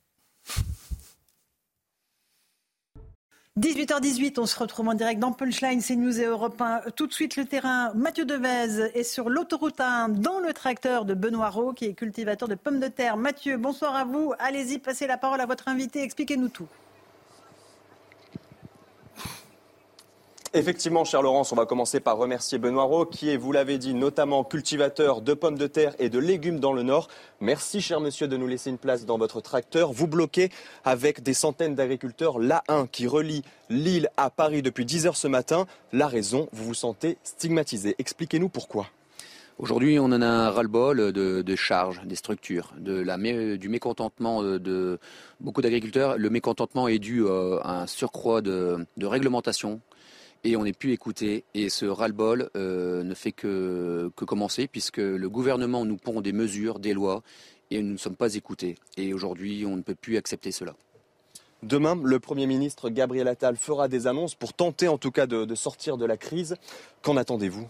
18h18, 3.61 4.41
on 4.41 4.47
se 4.47 4.59
retrouve 4.59 4.89
en 4.89 4.95
direct 4.95 5.21
dans 5.21 5.31
Punchline, 5.31 5.83
CNews 5.83 6.19
et 6.19 6.25
Europe 6.25 6.59
1. 6.59 6.85
Tout 6.97 7.07
de 7.07 7.13
suite 7.13 7.37
le 7.37 7.45
terrain, 7.45 7.93
Mathieu 7.95 8.25
Devez 8.25 8.89
est 8.95 9.03
sur 9.03 9.29
l'autoroute 9.29 9.79
1 9.79 10.09
dans 10.09 10.39
le 10.39 10.55
tracteur 10.55 11.05
de 11.05 11.13
Benoît 11.13 11.51
Rau 11.51 11.75
qui 11.75 11.85
est 11.85 11.93
cultivateur 11.93 12.49
de 12.49 12.55
pommes 12.55 12.81
de 12.81 12.89
terre. 12.89 13.19
Mathieu, 13.19 13.59
bonsoir 13.59 13.95
à 13.95 14.05
vous. 14.05 14.33
Allez-y, 14.39 14.79
passez 14.79 15.07
la 15.07 15.19
parole 15.19 15.43
à 15.43 15.45
votre 15.45 15.69
invité, 15.69 16.03
expliquez-nous 16.03 16.49
tout. 16.49 16.67
Effectivement, 20.55 21.07
cher 21.07 21.23
Laurence, 21.23 21.51
on 21.53 21.57
va 21.57 21.65
commencer 21.65 21.99
par 21.99 22.19
remercier 22.19 22.59
Benoît 22.59 22.85
Rowe, 22.85 23.07
qui 23.07 23.31
est, 23.31 23.39
vous 23.39 23.53
l'avez 23.53 23.79
dit, 23.79 23.95
notamment 23.95 24.45
cultivateur 24.45 25.23
de 25.23 25.33
pommes 25.33 25.57
de 25.57 25.67
terre 25.67 25.95
et 25.99 26.11
de 26.11 26.19
légumes 26.19 26.61
dans 26.61 26.75
le 26.75 26.83
Nord. 26.83 27.09
Merci, 27.41 27.81
cher 27.81 28.01
monsieur, 28.01 28.29
de 28.29 28.37
nous 28.37 28.47
laisser 28.47 28.69
une 28.69 28.77
place 28.77 29.07
dans 29.07 29.17
votre 29.17 29.41
tracteur. 29.41 29.93
Vous 29.93 30.07
bloquez 30.07 30.51
avec 30.85 31.23
des 31.23 31.33
centaines 31.33 31.75
d'agriculteurs 31.75 32.39
l'A1 32.39 32.87
qui 32.89 33.07
relie 33.07 33.45
Lille 33.71 34.11
à 34.19 34.29
Paris 34.29 34.61
depuis 34.61 34.85
10 34.85 35.07
heures 35.07 35.17
ce 35.17 35.27
matin. 35.27 35.67
La 35.95 36.07
raison, 36.07 36.51
vous 36.53 36.65
vous 36.65 36.75
sentez 36.75 37.17
stigmatisé. 37.25 37.95
Expliquez-nous 37.99 38.51
pourquoi. 38.51 38.89
Aujourd'hui, 39.59 39.99
on 39.99 40.07
en 40.07 40.21
a 40.21 40.27
un 40.27 40.51
ras-le-bol 40.51 41.13
de, 41.13 41.57
charges, 41.57 42.03
des 42.05 42.17
structures, 42.17 42.75
du 42.77 43.69
mécontentement 43.71 44.43
de, 44.43 44.99
beaucoup 45.41 45.63
d'agriculteurs. 45.63 46.19
Le 46.19 46.29
mécontentement 46.29 46.89
est 46.89 46.99
dû 46.99 47.25
euh, 47.25 47.59
à 47.63 47.83
un 47.83 47.87
surcroît 47.87 48.43
de, 48.43 48.87
réglementation 49.01 49.81
et 50.45 50.57
on 50.57 50.65
n'est 50.65 50.73
plus 50.73 50.93
écouté. 50.93 51.45
Et 51.55 51.69
ce 51.69 51.87
ras-le-bol 51.87 52.51
euh, 52.57 53.03
ne 53.03 53.15
fait 53.15 53.33
que, 53.33 54.11
que 54.17 54.25
commencer 54.25 54.67
puisque 54.67 54.99
le 54.99 55.29
gouvernement 55.29 55.85
nous 55.85 55.97
pond 55.97 56.21
des 56.21 56.33
mesures, 56.33 56.79
des 56.79 56.95
lois 56.95 57.23
et 57.71 57.83
nous 57.83 57.93
ne 57.93 57.99
sommes 57.99 58.17
pas 58.17 58.35
écoutés. 58.35 58.77
Et 58.97 59.15
aujourd'hui, 59.15 59.65
on 59.67 59.77
ne 59.77 59.83
peut 59.83 59.95
plus 59.95 60.17
accepter 60.17 60.53
cela. 60.53 60.75
Demain, 61.63 61.99
le 62.03 62.19
Premier 62.19 62.47
ministre 62.47 62.91
Gabriel 62.91 63.29
Attal 63.29 63.57
fera 63.57 63.87
des 63.87 64.07
annonces 64.07 64.35
pour 64.35 64.53
tenter 64.53 64.89
en 64.89 64.99
tout 64.99 65.13
cas 65.13 65.27
de 65.27 65.55
sortir 65.55 65.97
de 65.97 66.05
la 66.05 66.17
crise. 66.17 66.57
Qu'en 67.03 67.17
attendez-vous? 67.17 67.69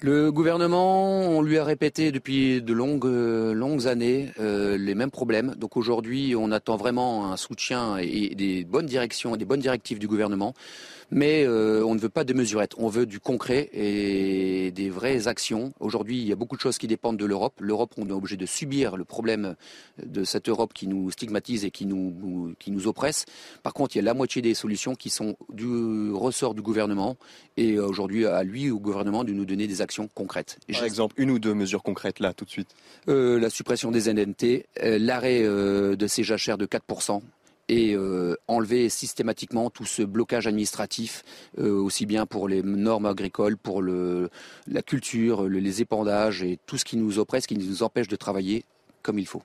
Le 0.00 0.30
gouvernement, 0.30 1.22
on 1.30 1.40
lui 1.40 1.56
a 1.56 1.64
répété 1.64 2.12
depuis 2.12 2.60
de 2.60 2.72
longues, 2.74 3.06
longues 3.06 3.86
années 3.86 4.32
euh, 4.38 4.76
les 4.76 4.94
mêmes 4.94 5.10
problèmes. 5.10 5.54
Donc 5.54 5.78
aujourd'hui, 5.78 6.34
on 6.36 6.50
attend 6.50 6.76
vraiment 6.76 7.32
un 7.32 7.38
soutien 7.38 7.96
et 7.96 8.34
des 8.34 8.64
bonnes 8.64 8.84
directions, 8.84 9.36
des 9.36 9.46
bonnes 9.46 9.60
directives 9.60 9.98
du 9.98 10.08
gouvernement 10.08 10.52
mais 11.10 11.44
euh, 11.44 11.84
on 11.84 11.94
ne 11.94 12.00
veut 12.00 12.08
pas 12.08 12.24
de 12.24 12.32
mesurettes, 12.32 12.74
on 12.78 12.88
veut 12.88 13.06
du 13.06 13.20
concret 13.20 13.70
et 13.72 14.70
des 14.72 14.90
vraies 14.90 15.28
actions. 15.28 15.72
Aujourd'hui, 15.80 16.18
il 16.18 16.26
y 16.26 16.32
a 16.32 16.36
beaucoup 16.36 16.56
de 16.56 16.60
choses 16.60 16.78
qui 16.78 16.86
dépendent 16.86 17.16
de 17.16 17.24
l'Europe. 17.24 17.54
L'Europe, 17.60 17.94
on 17.96 18.08
est 18.08 18.12
obligé 18.12 18.36
de 18.36 18.46
subir 18.46 18.96
le 18.96 19.04
problème 19.04 19.54
de 20.04 20.24
cette 20.24 20.48
Europe 20.48 20.72
qui 20.74 20.86
nous 20.86 21.10
stigmatise 21.10 21.64
et 21.64 21.70
qui 21.70 21.86
nous, 21.86 22.54
qui 22.58 22.70
nous 22.70 22.86
oppresse. 22.86 23.26
Par 23.62 23.72
contre, 23.72 23.96
il 23.96 23.98
y 23.98 24.02
a 24.02 24.04
la 24.04 24.14
moitié 24.14 24.42
des 24.42 24.54
solutions 24.54 24.94
qui 24.94 25.10
sont 25.10 25.36
du 25.52 26.10
ressort 26.12 26.54
du 26.54 26.62
gouvernement 26.62 27.16
et 27.56 27.78
aujourd'hui, 27.78 28.26
à 28.26 28.42
lui, 28.42 28.70
au 28.70 28.80
gouvernement, 28.80 29.24
de 29.24 29.32
nous 29.32 29.44
donner 29.44 29.66
des 29.66 29.80
actions 29.80 30.08
concrètes. 30.14 30.58
Par 30.72 30.84
exemple, 30.84 31.14
une 31.18 31.30
ou 31.30 31.38
deux 31.38 31.54
mesures 31.54 31.82
concrètes 31.82 32.20
là, 32.20 32.32
tout 32.32 32.44
de 32.44 32.50
suite 32.50 32.74
euh, 33.08 33.38
La 33.38 33.50
suppression 33.50 33.90
des 33.90 34.12
NNT, 34.12 34.66
euh, 34.82 34.98
l'arrêt 34.98 35.42
de 35.44 36.06
ces 36.06 36.22
jachères 36.22 36.58
de 36.58 36.66
4% 36.66 37.20
et 37.68 37.94
euh, 37.94 38.36
enlever 38.48 38.88
systématiquement 38.88 39.70
tout 39.70 39.84
ce 39.84 40.02
blocage 40.02 40.46
administratif, 40.46 41.22
euh, 41.58 41.72
aussi 41.72 42.06
bien 42.06 42.26
pour 42.26 42.48
les 42.48 42.62
normes 42.62 43.06
agricoles, 43.06 43.56
pour 43.56 43.82
la 43.82 44.82
culture, 44.82 45.44
les 45.48 45.80
épandages 45.80 46.42
et 46.42 46.58
tout 46.66 46.78
ce 46.78 46.84
qui 46.84 46.96
nous 46.96 47.18
oppresse, 47.18 47.46
qui 47.46 47.56
nous 47.56 47.82
empêche 47.82 48.08
de 48.08 48.16
travailler 48.16 48.64
comme 49.02 49.18
il 49.18 49.26
faut. 49.26 49.42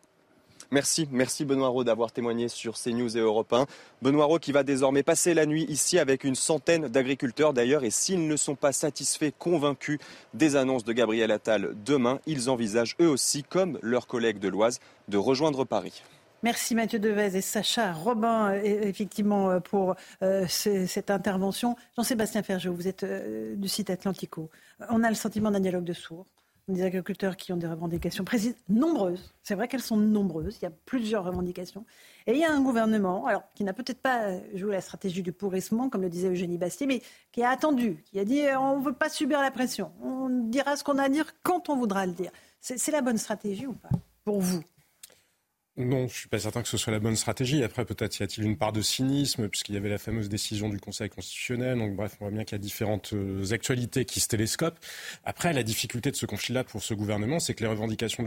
Merci, 0.72 1.08
merci 1.12 1.46
Benoît 1.46 1.70
Rowe 1.70 1.84
d'avoir 1.84 2.12
témoigné 2.12 2.48
sur 2.48 2.76
CNews 2.76 3.18
et 3.18 3.20
Europe 3.20 3.52
1. 3.52 3.66
Benoît 4.04 4.26
Rowe 4.26 4.38
qui 4.38 4.52
va 4.52 4.62
désormais 4.62 5.02
passer 5.02 5.34
la 5.34 5.48
nuit 5.48 5.66
ici 5.68 5.98
avec 5.98 6.24
une 6.24 6.36
centaine 6.36 6.88
d'agriculteurs 6.88 7.54
d'ailleurs 7.54 7.84
et 7.84 7.90
s'ils 7.90 8.28
ne 8.28 8.36
sont 8.36 8.54
pas 8.54 8.72
satisfaits, 8.72 9.32
convaincus 9.40 9.98
des 10.36 10.56
annonces 10.56 10.84
de 10.84 10.94
Gabriel 10.94 11.32
Attal 11.32 11.74
demain, 11.84 12.20
ils 12.28 12.52
envisagent 12.52 12.96
eux 13.02 13.10
aussi, 13.10 13.44
comme 13.44 13.80
leurs 13.82 14.06
collègues 14.06 14.38
de 14.38 14.48
l'Oise, 14.48 14.80
de 15.08 15.18
rejoindre 15.18 15.66
Paris. 15.66 16.04
Merci 16.42 16.74
Mathieu 16.74 17.00
Devez 17.00 17.36
et 17.36 17.42
Sacha 17.42 17.92
Robin, 17.92 18.54
effectivement, 18.54 19.50
euh, 19.50 19.60
pour 19.60 19.96
euh, 20.22 20.46
cette 20.48 21.12
intervention. 21.12 21.76
Jean-Sébastien 21.98 22.44
Ferjot, 22.44 22.74
vous 22.74 22.88
êtes 22.88 23.04
euh, 23.04 23.56
du 23.56 23.68
site 23.68 23.90
Atlantico. 23.90 24.50
On 24.90 25.04
a 25.04 25.10
le 25.10 25.16
sentiment 25.16 25.52
d'un 25.52 25.60
dialogue 25.60 25.84
de 25.84 25.94
sourds. 25.94 26.26
Des 26.70 26.84
agriculteurs 26.84 27.36
qui 27.36 27.52
ont 27.52 27.58
des 27.58 27.68
revendications 27.68 28.24
précises, 28.24 28.56
nombreuses. 28.70 29.34
C'est 29.44 29.56
vrai 29.56 29.68
qu'elles 29.68 29.82
sont 29.82 29.98
nombreuses. 29.98 30.60
Il 30.62 30.66
y 30.66 30.68
a 30.68 30.72
plusieurs 30.86 31.26
revendications. 31.26 31.84
Et 32.28 32.34
il 32.34 32.38
y 32.38 32.46
a 32.46 32.52
un 32.54 32.62
gouvernement, 32.62 33.26
alors 33.26 33.44
qui 33.56 33.64
n'a 33.64 33.74
peut-être 33.74 34.02
pas 34.02 34.40
joué 34.54 34.74
la 34.74 34.82
stratégie 34.82 35.24
du 35.24 35.34
pourrissement, 35.34 35.90
comme 35.90 36.04
le 36.04 36.10
disait 36.10 36.30
Eugénie 36.30 36.60
Bastier, 36.60 36.86
mais 36.86 37.02
qui 37.32 37.42
a 37.42 37.50
attendu, 37.50 38.04
qui 38.06 38.20
a 38.20 38.24
dit 38.24 38.44
on 38.58 38.80
ne 38.80 38.86
veut 38.86 38.94
pas 38.94 39.10
subir 39.10 39.42
la 39.42 39.50
pression. 39.50 39.92
On 40.04 40.30
dira 40.30 40.78
ce 40.78 40.84
qu'on 40.84 41.00
a 41.00 41.04
à 41.04 41.10
dire 41.10 41.34
quand 41.42 41.70
on 41.70 41.76
voudra 41.76 42.06
le 42.06 42.14
dire. 42.14 42.32
C'est 42.62 42.92
la 42.92 43.02
bonne 43.02 43.18
stratégie 43.18 43.66
ou 43.66 43.74
pas 43.74 43.90
pour 44.24 44.42
vous? 44.42 44.64
Non, 45.86 46.08
je 46.10 46.14
suis 46.14 46.28
pas 46.28 46.40
certain 46.40 46.62
que 46.62 46.68
ce 46.68 46.78
soit 46.78 46.92
la 46.92 47.00
bonne 47.00 47.16
stratégie. 47.16 47.64
Après, 47.64 47.86
peut-être 47.86 48.20
y 48.20 48.24
a-t-il 48.24 48.46
une 48.46 48.58
part 48.58 48.74
de 48.74 48.82
cynisme, 48.82 49.48
puisqu'il 49.48 49.76
y 49.76 49.78
avait 49.78 49.88
la 49.88 49.98
fameuse 49.98 50.28
décision 50.28 50.68
du 50.68 50.78
Conseil 50.78 51.10
constitutionnel. 51.10 51.78
Donc, 51.78 51.96
bref, 51.96 52.18
on 52.20 52.26
voit 52.26 52.34
bien 52.34 52.44
qu'il 52.44 52.58
y 52.58 52.60
a 52.60 52.62
différentes 52.62 53.14
euh, 53.14 53.52
actualités 53.52 54.04
qui 54.04 54.20
se 54.20 54.28
télescopent. 54.28 54.78
Après, 55.24 55.54
la 55.54 55.64
difficulté 55.64 56.12
de 56.12 56.18
ce 56.18 56.26
conflit-là 56.26 56.66
pour 56.66 56.84
ce 56.84 56.94
gouvernement, 56.94 57.40
c'est 57.40 57.54
que 57.54 57.64
les 57.64 57.70
revendications 57.70 58.26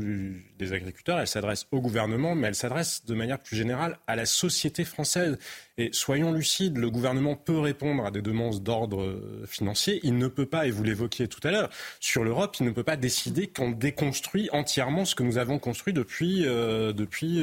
des 0.59 0.73
agriculteurs, 0.73 1.21
elles 1.21 1.29
s'adressent 1.29 1.67
au 1.73 1.83
gouvernement, 1.83 2.35
mais 2.35 2.49
elles 2.49 2.55
s'adressent 2.55 3.05
de 3.05 3.15
manière 3.15 3.39
plus 3.39 3.57
générale 3.57 3.99
à 4.07 4.17
la 4.17 4.25
société 4.25 4.85
française. 4.85 5.37
Et 5.79 5.89
soyons 5.93 6.33
lucides, 6.33 6.77
le 6.77 6.91
gouvernement 6.91 7.35
peut 7.35 7.59
répondre 7.59 8.05
à 8.05 8.11
des 8.11 8.21
demandes 8.21 8.63
d'ordre 8.63 9.03
euh, 9.03 9.47
financier. 9.47 10.01
Il 10.03 10.19
ne 10.19 10.29
peut 10.29 10.45
pas, 10.45 10.67
et 10.67 10.71
vous 10.71 10.83
l'évoquiez 10.83 11.29
tout 11.29 11.41
à 11.45 11.51
l'heure, 11.51 11.71
sur 11.99 12.25
l'Europe, 12.25 12.57
il 12.61 12.67
ne 12.67 12.71
peut 12.71 12.83
pas 12.83 12.97
décider 12.97 13.47
qu'on 13.47 13.71
déconstruit 13.71 14.51
entièrement 14.53 15.07
ce 15.07 15.15
que 15.15 15.23
nous 15.23 15.39
avons 15.39 15.59
construit 15.59 15.95
depuis, 15.95 16.45
euh, 16.47 16.93
depuis 16.93 17.43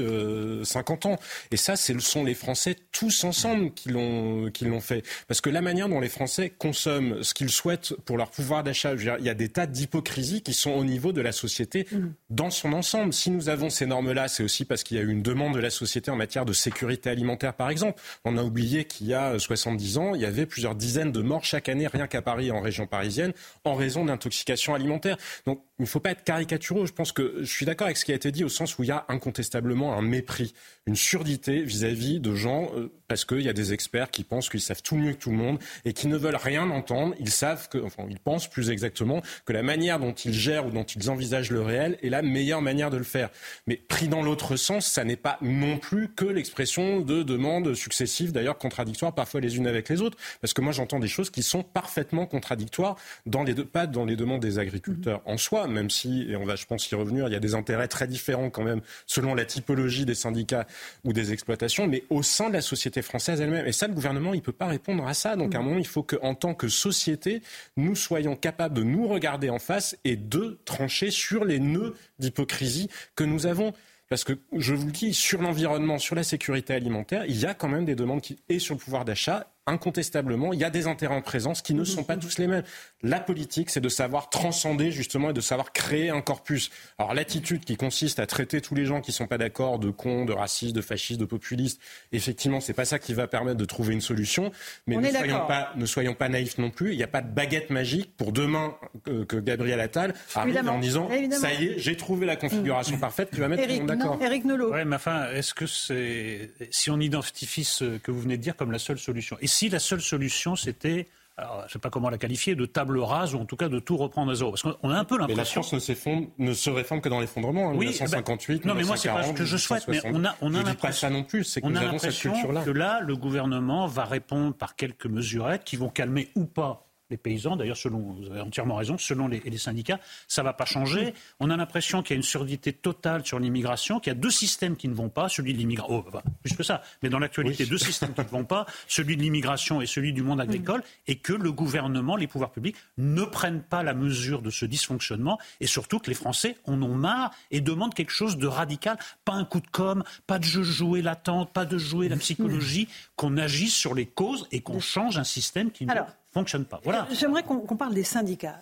50 0.63 1.05
euh, 1.05 1.09
ans. 1.09 1.19
Et 1.49 1.57
ça, 1.57 1.75
ce 1.75 1.97
sont 1.97 2.23
les 2.23 2.35
Français 2.35 2.75
tous 2.91 3.23
ensemble 3.23 3.73
qui 3.73 3.89
l'ont, 3.89 4.51
qui 4.51 4.65
l'ont 4.65 4.79
fait. 4.79 5.03
Parce 5.27 5.41
que 5.41 5.49
la 5.49 5.61
manière 5.61 5.89
dont 5.89 5.99
les 5.99 6.09
Français 6.09 6.51
consomment 6.55 7.23
ce 7.23 7.33
qu'ils 7.33 7.49
souhaitent 7.49 7.95
pour 8.05 8.17
leur 8.17 8.29
pouvoir 8.29 8.63
d'achat, 8.63 8.93
il 8.93 9.25
y 9.25 9.29
a 9.29 9.33
des 9.33 9.49
tas 9.49 9.65
d'hypocrisies 9.65 10.43
qui 10.43 10.53
sont 10.53 10.71
au 10.71 10.83
niveau 10.83 11.13
de 11.13 11.21
la 11.21 11.31
société 11.31 11.87
mmh. 11.91 11.97
dans 12.29 12.51
son 12.51 12.73
ensemble. 12.73 13.11
Si 13.11 13.31
nous 13.31 13.49
avons 13.49 13.71
ces 13.71 13.87
normes-là, 13.87 14.27
c'est 14.27 14.43
aussi 14.43 14.65
parce 14.65 14.83
qu'il 14.83 14.97
y 14.97 14.99
a 14.99 15.03
eu 15.03 15.09
une 15.09 15.23
demande 15.23 15.55
de 15.55 15.59
la 15.59 15.71
société 15.71 16.11
en 16.11 16.15
matière 16.15 16.45
de 16.45 16.53
sécurité 16.53 17.09
alimentaire, 17.09 17.55
par 17.55 17.71
exemple. 17.71 17.99
On 18.25 18.37
a 18.37 18.43
oublié 18.43 18.85
qu'il 18.85 19.07
y 19.07 19.13
a 19.13 19.39
70 19.39 19.97
ans, 19.97 20.13
il 20.13 20.21
y 20.21 20.25
avait 20.25 20.45
plusieurs 20.45 20.75
dizaines 20.75 21.11
de 21.11 21.21
morts 21.21 21.45
chaque 21.45 21.69
année, 21.69 21.87
rien 21.87 22.07
qu'à 22.07 22.21
Paris, 22.21 22.51
en 22.51 22.59
région 22.59 22.85
parisienne, 22.85 23.33
en 23.63 23.75
raison 23.75 24.03
d'intoxication 24.03 24.73
alimentaire. 24.75 25.17
Donc, 25.45 25.63
il 25.79 25.83
ne 25.83 25.87
faut 25.87 26.01
pas 26.01 26.11
être 26.11 26.25
caricatureux. 26.25 26.85
Je 26.85 26.91
pense 26.91 27.13
que 27.13 27.37
je 27.39 27.51
suis 27.51 27.65
d'accord 27.65 27.85
avec 27.85 27.95
ce 27.95 28.03
qui 28.03 28.11
a 28.11 28.15
été 28.15 28.31
dit 28.31 28.43
au 28.43 28.49
sens 28.49 28.77
où 28.77 28.83
il 28.83 28.87
y 28.87 28.91
a 28.91 29.05
incontestablement 29.07 29.97
un 29.97 30.01
mépris, 30.01 30.53
une 30.85 30.97
surdité 30.97 31.61
vis-à-vis 31.61 32.19
de 32.19 32.35
gens, 32.35 32.71
euh, 32.75 32.91
parce 33.07 33.23
qu'il 33.23 33.41
y 33.41 33.49
a 33.49 33.53
des 33.53 33.71
experts 33.71 34.11
qui 34.11 34.25
pensent 34.25 34.49
qu'ils 34.49 34.61
savent 34.61 34.83
tout 34.83 34.97
mieux 34.97 35.13
que 35.13 35.19
tout 35.19 35.31
le 35.31 35.37
monde 35.37 35.57
et 35.85 35.93
qui 35.93 36.07
ne 36.07 36.17
veulent 36.17 36.35
rien 36.35 36.69
entendre. 36.69 37.15
Ils 37.19 37.31
savent 37.31 37.69
ils 38.09 38.19
pensent 38.19 38.49
plus 38.49 38.69
exactement 38.69 39.21
que 39.45 39.53
la 39.53 39.63
manière 39.63 39.99
dont 39.99 40.11
ils 40.11 40.33
gèrent 40.33 40.67
ou 40.67 40.71
dont 40.71 40.83
ils 40.83 41.09
envisagent 41.09 41.51
le 41.51 41.61
réel 41.61 41.97
est 42.03 42.09
la 42.09 42.21
meilleure 42.21 42.61
manière 42.61 42.89
de 42.89 42.97
le 42.97 43.03
faire. 43.03 43.29
Mais 43.65 43.77
pris 43.77 44.09
dans 44.09 44.21
l'autre 44.21 44.57
sens, 44.57 44.85
ça 44.85 45.05
n'est 45.05 45.15
pas 45.15 45.37
non 45.41 45.77
plus 45.77 46.09
que 46.09 46.25
l'expression 46.25 46.99
de 46.99 47.23
demandes 47.23 47.73
successives, 47.73 48.08
d'ailleurs 48.31 48.57
contradictoires 48.57 49.13
parfois 49.13 49.41
les 49.41 49.57
unes 49.57 49.67
avec 49.67 49.89
les 49.89 50.01
autres, 50.01 50.17
parce 50.41 50.53
que 50.53 50.61
moi 50.61 50.71
j'entends 50.73 50.99
des 50.99 51.07
choses 51.07 51.29
qui 51.29 51.43
sont 51.43 51.63
parfaitement 51.63 52.25
contradictoires 52.25 52.95
dans 53.25 53.43
les 53.43 53.53
deux, 53.53 53.65
pas 53.65 53.87
dans 53.87 54.05
les 54.05 54.15
demandes 54.15 54.41
des 54.41 54.59
agriculteurs 54.59 55.21
en 55.25 55.37
soi, 55.37 55.67
même 55.67 55.89
si, 55.89 56.25
et 56.29 56.35
on 56.35 56.45
va, 56.45 56.55
je 56.55 56.65
pense, 56.65 56.89
y 56.89 56.95
revenir, 56.95 57.27
il 57.27 57.33
y 57.33 57.35
a 57.35 57.39
des 57.39 57.55
intérêts 57.55 57.87
très 57.87 58.07
différents 58.07 58.49
quand 58.49 58.63
même 58.63 58.81
selon 59.05 59.35
la 59.35 59.45
typologie 59.45 60.05
des 60.05 60.15
syndicats 60.15 60.65
ou 61.03 61.13
des 61.13 61.31
exploitations, 61.31 61.87
mais 61.87 62.03
au 62.09 62.23
sein 62.23 62.49
de 62.49 62.53
la 62.53 62.61
société 62.61 63.01
française 63.01 63.41
elle-même. 63.41 63.65
Et 63.65 63.71
ça, 63.71 63.87
le 63.87 63.93
gouvernement, 63.93 64.33
il 64.33 64.37
ne 64.37 64.43
peut 64.43 64.51
pas 64.51 64.67
répondre 64.67 65.07
à 65.07 65.13
ça. 65.13 65.35
Donc, 65.35 65.55
à 65.55 65.59
un 65.59 65.61
moment, 65.61 65.79
il 65.79 65.87
faut 65.87 66.03
qu'en 66.03 66.35
tant 66.35 66.53
que 66.53 66.67
société, 66.67 67.41
nous 67.77 67.95
soyons 67.95 68.35
capables 68.35 68.75
de 68.75 68.83
nous 68.83 69.07
regarder 69.07 69.49
en 69.49 69.59
face 69.59 69.97
et 70.03 70.15
de 70.15 70.59
trancher 70.65 71.11
sur 71.11 71.45
les 71.45 71.59
nœuds 71.59 71.95
d'hypocrisie 72.19 72.89
que 73.15 73.23
nous 73.23 73.45
avons. 73.45 73.73
Parce 74.09 74.23
que, 74.23 74.33
je 74.57 74.73
vous 74.73 74.87
le 74.87 74.91
dis, 74.91 75.13
sur 75.13 75.41
l'environnement, 75.41 75.99
sur 75.99 76.15
la 76.15 76.23
sécurité 76.23 76.73
alimentaire, 76.73 77.25
il 77.27 77.39
y 77.39 77.45
a 77.45 77.53
quand 77.53 77.67
même 77.67 77.85
des 77.85 77.95
demandes 77.95 78.21
qui, 78.21 78.39
et 78.49 78.57
sur 78.57 78.73
le 78.73 78.79
pouvoir 78.79 79.05
d'achat, 79.05 79.53
incontestablement, 79.69 80.53
il 80.53 80.59
y 80.59 80.63
a 80.63 80.69
des 80.69 80.87
intérêts 80.87 81.15
en 81.15 81.21
présence 81.21 81.61
qui 81.61 81.73
ne 81.73 81.83
sont 81.83 82.03
pas 82.03 82.17
tous 82.17 82.37
les 82.37 82.47
mêmes. 82.47 82.63
La 83.01 83.19
politique, 83.19 83.69
c'est 83.69 83.81
de 83.81 83.89
savoir 83.89 84.29
transcender 84.29 84.91
justement 84.91 85.29
et 85.29 85.33
de 85.33 85.41
savoir 85.41 85.71
créer 85.71 86.09
un 86.09 86.21
corpus. 86.21 86.69
Alors 86.97 87.13
l'attitude 87.13 87.63
qui 87.63 87.77
consiste 87.77 88.19
à 88.19 88.25
traiter 88.25 88.61
tous 88.61 88.75
les 88.75 88.85
gens 88.85 89.01
qui 89.01 89.11
ne 89.11 89.15
sont 89.15 89.27
pas 89.27 89.37
d'accord 89.37 89.79
de 89.79 89.89
cons, 89.89 90.25
de 90.25 90.33
racistes, 90.33 90.75
de 90.75 90.81
fascistes, 90.81 91.19
de 91.19 91.25
populistes, 91.25 91.81
effectivement, 92.11 92.59
c'est 92.61 92.73
pas 92.73 92.85
ça 92.85 92.99
qui 92.99 93.13
va 93.13 93.27
permettre 93.27 93.57
de 93.57 93.65
trouver 93.65 93.93
une 93.93 94.01
solution. 94.01 94.51
Mais 94.87 94.97
ne 94.97 95.09
soyons, 95.09 95.45
pas, 95.47 95.71
ne 95.75 95.85
soyons 95.85 96.13
pas 96.13 96.29
naïfs 96.29 96.57
non 96.57 96.69
plus. 96.69 96.91
Il 96.91 96.97
n'y 96.97 97.03
a 97.03 97.07
pas 97.07 97.21
de 97.21 97.31
baguette 97.31 97.69
magique 97.69 98.15
pour 98.17 98.31
demain 98.31 98.75
euh, 99.07 99.25
que 99.25 99.37
Gabriel 99.37 99.79
Attal 99.79 100.13
arrive 100.35 100.67
en 100.67 100.79
disant 100.79 101.09
ça 101.31 101.53
y 101.53 101.65
est, 101.65 101.79
j'ai 101.79 101.95
trouvé 101.95 102.25
la 102.25 102.35
configuration 102.35 102.97
mm. 102.97 102.99
parfaite 102.99 103.29
qui 103.31 103.39
va 103.39 103.47
mettre 103.47 103.63
tout 103.63 103.69
le 103.69 103.75
monde 103.75 103.87
d'accord. 103.87 104.19
Eric 104.21 104.45
Nolot. 104.45 104.71
Ouais, 104.71 104.85
mais 104.85 104.95
enfin, 104.95 105.29
est-ce 105.31 105.53
que 105.53 105.65
c'est 105.65 106.51
si 106.71 106.89
on 106.89 106.99
identifie 106.99 107.63
ce 107.63 107.97
que 107.97 108.11
vous 108.11 108.21
venez 108.21 108.37
de 108.37 108.41
dire 108.41 108.55
comme 108.55 108.71
la 108.71 108.79
seule 108.79 108.99
solution? 108.99 109.37
Si 109.43 109.58
la 109.67 109.79
seule 109.79 110.01
solution, 110.01 110.55
c'était 110.55 111.09
alors, 111.39 111.59
je 111.61 111.65
ne 111.65 111.69
sais 111.69 111.79
pas 111.79 111.89
comment 111.89 112.09
la 112.09 112.17
qualifier, 112.17 112.55
de 112.55 112.65
table 112.65 112.99
rase 112.99 113.33
ou 113.33 113.39
en 113.39 113.45
tout 113.45 113.55
cas 113.55 113.69
de 113.69 113.79
tout 113.79 113.95
reprendre 113.95 114.31
à 114.31 114.35
zéro. 114.35 114.51
Parce 114.51 114.61
qu'on 114.61 114.89
a 114.89 114.97
un 114.97 115.05
peu 115.05 115.17
l'impression. 115.17 115.27
Mais 115.27 115.35
la 115.35 115.45
France 115.45 116.07
ne, 116.37 116.45
ne 116.45 116.53
se 116.53 116.69
réforme 116.69 116.99
que 116.99 117.07
dans 117.07 117.21
l'effondrement. 117.21 117.69
Hein, 117.69 117.75
oui, 117.75 117.87
1958, 117.87 118.55
eh 118.55 118.59
ben, 118.59 118.67
non, 118.67 118.75
mais 118.75 118.83
moi, 118.83 118.97
c'est 118.97 119.07
pas 119.07 119.23
ce 119.23 119.31
que 119.31 119.45
je 119.45 119.55
souhaite. 119.55 119.87
Mais 119.87 120.01
on 120.03 120.25
a, 120.25 120.35
on 120.41 120.53
a 120.53 120.63
l'impression. 120.63 121.09
non 121.09 121.23
plus. 121.23 121.45
C'est 121.45 121.61
que 121.61 121.67
nous 121.67 121.77
avons 121.77 121.97
cette 121.97 122.17
culture-là. 122.17 122.63
Que 122.63 122.71
là, 122.71 122.99
le 123.01 123.15
gouvernement 123.15 123.87
va 123.87 124.03
répondre 124.03 124.53
par 124.53 124.75
quelques 124.75 125.05
mesurettes 125.05 125.63
qui 125.63 125.77
vont 125.77 125.89
calmer 125.89 126.29
ou 126.35 126.45
pas 126.45 126.88
les 127.09 127.17
paysans. 127.17 127.55
D'ailleurs, 127.55 127.77
selon, 127.77 127.99
vous 127.99 128.29
avez 128.29 128.41
entièrement 128.41 128.75
raison, 128.75 128.97
selon 128.97 129.27
les, 129.27 129.39
les 129.39 129.57
syndicats, 129.57 129.99
ça 130.27 130.41
ne 130.41 130.45
va 130.45 130.53
pas 130.53 130.65
changer. 130.65 131.13
On 131.39 131.49
a 131.49 131.57
l'impression 131.57 132.03
qu'il 132.03 132.15
y 132.15 132.15
a 132.15 132.17
une 132.17 132.23
surdité 132.23 132.73
totale 132.73 133.25
sur 133.25 133.39
l'immigration, 133.39 133.99
qu'il 133.99 134.11
y 134.11 134.15
a 134.15 134.19
deux 134.19 134.31
systèmes 134.31 134.75
qui 134.75 134.87
ne 134.87 134.93
vont 134.93 135.09
pas, 135.09 135.29
celui 135.29 135.53
de 135.53 135.57
l'immigration, 135.57 136.05
oh, 136.07 136.19
plus 136.43 136.55
que 136.55 136.63
ça, 136.63 136.81
mais 137.01 137.09
dans 137.09 137.19
l'actualité, 137.19 137.65
deux 137.65 137.77
systèmes 137.77 138.13
qui 138.13 138.21
ne 138.21 138.27
vont 138.27 138.45
pas, 138.45 138.65
celui 138.87 139.17
de 139.17 139.21
l'immigration 139.21 139.81
et 139.81 139.85
celui 139.85 140.13
du 140.13 140.23
monde 140.23 140.41
agricole, 140.41 140.83
et 141.07 141.15
que 141.15 141.33
le 141.33 141.51
gouvernement, 141.51 142.15
les 142.15 142.27
pouvoirs 142.27 142.51
publics 142.51 142.75
ne 142.97 143.23
prennent 143.23 143.63
pas 143.63 143.83
la 143.83 143.93
mesure 143.93 144.41
de 144.41 144.49
ce 144.49 144.65
dysfonctionnement, 144.65 145.39
et 145.59 145.67
surtout 145.67 145.99
que 145.99 146.07
les 146.07 146.15
Français 146.15 146.57
en 146.65 146.81
ont 146.81 146.95
marre 146.95 147.31
et 147.51 147.61
demandent 147.61 147.93
quelque 147.93 148.11
chose 148.11 148.37
de 148.37 148.47
radical, 148.47 148.97
pas 149.25 149.33
un 149.33 149.45
coup 149.45 149.61
de 149.61 149.67
com', 149.71 150.03
pas 150.27 150.39
de 150.39 150.43
jeu 150.43 150.63
jouer 150.63 151.01
l'attente, 151.01 151.51
pas 151.51 151.65
de 151.65 151.77
jouer 151.77 152.09
la 152.09 152.17
psychologie, 152.17 152.87
qu'on 153.15 153.37
agisse 153.37 153.75
sur 153.75 153.95
les 153.95 154.05
causes 154.05 154.47
et 154.51 154.61
qu'on 154.61 154.79
change 154.79 155.17
un 155.17 155.23
système 155.23 155.71
qui 155.71 155.85
ne 155.85 155.93
fonctionne 156.31 156.65
pas. 156.65 156.79
Voilà. 156.83 157.07
J'aimerais 157.11 157.43
qu'on 157.43 157.77
parle 157.77 157.93
des 157.93 158.03
syndicats. 158.03 158.59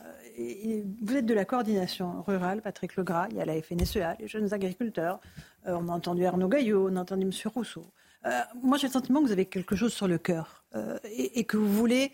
Vous 1.01 1.15
êtes 1.15 1.26
de 1.26 1.34
la 1.34 1.45
coordination 1.45 2.22
rurale, 2.22 2.61
Patrick 2.61 2.95
Legras, 2.95 3.28
il 3.32 3.38
y 3.38 3.41
a 3.41 3.45
la 3.45 3.59
FNSEA, 3.59 4.15
les 4.20 4.28
jeunes 4.28 4.53
agriculteurs. 4.53 5.20
Euh, 5.65 5.76
on 5.76 5.89
a 5.89 5.91
entendu 5.91 6.25
Arnaud 6.25 6.47
Gaillot, 6.47 6.89
on 6.91 6.96
a 6.96 7.01
entendu 7.01 7.24
M. 7.24 7.32
Rousseau. 7.54 7.86
Euh, 8.25 8.41
moi, 8.62 8.78
j'ai 8.78 8.87
le 8.87 8.93
sentiment 8.93 9.21
que 9.21 9.25
vous 9.25 9.32
avez 9.32 9.46
quelque 9.46 9.75
chose 9.75 9.93
sur 9.93 10.08
le 10.08 10.20
cœur 10.20 10.63
euh, 10.75 11.00
et, 11.05 11.43
que 11.46 11.58
vous 11.58 11.71
voulez 11.71 12.12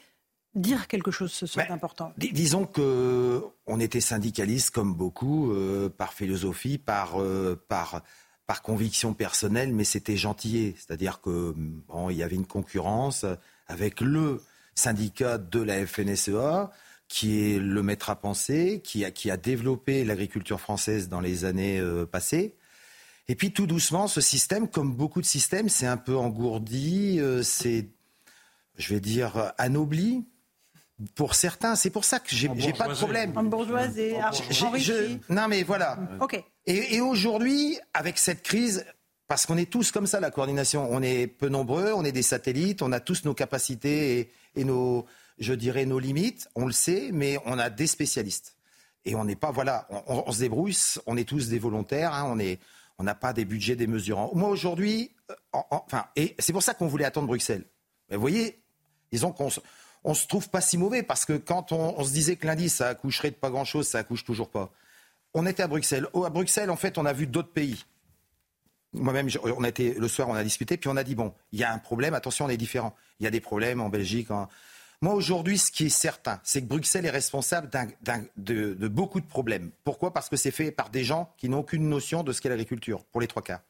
dire 0.56 0.88
quelque 0.88 1.12
chose, 1.12 1.34
ce 1.34 1.46
serait 1.46 1.70
important. 1.70 2.14
disons 2.18 2.66
que 2.66 3.42
on 3.66 3.80
était 3.80 4.02
syndicaliste 4.02 4.72
comme 4.72 4.94
beaucoup, 4.94 5.52
par 5.98 6.14
philosophie, 6.14 6.78
par, 6.78 7.18
par, 7.68 8.04
par 8.46 8.62
conviction 8.62 9.14
personnelle, 9.16 9.74
mais 9.74 9.84
c'était 9.84 10.16
gentillé. 10.16 10.76
C'est-à-dire 10.78 11.22
que 11.22 11.54
bon, 11.56 12.10
il 12.10 12.18
y 12.18 12.24
avait 12.24 12.36
une 12.36 12.46
concurrence 12.46 13.26
avec 13.68 14.00
le 14.00 14.42
syndicat 14.76 15.38
de 15.38 15.62
la 15.62 15.86
FNSEA, 15.86 16.72
qui 17.08 17.54
est 17.54 17.60
le 17.60 17.84
maître 17.84 18.10
à 18.10 18.16
penser, 18.16 18.82
qui 18.84 19.06
a, 19.06 19.12
qui 19.12 19.30
a 19.30 19.38
développé 19.38 20.04
l'agriculture 20.04 20.60
française 20.60 21.10
dans 21.10 21.20
les 21.20 21.46
années 21.46 21.80
euh, 21.80 22.06
passées. 22.06 22.56
Et 23.28 23.36
puis 23.36 23.54
tout 23.54 23.68
doucement, 23.68 24.08
ce 24.08 24.20
système, 24.20 24.68
comme 24.68 24.96
beaucoup 24.96 25.22
de 25.22 25.26
systèmes, 25.26 25.70
c'est 25.70 25.86
un 25.86 25.98
peu 25.98 26.18
engourdi, 26.18 27.20
euh, 27.20 27.44
c'est, 27.44 27.90
je 28.78 28.94
vais 28.94 29.00
dire, 29.00 29.54
anobli. 29.58 30.26
Pour 31.16 31.36
certains, 31.36 31.76
c'est 31.76 31.90
pour 31.90 32.06
ça 32.06 32.20
que 32.20 32.36
j'ai 32.36 32.48
pas 32.48 32.88
de 32.88 32.94
problème. 32.94 33.32
En 33.36 33.44
bourgeoisie, 33.44 34.14
Non 35.30 35.48
mais 35.48 35.64
voilà. 35.64 36.00
Et 36.66 37.02
aujourd'hui, 37.02 37.78
avec 37.94 38.18
cette 38.18 38.42
crise, 38.42 38.86
parce 39.28 39.46
qu'on 39.46 39.58
est 39.58 39.70
tous 39.70 39.92
comme 39.92 40.08
ça, 40.08 40.20
la 40.20 40.32
coordination. 40.32 40.88
On 40.92 41.02
est 41.02 41.28
peu 41.28 41.50
nombreux, 41.50 41.94
on 41.94 42.04
est 42.04 42.12
des 42.12 42.24
satellites, 42.24 42.82
on 42.82 42.92
a 42.92 43.00
tous 43.00 43.26
nos 43.26 43.34
capacités 43.34 44.32
et, 44.56 44.64
nos, 44.64 45.06
je 45.40 45.54
dirais, 45.54 45.86
nos 45.86 46.00
limites. 46.00 46.50
On 46.56 46.66
le 46.66 46.72
sait, 46.72 47.10
mais 47.12 47.38
on 47.46 47.58
a 47.58 47.70
des 47.70 47.88
spécialistes. 47.88 48.56
Et 49.06 49.16
on 49.16 49.26
n'est 49.26 49.36
pas, 49.36 49.52
voilà, 49.52 49.88
on, 50.08 50.32
se 50.32 50.40
débrouille, 50.40 50.76
on 51.08 51.18
est 51.18 51.28
tous 51.28 51.50
des 51.50 51.60
volontaires, 51.60 52.14
hein, 52.14 52.38
on 52.98 53.04
n'a 53.04 53.16
pas 53.16 53.34
des 53.34 53.44
budgets 53.44 53.76
démesurants. 53.76 54.32
Moi 54.34 54.50
aujourd'hui, 54.50 55.12
euh, 55.30 55.36
enfin, 55.72 56.06
et 56.16 56.36
c'est 56.40 56.54
pour 56.54 56.64
ça 56.64 56.74
qu'on 56.74 56.88
voulait 56.88 57.04
attendre 57.04 57.28
Bruxelles. 57.28 57.66
Mais 58.10 58.16
vous 58.16 58.22
voyez, 58.22 58.64
disons 59.12 59.34
qu'on 59.34 59.50
on 60.04 60.14
se 60.14 60.28
trouve 60.28 60.50
pas 60.50 60.62
si 60.62 60.78
mauvais 60.78 61.04
parce 61.04 61.26
que 61.26 61.34
quand 61.34 61.72
on, 61.72 62.04
se 62.04 62.12
disait 62.12 62.36
que 62.36 62.46
lundi 62.46 62.70
ça 62.70 62.90
accoucherait 62.90 63.32
de 63.32 63.36
pas 63.36 63.50
grand 63.50 63.66
chose, 63.66 63.88
ça 63.88 64.00
accouche 64.00 64.24
toujours 64.24 64.50
pas. 64.50 64.72
On 65.34 65.46
était 65.46 65.64
à 65.64 65.68
Bruxelles. 65.68 66.08
Oh, 66.14 66.26
à 66.26 66.30
Bruxelles, 66.30 66.70
en 66.70 66.76
fait, 66.76 66.98
on 66.98 67.06
a 67.06 67.14
vu 67.14 67.26
d'autres 67.26 67.52
pays. 67.52 67.84
Moi-même, 68.94 69.28
on 69.44 69.64
a 69.64 69.70
été 69.70 69.94
le 69.94 70.08
soir, 70.08 70.30
on 70.30 70.36
a 70.36 70.44
discuté, 70.44 70.78
puis 70.78 70.90
on 70.90 70.98
a 70.98 71.04
dit 71.04 71.16
bon, 71.16 71.34
il 71.52 71.60
y 71.60 71.64
a 71.64 71.74
un 71.74 71.80
problème. 71.80 72.14
Attention, 72.14 72.46
on 72.46 72.50
est 72.50 72.58
différent. 72.58 72.96
Il 73.20 73.24
y 73.24 73.28
a 73.28 73.32
des 73.32 73.42
problèmes 73.42 73.82
en 73.82 73.90
Belgique. 73.90 74.28
Moi, 75.02 75.14
aujourd'hui, 75.14 75.58
ce 75.58 75.72
qui 75.72 75.88
est 75.88 75.90
certain, 75.90 76.40
c'est 76.44 76.62
que 76.62 76.68
Bruxelles 76.68 77.06
est 77.06 77.10
responsable 77.10 77.70
de, 78.38 78.88
beaucoup 78.88 79.20
de 79.20 79.26
problèmes. 79.26 79.72
Pourquoi? 79.84 80.14
Parce 80.14 80.30
que 80.30 80.38
c'est 80.38 80.52
fait 80.52 80.72
par 80.72 80.90
des 80.90 81.04
gens 81.04 81.34
qui 81.38 81.50
n'ont 81.50 81.60
aucune 81.60 81.90
notion 81.90 82.24
de 82.24 82.32
ce 82.32 82.40
qu'est 82.40 82.50
l'agriculture, 82.50 83.04
pour 83.12 83.20
les 83.20 83.28
trois 83.28 83.42
quarts. 83.42 83.62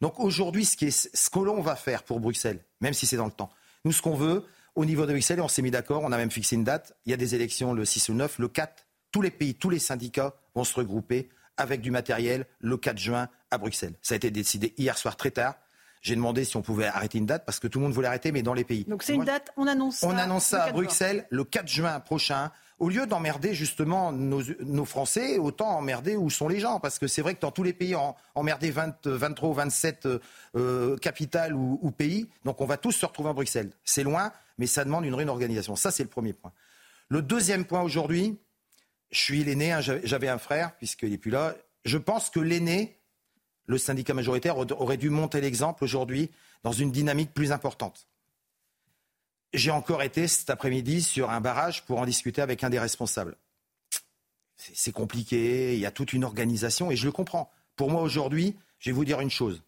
Donc 0.00 0.18
aujourd'hui, 0.18 0.64
ce, 0.64 0.76
ce 0.90 1.30
que 1.30 1.38
l'on 1.38 1.60
va 1.60 1.76
faire 1.76 2.02
pour 2.02 2.18
Bruxelles, 2.18 2.58
même 2.80 2.92
si 2.92 3.06
c'est 3.06 3.16
dans 3.16 3.26
le 3.26 3.30
temps, 3.30 3.50
nous, 3.84 3.92
ce 3.92 4.02
qu'on 4.02 4.16
veut, 4.16 4.44
au 4.74 4.84
niveau 4.84 5.06
de 5.06 5.12
Bruxelles, 5.12 5.40
on 5.40 5.46
s'est 5.46 5.62
mis 5.62 5.70
d'accord, 5.70 6.02
on 6.02 6.10
a 6.10 6.16
même 6.16 6.32
fixé 6.32 6.56
une 6.56 6.64
date, 6.64 6.96
il 7.06 7.10
y 7.10 7.14
a 7.14 7.16
des 7.16 7.36
élections 7.36 7.72
le 7.72 7.84
6 7.84 8.08
ou 8.08 8.14
9, 8.14 8.40
le 8.40 8.48
4, 8.48 8.84
tous 9.12 9.22
les 9.22 9.30
pays, 9.30 9.54
tous 9.54 9.70
les 9.70 9.78
syndicats 9.78 10.34
vont 10.56 10.64
se 10.64 10.74
regrouper 10.74 11.28
avec 11.56 11.80
du 11.80 11.90
matériel 11.90 12.46
le 12.60 12.76
4 12.76 12.98
juin 12.98 13.28
à 13.50 13.58
Bruxelles. 13.58 13.94
Ça 14.02 14.14
a 14.14 14.16
été 14.16 14.30
décidé 14.30 14.74
hier 14.76 14.96
soir 14.98 15.16
très 15.16 15.30
tard. 15.30 15.54
J'ai 16.04 16.16
demandé 16.16 16.44
si 16.44 16.56
on 16.58 16.62
pouvait 16.62 16.86
arrêter 16.86 17.16
une 17.16 17.24
date 17.24 17.46
parce 17.46 17.58
que 17.58 17.66
tout 17.66 17.78
le 17.78 17.84
monde 17.84 17.94
voulait 17.94 18.08
arrêter, 18.08 18.30
mais 18.30 18.42
dans 18.42 18.52
les 18.52 18.64
pays. 18.64 18.84
Donc 18.84 19.02
c'est 19.02 19.14
une 19.14 19.24
date, 19.24 19.50
on 19.56 19.66
annonce 19.66 19.96
ça. 19.96 20.06
On 20.06 20.18
annonce 20.18 20.44
ça 20.44 20.64
à 20.64 20.72
Bruxelles 20.72 21.26
le 21.30 21.44
4 21.44 21.66
juin 21.66 21.98
prochain. 22.00 22.50
Au 22.78 22.90
lieu 22.90 23.06
d'emmerder 23.06 23.54
justement 23.54 24.12
nos, 24.12 24.84
Français, 24.84 25.38
autant 25.38 25.70
emmerder 25.70 26.16
où 26.16 26.28
sont 26.28 26.46
les 26.46 26.60
gens. 26.60 26.78
Parce 26.78 26.98
que 26.98 27.06
c'est 27.06 27.22
vrai 27.22 27.34
que 27.34 27.40
dans 27.40 27.52
tous 27.52 27.62
les 27.62 27.72
pays, 27.72 27.94
emmerder 28.34 28.70
20, 28.70 29.06
23 29.06 29.48
ou 29.48 29.54
27 29.54 30.08
euh, 30.56 30.96
capitales 30.98 31.54
ou, 31.54 31.78
ou, 31.80 31.90
pays. 31.90 32.28
Donc 32.44 32.60
on 32.60 32.66
va 32.66 32.76
tous 32.76 32.92
se 32.92 33.06
retrouver 33.06 33.30
à 33.30 33.32
Bruxelles. 33.32 33.70
C'est 33.84 34.02
loin, 34.02 34.30
mais 34.58 34.66
ça 34.66 34.84
demande 34.84 35.06
une 35.06 35.14
réorganisation. 35.14 35.74
Ça, 35.74 35.90
c'est 35.90 36.02
le 36.02 36.10
premier 36.10 36.34
point. 36.34 36.52
Le 37.08 37.22
deuxième 37.22 37.64
point 37.64 37.80
aujourd'hui, 37.80 38.38
je 39.14 39.20
suis 39.20 39.44
l'aîné, 39.44 39.70
hein, 39.70 39.80
j'avais 39.80 40.28
un 40.28 40.38
frère, 40.38 40.76
puisqu'il 40.76 41.10
n'est 41.10 41.18
plus 41.18 41.30
là. 41.30 41.54
Je 41.84 41.98
pense 41.98 42.30
que 42.30 42.40
l'aîné, 42.40 42.98
le 43.66 43.78
syndicat 43.78 44.12
majoritaire, 44.12 44.58
aurait 44.58 44.96
dû 44.96 45.08
monter 45.08 45.40
l'exemple 45.40 45.84
aujourd'hui 45.84 46.32
dans 46.64 46.72
une 46.72 46.90
dynamique 46.90 47.32
plus 47.32 47.52
importante. 47.52 48.08
J'ai 49.52 49.70
encore 49.70 50.02
été 50.02 50.26
cet 50.26 50.50
après-midi 50.50 51.00
sur 51.00 51.30
un 51.30 51.40
barrage 51.40 51.84
pour 51.84 52.00
en 52.00 52.06
discuter 52.06 52.42
avec 52.42 52.64
un 52.64 52.70
des 52.70 52.80
responsables. 52.80 53.36
C'est 54.56 54.90
compliqué, 54.90 55.74
il 55.74 55.80
y 55.80 55.86
a 55.86 55.92
toute 55.92 56.12
une 56.12 56.24
organisation 56.24 56.90
et 56.90 56.96
je 56.96 57.06
le 57.06 57.12
comprends. 57.12 57.52
Pour 57.76 57.90
moi 57.90 58.02
aujourd'hui, 58.02 58.56
je 58.80 58.90
vais 58.90 58.94
vous 58.94 59.04
dire 59.04 59.20
une 59.20 59.30
chose. 59.30 59.62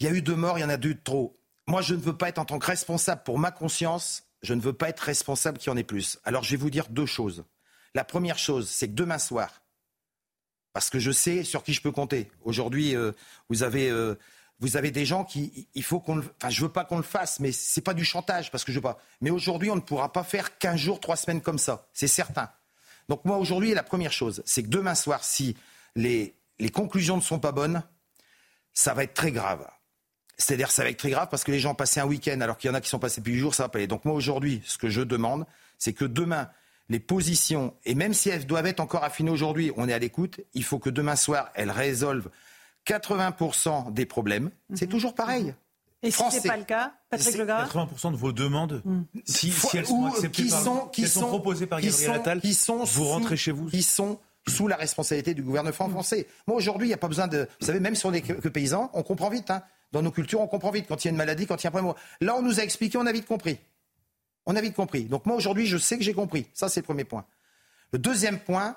Il 0.00 0.06
y 0.06 0.10
a 0.10 0.12
eu 0.12 0.20
deux 0.20 0.36
morts, 0.36 0.58
il 0.58 0.62
y 0.62 0.64
en 0.64 0.68
a 0.68 0.76
deux 0.76 0.92
de 0.92 1.00
trop. 1.02 1.34
Moi, 1.66 1.80
je 1.80 1.94
ne 1.94 2.00
veux 2.00 2.16
pas 2.16 2.28
être 2.28 2.38
en 2.38 2.44
tant 2.44 2.58
que 2.58 2.66
responsable 2.66 3.22
pour 3.24 3.38
ma 3.38 3.50
conscience, 3.50 4.24
je 4.42 4.52
ne 4.52 4.60
veux 4.60 4.74
pas 4.74 4.90
être 4.90 5.00
responsable 5.00 5.56
qu'il 5.56 5.70
y 5.70 5.72
en 5.72 5.78
ait 5.78 5.84
plus. 5.84 6.18
Alors 6.24 6.42
je 6.42 6.50
vais 6.50 6.58
vous 6.58 6.68
dire 6.68 6.88
deux 6.90 7.06
choses. 7.06 7.44
La 7.94 8.04
première 8.04 8.38
chose, 8.38 8.68
c'est 8.68 8.88
que 8.88 8.94
demain 8.94 9.18
soir, 9.18 9.62
parce 10.72 10.90
que 10.90 10.98
je 10.98 11.12
sais 11.12 11.44
sur 11.44 11.62
qui 11.62 11.72
je 11.72 11.80
peux 11.80 11.92
compter. 11.92 12.30
Aujourd'hui, 12.42 12.96
euh, 12.96 13.12
vous 13.48 13.62
avez 13.62 13.88
euh, 13.88 14.18
vous 14.60 14.76
avez 14.76 14.90
des 14.90 15.04
gens 15.04 15.24
qui, 15.24 15.68
il 15.74 15.82
faut 15.82 16.00
qu'on, 16.00 16.18
enfin, 16.18 16.48
je 16.48 16.62
veux 16.62 16.68
pas 16.68 16.84
qu'on 16.84 16.96
le 16.96 17.02
fasse, 17.02 17.40
mais 17.40 17.52
c'est 17.52 17.80
pas 17.80 17.94
du 17.94 18.04
chantage 18.04 18.50
parce 18.50 18.64
que 18.64 18.72
je 18.72 18.78
veux 18.78 18.82
pas. 18.82 18.98
Mais 19.20 19.30
aujourd'hui, 19.30 19.70
on 19.70 19.76
ne 19.76 19.80
pourra 19.80 20.12
pas 20.12 20.24
faire 20.24 20.58
15 20.58 20.76
jours, 20.76 21.00
3 21.00 21.16
semaines 21.16 21.40
comme 21.40 21.58
ça, 21.58 21.88
c'est 21.92 22.08
certain. 22.08 22.50
Donc 23.08 23.24
moi 23.24 23.36
aujourd'hui, 23.36 23.74
la 23.74 23.82
première 23.82 24.12
chose, 24.12 24.42
c'est 24.46 24.62
que 24.62 24.68
demain 24.68 24.94
soir, 24.94 25.22
si 25.22 25.56
les, 25.96 26.34
les 26.58 26.70
conclusions 26.70 27.16
ne 27.16 27.22
sont 27.22 27.38
pas 27.38 27.52
bonnes, 27.52 27.82
ça 28.72 28.94
va 28.94 29.04
être 29.04 29.14
très 29.14 29.32
grave. 29.32 29.68
C'est-à-dire, 30.36 30.70
ça 30.70 30.82
va 30.82 30.90
être 30.90 30.98
très 30.98 31.10
grave 31.10 31.28
parce 31.30 31.44
que 31.44 31.52
les 31.52 31.60
gens 31.60 31.72
ont 31.72 31.76
passé 31.76 32.00
un 32.00 32.06
week-end 32.06 32.40
alors 32.40 32.56
qu'il 32.56 32.68
y 32.68 32.70
en 32.72 32.74
a 32.74 32.80
qui 32.80 32.88
sont 32.88 32.98
passés 32.98 33.20
depuis 33.20 33.34
8 33.34 33.40
jours, 33.40 33.54
ça 33.54 33.64
va 33.64 33.68
pas 33.68 33.78
aller. 33.78 33.86
Donc 33.86 34.04
moi 34.04 34.14
aujourd'hui, 34.14 34.62
ce 34.64 34.78
que 34.78 34.88
je 34.88 35.02
demande, 35.02 35.46
c'est 35.78 35.92
que 35.92 36.04
demain, 36.04 36.48
les 36.88 37.00
positions, 37.00 37.74
et 37.84 37.94
même 37.94 38.12
si 38.12 38.28
elles 38.28 38.46
doivent 38.46 38.66
être 38.66 38.80
encore 38.80 39.04
affinées 39.04 39.30
aujourd'hui, 39.30 39.72
on 39.76 39.88
est 39.88 39.92
à 39.92 39.98
l'écoute, 39.98 40.40
il 40.52 40.64
faut 40.64 40.78
que 40.78 40.90
demain 40.90 41.16
soir, 41.16 41.50
elles 41.54 41.70
résolvent 41.70 42.28
80% 42.86 43.92
des 43.92 44.06
problèmes. 44.06 44.50
C'est 44.74 44.86
toujours 44.86 45.14
pareil. 45.14 45.54
Et 46.02 46.10
si 46.10 46.22
ce 46.30 46.34
n'est 46.36 46.42
pas 46.42 46.56
le 46.58 46.64
cas, 46.64 46.92
Patrick 47.08 47.38
Legras 47.38 47.64
80% 47.64 48.12
de 48.12 48.16
vos 48.16 48.32
demandes, 48.32 48.82
mm. 48.84 49.02
si, 49.24 49.52
elles 49.72 49.86
sont 49.86 50.04
acceptées 50.04 50.42
qui 50.42 50.50
sont, 50.50 50.86
qui 50.88 51.08
sont, 51.08 51.28
proposées 51.28 51.66
par 51.66 51.80
Gabriel 51.80 52.10
Attal, 52.10 52.40
qui 52.42 52.52
sont 52.52 52.84
vous 52.84 53.04
rentrez 53.04 53.38
chez 53.38 53.52
vous. 53.52 53.66
Qui 53.66 53.82
sont 53.82 54.18
sous 54.46 54.68
la 54.68 54.76
responsabilité 54.76 55.32
du 55.32 55.42
gouvernement 55.42 55.88
français. 55.88 56.26
Moi, 56.46 56.58
aujourd'hui, 56.58 56.88
il 56.88 56.90
n'y 56.90 56.94
a 56.94 56.98
pas 56.98 57.08
besoin 57.08 57.26
de... 57.26 57.48
Vous 57.60 57.66
savez, 57.66 57.80
même 57.80 57.94
si 57.94 58.04
on 58.04 58.12
est 58.12 58.20
que, 58.20 58.48
paysans, 58.48 58.90
on 58.92 59.02
comprend 59.02 59.30
vite. 59.30 59.50
Hein. 59.50 59.62
Dans 59.92 60.02
nos 60.02 60.10
cultures, 60.10 60.42
on 60.42 60.46
comprend 60.46 60.70
vite. 60.70 60.84
Quand 60.86 61.02
il 61.02 61.06
y 61.06 61.08
a 61.08 61.12
une 61.12 61.16
maladie, 61.16 61.46
quand 61.46 61.56
il 61.56 61.64
y 61.64 61.66
a 61.66 61.68
un 61.68 61.72
problème... 61.72 61.94
Là, 62.20 62.36
on 62.36 62.42
nous 62.42 62.60
a 62.60 62.62
expliqué, 62.62 62.98
on 62.98 63.06
a 63.06 63.12
vite 63.12 63.24
compris. 63.24 63.58
On 64.46 64.56
a 64.56 64.60
vite 64.60 64.74
compris. 64.74 65.04
Donc 65.04 65.26
moi, 65.26 65.36
aujourd'hui, 65.36 65.66
je 65.66 65.78
sais 65.78 65.96
que 65.96 66.04
j'ai 66.04 66.14
compris. 66.14 66.46
Ça, 66.52 66.68
c'est 66.68 66.80
le 66.80 66.84
premier 66.84 67.04
point. 67.04 67.24
Le 67.92 67.98
deuxième 67.98 68.38
point, 68.38 68.76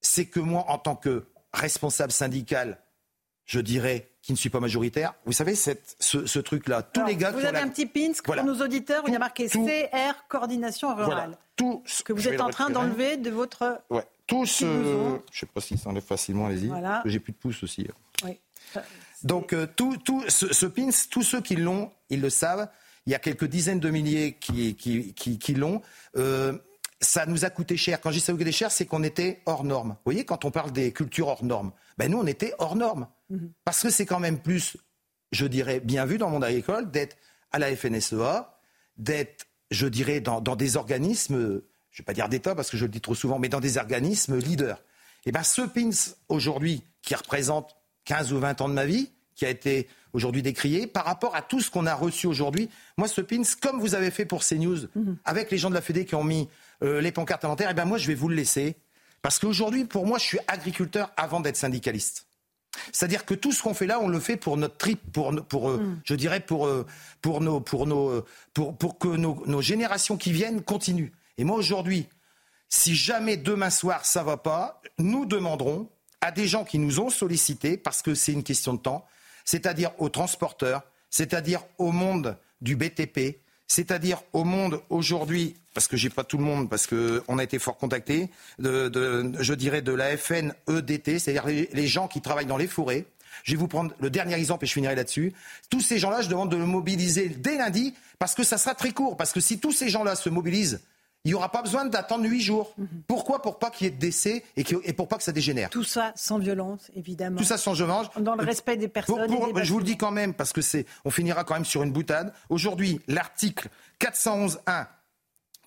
c'est 0.00 0.26
que 0.26 0.40
moi, 0.40 0.64
en 0.68 0.78
tant 0.78 0.96
que 0.96 1.26
responsable 1.52 2.12
syndical, 2.12 2.78
je 3.44 3.60
dirais, 3.60 4.12
qui 4.22 4.32
ne 4.32 4.36
suis 4.36 4.50
pas 4.50 4.60
majoritaire, 4.60 5.14
vous 5.24 5.32
savez, 5.32 5.54
cette, 5.54 5.96
ce, 5.98 6.38
truc-là, 6.38 6.82
tous 6.82 7.04
les 7.04 7.16
gars... 7.16 7.32
Vous 7.32 7.44
avez 7.44 7.58
un 7.58 7.68
petit 7.68 7.86
pins 7.86 8.12
pour 8.22 8.36
nos 8.44 8.62
auditeurs, 8.62 9.02
il 9.06 9.12
y 9.12 9.16
a 9.16 9.18
marqué 9.18 9.48
CR, 9.48 10.26
coordination 10.28 10.94
rurale. 10.94 11.36
tout 11.56 11.82
ce 11.86 12.02
que 12.02 12.12
vous 12.12 12.28
êtes 12.28 12.40
en 12.40 12.50
train 12.50 12.70
d'enlever 12.70 13.16
de 13.16 13.30
votre... 13.30 13.80
Ouais. 13.90 14.04
Tout 14.26 14.46
ce... 14.46 14.64
Je 14.64 14.70
ne 14.70 15.18
sais 15.32 15.46
pas 15.46 15.60
si 15.60 15.76
ça 15.76 15.90
enlève 15.90 16.04
facilement, 16.04 16.46
allez-y. 16.46 16.68
Voilà. 16.68 17.02
J'ai 17.04 17.18
plus 17.18 17.32
de 17.32 17.38
pouces 17.38 17.64
aussi. 17.64 17.88
Oui. 18.24 18.38
Donc, 19.24 19.52
euh, 19.52 19.66
tout, 19.74 19.96
tout 19.96 20.22
ce, 20.28 20.52
ce 20.54 20.66
pins, 20.66 20.90
tous 21.10 21.22
ceux 21.22 21.40
qui 21.40 21.56
l'ont, 21.56 21.90
ils 22.10 22.20
le 22.20 22.30
savent. 22.30 22.68
Il 23.06 23.12
y 23.12 23.14
a 23.14 23.18
quelques 23.18 23.46
dizaines 23.46 23.80
de 23.80 23.90
milliers 23.90 24.34
qui, 24.34 24.74
qui, 24.74 25.54
l'ont. 25.54 25.82
Euh, 26.16 26.56
ça 27.00 27.26
nous 27.26 27.44
a 27.44 27.50
coûté 27.50 27.76
cher. 27.76 28.00
Quand 28.00 28.10
je 28.10 28.16
dis 28.16 28.20
ça 28.20 28.32
nous 28.32 28.36
a 28.36 28.40
coûté 28.40 28.52
cher, 28.52 28.70
c'est 28.70 28.86
qu'on 28.86 29.02
était 29.02 29.40
hors 29.46 29.64
norme. 29.64 29.90
Vous 29.90 30.04
voyez, 30.04 30.24
quand 30.24 30.44
on 30.44 30.50
parle 30.50 30.70
des 30.70 30.92
cultures 30.92 31.28
hors 31.28 31.44
normes, 31.44 31.72
ben 31.96 32.10
nous, 32.10 32.18
on 32.18 32.26
était 32.26 32.52
hors 32.58 32.76
norme. 32.76 33.08
Mhm. 33.30 33.52
Parce 33.64 33.80
que 33.80 33.90
c'est 33.90 34.06
quand 34.06 34.20
même 34.20 34.38
plus, 34.38 34.76
je 35.32 35.46
dirais, 35.46 35.80
bien 35.80 36.04
vu 36.04 36.18
dans 36.18 36.26
le 36.26 36.32
monde 36.32 36.44
agricole 36.44 36.90
d'être 36.90 37.16
à 37.52 37.58
la 37.58 37.74
FNSEA, 37.74 38.60
d'être 38.96 39.46
je 39.70 39.86
dirais, 39.86 40.20
dans, 40.20 40.40
des 40.40 40.76
organismes, 40.76 41.36
je 41.36 41.42
ne 41.44 41.98
vais 41.98 42.04
pas 42.04 42.12
dire 42.12 42.28
d'État 42.28 42.54
parce 42.54 42.70
que 42.70 42.76
je 42.76 42.84
le 42.84 42.90
dis 42.90 43.00
trop 43.00 43.14
souvent, 43.14 43.38
mais 43.38 43.48
dans 43.48 43.60
des 43.60 43.78
organismes 43.78 44.38
leaders. 44.38 44.78
Et 45.24 45.28
eh 45.28 45.32
bien 45.32 45.42
ce 45.42 45.62
PINS, 45.62 46.16
aujourd'hui, 46.28 46.82
qui 47.02 47.14
représente 47.14 47.76
15 48.04 48.32
ou 48.32 48.40
20 48.40 48.60
ans 48.62 48.68
de 48.68 48.74
ma 48.74 48.86
vie, 48.86 49.12
qui 49.40 49.46
a 49.46 49.48
été 49.48 49.88
aujourd'hui 50.12 50.42
décrié, 50.42 50.86
par 50.86 51.06
rapport 51.06 51.34
à 51.34 51.40
tout 51.40 51.60
ce 51.60 51.70
qu'on 51.70 51.86
a 51.86 51.94
reçu 51.94 52.26
aujourd'hui, 52.26 52.68
moi, 52.98 53.08
ce 53.08 53.22
PINS, 53.22 53.56
comme 53.58 53.80
vous 53.80 53.94
avez 53.94 54.10
fait 54.10 54.26
pour 54.26 54.44
CNews, 54.44 54.80
mhm. 54.94 55.16
avec 55.24 55.50
les 55.50 55.56
gens 55.56 55.70
de 55.70 55.74
la 55.74 55.80
Fédé 55.80 56.04
qui 56.04 56.14
ont 56.14 56.24
mis 56.24 56.46
euh, 56.82 57.00
les 57.00 57.10
pancartes 57.10 57.46
inventaires, 57.46 57.68
eh 57.70 57.74
bien 57.74 57.86
moi, 57.86 57.96
je 57.96 58.06
vais 58.06 58.14
vous 58.14 58.28
le 58.28 58.34
laisser. 58.34 58.76
Parce 59.22 59.38
qu'aujourd'hui, 59.38 59.86
pour 59.86 60.04
moi, 60.04 60.18
je 60.18 60.24
suis 60.24 60.38
agriculteur 60.46 61.10
avant 61.16 61.40
d'être 61.40 61.56
syndicaliste. 61.56 62.26
C'est-à-dire 62.92 63.24
que 63.24 63.32
tout 63.32 63.50
ce 63.50 63.62
qu'on 63.62 63.72
fait 63.72 63.86
là, 63.86 63.98
on 63.98 64.08
le 64.08 64.20
fait 64.20 64.36
pour 64.36 64.58
notre 64.58 64.76
trip, 64.76 65.00
pour, 65.10 65.34
pour 65.46 65.70
euh, 65.70 65.78
mm. 65.78 66.00
je 66.04 66.14
dirais 66.14 66.40
pour, 66.40 66.66
euh, 66.66 66.84
pour, 67.22 67.40
nos, 67.40 67.60
pour, 67.60 67.86
nos, 67.86 68.22
pour, 68.52 68.76
pour 68.76 68.98
que 68.98 69.08
nos, 69.08 69.42
nos, 69.46 69.62
générations 69.62 70.18
qui 70.18 70.32
viennent 70.32 70.62
continuent. 70.62 71.12
Et 71.38 71.44
moi 71.44 71.56
aujourd'hui, 71.56 72.08
si 72.68 72.94
jamais 72.94 73.38
demain 73.38 73.70
soir 73.70 74.04
ça 74.04 74.22
va 74.22 74.36
pas, 74.36 74.82
nous 74.98 75.24
demanderons 75.24 75.88
à 76.20 76.30
des 76.30 76.46
gens 76.46 76.64
qui 76.64 76.78
nous 76.78 77.00
ont 77.00 77.08
sollicités, 77.08 77.78
parce 77.78 78.02
que 78.02 78.14
c'est 78.14 78.32
une 78.32 78.42
question 78.42 78.74
de 78.74 78.80
temps, 78.80 79.06
c'est-à-dire 79.44 79.92
aux 79.98 80.08
transporteurs, 80.08 80.82
c'est-à-dire 81.10 81.62
au 81.78 81.92
monde 81.92 82.36
du 82.60 82.76
BTP, 82.76 83.40
c'est-à-dire 83.66 84.22
au 84.32 84.44
monde 84.44 84.80
aujourd'hui, 84.90 85.54
parce 85.74 85.86
que 85.86 85.96
j'ai 85.96 86.10
pas 86.10 86.24
tout 86.24 86.38
le 86.38 86.44
monde, 86.44 86.68
parce 86.68 86.88
qu'on 86.88 87.38
a 87.38 87.44
été 87.44 87.58
fort 87.58 87.76
contacté, 87.76 88.28
de, 88.58 89.32
je 89.38 89.54
dirais 89.54 89.80
de 89.80 89.92
la 89.92 90.16
FNEDT, 90.16 91.18
c'est-à-dire 91.18 91.46
les, 91.46 91.86
gens 91.86 92.08
qui 92.08 92.20
travaillent 92.20 92.46
dans 92.46 92.56
les 92.56 92.66
forêts. 92.66 93.04
Je 93.44 93.52
vais 93.52 93.58
vous 93.58 93.68
prendre 93.68 93.94
le 94.00 94.10
dernier 94.10 94.34
exemple 94.34 94.64
et 94.64 94.66
je 94.66 94.72
finirai 94.72 94.96
là-dessus. 94.96 95.32
Tous 95.70 95.80
ces 95.80 95.98
gens-là, 95.98 96.20
je 96.20 96.28
demande 96.28 96.50
de 96.50 96.56
le 96.56 96.66
mobiliser 96.66 97.28
dès 97.28 97.56
lundi 97.56 97.94
parce 98.18 98.34
que 98.34 98.42
ça 98.42 98.58
sera 98.58 98.74
très 98.74 98.90
court. 98.90 99.16
Parce 99.16 99.32
que 99.32 99.40
si 99.40 99.60
tous 99.60 99.72
ces 99.72 99.88
gens-là 99.88 100.16
se 100.16 100.28
mobilisent 100.28 100.80
il 101.24 101.28
n'y 101.28 101.34
aura 101.34 101.50
pas 101.50 101.62
besoin 101.62 101.84
d'attendre 101.84 102.24
huit 102.24 102.40
jours. 102.40 102.72
Mhm. 102.78 102.88
Pourquoi? 103.06 103.42
Pour 103.42 103.58
pas 103.58 103.70
qu'il 103.70 103.86
y 103.86 103.88
ait 103.88 103.92
de 103.92 103.98
décès 103.98 104.42
et, 104.56 104.64
pour 104.92 105.08
pas 105.08 105.16
que 105.18 105.22
ça 105.22 105.32
dégénère. 105.32 105.68
Tout 105.68 105.84
ça 105.84 106.12
sans 106.16 106.38
violence, 106.38 106.90
évidemment. 106.94 107.38
Tout 107.38 107.44
ça 107.44 107.58
sans 107.58 107.74
violence. 107.74 108.06
Dans 108.18 108.34
le 108.34 108.44
respect 108.44 108.76
des 108.76 108.88
personnes. 108.88 109.30
je 109.62 109.72
vous 109.72 109.78
le 109.78 109.84
dis 109.84 109.96
quand 109.96 110.10
même, 110.10 110.32
parce 110.32 110.52
que 110.52 110.62
c'est, 110.62 110.86
on 111.04 111.10
finira 111.10 111.44
quand 111.44 111.54
même 111.54 111.64
sur 111.64 111.82
une 111.82 111.92
boutade. 111.92 112.32
Aujourd'hui, 112.48 113.00
l'article 113.06 113.68
411.1 114.00 114.86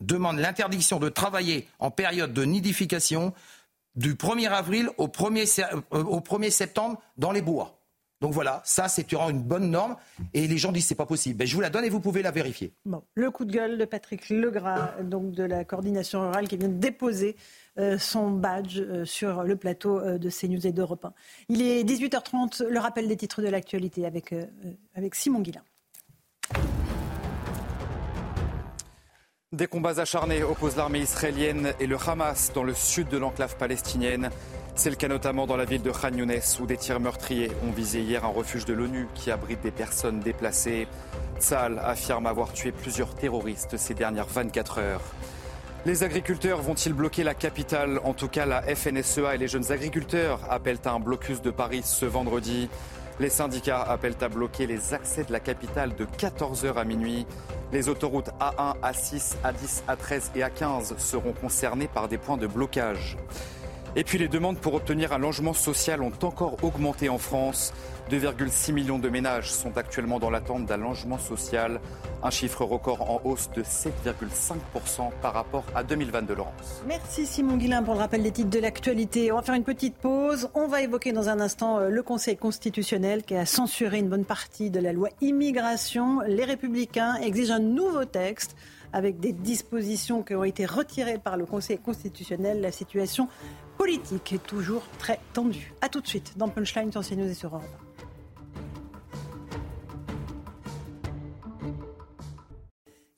demande 0.02 0.40
l'interdiction 0.40 1.00
de 1.00 1.10
travailler 1.10 1.68
en 1.80 1.92
période 1.92 2.34
de 2.34 2.44
nidification 2.44 3.34
du 3.96 4.16
1er 4.16 4.50
avril 4.50 4.90
au 4.98 5.08
1er, 5.08 5.64
euh, 5.94 6.04
au 6.04 6.20
1er 6.20 6.50
septembre 6.50 7.00
dans 7.18 7.32
les 7.32 7.44
bois. 7.44 7.80
Donc 8.24 8.32
voilà, 8.32 8.62
ça 8.64 8.88
c'est 8.88 9.12
une 9.12 9.42
bonne 9.42 9.70
norme 9.70 9.98
et 10.34 10.48
les 10.48 10.58
gens 10.58 10.72
disent 10.72 10.86
c'est 10.86 10.96
pas 10.96 11.06
possible. 11.06 11.36
Ben, 11.36 11.46
je 11.46 11.54
vous 11.56 11.60
la 11.60 11.70
donne 11.70 11.84
et 11.84 11.90
vous 11.90 12.00
pouvez 12.00 12.22
la 12.22 12.32
vérifier. 12.32 12.74
Le 13.16 13.32
coup 13.32 13.44
de 13.44 13.52
gueule 13.52 13.78
de 13.78 13.84
Patrick 13.84 14.30
Legras, 14.30 15.02
donc 15.02 15.34
de 15.34 15.44
la 15.44 15.66
coordination 15.66 16.22
rurale 16.22 16.48
qui 16.48 16.56
vient 16.56 16.70
de 16.70 16.80
déposer 16.80 17.36
euh, 17.78 17.98
son 17.98 18.32
badge 18.32 18.80
euh, 18.80 19.04
sur 19.04 19.44
le 19.44 19.58
plateau 19.58 20.00
euh, 20.00 20.18
de 20.18 20.30
CNews 20.30 20.66
et 20.66 20.72
d'Europe 20.72 21.04
1. 21.04 21.14
Il 21.50 21.62
est 21.62 21.84
18h30, 21.84 22.64
le 22.66 22.80
rappel 22.80 23.10
des 23.10 23.18
titres 23.18 23.42
de 23.42 23.50
l'actualité 23.50 24.06
avec, 24.06 24.34
avec 24.96 25.16
Simon 25.16 25.42
Guillain. 25.42 25.64
Des 29.54 29.68
combats 29.68 30.00
acharnés 30.00 30.42
opposent 30.42 30.78
l'armée 30.78 31.02
israélienne 31.02 31.74
et 31.80 31.86
le 31.86 31.96
Hamas 31.96 32.52
dans 32.56 32.64
le 32.64 32.74
sud 32.74 33.08
de 33.10 33.20
l'enclave 33.20 33.56
palestinienne. 33.56 34.32
C'est 34.74 34.90
le 34.90 34.96
cas 34.96 35.08
notamment 35.08 35.46
dans 35.46 35.58
la 35.58 35.66
ville 35.66 35.84
de 35.84 35.92
Khan 35.92 36.10
Younes 36.12 36.42
où 36.60 36.66
des 36.66 36.76
tirs 36.76 37.00
meurtriers 37.00 37.52
ont 37.64 37.72
visé 37.72 38.02
hier 38.02 38.26
un 38.26 38.30
refuge 38.30 38.66
de 38.66 38.74
l'ONU 38.74 39.08
qui 39.14 39.30
abrite 39.30 39.62
des 39.62 39.70
personnes 39.70 40.22
déplacées. 40.22 40.88
Tzal 41.40 41.78
affirme 41.78 42.26
avoir 42.26 42.52
tué 42.52 42.72
plusieurs 42.72 43.14
terroristes 43.14 43.78
ces 43.78 43.94
dernières 43.94 44.26
24 44.26 44.80
heures. 44.80 45.02
Les 45.86 46.02
agriculteurs 46.02 46.64
vont-ils 46.64 46.94
bloquer 46.94 47.24
la 47.24 47.36
capitale? 47.36 48.00
En 48.06 48.16
tout 48.16 48.30
cas, 48.30 48.48
la 48.48 48.64
FNSEA 48.64 49.36
et 49.36 49.38
les 49.38 49.48
jeunes 49.48 49.72
agriculteurs 49.72 50.40
appellent 50.50 50.82
à 50.84 50.94
un 50.94 51.00
blocus 51.00 51.44
de 51.44 51.52
Paris 51.52 51.84
ce 51.86 52.08
vendredi. 52.08 52.70
Les 53.20 53.30
syndicats 53.30 53.82
appellent 53.82 54.18
à 54.22 54.28
bloquer 54.28 54.66
les 54.66 54.94
accès 54.94 55.24
de 55.24 55.32
la 55.32 55.40
capitale 55.40 55.96
de 55.96 56.06
14h 56.06 56.76
à 56.76 56.84
minuit. 56.84 57.28
Les 57.72 57.88
autoroutes 57.88 58.30
A1, 58.40 58.76
A6, 58.82 59.36
A10, 59.44 59.84
A13 59.88 60.32
et 60.36 60.42
A15 60.42 60.98
seront 60.98 61.34
concernées 61.34 61.88
par 61.88 62.08
des 62.08 62.18
points 62.18 62.38
de 62.38 62.48
blocage. 62.48 63.18
Et 63.96 64.04
puis 64.04 64.18
les 64.18 64.28
demandes 64.28 64.58
pour 64.58 64.74
obtenir 64.74 65.14
un 65.14 65.20
logement 65.20 65.54
social 65.54 66.02
ont 66.02 66.12
encore 66.24 66.64
augmenté 66.64 67.10
en 67.10 67.20
France. 67.20 67.72
2,6 68.10 68.74
millions 68.74 69.00
de 69.00 69.10
ménages 69.10 69.52
sont 69.52 69.78
actuellement 69.78 70.20
dans 70.20 70.30
l'attente 70.30 70.66
d'un 70.66 70.78
logement 70.78 71.18
social, 71.18 71.80
un 72.22 72.30
chiffre 72.30 72.66
record 72.66 73.10
en 73.10 73.22
hausse 73.24 73.50
de 73.56 73.64
7,5% 73.64 75.12
par 75.22 75.34
rapport 75.34 75.64
à 75.74 75.84
2022, 75.84 76.36
Laurence. 76.36 76.84
Merci 76.86 77.26
Simon 77.26 77.58
Guillain 77.58 77.82
pour 77.82 77.94
le 77.94 78.00
rappel 78.02 78.22
des 78.22 78.32
titres 78.32 78.50
de 78.50 78.60
l'actualité. 78.60 79.32
On 79.32 79.38
va 79.38 79.42
faire 79.42 79.56
une 79.56 79.64
petite 79.64 79.96
pause. 79.96 80.50
On 80.54 80.68
va 80.68 80.82
évoquer 80.82 81.14
dans 81.14 81.30
un 81.30 81.40
instant 81.40 81.80
euh, 81.80 81.90
le 81.90 82.04
Conseil 82.04 82.36
constitutionnel 82.38 83.24
qui 83.24 83.36
a 83.36 83.46
censuré 83.46 84.00
une 84.00 84.10
bonne 84.10 84.26
partie 84.26 84.70
de 84.70 84.80
la 84.80 84.94
loi 84.94 85.10
immigration. 85.22 86.20
Les 86.28 86.44
républicains 86.44 87.16
exigent 87.16 87.54
un 87.54 87.60
nouveau 87.60 88.06
texte 88.06 88.56
avec 88.94 89.20
des 89.20 89.34
dispositions 89.34 90.22
qui 90.22 90.36
ont 90.36 90.44
été 90.44 90.66
retirées 90.66 91.18
par 91.18 91.36
le 91.36 91.46
Conseil 91.46 91.80
constitutionnel. 91.80 92.62
La 92.62 92.72
situation 92.72 93.28
politique 93.78 94.34
est 94.34 94.44
toujours 94.44 94.84
très 95.00 95.20
tendue. 95.34 95.74
A 95.82 95.90
tout 95.90 96.02
de 96.02 96.08
suite 96.08 96.34
dans 96.38 96.50
Punchline 96.50 96.92
sur 96.92 97.02
CNews 97.02 97.30
et 97.30 97.34
sur 97.34 97.50
Europe. 97.50 97.64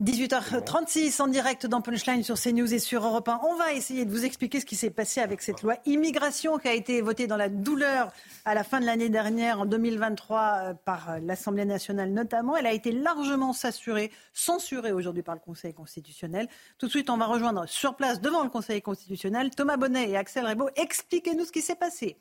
18h36 0.03 1.21
en 1.21 1.27
direct 1.27 1.67
dans 1.67 1.79
Punchline 1.79 2.21
sur 2.21 2.37
CNews 2.37 2.73
et 2.73 2.79
sur 2.79 3.05
Europe 3.05 3.29
1. 3.29 3.39
On 3.49 3.55
va 3.55 3.71
essayer 3.71 4.03
de 4.03 4.11
vous 4.11 4.25
expliquer 4.25 4.59
ce 4.59 4.65
qui 4.65 4.75
s'est 4.75 4.89
passé 4.89 5.21
avec 5.21 5.41
cette 5.41 5.61
loi 5.61 5.75
immigration 5.85 6.57
qui 6.57 6.67
a 6.67 6.73
été 6.73 6.99
votée 6.99 7.27
dans 7.27 7.37
la 7.37 7.47
douleur 7.47 8.11
à 8.43 8.53
la 8.55 8.65
fin 8.65 8.81
de 8.81 8.85
l'année 8.85 9.07
dernière, 9.07 9.61
en 9.61 9.65
2023, 9.65 10.39
euh, 10.41 10.73
par 10.73 11.21
l'Assemblée 11.21 11.63
nationale 11.63 12.11
notamment. 12.11 12.57
Elle 12.57 12.65
a 12.65 12.73
été 12.73 12.91
largement 12.91 13.53
censurée, 13.53 14.11
censurée 14.33 14.91
aujourd'hui 14.91 15.23
par 15.23 15.35
le 15.35 15.39
Conseil 15.39 15.73
constitutionnel. 15.73 16.49
Tout 16.77 16.87
de 16.87 16.91
suite, 16.91 17.09
on 17.09 17.15
va 17.15 17.27
rejoindre 17.27 17.65
sur 17.65 17.95
place 17.95 18.19
devant 18.19 18.43
le 18.43 18.49
Conseil 18.49 18.81
constitutionnel 18.81 19.49
Thomas 19.51 19.77
Bonnet 19.77 20.09
et 20.09 20.17
Axel 20.17 20.45
Rebaud. 20.45 20.71
Expliquez-nous 20.75 21.45
ce 21.45 21.53
qui 21.53 21.61
s'est 21.61 21.73
passé. 21.73 22.17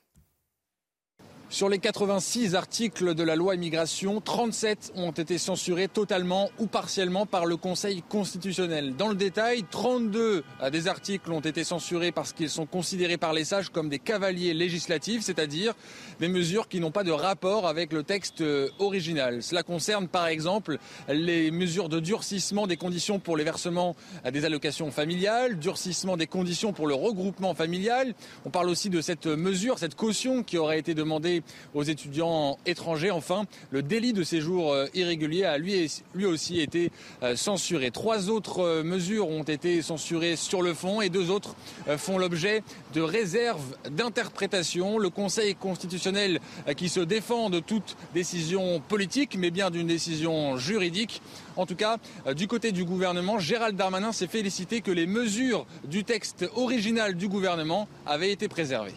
Sur 1.54 1.68
les 1.68 1.78
86 1.78 2.56
articles 2.56 3.14
de 3.14 3.22
la 3.22 3.36
loi 3.36 3.54
immigration, 3.54 4.20
37 4.20 4.90
ont 4.96 5.12
été 5.12 5.38
censurés 5.38 5.86
totalement 5.86 6.50
ou 6.58 6.66
partiellement 6.66 7.26
par 7.26 7.46
le 7.46 7.56
Conseil 7.56 8.02
constitutionnel. 8.08 8.96
Dans 8.96 9.06
le 9.06 9.14
détail, 9.14 9.62
32 9.70 10.42
des 10.72 10.88
articles 10.88 11.30
ont 11.30 11.38
été 11.38 11.62
censurés 11.62 12.10
parce 12.10 12.32
qu'ils 12.32 12.50
sont 12.50 12.66
considérés 12.66 13.18
par 13.18 13.32
les 13.32 13.44
sages 13.44 13.68
comme 13.68 13.88
des 13.88 14.00
cavaliers 14.00 14.52
législatifs, 14.52 15.22
c'est-à-dire 15.22 15.74
des 16.18 16.26
mesures 16.26 16.66
qui 16.66 16.80
n'ont 16.80 16.90
pas 16.90 17.04
de 17.04 17.12
rapport 17.12 17.68
avec 17.68 17.92
le 17.92 18.02
texte 18.02 18.42
original. 18.80 19.40
Cela 19.40 19.62
concerne 19.62 20.08
par 20.08 20.26
exemple 20.26 20.78
les 21.08 21.52
mesures 21.52 21.88
de 21.88 22.00
durcissement 22.00 22.66
des 22.66 22.76
conditions 22.76 23.20
pour 23.20 23.36
les 23.36 23.44
versements 23.44 23.94
des 24.28 24.44
allocations 24.44 24.90
familiales, 24.90 25.60
durcissement 25.60 26.16
des 26.16 26.26
conditions 26.26 26.72
pour 26.72 26.88
le 26.88 26.94
regroupement 26.94 27.54
familial. 27.54 28.12
On 28.44 28.50
parle 28.50 28.68
aussi 28.68 28.90
de 28.90 29.00
cette 29.00 29.28
mesure, 29.28 29.78
cette 29.78 29.94
caution 29.94 30.42
qui 30.42 30.58
aurait 30.58 30.80
été 30.80 30.94
demandée 30.94 31.43
aux 31.74 31.82
étudiants 31.82 32.58
étrangers. 32.66 33.10
Enfin, 33.10 33.44
le 33.70 33.82
délit 33.82 34.12
de 34.12 34.22
séjour 34.22 34.72
euh, 34.72 34.86
irrégulier 34.94 35.44
a 35.44 35.58
lui, 35.58 35.90
aussi 36.24 36.60
été 36.60 36.90
euh, 37.22 37.36
censuré. 37.36 37.90
Trois 37.90 38.30
autres 38.30 38.60
euh, 38.60 38.82
mesures 38.82 39.28
ont 39.28 39.42
été 39.42 39.82
censurées 39.82 40.36
sur 40.36 40.62
le 40.62 40.74
fond 40.74 41.00
et 41.00 41.08
deux 41.08 41.30
autres 41.30 41.54
font 41.96 42.18
l'objet 42.18 42.62
de 42.94 43.00
réserves 43.00 43.76
d'interprétation. 43.90 44.98
Le 44.98 45.10
Conseil 45.10 45.54
constitutionnel 45.54 46.40
qui 46.76 46.88
se 46.88 47.00
défend 47.00 47.50
de 47.50 47.60
toute 47.60 47.96
décision 48.14 48.80
politique, 48.80 49.36
mais 49.38 49.50
bien 49.50 49.70
d'une 49.70 49.86
décision 49.86 50.56
juridique. 50.56 51.20
En 51.56 51.66
tout 51.66 51.76
cas, 51.76 51.98
du 52.34 52.48
côté 52.48 52.72
du 52.72 52.84
gouvernement, 52.84 53.38
Gérald 53.38 53.76
Darmanin 53.76 54.12
s'est 54.12 54.26
félicité 54.26 54.80
que 54.80 54.90
les 54.90 55.06
mesures 55.06 55.66
du 55.84 56.04
texte 56.04 56.46
original 56.56 57.14
du 57.14 57.28
gouvernement 57.28 57.88
avaient 58.06 58.32
été 58.32 58.48
préservées. 58.48 58.94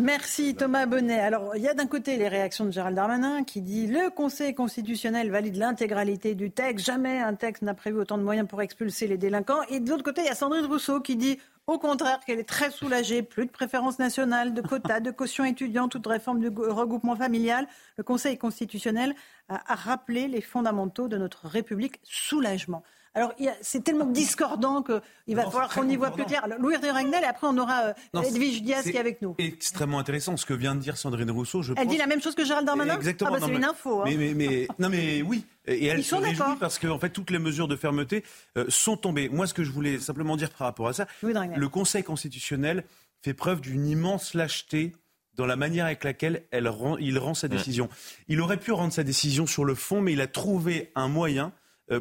Merci 0.00 0.56
Thomas 0.56 0.86
Bonnet. 0.86 1.20
Alors, 1.20 1.54
il 1.54 1.62
y 1.62 1.68
a 1.68 1.74
d'un 1.74 1.86
côté 1.86 2.16
les 2.16 2.26
réactions 2.26 2.64
de 2.64 2.72
Gérald 2.72 2.96
Darmanin 2.96 3.44
qui 3.44 3.60
dit 3.60 3.86
le 3.86 4.10
Conseil 4.10 4.52
constitutionnel 4.52 5.30
valide 5.30 5.54
l'intégralité 5.54 6.34
du 6.34 6.50
texte. 6.50 6.84
Jamais 6.84 7.20
un 7.20 7.34
texte 7.34 7.62
n'a 7.62 7.74
prévu 7.74 7.98
autant 7.98 8.18
de 8.18 8.24
moyens 8.24 8.48
pour 8.48 8.60
expulser 8.60 9.06
les 9.06 9.16
délinquants. 9.16 9.62
Et 9.68 9.78
de 9.78 9.88
l'autre 9.88 10.02
côté, 10.02 10.22
il 10.22 10.26
y 10.26 10.30
a 10.30 10.34
Sandrine 10.34 10.66
Rousseau 10.66 11.00
qui 11.00 11.14
dit 11.14 11.38
au 11.68 11.78
contraire 11.78 12.18
qu'elle 12.26 12.40
est 12.40 12.48
très 12.48 12.72
soulagée. 12.72 13.22
Plus 13.22 13.46
de 13.46 13.52
préférence 13.52 14.00
nationale, 14.00 14.52
de 14.52 14.62
quotas, 14.62 14.98
de 14.98 15.12
caution 15.12 15.44
étudiante, 15.44 15.92
toute 15.92 16.06
réforme 16.08 16.40
du 16.40 16.48
regroupement 16.48 17.14
familial. 17.14 17.68
Le 17.96 18.02
Conseil 18.02 18.36
constitutionnel 18.36 19.14
a 19.48 19.74
rappelé 19.76 20.26
les 20.26 20.40
fondamentaux 20.40 21.06
de 21.06 21.16
notre 21.18 21.46
République. 21.46 22.00
Soulagement. 22.02 22.82
Alors, 23.14 23.32
c'est 23.60 23.84
tellement 23.84 24.06
discordant 24.06 24.82
qu'il 24.82 25.36
va 25.36 25.44
falloir 25.44 25.68
qu'on 25.68 25.88
y 25.88 25.96
voit 25.96 26.10
plus 26.10 26.24
clair. 26.24 26.46
Louis 26.58 26.78
de 26.78 26.88
Ragnel, 26.88 27.22
et 27.22 27.26
après, 27.26 27.46
on 27.46 27.56
aura 27.58 27.94
euh, 28.14 28.22
Edwige 28.22 28.62
Diaz 28.62 28.82
qui 28.82 28.96
est 28.96 28.98
avec 28.98 29.22
nous. 29.22 29.34
extrêmement 29.38 29.98
intéressant 29.98 30.36
ce 30.36 30.44
que 30.44 30.54
vient 30.54 30.74
de 30.74 30.80
dire 30.80 30.96
Sandrine 30.96 31.30
Rousseau. 31.30 31.62
Je 31.62 31.74
elle 31.76 31.86
dit 31.86 31.96
la 31.96 32.06
même 32.06 32.20
chose 32.20 32.34
que 32.34 32.44
Gérald 32.44 32.66
Darmanin? 32.66 32.96
Exactement. 32.96 33.30
Ah, 33.34 33.38
bah, 33.38 33.46
c'est 33.46 33.54
une 33.54 33.64
info. 33.64 34.02
Hein. 34.02 34.04
Mais, 34.06 34.34
mais, 34.34 34.68
non, 34.78 34.88
mais 34.88 35.22
oui. 35.22 35.46
Et 35.66 35.86
elle 35.86 36.00
Ils 36.00 36.04
se 36.04 36.14
réjouit 36.14 36.56
parce 36.58 36.78
que 36.78 36.88
en 36.88 36.98
fait, 36.98 37.10
toutes 37.10 37.30
les 37.30 37.38
mesures 37.38 37.68
de 37.68 37.76
fermeté 37.76 38.24
euh, 38.58 38.64
sont 38.68 38.96
tombées. 38.96 39.28
Moi, 39.28 39.46
ce 39.46 39.54
que 39.54 39.64
je 39.64 39.70
voulais 39.70 39.98
simplement 39.98 40.36
dire 40.36 40.50
par 40.50 40.66
rapport 40.66 40.88
à 40.88 40.92
ça, 40.92 41.06
le 41.22 41.68
Conseil 41.68 42.02
constitutionnel 42.02 42.84
fait 43.22 43.34
preuve 43.34 43.60
d'une 43.60 43.86
immense 43.86 44.34
lâcheté 44.34 44.92
dans 45.36 45.46
la 45.46 45.56
manière 45.56 45.86
avec 45.86 46.04
laquelle 46.04 46.44
elle 46.50 46.68
rend, 46.68 46.96
il 46.98 47.18
rend 47.18 47.34
sa 47.34 47.48
décision. 47.48 47.88
Il 48.28 48.40
aurait 48.40 48.58
pu 48.58 48.72
rendre 48.72 48.92
sa 48.92 49.02
décision 49.02 49.46
sur 49.46 49.64
le 49.64 49.74
fond, 49.74 50.00
mais 50.00 50.12
il 50.12 50.20
a 50.20 50.26
trouvé 50.26 50.92
un 50.94 51.08
moyen 51.08 51.52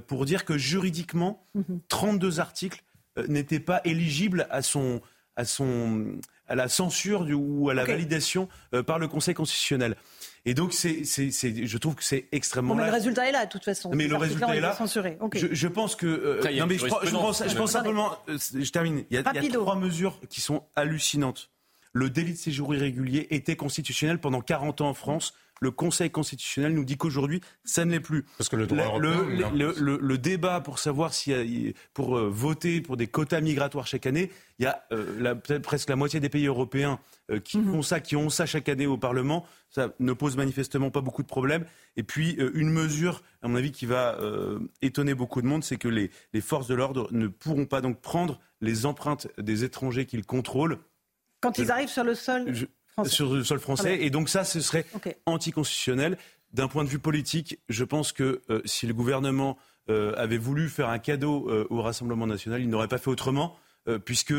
pour 0.07 0.25
dire 0.25 0.45
que 0.45 0.57
juridiquement, 0.57 1.45
32 1.89 2.27
mhm. 2.27 2.39
articles 2.39 2.83
euh, 3.17 3.27
n'étaient 3.27 3.59
pas 3.59 3.81
éligibles 3.85 4.47
à 4.49 4.61
son, 4.61 5.01
à 5.35 5.45
son, 5.45 6.17
à 6.47 6.55
la 6.55 6.67
censure 6.67 7.25
du, 7.25 7.33
ou 7.33 7.69
à 7.69 7.73
la 7.73 7.85
validation 7.85 8.49
euh, 8.73 8.81
par 8.81 8.97
le 8.97 9.07
Conseil 9.07 9.35
constitutionnel. 9.35 9.95
Et 10.45 10.53
donc, 10.53 10.73
c'est, 10.73 11.05
c'est, 11.05 11.31
je 11.31 11.77
trouve 11.77 11.95
que 11.95 12.03
c'est 12.03 12.27
extrêmement. 12.31 12.75
Bon, 12.75 12.81
mais 12.81 12.87
le 12.87 12.91
résultat 12.91 13.29
est 13.29 13.31
là, 13.31 13.45
de 13.45 13.51
toute 13.51 13.63
façon. 13.63 13.91
Mais 13.93 14.07
le 14.07 14.17
résultat 14.17 14.55
est 14.55 14.59
là. 14.59 14.73
Censuré. 14.73 15.17
Je, 15.33 15.47
je, 15.53 15.67
pense 15.67 15.95
que. 15.95 16.41
non, 16.59 16.65
mais 16.65 16.77
je, 16.77 16.85
je, 16.85 17.11
pense, 17.11 17.47
je 17.47 17.55
pense 17.55 17.71
simplement. 17.71 18.17
je 18.27 18.69
termine. 18.71 19.05
Il 19.09 19.15
y, 19.15 19.17
a, 19.17 19.31
il 19.35 19.43
y, 19.43 19.47
a, 19.47 19.51
trois 19.51 19.77
mesures 19.77 20.19
qui 20.29 20.41
sont 20.41 20.63
hallucinantes 20.75 21.49
le 21.93 22.09
délit 22.09 22.33
de 22.33 22.37
séjour 22.37 22.73
irrégulier 22.73 23.27
était 23.29 23.55
constitutionnel 23.55 24.19
pendant 24.19 24.41
40 24.41 24.81
ans 24.81 24.89
en 24.89 24.93
France. 24.93 25.33
Le 25.63 25.71
Conseil 25.71 26.11
constitutionnel 26.11 26.73
nous 26.73 26.83
dit 26.83 26.97
qu'aujourd'hui, 26.97 27.39
ça 27.63 27.85
ne 27.85 27.91
l'est 27.91 28.01
plus. 28.01 28.25
Parce 28.37 28.49
que 28.49 28.57
le 28.57 28.67
droit 28.67 28.99
le, 28.99 30.17
débat 30.17 30.59
pour 30.59 30.77
savoir 30.77 31.13
si 31.13 31.73
pour 31.93 32.17
euh, 32.17 32.29
voter 32.29 32.81
pour 32.81 32.97
des 32.97 33.07
quotas 33.07 33.39
migratoires 33.39 33.87
chaque 33.87 34.05
année, 34.05 34.29
il 34.59 34.63
y 34.63 34.65
a 34.65 34.83
euh, 34.91 35.35
presque 35.61 35.89
la 35.89 35.95
moitié 35.95 36.19
des 36.19 36.27
pays 36.27 36.47
européens 36.47 36.99
euh, 37.31 37.39
qui 37.39 37.59
mhm. 37.59 37.71
font 37.71 37.81
ça, 37.81 38.01
qui 38.01 38.17
ont 38.17 38.29
ça 38.29 38.45
chaque 38.45 38.67
année 38.67 38.87
au 38.87 38.97
Parlement. 38.97 39.45
Ça 39.69 39.93
ne 39.99 40.11
pose 40.11 40.35
manifestement 40.35 40.91
pas 40.91 40.99
beaucoup 40.99 41.23
de 41.23 41.27
problèmes. 41.27 41.63
Et 41.95 42.03
puis 42.03 42.33
une 42.33 42.69
mesure, 42.69 43.23
à 43.41 43.47
mon 43.47 43.55
avis, 43.55 43.71
qui 43.71 43.85
va 43.85 44.17
étonner 44.81 45.13
beaucoup 45.13 45.41
de 45.41 45.47
monde, 45.47 45.63
c'est 45.63 45.77
que 45.77 45.87
les, 45.87 46.11
les 46.33 46.41
forces 46.41 46.67
de 46.67 46.75
l'ordre 46.75 47.07
ne 47.11 47.27
pourront 47.27 47.65
pas 47.65 47.79
donc 47.81 48.01
prendre 48.01 48.39
les 48.59 48.85
empreintes 48.85 49.27
des 49.37 49.63
étrangers 49.63 50.05
qu'ils 50.05 50.25
contrôlent 50.25 50.79
quand 51.43 51.57
ils 51.57 51.71
arrivent 51.71 51.89
sur 51.89 52.05
le 52.05 52.15
sol 52.15 52.45
français. 52.93 53.11
Sur 53.11 53.33
le 53.33 53.43
sol 53.43 53.59
français. 53.59 54.01
Et 54.01 54.09
donc 54.09 54.29
ça, 54.29 54.43
ce 54.43 54.61
serait 54.61 54.85
anticonstitutionnel. 55.25 56.17
D'un 56.53 56.67
point 56.67 56.83
de 56.83 56.89
vue 56.89 56.99
politique, 56.99 57.59
je 57.67 57.83
pense 57.83 58.11
que 58.11 58.41
euh, 58.49 58.61
si 58.65 58.85
le 58.85 58.93
gouvernement 58.93 59.57
euh, 59.89 60.13
avait 60.15 60.37
voulu 60.37 60.69
faire 60.69 60.89
un 60.89 60.99
cadeau 60.99 61.49
euh, 61.49 61.65
au 61.71 61.81
Rassemblement 61.81 62.27
national, 62.27 62.61
il 62.61 62.69
n'aurait 62.69 62.87
pas 62.87 62.99
fait 62.99 63.09
autrement, 63.09 63.55
puisque 64.05 64.33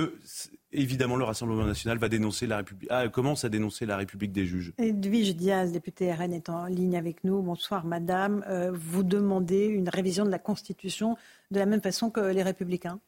évidemment 0.72 1.16
le 1.16 1.24
Rassemblement 1.24 1.66
national 1.66 1.98
va 1.98 2.08
dénoncer 2.08 2.46
la 2.46 2.56
République, 2.58 2.88
ah, 2.90 3.06
commence 3.08 3.44
à 3.44 3.50
dénoncer 3.50 3.84
la 3.84 3.98
République 3.98 4.32
des 4.32 4.46
juges. 4.46 4.72
Edwige 4.78 5.36
Diaz, 5.36 5.70
députée 5.70 6.10
RN, 6.10 6.32
est 6.32 6.48
en 6.48 6.64
ligne 6.64 6.96
avec 6.96 7.24
nous. 7.24 7.42
Bonsoir, 7.42 7.84
Madame. 7.84 8.42
vous 8.72 9.02
demandez 9.02 9.66
une 9.66 9.90
révision 9.90 10.24
de 10.24 10.30
la 10.30 10.38
Constitution 10.38 11.18
de 11.50 11.58
la 11.58 11.66
même 11.66 11.82
façon 11.82 12.08
que 12.08 12.20
les 12.20 12.42
Républicains? 12.42 13.00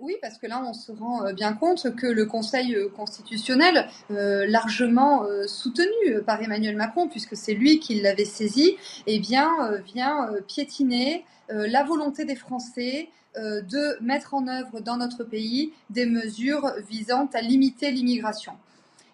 Oui, 0.00 0.16
parce 0.20 0.38
que 0.38 0.46
là, 0.46 0.62
on 0.64 0.72
se 0.72 0.92
rend 0.92 1.24
euh, 1.24 1.32
bien 1.32 1.52
compte 1.52 1.94
que 1.94 2.06
le 2.06 2.26
Conseil 2.26 2.74
euh, 2.74 2.88
constitutionnel, 2.88 3.88
euh, 4.10 4.46
largement 4.46 5.24
soutenu 5.46 6.22
par 6.24 6.42
Emmanuel 6.42 6.76
Macron, 6.76 7.08
puisque 7.08 7.36
c'est 7.36 7.54
lui 7.54 7.78
qui 7.78 8.00
l'avait 8.00 8.24
saisi, 8.24 8.76
eh 9.06 9.18
bien, 9.18 9.50
vient 9.84 10.30
piétiner 10.46 11.24
la 11.48 11.84
volonté 11.84 12.24
des 12.24 12.36
Français 12.36 13.08
de 13.36 14.02
mettre 14.02 14.34
en 14.34 14.48
œuvre 14.48 14.80
dans 14.80 14.96
notre 14.96 15.24
pays 15.24 15.72
des 15.90 16.06
mesures 16.06 16.72
visant 16.88 17.28
à 17.34 17.40
limiter 17.40 17.90
l'immigration. 17.90 18.52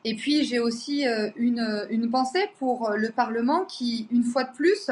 Et 0.05 0.15
puis 0.15 0.45
j'ai 0.45 0.59
aussi 0.59 1.05
une, 1.37 2.09
pensée 2.11 2.49
pour 2.59 2.91
le 2.91 3.11
Parlement 3.11 3.65
qui, 3.65 4.07
une 4.11 4.25
fois 4.25 4.45
de 4.45 4.53
plus, 4.53 4.91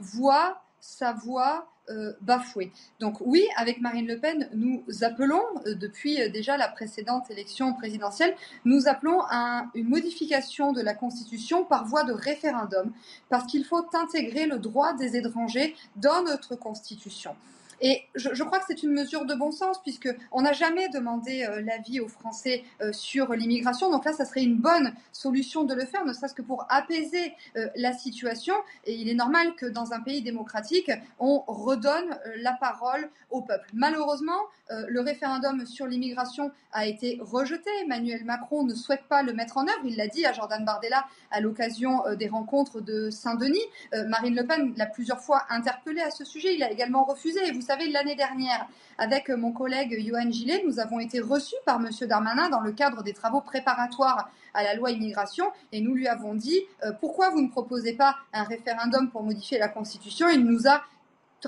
voit 0.00 0.62
sa 0.80 1.12
voix 1.12 1.68
euh, 1.90 2.12
bafoué. 2.20 2.70
Donc 3.00 3.16
oui, 3.20 3.46
avec 3.56 3.80
Marine 3.80 4.06
Le 4.06 4.18
Pen, 4.18 4.48
nous 4.54 4.84
appelons, 5.02 5.42
euh, 5.66 5.74
depuis 5.74 6.20
euh, 6.20 6.28
déjà 6.28 6.56
la 6.56 6.68
précédente 6.68 7.30
élection 7.30 7.72
présidentielle, 7.74 8.34
nous 8.64 8.86
appelons 8.86 9.20
à 9.28 9.66
une 9.74 9.88
modification 9.88 10.72
de 10.72 10.80
la 10.80 10.94
Constitution 10.94 11.64
par 11.64 11.86
voie 11.86 12.04
de 12.04 12.12
référendum, 12.12 12.92
parce 13.28 13.46
qu'il 13.46 13.64
faut 13.64 13.84
intégrer 13.94 14.46
le 14.46 14.58
droit 14.58 14.92
des 14.94 15.16
étrangers 15.16 15.74
dans 15.96 16.22
notre 16.22 16.54
Constitution. 16.54 17.34
Et 17.80 18.02
je, 18.14 18.42
crois 18.42 18.58
que 18.58 18.66
c'est 18.68 18.82
une 18.82 18.92
mesure 18.92 19.24
de 19.24 19.34
bon 19.34 19.52
sens, 19.52 19.80
puisqu'on 19.82 20.42
n'a 20.42 20.52
jamais 20.52 20.88
demandé 20.90 21.44
euh, 21.44 21.62
l'avis 21.62 22.00
aux 22.00 22.08
Français 22.08 22.62
euh, 22.82 22.92
sur 22.92 23.32
l'immigration. 23.32 23.90
Donc 23.90 24.04
là, 24.04 24.12
ça 24.12 24.24
serait 24.24 24.42
une 24.42 24.56
bonne 24.56 24.92
solution 25.12 25.64
de 25.64 25.74
le 25.74 25.86
faire, 25.86 26.04
ne 26.04 26.12
serait-ce 26.12 26.34
que 26.34 26.42
pour 26.42 26.66
apaiser 26.68 27.32
euh, 27.56 27.68
la 27.76 27.92
situation. 27.94 28.54
Et 28.84 28.94
il 28.94 29.08
est 29.08 29.14
normal 29.14 29.54
que 29.54 29.66
dans 29.66 29.92
un 29.92 30.00
pays 30.00 30.20
démocratique, 30.20 30.90
on 31.18 31.42
redonne 31.46 32.18
la 32.36 32.52
parole 32.52 33.08
au 33.30 33.42
peuple. 33.42 33.68
Malheureusement, 33.72 34.40
le 34.70 35.00
référendum 35.00 35.66
sur 35.66 35.86
l'immigration 35.86 36.50
a 36.72 36.86
été 36.86 37.18
rejeté. 37.20 37.70
Emmanuel 37.82 38.24
Macron 38.24 38.64
ne 38.64 38.74
souhaite 38.74 39.04
pas 39.08 39.22
le 39.22 39.32
mettre 39.32 39.56
en 39.56 39.62
œuvre. 39.62 39.80
Il 39.84 39.96
l'a 39.96 40.06
dit 40.06 40.24
à 40.26 40.32
Jordan 40.32 40.64
Bardella 40.64 41.06
à 41.30 41.40
l'occasion 41.40 42.02
des 42.16 42.28
rencontres 42.28 42.80
de 42.80 43.10
Saint-Denis. 43.10 43.62
Marine 44.06 44.34
Le 44.34 44.46
Pen 44.46 44.74
l'a 44.76 44.86
plusieurs 44.86 45.20
fois 45.20 45.44
interpellé 45.48 46.00
à 46.00 46.10
ce 46.10 46.24
sujet. 46.24 46.54
Il 46.54 46.62
a 46.62 46.70
également 46.70 47.04
refusé. 47.04 47.40
Et 47.46 47.52
vous 47.52 47.62
savez, 47.70 47.88
l'année 47.88 48.16
dernière, 48.16 48.66
avec 48.98 49.28
mon 49.28 49.52
collègue 49.52 49.96
Johan 50.04 50.28
Gillet, 50.28 50.64
nous 50.66 50.80
avons 50.80 50.98
été 50.98 51.20
reçus 51.20 51.54
par 51.64 51.76
M. 51.76 51.88
Darmanin 52.08 52.48
dans 52.48 52.58
le 52.58 52.72
cadre 52.72 53.04
des 53.04 53.12
travaux 53.12 53.40
préparatoires 53.40 54.28
à 54.54 54.64
la 54.64 54.74
loi 54.74 54.90
immigration 54.90 55.44
et 55.70 55.80
nous 55.80 55.94
lui 55.94 56.08
avons 56.08 56.34
dit 56.34 56.58
euh, 56.82 56.90
pourquoi 57.00 57.30
vous 57.30 57.40
ne 57.40 57.48
proposez 57.48 57.92
pas 57.92 58.16
un 58.32 58.42
référendum 58.42 59.08
pour 59.12 59.22
modifier 59.22 59.58
la 59.58 59.68
Constitution? 59.68 60.28
Il 60.28 60.44
nous 60.44 60.66
a 60.66 60.82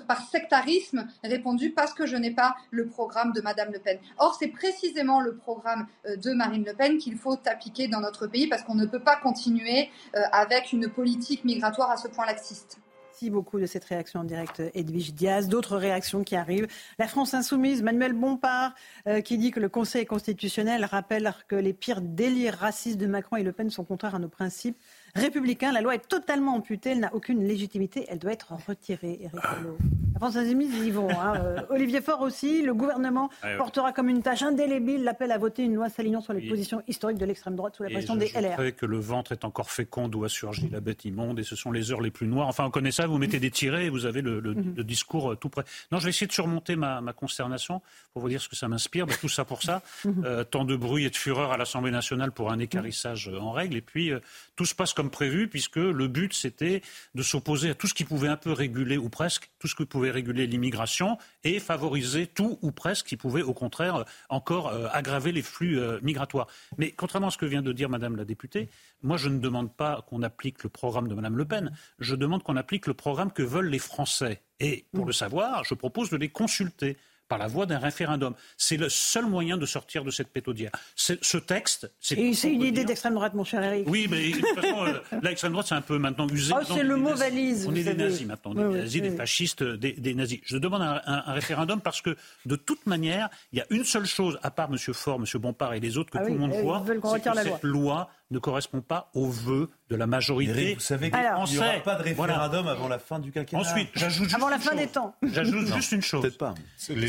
par 0.06 0.22
sectarisme 0.22 1.08
répondu 1.24 1.70
parce 1.70 1.92
que 1.92 2.06
je 2.06 2.16
n'ai 2.16 2.30
pas 2.30 2.54
le 2.70 2.86
programme 2.86 3.32
de 3.32 3.40
Madame 3.40 3.72
Le 3.72 3.80
Pen. 3.80 3.98
Or, 4.18 4.36
c'est 4.38 4.48
précisément 4.48 5.20
le 5.20 5.34
programme 5.34 5.88
euh, 6.06 6.16
de 6.16 6.30
Marine 6.34 6.64
Le 6.64 6.72
Pen 6.72 6.98
qu'il 6.98 7.16
faut 7.16 7.36
appliquer 7.46 7.88
dans 7.88 8.00
notre 8.00 8.28
pays 8.28 8.46
parce 8.46 8.62
qu'on 8.62 8.76
ne 8.76 8.86
peut 8.86 9.02
pas 9.02 9.16
continuer 9.16 9.90
euh, 10.14 10.20
avec 10.30 10.72
une 10.72 10.88
politique 10.88 11.44
migratoire 11.44 11.90
à 11.90 11.96
ce 11.96 12.06
point 12.06 12.26
laxiste. 12.26 12.78
Merci 13.22 13.30
beaucoup 13.30 13.60
de 13.60 13.66
cette 13.66 13.84
réaction 13.84 14.18
en 14.18 14.24
direct, 14.24 14.60
Edwige 14.74 15.14
Diaz. 15.14 15.46
D'autres 15.46 15.76
réactions 15.76 16.24
qui 16.24 16.34
arrivent. 16.34 16.66
La 16.98 17.06
France 17.06 17.34
insoumise, 17.34 17.80
Manuel 17.80 18.14
Bompard, 18.14 18.74
euh, 19.06 19.20
qui 19.20 19.38
dit 19.38 19.52
que 19.52 19.60
le 19.60 19.68
Conseil 19.68 20.06
constitutionnel 20.06 20.84
rappelle 20.84 21.32
que 21.46 21.54
les 21.54 21.72
pires 21.72 22.00
délires 22.00 22.54
racistes 22.54 22.98
de 22.98 23.06
Macron 23.06 23.36
et 23.36 23.44
Le 23.44 23.52
Pen 23.52 23.70
sont 23.70 23.84
contraires 23.84 24.16
à 24.16 24.18
nos 24.18 24.28
principes 24.28 24.76
républicain. 25.14 25.72
La 25.72 25.80
loi 25.80 25.94
est 25.94 26.08
totalement 26.08 26.54
amputée, 26.54 26.90
elle 26.90 27.00
n'a 27.00 27.14
aucune 27.14 27.46
légitimité, 27.46 28.06
elle 28.08 28.18
doit 28.18 28.32
être 28.32 28.54
retirée, 28.66 29.18
Eric 29.22 29.34
La 29.34 30.18
France 30.18 30.36
Insoumise, 30.36 30.70
ils 30.74 30.86
y 30.86 30.90
vont. 30.90 31.08
Hein. 31.10 31.32
Euh, 31.42 31.60
Olivier 31.70 32.00
Faure 32.00 32.20
aussi, 32.20 32.62
le 32.62 32.74
gouvernement 32.74 33.30
ah 33.42 33.56
portera 33.56 33.92
comme 33.92 34.08
une 34.08 34.22
tâche 34.22 34.42
indélébile 34.42 35.02
l'appel 35.02 35.32
à 35.32 35.38
voter 35.38 35.62
une 35.64 35.74
loi 35.74 35.88
s'alignant 35.88 36.20
sur 36.20 36.32
les 36.32 36.48
positions 36.48 36.82
historiques 36.86 37.18
de 37.18 37.24
l'extrême 37.24 37.56
droite 37.56 37.76
sous 37.76 37.82
la 37.82 37.90
pression 37.90 38.16
des 38.16 38.28
LR. 38.28 38.56
Je 38.58 38.70
que 38.70 38.86
le 38.86 38.98
ventre 38.98 39.32
est 39.32 39.44
encore 39.44 39.70
fécond 39.70 40.08
d'où 40.08 40.24
a 40.24 40.28
surgi 40.28 40.68
la 40.68 40.80
bête 40.80 41.04
immonde 41.04 41.38
et 41.38 41.42
ce 41.42 41.56
sont 41.56 41.72
les 41.72 41.90
heures 41.90 42.00
les 42.00 42.10
plus 42.10 42.26
noires. 42.26 42.48
Enfin, 42.48 42.64
on 42.64 42.70
connaît 42.70 42.92
ça, 42.92 43.06
vous 43.06 43.18
mettez 43.18 43.40
des 43.40 43.50
tirets 43.50 43.86
et 43.86 43.88
vous 43.88 44.04
avez 44.04 44.20
le, 44.20 44.40
mhm. 44.40 44.82
discours 44.82 45.32
euh, 45.32 45.36
tout 45.36 45.48
près. 45.48 45.64
Non, 45.90 45.98
je 45.98 46.04
vais 46.04 46.10
essayer 46.10 46.26
de 46.26 46.32
surmonter 46.32 46.76
ma, 46.76 47.00
consternation 47.16 47.80
pour 48.12 48.22
vous 48.22 48.28
dire 48.28 48.40
ce 48.40 48.48
que 48.48 48.56
ça 48.56 48.68
m'inspire. 48.68 49.06
Ben, 49.06 49.16
tout 49.20 49.28
ça 49.28 49.44
pour 49.44 49.62
ça. 49.62 49.82
Mhm. 50.04 50.22
Euh, 50.24 50.44
tant 50.44 50.64
de 50.64 50.76
bruit 50.76 51.04
et 51.06 51.10
de 51.10 51.16
fureur 51.16 51.52
à 51.52 51.56
l'Assemblée 51.56 51.90
nationale 51.90 52.32
pour 52.32 52.52
un 52.52 52.58
écarissage 52.58 53.30
en 53.40 53.52
règle. 53.52 53.76
Et 53.76 53.82
puis, 53.82 54.12
tout 54.56 54.64
se 54.64 54.74
passe 54.74 54.92
comme 54.94 55.01
prévu, 55.10 55.48
puisque 55.48 55.76
le 55.76 56.08
but, 56.08 56.32
c'était 56.34 56.82
de 57.14 57.22
s'opposer 57.22 57.70
à 57.70 57.74
tout 57.74 57.86
ce 57.86 57.94
qui 57.94 58.04
pouvait 58.04 58.28
un 58.28 58.36
peu 58.36 58.52
réguler, 58.52 58.96
ou 58.96 59.08
presque, 59.08 59.50
tout 59.58 59.68
ce 59.68 59.74
qui 59.74 59.84
pouvait 59.84 60.10
réguler 60.10 60.46
l'immigration, 60.46 61.18
et 61.44 61.58
favoriser 61.58 62.26
tout 62.26 62.58
ou 62.62 62.70
presque 62.70 63.06
qui 63.06 63.16
pouvait, 63.16 63.42
au 63.42 63.54
contraire, 63.54 64.04
encore 64.28 64.68
euh, 64.68 64.88
aggraver 64.92 65.32
les 65.32 65.42
flux 65.42 65.78
euh, 65.78 65.98
migratoires. 66.02 66.46
Mais 66.78 66.90
contrairement 66.90 67.28
à 67.28 67.30
ce 67.30 67.38
que 67.38 67.46
vient 67.46 67.62
de 67.62 67.72
dire 67.72 67.88
Madame 67.88 68.16
la 68.16 68.24
députée, 68.24 68.68
moi, 69.02 69.16
je 69.16 69.28
ne 69.28 69.38
demande 69.38 69.74
pas 69.74 70.04
qu'on 70.08 70.22
applique 70.22 70.62
le 70.62 70.70
programme 70.70 71.08
de 71.08 71.14
Madame 71.14 71.36
Le 71.36 71.44
Pen, 71.44 71.72
je 71.98 72.14
demande 72.14 72.42
qu'on 72.42 72.56
applique 72.56 72.86
le 72.86 72.94
programme 72.94 73.32
que 73.32 73.42
veulent 73.42 73.68
les 73.68 73.78
Français. 73.78 74.42
Et 74.60 74.86
pour 74.92 75.06
le 75.06 75.12
savoir, 75.12 75.64
je 75.64 75.74
propose 75.74 76.10
de 76.10 76.16
les 76.16 76.28
consulter 76.28 76.96
par 77.28 77.38
la 77.38 77.46
voie 77.46 77.66
d'un 77.66 77.78
référendum. 77.78 78.34
C'est 78.56 78.76
le 78.76 78.88
seul 78.88 79.26
moyen 79.26 79.56
de 79.56 79.66
sortir 79.66 80.04
de 80.04 80.10
cette 80.10 80.28
pétodière. 80.28 80.70
Ce 80.96 81.38
texte, 81.38 81.90
c'est. 82.00 82.14
une 82.16 82.62
idée 82.62 82.84
d'extrême 82.84 83.14
droite, 83.14 83.34
mon 83.34 83.44
cher 83.44 83.62
Eric. 83.62 83.88
Oui, 83.88 84.06
mais 84.10 84.30
de 84.30 84.40
toute 84.40 84.60
façon, 84.60 84.84
euh, 84.84 85.18
l'extrême 85.22 85.52
droite, 85.52 85.66
c'est 85.68 85.74
un 85.74 85.80
peu 85.80 85.98
maintenant 85.98 86.28
usé. 86.28 86.52
Oh, 86.54 86.62
c'est 86.66 86.82
le 86.82 86.96
mot 86.96 87.14
valise. 87.14 87.66
On 87.68 87.74
est 87.74 87.84
des 87.84 87.94
nazis 87.94 88.26
maintenant, 88.26 88.52
on 88.54 88.70
est 88.70 88.74
des 88.74 88.80
nazis, 88.80 89.02
des 89.02 89.10
fascistes, 89.10 89.62
des, 89.62 90.14
nazis. 90.14 90.40
Je 90.44 90.58
demande 90.58 90.82
un, 90.82 91.32
référendum 91.32 91.80
parce 91.80 92.02
que, 92.02 92.16
de 92.46 92.56
toute 92.56 92.86
manière, 92.86 93.28
il 93.52 93.58
y 93.58 93.62
a 93.62 93.66
une 93.70 93.84
seule 93.84 94.06
chose, 94.06 94.38
à 94.42 94.50
part 94.50 94.68
M. 94.70 94.78
Faure, 94.92 95.16
M. 95.16 95.40
Bompard 95.40 95.74
et 95.74 95.80
les 95.80 95.96
autres, 95.98 96.10
que 96.10 96.18
ah 96.18 96.26
tout 96.26 96.32
le 96.32 96.38
monde 96.38 96.52
voit, 96.52 96.84
c'est 96.86 97.22
que 97.22 97.42
cette 97.42 97.62
loi 97.62 98.10
ne 98.32 98.38
correspond 98.38 98.80
pas 98.80 99.10
aux 99.14 99.28
vœux 99.28 99.70
de 99.90 99.96
la 99.96 100.06
majorité. 100.06 100.74
vous 100.74 100.80
savez 100.80 101.10
qu'il 101.10 101.20
n'y 101.20 101.58
aura 101.58 101.72
pas 101.84 101.94
de 101.96 102.02
référendum 102.02 102.66
avant 102.66 102.88
la 102.88 102.98
fin 102.98 103.18
du 103.18 103.30
quinquennat. 103.30 103.60
Ensuite, 103.62 103.90
j'ajoute 103.94 104.24
juste 104.24 104.34
Avant 104.36 104.48
la 104.48 104.56
une 104.56 104.62
fin 104.62 104.70
chose. 104.70 104.80
des 104.80 104.86
temps. 104.88 105.14
J'ajoute 105.22 105.66
juste 105.74 105.92
une 105.92 106.02
chose. 106.02 106.22
Peut-être 106.22 106.38
pas. 106.38 106.54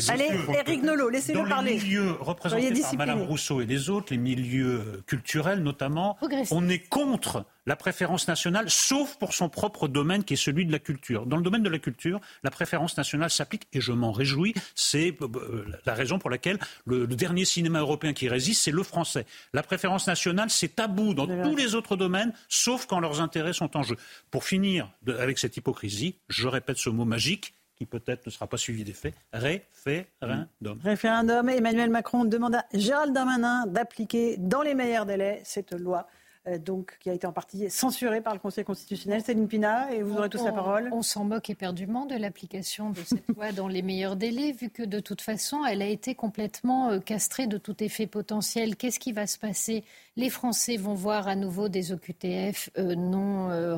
Allez, 0.08 0.30
Éric 0.66 0.82
Nolot, 0.82 1.08
laissez-le 1.08 1.40
Dans 1.42 1.48
parler. 1.48 1.72
les 1.74 1.82
milieux 1.82 2.12
représentés 2.20 2.72
par. 2.80 2.94
Madame 2.96 3.22
Rousseau 3.22 3.60
et 3.60 3.66
les 3.66 3.90
autres, 3.90 4.08
les 4.12 4.18
milieux 4.18 5.02
culturels 5.06 5.60
notamment, 5.62 6.18
on 6.50 6.68
est 6.68 6.78
contre 6.80 7.44
la 7.66 7.76
préférence 7.76 8.28
nationale, 8.28 8.66
sauf 8.68 9.16
pour 9.16 9.32
son 9.32 9.48
propre 9.48 9.88
domaine 9.88 10.22
qui 10.22 10.34
est 10.34 10.36
celui 10.36 10.66
de 10.66 10.72
la 10.72 10.78
culture. 10.78 11.24
Dans 11.24 11.38
le 11.38 11.42
domaine 11.42 11.62
de 11.62 11.70
la 11.70 11.78
culture, 11.78 12.20
la 12.42 12.50
préférence 12.50 12.98
nationale 12.98 13.30
s'applique 13.30 13.62
et 13.72 13.80
je 13.80 13.92
m'en 13.92 14.12
réjouis. 14.12 14.52
C'est 14.74 15.16
euh, 15.22 15.64
la 15.86 15.94
raison 15.94 16.18
pour 16.18 16.28
laquelle 16.28 16.58
le, 16.84 17.06
le 17.06 17.16
dernier 17.16 17.46
cinéma 17.46 17.78
européen 17.80 18.12
qui 18.12 18.28
résiste, 18.28 18.64
c'est 18.64 18.70
le 18.70 18.82
français. 18.82 19.24
La 19.54 19.62
préférence 19.62 20.06
nationale, 20.06 20.50
c'est 20.50 20.76
tabou 20.76 21.13
dans 21.14 21.26
tous 21.26 21.56
les 21.56 21.74
autres 21.74 21.96
domaines, 21.96 22.32
sauf 22.48 22.86
quand 22.86 23.00
leurs 23.00 23.20
intérêts 23.20 23.52
sont 23.52 23.76
en 23.76 23.82
jeu. 23.82 23.96
Pour 24.30 24.44
finir 24.44 24.90
de- 25.02 25.14
avec 25.14 25.38
cette 25.38 25.56
hypocrisie, 25.56 26.18
je 26.28 26.48
répète 26.48 26.76
ce 26.78 26.90
mot 26.90 27.04
magique 27.04 27.54
qui 27.76 27.86
peut-être 27.86 28.26
ne 28.26 28.30
sera 28.30 28.46
pas 28.46 28.56
suivi 28.56 28.84
d'effet, 28.84 29.14
référendum. 29.32 30.78
Référendum, 30.82 31.48
Emmanuel 31.48 31.90
Macron 31.90 32.24
demande 32.24 32.54
à 32.54 32.64
Gérald 32.72 33.12
Darmanin 33.12 33.66
d'appliquer 33.66 34.36
dans 34.38 34.62
les 34.62 34.74
meilleurs 34.74 35.06
délais 35.06 35.40
cette 35.44 35.72
loi. 35.72 36.06
Euh, 36.46 36.58
donc, 36.58 36.96
qui 37.00 37.10
a 37.10 37.12
été 37.14 37.26
en 37.26 37.32
partie 37.32 37.70
censurée 37.70 38.20
par 38.20 38.34
le 38.34 38.38
Conseil 38.40 38.64
constitutionnel. 38.64 39.22
Céline 39.22 39.48
Pina, 39.48 39.92
et 39.92 40.02
vous 40.02 40.16
aurez 40.16 40.28
tous 40.28 40.44
la 40.44 40.52
On- 40.52 40.54
parole. 40.54 40.88
On 40.92 41.02
s'en 41.02 41.24
moque 41.24 41.50
éperdument 41.50 42.06
de 42.06 42.16
l'application 42.16 42.90
de 42.90 43.00
cette 43.04 43.26
loi 43.28 43.52
dans 43.52 43.68
les 43.68 43.82
meilleurs 43.82 44.16
délais, 44.16 44.52
vu 44.52 44.70
que 44.70 44.82
de 44.82 45.00
toute 45.00 45.20
façon, 45.20 45.64
elle 45.64 45.82
a 45.82 45.86
été 45.88 46.14
complètement 46.14 46.90
euh, 46.90 46.98
castrée 47.00 47.46
de 47.46 47.56
tout 47.58 47.82
effet 47.82 48.06
potentiel. 48.06 48.76
Qu'est-ce 48.76 48.98
qui 49.00 49.12
va 49.12 49.26
se 49.26 49.38
passer? 49.38 49.84
Les 50.16 50.30
Français 50.30 50.76
vont 50.76 50.94
voir 50.94 51.28
à 51.28 51.36
nouveau 51.36 51.68
des 51.68 51.92
OQTF 51.92 52.70
euh, 52.78 52.94
non 52.94 53.50
euh, 53.50 53.74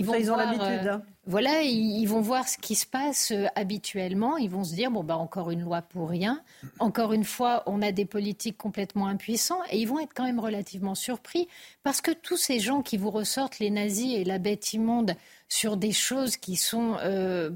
ils 0.00 0.30
ont 0.30 0.34
voir, 0.34 0.38
l'habitude, 0.38 0.86
euh, 0.86 0.92
hein. 0.94 1.02
voilà, 1.26 1.62
ils, 1.62 2.00
ils 2.00 2.06
vont 2.06 2.20
voir 2.20 2.48
ce 2.48 2.58
qui 2.58 2.74
se 2.74 2.86
passe 2.86 3.32
euh, 3.32 3.46
habituellement. 3.54 4.36
Ils 4.36 4.50
vont 4.50 4.64
se 4.64 4.74
dire 4.74 4.90
bon 4.90 5.04
bah 5.04 5.16
encore 5.16 5.50
une 5.50 5.62
loi 5.62 5.82
pour 5.82 6.08
rien. 6.08 6.42
Encore 6.78 7.12
une 7.12 7.24
fois, 7.24 7.62
on 7.66 7.82
a 7.82 7.92
des 7.92 8.04
politiques 8.04 8.58
complètement 8.58 9.06
impuissants 9.06 9.60
et 9.70 9.78
ils 9.78 9.86
vont 9.86 9.98
être 9.98 10.12
quand 10.14 10.24
même 10.24 10.40
relativement 10.40 10.94
surpris 10.94 11.48
parce 11.82 12.00
que 12.00 12.10
tous 12.10 12.36
ces 12.36 12.60
gens 12.60 12.82
qui 12.82 12.96
vous 12.96 13.10
ressortent 13.10 13.58
les 13.58 13.70
nazis 13.70 14.14
et 14.16 14.24
la 14.24 14.38
bête 14.38 14.72
immonde 14.72 15.14
sur 15.48 15.76
des 15.76 15.92
choses 15.92 16.36
qui 16.36 16.56
sont 16.56 16.96
euh, 17.00 17.50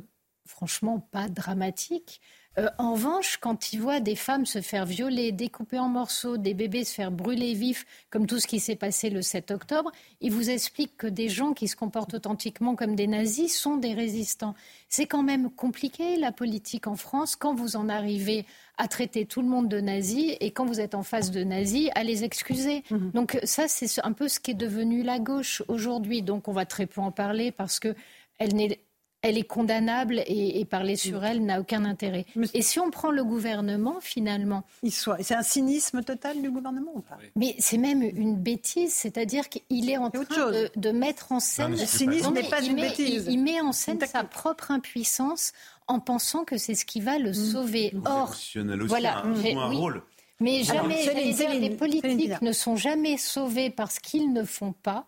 franchement 0.46 1.00
pas 1.10 1.28
dramatiques. 1.28 2.20
Euh, 2.60 2.68
en 2.78 2.92
revanche, 2.92 3.38
quand 3.38 3.72
ils 3.72 3.80
voient 3.80 4.00
des 4.00 4.16
femmes 4.16 4.44
se 4.44 4.60
faire 4.60 4.84
violer, 4.84 5.32
découper 5.32 5.78
en 5.78 5.88
morceaux, 5.88 6.36
des 6.36 6.52
bébés 6.52 6.84
se 6.84 6.92
faire 6.92 7.10
brûler 7.10 7.54
vifs, 7.54 7.86
comme 8.10 8.26
tout 8.26 8.38
ce 8.38 8.46
qui 8.46 8.60
s'est 8.60 8.76
passé 8.76 9.08
le 9.08 9.22
7 9.22 9.50
octobre, 9.50 9.90
ils 10.20 10.32
vous 10.32 10.50
expliquent 10.50 10.96
que 10.96 11.06
des 11.06 11.28
gens 11.28 11.54
qui 11.54 11.68
se 11.68 11.76
comportent 11.76 12.14
authentiquement 12.14 12.74
comme 12.74 12.96
des 12.96 13.06
nazis 13.06 13.56
sont 13.56 13.76
des 13.76 13.94
résistants. 13.94 14.54
C'est 14.88 15.06
quand 15.06 15.22
même 15.22 15.50
compliqué 15.50 16.16
la 16.16 16.32
politique 16.32 16.86
en 16.86 16.96
France 16.96 17.34
quand 17.34 17.54
vous 17.54 17.76
en 17.76 17.88
arrivez 17.88 18.44
à 18.76 18.88
traiter 18.88 19.24
tout 19.24 19.40
le 19.40 19.48
monde 19.48 19.68
de 19.68 19.80
nazis 19.80 20.36
et 20.40 20.50
quand 20.50 20.66
vous 20.66 20.80
êtes 20.80 20.94
en 20.94 21.02
face 21.02 21.30
de 21.30 21.44
nazis 21.44 21.90
à 21.94 22.02
les 22.02 22.24
excuser. 22.24 22.82
Donc 23.12 23.38
ça, 23.44 23.68
c'est 23.68 23.88
un 24.04 24.12
peu 24.12 24.28
ce 24.28 24.40
qui 24.40 24.52
est 24.52 24.54
devenu 24.54 25.02
la 25.02 25.18
gauche 25.18 25.62
aujourd'hui. 25.68 26.22
Donc 26.22 26.48
on 26.48 26.52
va 26.52 26.64
très 26.64 26.86
peu 26.86 27.00
en 27.00 27.10
parler 27.10 27.52
parce 27.52 27.78
que 27.78 27.94
elle 28.38 28.54
n'est 28.54 28.80
elle 29.22 29.36
est 29.36 29.44
condamnable 29.44 30.22
et, 30.26 30.60
et 30.60 30.64
parler 30.64 30.96
sur 30.96 31.24
elle 31.24 31.44
n'a 31.44 31.60
aucun 31.60 31.84
intérêt. 31.84 32.24
Et 32.54 32.62
si 32.62 32.80
on 32.80 32.90
prend 32.90 33.10
le 33.10 33.22
gouvernement, 33.22 33.96
finalement. 34.00 34.64
Il 34.82 34.92
soit. 34.92 35.18
C'est 35.22 35.34
un 35.34 35.42
cynisme 35.42 36.02
total 36.02 36.40
du 36.40 36.50
gouvernement 36.50 36.92
ou 36.94 37.00
pas? 37.00 37.18
Mais 37.36 37.54
c'est 37.58 37.76
même 37.78 38.02
une 38.02 38.36
bêtise, 38.36 38.92
c'est-à-dire 38.94 39.48
qu'il 39.48 39.90
est 39.90 39.96
en 39.98 40.10
train 40.10 40.50
de, 40.50 40.70
de 40.74 40.90
mettre 40.90 41.32
en 41.32 41.40
scène. 41.40 41.70
Non, 41.70 41.76
mais 41.76 41.80
Le 41.82 41.86
cynisme 41.86 42.34
pas 42.48 42.62
une 42.62 42.74
met- 42.74 42.88
bêtise. 42.88 43.24
Il, 43.26 43.32
il 43.34 43.42
met 43.42 43.60
en 43.60 43.72
scène 43.72 44.00
sa 44.06 44.24
propre 44.24 44.70
impuissance 44.70 45.52
en 45.86 46.00
pensant 46.00 46.44
que 46.44 46.56
c'est 46.56 46.74
ce 46.74 46.84
qui 46.84 47.00
va 47.00 47.18
le 47.18 47.32
sauver. 47.32 47.92
Or, 48.06 48.30
aussi 48.30 48.58
voilà, 48.86 49.18
a 49.18 49.26
un, 49.26 49.34
oui. 49.34 49.54
rôle. 49.76 50.02
mais 50.38 50.62
Alors, 50.70 50.84
jamais, 50.84 51.02
Céline, 51.02 51.06
j'allais 51.12 51.24
dire, 51.24 51.36
Céline, 51.36 51.52
les 51.60 51.78
Céline 51.78 52.00
politiques 52.00 52.42
ne 52.42 52.52
sont 52.52 52.76
jamais 52.76 53.16
sauvés 53.16 53.70
parce 53.70 53.98
qu'ils 53.98 54.32
ne 54.32 54.44
font 54.44 54.72
pas. 54.72 55.06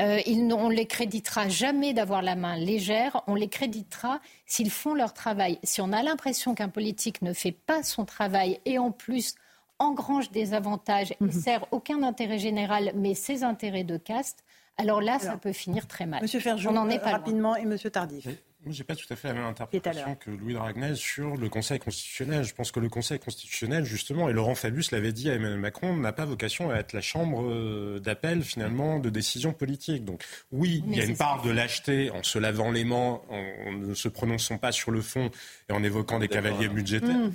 Euh, 0.00 0.20
ils 0.26 0.52
on 0.52 0.68
les 0.68 0.86
créditera 0.86 1.48
jamais 1.48 1.92
d'avoir 1.92 2.22
la 2.22 2.34
main 2.34 2.56
légère. 2.56 3.22
On 3.26 3.34
les 3.34 3.48
créditera 3.48 4.20
s'ils 4.46 4.70
font 4.70 4.94
leur 4.94 5.12
travail. 5.12 5.58
Si 5.62 5.80
on 5.80 5.92
a 5.92 6.02
l'impression 6.02 6.54
qu'un 6.54 6.68
politique 6.68 7.22
ne 7.22 7.32
fait 7.32 7.52
pas 7.52 7.82
son 7.82 8.04
travail 8.04 8.58
et 8.64 8.78
en 8.78 8.90
plus 8.90 9.34
engrange 9.78 10.30
des 10.30 10.54
avantages 10.54 11.12
et 11.20 11.32
sert 11.32 11.66
aucun 11.72 12.02
intérêt 12.02 12.38
général, 12.38 12.92
mais 12.94 13.14
ses 13.14 13.42
intérêts 13.42 13.84
de 13.84 13.96
caste, 13.96 14.44
alors 14.78 15.02
là, 15.02 15.18
ça 15.18 15.36
peut 15.36 15.52
finir 15.52 15.86
très 15.86 16.06
mal. 16.06 16.22
Monsieur 16.22 16.40
Ferjou, 16.40 16.70
on 16.70 16.72
n'en 16.72 16.88
est 16.88 16.96
euh, 16.96 16.98
pas 16.98 17.10
loin. 17.10 17.18
rapidement, 17.18 17.56
et 17.56 17.64
Monsieur 17.64 17.90
Tardif. 17.90 18.28
Moi, 18.64 18.72
j'ai 18.72 18.84
pas 18.84 18.94
tout 18.94 19.06
à 19.10 19.16
fait 19.16 19.26
la 19.28 19.34
même 19.34 19.44
interprétation 19.44 20.14
que 20.14 20.30
Louis 20.30 20.54
Dragnel 20.54 20.96
sur 20.96 21.36
le 21.36 21.48
Conseil 21.48 21.80
constitutionnel. 21.80 22.44
Je 22.44 22.54
pense 22.54 22.70
que 22.70 22.78
le 22.78 22.88
Conseil 22.88 23.18
constitutionnel, 23.18 23.84
justement, 23.84 24.28
et 24.28 24.32
Laurent 24.32 24.54
Fabius 24.54 24.92
l'avait 24.92 25.12
dit 25.12 25.30
à 25.30 25.34
Emmanuel 25.34 25.58
Macron, 25.58 25.96
n'a 25.96 26.12
pas 26.12 26.26
vocation 26.26 26.70
à 26.70 26.76
être 26.76 26.92
la 26.92 27.00
chambre 27.00 27.42
euh, 27.42 27.98
d'appel, 27.98 28.42
finalement, 28.42 29.00
de 29.00 29.10
décision 29.10 29.52
politique. 29.52 30.04
Donc, 30.04 30.22
oui, 30.52 30.84
Mais 30.86 30.96
il 30.96 30.98
y 30.98 31.02
a 31.02 31.06
une 31.06 31.16
part 31.16 31.42
de 31.42 31.50
lâcheté 31.50 32.10
en 32.12 32.22
se 32.22 32.38
lavant 32.38 32.70
les 32.70 32.84
mains, 32.84 33.20
en, 33.28 33.44
en 33.66 33.72
ne 33.72 33.94
se 33.94 34.08
prononçant 34.08 34.58
pas 34.58 34.70
sur 34.70 34.92
le 34.92 35.00
fond 35.00 35.32
et 35.68 35.72
en 35.72 35.82
évoquant 35.82 36.20
des 36.20 36.28
cavaliers 36.28 36.68
budgétaires. 36.68 37.10
Mmh. 37.10 37.32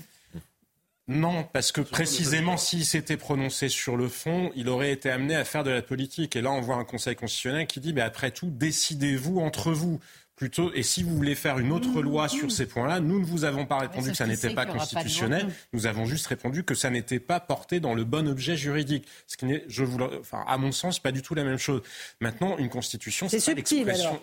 Non, 1.09 1.45
parce 1.45 1.71
que 1.71 1.79
précisément, 1.79 2.57
s'il 2.57 2.85
s'était 2.85 3.15
prononcé 3.15 3.69
sur 3.69 3.95
le 3.95 4.09
fond, 4.09 4.51
il 4.55 4.67
aurait 4.67 4.91
été 4.91 5.09
amené 5.09 5.35
à 5.35 5.45
faire 5.45 5.63
de 5.63 5.71
la 5.71 5.81
politique. 5.81 6.35
Et 6.35 6.41
là, 6.41 6.51
on 6.51 6.59
voit 6.59 6.75
un 6.75 6.83
Conseil 6.83 7.15
constitutionnel 7.15 7.65
qui 7.65 7.79
dit, 7.79 7.93
mais 7.93 8.01
après 8.01 8.31
tout, 8.31 8.49
décidez-vous 8.49 9.39
entre 9.39 9.71
vous. 9.71 10.01
Plutôt, 10.37 10.71
et 10.75 10.83
si 10.83 11.01
vous 11.01 11.15
voulez 11.15 11.33
faire 11.33 11.57
une 11.57 11.71
autre 11.71 11.99
loi 12.01 12.27
sur 12.29 12.51
ces 12.51 12.67
points-là, 12.67 12.99
nous 12.99 13.19
ne 13.19 13.25
vous 13.25 13.43
avons 13.43 13.65
pas 13.65 13.79
répondu 13.79 14.03
sauf 14.05 14.11
que 14.11 14.17
ça 14.17 14.27
n'était 14.27 14.51
pas 14.53 14.67
constitutionnel. 14.67 15.47
Nous 15.73 15.87
avons 15.87 16.05
juste 16.05 16.27
répondu 16.27 16.63
que 16.63 16.75
ça 16.75 16.91
n'était 16.91 17.19
pas 17.19 17.39
porté 17.39 17.79
dans 17.79 17.95
le 17.95 18.03
bon 18.03 18.27
objet 18.29 18.55
juridique. 18.55 19.07
Ce 19.25 19.35
qui 19.35 19.45
n'est, 19.45 19.63
je 19.67 19.83
vous, 19.83 19.97
le- 19.97 20.19
enfin, 20.19 20.43
à 20.47 20.59
mon 20.59 20.71
sens, 20.71 20.99
pas 20.99 21.11
du 21.11 21.23
tout 21.23 21.33
la 21.33 21.43
même 21.43 21.57
chose. 21.57 21.81
Maintenant, 22.21 22.55
une 22.59 22.69
constitution, 22.69 23.27
C'est 23.27 23.39
subtil 23.39 23.89
alors. 23.89 24.21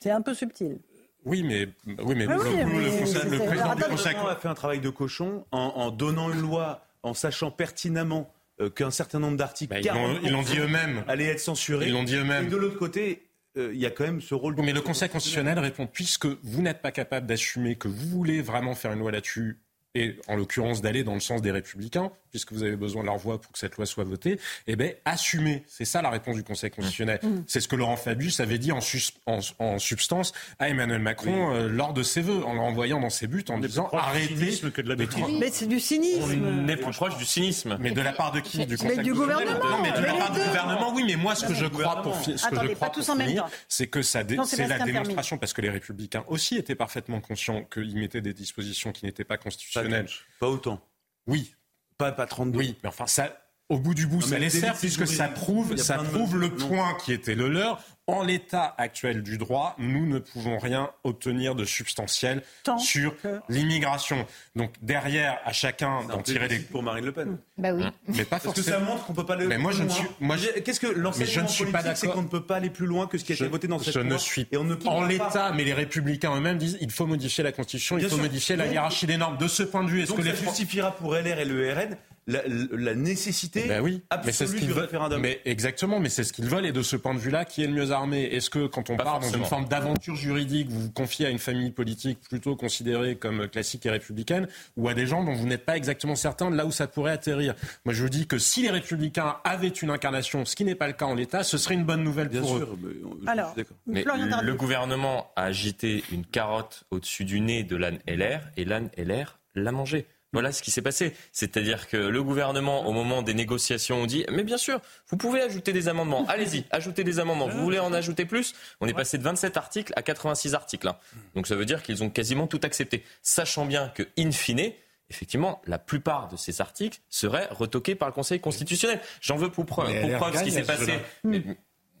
C'est 0.00 0.10
un 0.10 0.22
peu 0.22 0.32
subtil. 0.32 0.78
Oui, 1.26 1.42
mais 1.42 1.68
oui, 2.02 2.14
mais, 2.16 2.26
Ah 2.30 2.36
oui, 2.38 2.48
le, 2.56 2.64
mais 2.64 2.84
le 2.84 2.98
conseil- 2.98 3.30
le 3.30 3.38
président 3.38 3.74
du 3.76 3.82
conseil 3.84 4.16
a 4.16 4.36
fait 4.36 4.48
un 4.48 4.54
travail 4.54 4.80
de 4.80 4.88
cochon 4.88 5.44
en, 5.52 5.58
en 5.58 5.90
donnant 5.90 6.32
une 6.32 6.40
loi, 6.40 6.84
en 7.02 7.12
sachant 7.14 7.50
pertinemment 7.50 8.32
euh, 8.60 8.70
qu'un 8.70 8.90
certain 8.90 9.18
nombre 9.20 9.36
d'articles, 9.36 9.70
Bah, 9.74 9.80
ils 9.80 9.86
l'ont- 10.30 10.42
dit 10.42 10.54
40%, 10.56 10.60
eux-mêmes. 10.60 11.04
allaient 11.08 11.26
être 11.28 11.40
censurés. 11.40 11.86
Ils 11.88 11.92
l'ont 11.92 12.02
dit 12.04 12.16
eux-mêmes. 12.16 12.46
Et 12.46 12.50
de 12.50 12.56
l'autre 12.56 12.78
côté, 12.78 13.22
il 13.56 13.76
y 13.76 13.86
a 13.86 13.90
quand 13.90 14.04
même 14.04 14.20
ce 14.20 14.34
rôle. 14.34 14.54
Oui, 14.58 14.64
mais 14.64 14.72
le 14.72 14.80
Conseil 14.80 15.08
constitutionnel 15.08 15.58
répond 15.58 15.86
puisque 15.86 16.26
vous 16.26 16.62
n'êtes 16.62 16.80
pas 16.80 16.92
capable 16.92 17.26
d'assumer 17.26 17.76
que 17.76 17.88
vous 17.88 18.08
voulez 18.08 18.42
vraiment 18.42 18.74
faire 18.74 18.92
une 18.92 19.00
loi 19.00 19.12
là-dessus, 19.12 19.58
et 19.94 20.16
en 20.26 20.36
l'occurrence 20.36 20.80
d'aller 20.80 21.04
dans 21.04 21.14
le 21.14 21.20
sens 21.20 21.42
des 21.42 21.50
républicains, 21.50 22.10
puisque 22.32 22.52
vous 22.52 22.62
avez 22.62 22.76
besoin 22.76 23.02
de 23.02 23.06
leur 23.06 23.18
voix 23.18 23.40
pour 23.40 23.52
que 23.52 23.58
cette 23.58 23.76
loi 23.76 23.84
soit 23.86 24.04
votée, 24.04 24.40
eh 24.66 24.74
bien, 24.74 24.90
assumez. 25.04 25.62
C'est 25.68 25.84
ça 25.84 26.00
la 26.02 26.10
réponse 26.10 26.34
du 26.34 26.42
Conseil 26.42 26.70
constitutionnel. 26.70 27.20
Mmh. 27.22 27.42
C'est 27.46 27.60
ce 27.60 27.68
que 27.68 27.76
Laurent 27.76 27.96
Fabius 27.96 28.40
avait 28.40 28.58
dit 28.58 28.72
en, 28.72 28.80
sus- 28.80 29.12
en, 29.26 29.38
en 29.58 29.78
substance 29.78 30.32
à 30.58 30.70
Emmanuel 30.70 30.98
Macron 31.00 31.54
euh, 31.54 31.68
lors 31.68 31.92
de 31.92 32.02
ses 32.02 32.22
vœux, 32.22 32.42
en 32.44 32.54
l'envoyant 32.54 33.00
dans 33.00 33.10
ses 33.10 33.26
buts, 33.26 33.44
en 33.50 33.58
disant 33.58 33.88
du 33.92 33.98
arrêtez 33.98 34.58
que 34.72 34.80
de 34.80 34.88
la 34.88 34.96
bêtise. 34.96 35.22
Mais 35.38 35.50
c'est 35.50 35.66
du 35.66 35.78
cynisme. 35.78 36.42
On 36.44 36.68
est 36.68 36.76
plus 36.76 36.92
proche 36.92 37.16
du 37.18 37.24
cynisme. 37.26 37.76
Mais 37.78 37.90
de 37.90 38.00
la 38.00 38.12
part 38.12 38.32
de 38.32 38.40
qui 38.40 38.64
Du 38.64 38.72
Mais 38.72 38.76
Conseil 38.76 38.98
du 39.02 39.12
constitutionnel 39.12 39.14
gouvernement, 39.14 39.76
Non, 39.76 39.82
mais 39.82 39.92
de 39.92 40.00
mais 40.00 40.06
la 40.06 40.14
part 40.14 40.32
du 40.32 40.40
gouvernement, 40.40 40.94
oui. 40.94 41.04
Mais 41.06 41.16
moi, 41.16 41.34
ce 41.34 41.44
que 41.44 41.52
Mais 41.52 41.58
je 41.58 41.66
crois 41.66 42.02
pour, 42.02 42.18
que 42.22 42.32
je 42.32 42.74
crois 42.74 42.90
finir, 43.26 43.46
c'est 43.68 43.88
que 43.88 44.00
ça 44.00 44.22
c'est 44.46 44.66
la 44.66 44.78
démonstration, 44.78 45.36
parce 45.36 45.52
que 45.52 45.60
les 45.60 45.70
républicains 45.70 46.24
aussi 46.28 46.56
étaient 46.56 46.74
parfaitement 46.74 47.20
conscients 47.20 47.64
qu'ils 47.64 47.96
mettaient 47.98 48.20
des 48.22 48.32
dispositions 48.32 48.92
qui 48.92 49.04
n'étaient 49.04 49.24
pas 49.24 49.36
constitutionnelles. 49.36 50.06
Pas 50.40 50.48
autant. 50.48 50.80
Oui. 51.26 51.54
Pas, 52.02 52.10
pas 52.10 52.26
32. 52.26 52.58
Oui, 52.58 52.78
mais 52.82 52.88
enfin, 52.88 53.06
ça, 53.06 53.32
au 53.72 53.78
bout 53.78 53.94
du 53.94 54.06
bout, 54.06 54.20
Non, 54.20 54.26
ça 54.26 54.38
les 54.38 54.44
le 54.46 54.50
sert, 54.50 54.74
puisque 54.74 55.06
ça 55.06 55.28
prouve, 55.28 55.76
ça 55.76 55.96
de- 55.98 56.04
prouve 56.04 56.36
le 56.36 56.48
non. 56.48 56.68
point 56.68 56.94
qui 57.04 57.12
était 57.12 57.34
le 57.34 57.48
leur. 57.48 57.80
En 58.08 58.24
l'état 58.24 58.74
actuel 58.78 59.22
du 59.22 59.38
droit, 59.38 59.76
nous 59.78 60.06
ne 60.06 60.18
pouvons 60.18 60.58
rien 60.58 60.90
obtenir 61.04 61.54
de 61.54 61.64
substantiel 61.64 62.42
Tant 62.64 62.76
sur 62.76 63.16
que- 63.22 63.38
l'immigration. 63.48 64.26
Donc 64.56 64.72
derrière, 64.82 65.38
à 65.44 65.52
chacun 65.52 66.00
C'est 66.06 66.12
un 66.12 66.16
d'en 66.16 66.22
tirer 66.22 66.48
des... 66.48 66.58
pour 66.58 66.82
Marine 66.82 67.04
Le 67.04 67.12
Pen. 67.12 67.38
Bah 67.58 67.72
oui. 67.72 67.84
Mais 68.08 68.24
pas 68.24 68.40
Parce 68.40 68.56
que 68.56 68.60
forcément. 68.62 68.76
ça 68.78 68.92
montre 68.92 69.04
qu'on 69.06 69.12
peut 69.14 69.24
pas 69.24 69.34
aller 69.34 69.46
Mais 69.46 69.56
moi, 69.56 69.70
je 69.70 69.84
ne 69.84 69.88
suis- 69.88 70.04
moi, 70.18 70.36
je- 70.36 70.48
Qu'est-ce 70.60 70.80
que 70.80 70.88
l'enseignement 70.88 71.44
ne 71.44 71.48
suis 71.48 71.64
pas 71.66 71.78
politique, 71.78 71.96
c'est 71.96 72.08
qu'on 72.08 72.22
ne 72.22 72.26
peut 72.28 72.42
pas 72.44 72.56
aller 72.56 72.70
plus 72.70 72.86
loin 72.86 73.06
que 73.06 73.18
ce 73.18 73.24
qui 73.24 73.32
a 73.32 73.34
été 73.36 73.44
Je- 73.44 73.48
voté 73.50 73.68
dans 73.68 73.78
cette 73.78 73.94
je 73.94 74.00
loi. 74.00 74.08
ne 74.12 74.18
suis 74.18 74.48
Et 74.50 74.56
on 74.56 74.64
ne 74.64 74.74
en 74.84 75.04
l'état, 75.04 75.52
mais 75.54 75.62
les 75.62 75.72
républicains 75.72 76.34
eux-mêmes 76.36 76.58
disent 76.58 76.78
il 76.80 76.90
faut 76.90 77.06
modifier 77.06 77.44
la 77.44 77.52
constitution, 77.52 77.98
il 77.98 78.02
faut 78.08 78.16
sûr. 78.16 78.18
modifier 78.18 78.56
la 78.56 78.66
hiérarchie 78.66 79.06
des 79.06 79.16
normes. 79.16 79.38
De 79.38 79.46
ce 79.46 79.62
point 79.62 79.84
de 79.84 79.88
vue, 79.88 80.00
est-ce 80.02 80.08
Donc 80.08 80.18
que 80.18 80.24
ça 80.24 80.30
les 80.32 80.36
justifiera 80.36 80.90
pour 80.90 81.14
LR 81.14 81.38
et 81.38 81.44
le 81.44 81.72
RN 81.72 81.96
la, 82.26 82.40
la 82.46 82.94
nécessité 82.94 83.64
ben 83.66 83.80
oui, 83.80 84.02
absolue 84.10 84.26
mais 84.26 84.32
c'est 84.32 84.46
ce 84.46 84.54
qu'ils 84.54 84.66
du 84.66 84.72
veulent. 84.72 84.84
référendum. 84.84 85.20
Mais 85.20 85.40
exactement, 85.44 85.98
mais 86.00 86.08
c'est 86.08 86.24
ce 86.24 86.32
qu'ils 86.32 86.44
veulent. 86.46 86.66
Et 86.66 86.72
de 86.72 86.82
ce 86.82 86.96
point 86.96 87.14
de 87.14 87.18
vue-là, 87.18 87.44
qui 87.44 87.62
est 87.62 87.66
le 87.66 87.72
mieux 87.72 87.90
armé? 87.90 88.22
Est-ce 88.24 88.48
que 88.50 88.66
quand 88.66 88.90
on 88.90 88.96
Pas 88.96 89.04
part 89.04 89.20
dans 89.20 89.28
une 89.30 89.44
forme 89.44 89.66
d'aventure 89.66 90.14
juridique, 90.14 90.68
vous 90.68 90.82
vous 90.82 90.90
confiez 90.92 91.26
à 91.26 91.30
une 91.30 91.38
famille 91.38 91.70
politique 91.70 92.20
plutôt 92.20 92.54
considérée 92.56 93.16
comme 93.16 93.48
classique 93.48 93.86
et 93.86 93.90
républicaine, 93.90 94.46
ou 94.76 94.88
à 94.88 94.94
des 94.94 95.06
gens 95.06 95.24
dont 95.24 95.34
vous 95.34 95.46
n'êtes 95.46 95.64
pas 95.64 95.76
exactement 95.76 96.14
certain 96.14 96.50
de 96.50 96.56
là 96.56 96.64
où 96.66 96.70
ça 96.70 96.86
pourrait 96.86 97.12
atterrir? 97.12 97.54
Moi, 97.84 97.92
je 97.94 98.02
vous 98.02 98.08
dis 98.08 98.26
que 98.26 98.38
si 98.38 98.62
les 98.62 98.70
républicains 98.70 99.36
avaient 99.44 99.68
une 99.68 99.90
incarnation, 99.90 100.44
ce 100.44 100.54
qui 100.54 100.64
n'est 100.64 100.74
pas 100.76 100.86
le 100.86 100.92
cas 100.92 101.06
en 101.06 101.14
l'état, 101.14 101.42
ce 101.42 101.58
serait 101.58 101.74
une 101.74 101.84
bonne 101.84 102.04
nouvelle 102.04 102.28
Bien 102.28 102.40
pour 102.42 102.56
sûr, 102.56 102.72
eux. 102.72 102.78
mais, 102.82 103.28
euh, 103.28 103.32
Alors. 103.32 103.54
Mais 103.86 104.04
le 104.42 104.54
gouvernement 104.54 105.32
a 105.36 105.42
agité 105.44 106.04
une 106.12 106.24
carotte 106.24 106.84
au-dessus 106.90 107.24
du 107.24 107.40
nez 107.40 107.64
de 107.64 107.76
l'âne 107.76 107.98
LR 108.06 108.40
et 108.56 108.64
l'âne 108.64 108.90
LR 108.96 109.38
l'a 109.54 109.72
mangé. 109.72 110.06
Voilà 110.32 110.50
ce 110.52 110.62
qui 110.62 110.70
s'est 110.70 110.80
passé. 110.82 111.14
C'est-à-dire 111.32 111.88
que 111.88 111.96
le 111.96 112.22
gouvernement, 112.22 112.86
au 112.86 112.92
moment 112.92 113.20
des 113.22 113.34
négociations, 113.34 113.96
on 114.02 114.06
dit 114.06 114.24
Mais 114.30 114.44
bien 114.44 114.56
sûr, 114.56 114.80
vous 115.08 115.16
pouvez 115.16 115.42
ajouter 115.42 115.72
des 115.72 115.88
amendements. 115.88 116.24
Allez-y, 116.28 116.64
ajoutez 116.70 117.04
des 117.04 117.18
amendements. 117.18 117.48
Vous 117.48 117.62
voulez 117.62 117.78
en 117.78 117.92
ajouter 117.92 118.24
plus? 118.24 118.54
On 118.80 118.86
est 118.86 118.94
passé 118.94 119.18
de 119.18 119.22
27 119.22 119.56
articles 119.56 119.92
à 119.96 120.02
86 120.02 120.54
articles. 120.54 120.88
hein. 120.88 120.96
Donc 121.34 121.46
ça 121.46 121.54
veut 121.54 121.66
dire 121.66 121.82
qu'ils 121.82 122.02
ont 122.02 122.08
quasiment 122.10 122.46
tout 122.46 122.60
accepté. 122.62 123.04
Sachant 123.22 123.66
bien 123.66 123.88
que, 123.94 124.04
in 124.18 124.30
fine, 124.30 124.72
effectivement, 125.10 125.60
la 125.66 125.78
plupart 125.78 126.28
de 126.28 126.36
ces 126.38 126.62
articles 126.62 127.00
seraient 127.10 127.48
retoqués 127.50 127.94
par 127.94 128.08
le 128.08 128.14
Conseil 128.14 128.40
constitutionnel. 128.40 129.00
J'en 129.20 129.36
veux 129.36 129.50
pour 129.50 129.66
preuve, 129.66 129.88
pour 130.18 130.28
ce 130.38 130.42
qui 130.44 130.50
s'est 130.50 130.62
passé. 130.62 130.98
Mais, 131.24 131.42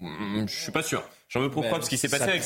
mm, 0.00 0.48
je 0.48 0.54
suis 0.62 0.72
pas 0.72 0.82
sûr. 0.82 1.06
J'en 1.28 1.40
veux 1.40 1.50
pour 1.50 1.66
preuve 1.68 1.82
ce 1.82 1.90
qui 1.90 1.98
s'est 1.98 2.08
passé 2.08 2.24
avec 2.24 2.42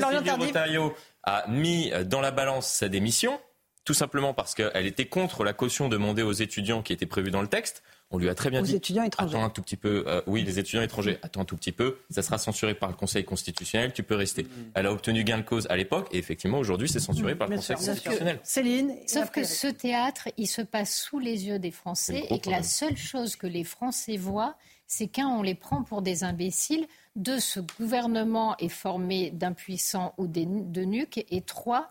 Tardif. 0.00 0.46
Retailleau 0.46 0.94
a 1.24 1.44
mis 1.48 1.90
dans 2.06 2.20
la 2.20 2.30
balance 2.30 2.68
sa 2.68 2.88
démission, 2.88 3.40
tout 3.84 3.94
simplement 3.94 4.34
parce 4.34 4.54
qu'elle 4.54 4.86
était 4.86 5.06
contre 5.06 5.44
la 5.44 5.52
caution 5.52 5.88
demandée 5.88 6.22
aux 6.22 6.32
étudiants 6.32 6.82
qui 6.82 6.92
était 6.92 7.06
prévue 7.06 7.30
dans 7.30 7.42
le 7.42 7.48
texte. 7.48 7.82
On 8.10 8.18
lui 8.18 8.28
a 8.28 8.34
très 8.34 8.48
bien 8.50 8.60
Aux 8.60 8.64
dit. 8.64 8.76
étudiants 8.76 9.02
étrangers. 9.02 9.34
Attends 9.36 9.44
un 9.44 9.50
tout 9.50 9.62
petit 9.62 9.76
peu. 9.76 10.04
euh, 10.06 10.20
oui, 10.26 10.42
les 10.44 10.58
étudiants 10.58 10.82
étrangers. 10.82 11.18
Attends 11.22 11.40
un 11.40 11.44
tout 11.44 11.56
petit 11.56 11.72
peu. 11.72 11.98
Ça 12.10 12.22
sera 12.22 12.38
censuré 12.38 12.74
par 12.74 12.88
le 12.90 12.94
Conseil 12.94 13.24
constitutionnel. 13.24 13.92
Tu 13.92 14.02
peux 14.04 14.14
rester. 14.14 14.46
Elle 14.74 14.86
a 14.86 14.92
obtenu 14.92 15.24
gain 15.24 15.38
de 15.38 15.42
cause 15.42 15.66
à 15.68 15.76
l'époque 15.76 16.08
et 16.12 16.18
effectivement 16.18 16.58
aujourd'hui 16.58 16.88
c'est 16.88 17.00
censuré 17.00 17.34
par 17.34 17.48
le 17.48 17.52
Bien 17.54 17.58
Conseil 17.58 17.76
sûr. 17.78 17.86
constitutionnel. 17.92 18.40
Céline. 18.44 18.90
et 18.90 19.08
Sauf 19.08 19.30
que 19.30 19.42
ce 19.42 19.66
théâtre, 19.66 20.28
il 20.36 20.46
se 20.46 20.62
passe 20.62 20.96
sous 20.96 21.18
les 21.18 21.46
yeux 21.46 21.58
des 21.58 21.70
Français 21.72 22.24
et 22.30 22.38
que 22.40 22.50
la 22.50 22.62
seule 22.62 22.96
chose 22.96 23.34
que 23.36 23.46
les 23.48 23.64
Français 23.64 24.16
voient, 24.16 24.54
c'est 24.86 25.08
qu'un, 25.08 25.28
on 25.28 25.42
les 25.42 25.54
prend 25.56 25.82
pour 25.82 26.02
des 26.02 26.22
imbéciles, 26.24 26.86
deux, 27.16 27.40
ce 27.40 27.58
gouvernement 27.58 28.54
est 28.58 28.68
formé 28.68 29.30
d'impuissants 29.30 30.14
ou 30.18 30.26
de 30.26 30.84
nuques, 30.84 31.24
et 31.30 31.40
trois, 31.40 31.88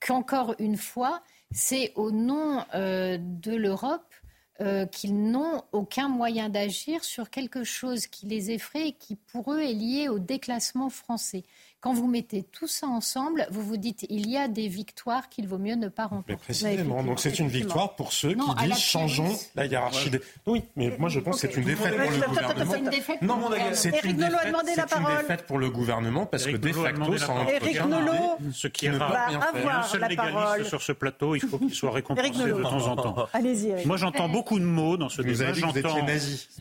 qu'encore 0.00 0.54
une 0.58 0.76
fois, 0.76 1.22
c'est 1.52 1.92
au 1.96 2.10
nom 2.10 2.64
euh, 2.74 3.18
de 3.20 3.54
l'Europe 3.54 4.14
euh, 4.60 4.84
qu'ils 4.86 5.30
n'ont 5.30 5.62
aucun 5.72 6.08
moyen 6.08 6.50
d'agir 6.50 7.02
sur 7.02 7.30
quelque 7.30 7.64
chose 7.64 8.06
qui 8.06 8.26
les 8.26 8.50
effraie 8.50 8.88
et 8.88 8.92
qui, 8.92 9.16
pour 9.16 9.54
eux, 9.54 9.60
est 9.60 9.72
lié 9.72 10.08
au 10.08 10.18
déclassement 10.18 10.90
français. 10.90 11.44
Quand 11.80 11.94
vous 11.94 12.06
mettez 12.06 12.42
tout 12.42 12.66
ça 12.66 12.86
ensemble, 12.86 13.46
vous 13.50 13.62
vous 13.62 13.78
dites 13.78 14.04
il 14.10 14.28
y 14.28 14.36
a 14.36 14.48
des 14.48 14.68
victoires 14.68 15.28
qu'il 15.30 15.48
vaut 15.48 15.56
mieux 15.58 15.76
ne 15.76 15.88
pas 15.88 16.02
Mais 16.10 16.16
remporter. 16.16 16.36
précisément, 16.36 17.02
donc 17.02 17.20
c'est 17.20 17.38
une 17.38 17.48
victoire 17.48 17.96
pour 17.96 18.12
ceux 18.12 18.34
Non, 18.34 18.54
qui 18.54 18.66
disent 18.68 18.78
changeons 18.78 19.32
la 19.54 19.64
hiérarchie 19.66 20.10
des. 20.10 20.20
Oui, 20.46 20.62
mais 20.76 20.94
moi 20.98 21.08
je 21.08 21.20
pense 21.20 21.40
que 21.40 21.48
c'est 21.48 21.56
une 21.56 21.64
défaite 21.64 21.96
pour 21.96 22.10
le 22.10 22.26
gouvernement. 22.28 22.74
une 22.76 22.90
défaite 22.90 23.22
Non, 23.22 23.38
pour 23.38 23.48
le 23.50 23.56
c'est 23.72 24.04
une 24.04 24.16
défaite, 24.16 25.46
pour 25.46 25.58
le 25.58 25.70
gouvernement 25.70 26.26
parce 26.26 26.44
que 26.46 26.56
de 26.56 26.72
facto. 26.72 27.14
Eric 27.14 27.28
entretient 27.30 27.86
Nolot 27.88 28.38
Ce 28.52 28.66
qui 28.68 28.86
est 28.86 28.90
ne 28.90 28.98
rare. 28.98 29.48
avoir 29.54 29.86
seul 29.88 30.00
la 30.00 30.08
légaliste 30.08 30.34
parole. 30.36 30.64
sur 30.66 30.82
ce 30.82 30.92
plateau, 30.92 31.34
il 31.34 31.40
faut 31.40 31.58
qu'il 31.58 31.74
soit 31.74 31.90
récompensé 31.92 32.28
Éric 32.28 32.38
de 32.56 32.62
temps 32.62 32.86
en 32.88 32.96
temps. 32.96 33.16
Allez-y, 33.32 33.68
Eric. 33.70 33.86
Moi, 33.86 33.96
j'entends 33.96 34.28
beaucoup 34.28 34.58
de 34.58 34.64
mots 34.64 34.96
dans 34.98 35.08
ce 35.08 35.22
débat. 35.22 35.52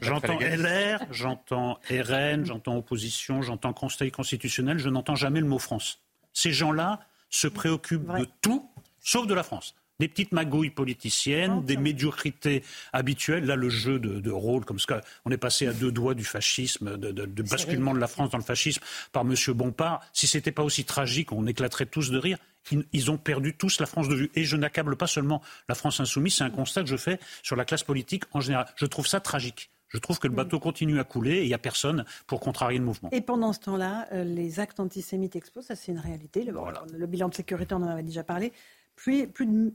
J'entends. 0.01 0.39
LR, 0.39 0.99
j'entends 1.11 1.77
RN, 1.89 2.45
j'entends 2.45 2.77
opposition, 2.77 3.41
j'entends 3.41 3.73
Conseil 3.73 4.11
constitutionnel. 4.11 4.77
Je 4.79 4.89
n'entends 4.89 5.08
jamais 5.15 5.39
le 5.39 5.47
mot 5.47 5.59
France. 5.59 5.99
Ces 6.33 6.51
gens-là 6.51 6.99
se 7.29 7.47
préoccupent 7.47 8.05
Vrai. 8.07 8.21
de 8.21 8.27
tout, 8.41 8.69
sauf 9.01 9.27
de 9.27 9.33
la 9.33 9.43
France. 9.43 9.75
Des 9.99 10.07
petites 10.07 10.31
magouilles 10.31 10.69
politiciennes, 10.69 11.61
des 11.65 11.75
médiocrités 11.75 12.63
habituelles. 12.93 13.43
Là, 13.45 13.57
le 13.57 13.67
jeu 13.69 13.99
de, 13.99 14.21
de 14.21 14.31
rôle, 14.31 14.63
comme 14.63 14.79
ce 14.79 14.87
que- 14.87 14.93
on 15.25 15.31
est 15.31 15.37
passé 15.37 15.67
à 15.67 15.73
deux 15.73 15.91
doigts 15.91 16.13
du 16.13 16.23
fascisme, 16.23 16.95
de, 16.97 17.11
de- 17.11 17.25
de 17.25 17.43
basculement 17.43 17.93
de 17.93 17.99
la 17.99 18.07
France 18.07 18.29
dans 18.29 18.37
le 18.37 18.43
fascisme 18.43 18.81
par 19.11 19.25
Monsieur 19.25 19.51
Bompard. 19.53 19.99
Si 20.13 20.25
c'était 20.25 20.53
pas 20.53 20.63
aussi 20.63 20.85
tragique, 20.85 21.33
on 21.33 21.45
éclaterait 21.47 21.85
tous 21.85 22.11
de 22.11 22.17
rire. 22.17 22.37
Ils, 22.71 22.85
ils 22.93 23.11
ont 23.11 23.17
perdu 23.17 23.55
tous 23.57 23.81
la 23.81 23.85
France 23.87 24.07
de 24.07 24.15
vue. 24.15 24.31
Et 24.35 24.45
je 24.45 24.55
n'accable 24.55 24.95
pas 24.95 25.07
seulement 25.07 25.41
la 25.67 25.75
France 25.75 25.99
insoumise, 25.99 26.35
c'est 26.35 26.43
un 26.45 26.49
constat 26.49 26.81
que 26.83 26.89
je 26.89 26.95
fais 26.97 27.19
sur 27.43 27.57
la 27.57 27.65
classe 27.65 27.83
politique 27.83 28.23
en 28.31 28.39
général. 28.39 28.67
Je 28.77 28.85
trouve 28.85 29.05
ça 29.05 29.19
tragique. 29.19 29.69
Je 29.89 29.97
trouve 29.97 30.19
que 30.19 30.27
le 30.27 30.33
bateau 30.33 30.59
continue 30.59 30.99
à 30.99 31.03
couler 31.03 31.37
et 31.37 31.43
il 31.43 31.47
n'y 31.47 31.53
a 31.53 31.57
personne 31.59 32.05
pour 32.27 32.39
contrarier 32.39 32.77
le 32.79 32.85
mouvement. 32.85 33.09
Et 33.11 33.21
pendant 33.21 33.53
ce 33.53 33.59
temps-là, 33.59 34.07
euh, 34.13 34.23
les 34.23 34.59
actes 34.59 34.79
antisémites 34.79 35.35
explosent, 35.35 35.65
ça 35.65 35.75
c'est 35.75 35.91
une 35.91 35.99
réalité. 35.99 36.43
Le, 36.43 36.53
le 36.97 37.07
bilan 37.07 37.29
de 37.29 37.33
sécurité, 37.33 37.73
on 37.75 37.77
en 37.83 37.87
avait 37.87 38.03
déjà 38.03 38.23
parlé. 38.23 38.53
Plus, 38.95 39.27
plus 39.27 39.45
de- 39.45 39.73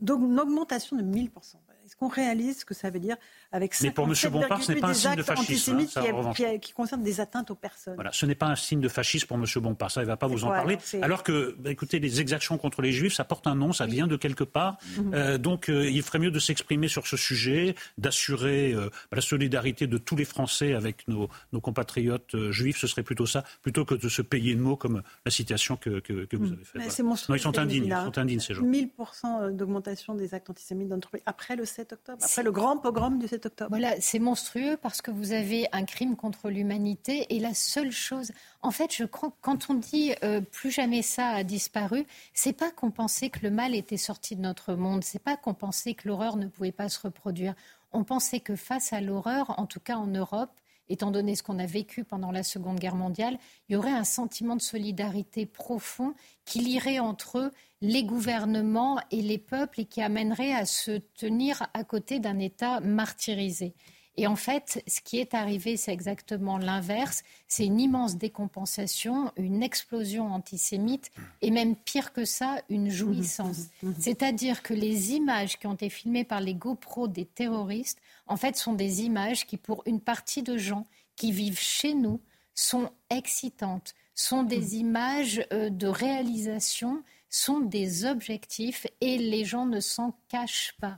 d'aug- 0.00 0.22
une 0.22 0.38
augmentation 0.38 0.96
de 0.96 1.02
1000%. 1.02 1.56
Est-ce 1.86 1.96
qu'on 1.96 2.08
réalise 2.08 2.58
ce 2.60 2.64
que 2.64 2.74
ça 2.74 2.90
veut 2.90 2.98
dire 2.98 3.16
avec 3.52 3.74
Mais 3.80 3.90
pour 3.92 4.06
M. 4.08 4.14
Bompard, 4.32 4.62
ce 4.62 4.72
n'est 4.72 4.80
57,8 4.80 4.80
pas 4.80 4.88
un 4.88 4.94
signe 4.94 5.14
de 5.16 5.22
fascisme, 5.22 5.78
hein, 5.78 5.86
ça, 5.88 6.02
qui, 6.02 6.10
revanche. 6.10 6.36
qui- 6.36 6.60
qui 6.60 6.72
concernent 6.72 7.02
des 7.04 7.20
atteintes 7.20 7.50
aux 7.50 7.54
personnes 7.54 7.94
Voilà, 7.94 8.10
ce 8.12 8.26
n'est 8.26 8.34
pas 8.34 8.46
un 8.46 8.56
signe 8.56 8.80
de 8.80 8.88
fascisme 8.88 9.26
pour 9.28 9.36
M. 9.36 9.44
Bompard, 9.62 9.90
ça 9.90 10.00
il 10.00 10.04
ne 10.04 10.08
va 10.08 10.16
pas 10.16 10.26
vous 10.26 10.44
en 10.44 10.48
parler. 10.48 10.78
alors, 11.02 11.22
que, 11.22 11.54
bah, 11.58 11.70
écoutez, 11.70 11.98
les 12.00 12.20
exactions 12.20 12.58
contre 12.58 12.82
les 12.82 12.92
juifs, 12.92 13.14
ça 13.14 13.24
porte 13.24 13.46
un 13.46 13.54
nom, 13.54 13.72
ça 13.72 13.86
vient 13.86 14.06
de 14.08 14.16
quelque 14.16 14.44
part. 14.44 14.78
Mhm. 14.98 15.14
Euh, 15.14 15.38
donc 15.38 15.68
euh, 15.70 15.88
il 15.88 16.02
ferait 16.02 16.18
mieux 16.18 16.30
de 16.32 16.38
s'exprimer 16.40 16.88
sur 16.88 17.06
ce 17.06 17.16
sujet, 17.16 17.74
d'assurer 17.98 18.72
euh, 18.72 18.90
la 19.12 19.20
solidarité 19.20 19.86
de 19.86 19.98
tous 19.98 20.16
les 20.16 20.24
Français 20.24 20.74
avec 20.74 21.06
nos, 21.08 21.28
nos 21.52 21.60
compatriotes 21.60 22.50
juifs, 22.50 22.78
ce 22.78 22.86
serait 22.86 23.02
plutôt 23.02 23.26
ça, 23.26 23.44
plutôt 23.62 23.84
que 23.84 23.94
de 23.94 24.08
se 24.08 24.22
payer 24.22 24.54
de 24.54 24.60
mots 24.60 24.76
comme 24.76 25.02
la 25.24 25.30
citation 25.30 25.76
que, 25.76 26.00
que- 26.00 26.24
que 26.24 26.36
vous 26.36 26.46
avez 26.46 26.64
faite. 26.64 26.82
Voilà. 26.82 27.14
Non, 27.28 27.34
ils 27.34 27.40
sont 27.40 27.58
indignes, 27.58 27.86
ils 27.86 28.04
sont 28.04 28.18
indignes 28.18 28.40
ces 28.40 28.54
gens. 28.54 28.62
1000% 28.62 29.52
d'augmentation 29.52 30.14
des 30.14 30.34
actes 30.34 30.50
antisémites 30.50 30.88
dans 30.88 30.96
notre 30.96 31.10
pays 31.10 31.22
après 31.26 31.56
le 31.56 31.64
7 31.76 31.92
octobre, 31.92 32.24
après 32.24 32.42
le 32.42 32.52
grand 32.52 32.78
pogrom 32.78 33.18
du 33.18 33.28
7 33.28 33.46
octobre. 33.46 33.68
Voilà, 33.70 34.00
c'est 34.00 34.18
monstrueux 34.18 34.78
parce 34.80 35.02
que 35.02 35.10
vous 35.10 35.32
avez 35.32 35.68
un 35.72 35.84
crime 35.84 36.16
contre 36.16 36.48
l'humanité 36.48 37.26
et 37.34 37.38
la 37.38 37.52
seule 37.52 37.92
chose, 37.92 38.32
en 38.62 38.70
fait, 38.70 38.94
je 38.94 39.04
crois 39.04 39.30
que 39.30 39.36
quand 39.42 39.68
on 39.68 39.74
dit 39.74 40.14
euh, 40.24 40.40
plus 40.40 40.70
jamais 40.70 41.02
ça 41.02 41.28
a 41.28 41.44
disparu, 41.44 42.06
c'est 42.32 42.54
pas 42.54 42.70
qu'on 42.70 42.90
pensait 42.90 43.28
que 43.28 43.40
le 43.42 43.50
mal 43.50 43.74
était 43.74 43.98
sorti 43.98 44.36
de 44.36 44.40
notre 44.40 44.74
monde, 44.74 45.04
c'est 45.04 45.22
pas 45.22 45.36
qu'on 45.36 45.54
pensait 45.54 45.92
que 45.92 46.08
l'horreur 46.08 46.36
ne 46.36 46.46
pouvait 46.46 46.72
pas 46.72 46.88
se 46.88 46.98
reproduire. 47.00 47.54
On 47.92 48.04
pensait 48.04 48.40
que 48.40 48.56
face 48.56 48.94
à 48.94 49.00
l'horreur, 49.02 49.58
en 49.58 49.66
tout 49.66 49.80
cas 49.80 49.96
en 49.96 50.06
Europe, 50.06 50.50
étant 50.88 51.10
donné 51.10 51.34
ce 51.34 51.42
qu'on 51.42 51.58
a 51.58 51.66
vécu 51.66 52.04
pendant 52.04 52.30
la 52.30 52.42
Seconde 52.42 52.78
Guerre 52.78 52.94
mondiale, 52.94 53.38
il 53.68 53.74
y 53.74 53.76
aurait 53.76 53.90
un 53.90 54.04
sentiment 54.04 54.56
de 54.56 54.62
solidarité 54.62 55.46
profond 55.46 56.14
qui 56.44 56.60
lierait 56.60 57.00
entre 57.00 57.38
eux 57.38 57.52
les 57.80 58.04
gouvernements 58.04 58.98
et 59.10 59.22
les 59.22 59.38
peuples 59.38 59.82
et 59.82 59.84
qui 59.84 60.02
amènerait 60.02 60.52
à 60.52 60.64
se 60.66 60.98
tenir 61.16 61.66
à 61.74 61.84
côté 61.84 62.20
d'un 62.20 62.38
État 62.38 62.80
martyrisé. 62.80 63.74
Et 64.18 64.26
en 64.26 64.36
fait, 64.36 64.82
ce 64.86 65.00
qui 65.02 65.18
est 65.18 65.34
arrivé, 65.34 65.76
c'est 65.76 65.92
exactement 65.92 66.56
l'inverse. 66.56 67.22
C'est 67.48 67.66
une 67.66 67.78
immense 67.78 68.16
décompensation, 68.16 69.30
une 69.36 69.62
explosion 69.62 70.32
antisémite 70.32 71.10
et 71.42 71.50
même 71.50 71.76
pire 71.76 72.12
que 72.12 72.24
ça, 72.24 72.62
une 72.70 72.88
jouissance. 72.88 73.66
C'est-à-dire 73.98 74.62
que 74.62 74.72
les 74.72 75.12
images 75.12 75.58
qui 75.58 75.66
ont 75.66 75.74
été 75.74 75.90
filmées 75.90 76.24
par 76.24 76.40
les 76.40 76.54
GoPro 76.54 77.08
des 77.08 77.26
terroristes, 77.26 78.00
en 78.26 78.36
fait, 78.36 78.56
sont 78.56 78.72
des 78.72 79.02
images 79.02 79.46
qui, 79.46 79.58
pour 79.58 79.82
une 79.84 80.00
partie 80.00 80.42
de 80.42 80.56
gens 80.56 80.86
qui 81.14 81.30
vivent 81.30 81.60
chez 81.60 81.94
nous, 81.94 82.20
sont 82.54 82.88
excitantes, 83.10 83.94
sont 84.14 84.44
des 84.44 84.76
images 84.76 85.46
euh, 85.52 85.68
de 85.68 85.86
réalisation, 85.86 87.02
sont 87.28 87.60
des 87.60 88.04
objectifs 88.04 88.86
et 89.00 89.18
les 89.18 89.44
gens 89.44 89.66
ne 89.66 89.80
s'en 89.80 90.14
cachent 90.28 90.74
pas. 90.80 90.96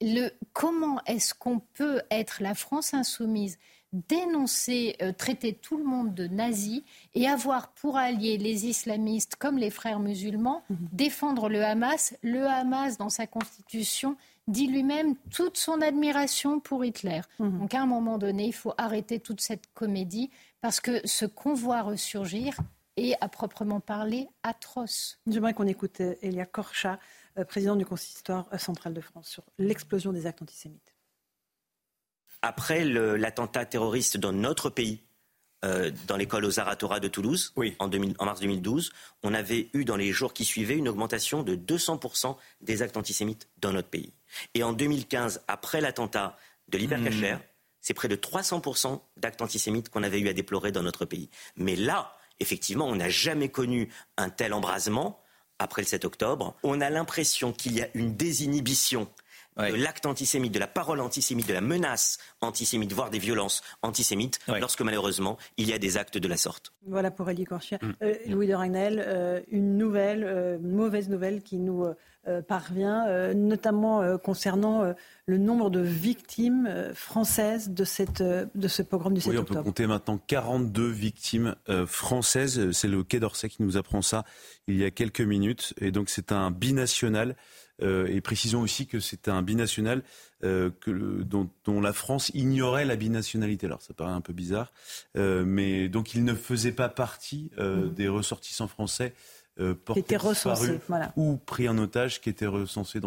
Le, 0.00 0.30
comment 0.52 1.00
est-ce 1.06 1.34
qu'on 1.34 1.60
peut 1.60 2.02
être 2.10 2.42
la 2.42 2.54
France 2.54 2.92
insoumise, 2.92 3.58
dénoncer, 3.92 4.96
euh, 5.02 5.12
traiter 5.12 5.52
tout 5.52 5.76
le 5.76 5.84
monde 5.84 6.14
de 6.14 6.26
nazis 6.26 6.82
et 7.14 7.28
avoir 7.28 7.72
pour 7.72 7.96
alliés 7.96 8.38
les 8.38 8.66
islamistes 8.66 9.36
comme 9.36 9.58
les 9.58 9.70
frères 9.70 10.00
musulmans, 10.00 10.62
défendre 10.70 11.48
le 11.48 11.62
Hamas 11.62 12.14
Le 12.22 12.46
Hamas, 12.46 12.96
dans 12.96 13.10
sa 13.10 13.26
constitution, 13.26 14.16
dit 14.48 14.66
lui-même 14.66 15.14
toute 15.30 15.56
son 15.56 15.80
admiration 15.82 16.58
pour 16.58 16.84
Hitler. 16.84 17.20
Donc 17.38 17.74
à 17.74 17.82
un 17.82 17.86
moment 17.86 18.18
donné, 18.18 18.46
il 18.46 18.54
faut 18.54 18.74
arrêter 18.76 19.20
toute 19.20 19.40
cette 19.40 19.72
comédie 19.74 20.30
parce 20.60 20.80
que 20.80 21.06
ce 21.06 21.26
qu'on 21.26 21.54
voit 21.54 21.82
ressurgir 21.82 22.56
est 22.96 23.14
à 23.20 23.28
proprement 23.28 23.80
parler 23.80 24.28
atroce. 24.42 25.18
J'aimerais 25.26 25.54
qu'on 25.54 25.66
écoute 25.66 26.00
euh, 26.00 26.14
Elia 26.22 26.46
Korcha, 26.46 26.98
euh, 27.38 27.44
président 27.44 27.76
du 27.76 27.86
consistoire 27.86 28.46
euh, 28.52 28.58
central 28.58 28.92
de 28.94 29.00
France, 29.00 29.28
sur 29.28 29.44
l'explosion 29.58 30.12
des 30.12 30.26
actes 30.26 30.42
antisémites. 30.42 30.94
après 32.42 32.84
l'attentat 32.84 33.64
terroriste 33.64 34.16
dans 34.16 34.32
notre 34.32 34.68
pays, 34.68 35.00
euh, 35.64 35.92
dans 36.08 36.16
l'école 36.16 36.44
aux 36.44 36.58
Aratora 36.58 36.98
de 36.98 37.06
Toulouse, 37.06 37.54
en, 37.78 37.86
2000 37.86 38.16
en 38.18 38.24
mars 38.24 38.40
2012, 38.40 38.90
on 39.22 39.32
avait 39.32 39.68
eu 39.74 39.84
dans 39.84 39.96
les 39.96 40.10
jours 40.10 40.32
qui 40.32 40.44
suivaient 40.44 40.76
une 40.76 40.88
augmentation 40.88 41.44
de 41.44 41.54
200% 41.54 42.36
des 42.60 42.82
actes 42.82 42.96
antisémites 42.96 43.48
dans 43.58 43.72
notre 43.72 43.88
pays. 43.88 44.12
Et 44.54 44.64
en 44.64 44.72
2015, 44.72 45.42
après 45.46 45.80
l'attentat 45.80 46.36
de 46.66 46.78
l'hypercacher, 46.78 47.34
mmh. 47.34 47.40
c'est 47.80 47.94
près 47.94 48.08
de 48.08 48.16
300% 48.16 49.00
d'actes 49.16 49.40
antisémites 49.40 49.88
qu'on 49.88 50.02
avait 50.02 50.18
eu 50.18 50.28
à 50.28 50.32
déplorer 50.32 50.72
dans 50.72 50.82
notre 50.82 51.04
pays. 51.04 51.30
Mais 51.56 51.76
là, 51.76 52.16
effectivement, 52.42 52.86
on 52.86 52.96
n'a 52.96 53.08
jamais 53.08 53.48
connu 53.48 53.88
un 54.16 54.28
tel 54.28 54.52
embrasement 54.52 55.20
après 55.58 55.82
le 55.82 55.86
7 55.86 56.04
octobre. 56.04 56.54
On 56.62 56.80
a 56.80 56.90
l'impression 56.90 57.52
qu'il 57.52 57.72
y 57.72 57.82
a 57.82 57.88
une 57.94 58.14
désinhibition 58.14 59.08
de 59.58 59.74
l'acte 59.74 60.06
antisémite, 60.06 60.52
de 60.52 60.58
la 60.58 60.66
parole 60.66 61.00
antisémite, 61.00 61.46
de 61.46 61.52
la 61.52 61.60
menace 61.60 62.18
antisémite, 62.40 62.92
voire 62.92 63.10
des 63.10 63.18
violences 63.18 63.62
antisémites, 63.82 64.38
lorsque 64.48 64.80
malheureusement 64.80 65.38
il 65.56 65.68
y 65.68 65.72
a 65.72 65.78
des 65.78 65.96
actes 65.96 66.18
de 66.18 66.28
la 66.28 66.36
sorte. 66.36 66.72
Voilà 66.86 67.10
pour 67.10 67.28
Elie 67.28 67.44
Corchia. 67.44 67.78
Mm. 67.80 67.92
Euh, 68.02 68.14
Louis 68.28 68.46
de 68.46 68.54
Ragnel, 68.54 69.02
euh, 69.06 69.40
une 69.50 69.76
nouvelle, 69.76 70.24
euh, 70.24 70.58
mauvaise 70.58 71.08
nouvelle 71.08 71.42
qui 71.42 71.58
nous 71.58 71.86
parvient, 72.46 73.32
notamment 73.34 74.18
concernant 74.18 74.94
le 75.26 75.38
nombre 75.38 75.70
de 75.70 75.80
victimes 75.80 76.68
françaises 76.94 77.70
de, 77.70 77.84
cette, 77.84 78.22
de 78.22 78.68
ce 78.68 78.82
pogrom 78.82 79.14
du 79.14 79.20
7 79.20 79.32
oui, 79.32 79.38
on 79.38 79.44
peut 79.44 79.62
compter 79.62 79.86
maintenant 79.86 80.18
42 80.18 80.88
victimes 80.88 81.56
françaises. 81.86 82.70
C'est 82.72 82.88
le 82.88 83.02
Quai 83.02 83.20
d'Orsay 83.20 83.48
qui 83.48 83.62
nous 83.62 83.76
apprend 83.76 84.02
ça 84.02 84.24
il 84.68 84.76
y 84.76 84.84
a 84.84 84.90
quelques 84.90 85.20
minutes. 85.20 85.74
Et 85.80 85.90
donc 85.90 86.08
c'est 86.10 86.32
un 86.32 86.50
binational 86.50 87.36
euh, 87.82 88.06
et 88.06 88.20
précisons 88.20 88.60
aussi 88.60 88.86
que 88.86 89.00
c'est 89.00 89.28
un 89.28 89.42
binational 89.42 90.02
euh, 90.44 90.70
dont, 90.86 91.80
la 91.80 91.92
France 91.92 92.30
ignorait 92.34 92.84
la 92.84 92.96
binationalité. 92.96 93.66
Alors 93.66 93.82
ça 93.82 93.94
paraît 93.94 94.12
un 94.12 94.20
peu 94.20 94.32
bizarre, 94.32 94.72
euh, 95.16 95.44
mais 95.44 95.88
donc 95.88 96.14
il 96.14 96.24
ne 96.24 96.34
faisait 96.34 96.72
pas 96.72 96.88
partie 96.88 97.50
mmh. 97.58 97.88
des 97.90 98.08
ressortissants 98.08 98.68
français 98.68 99.14
euh, 99.60 99.74
portés 99.74 100.16
ou 101.16 101.36
pris 101.36 101.68
en 101.68 101.76
otage, 101.76 102.20
qui 102.20 102.30
étaient 102.30 102.46
recensés 102.46 103.00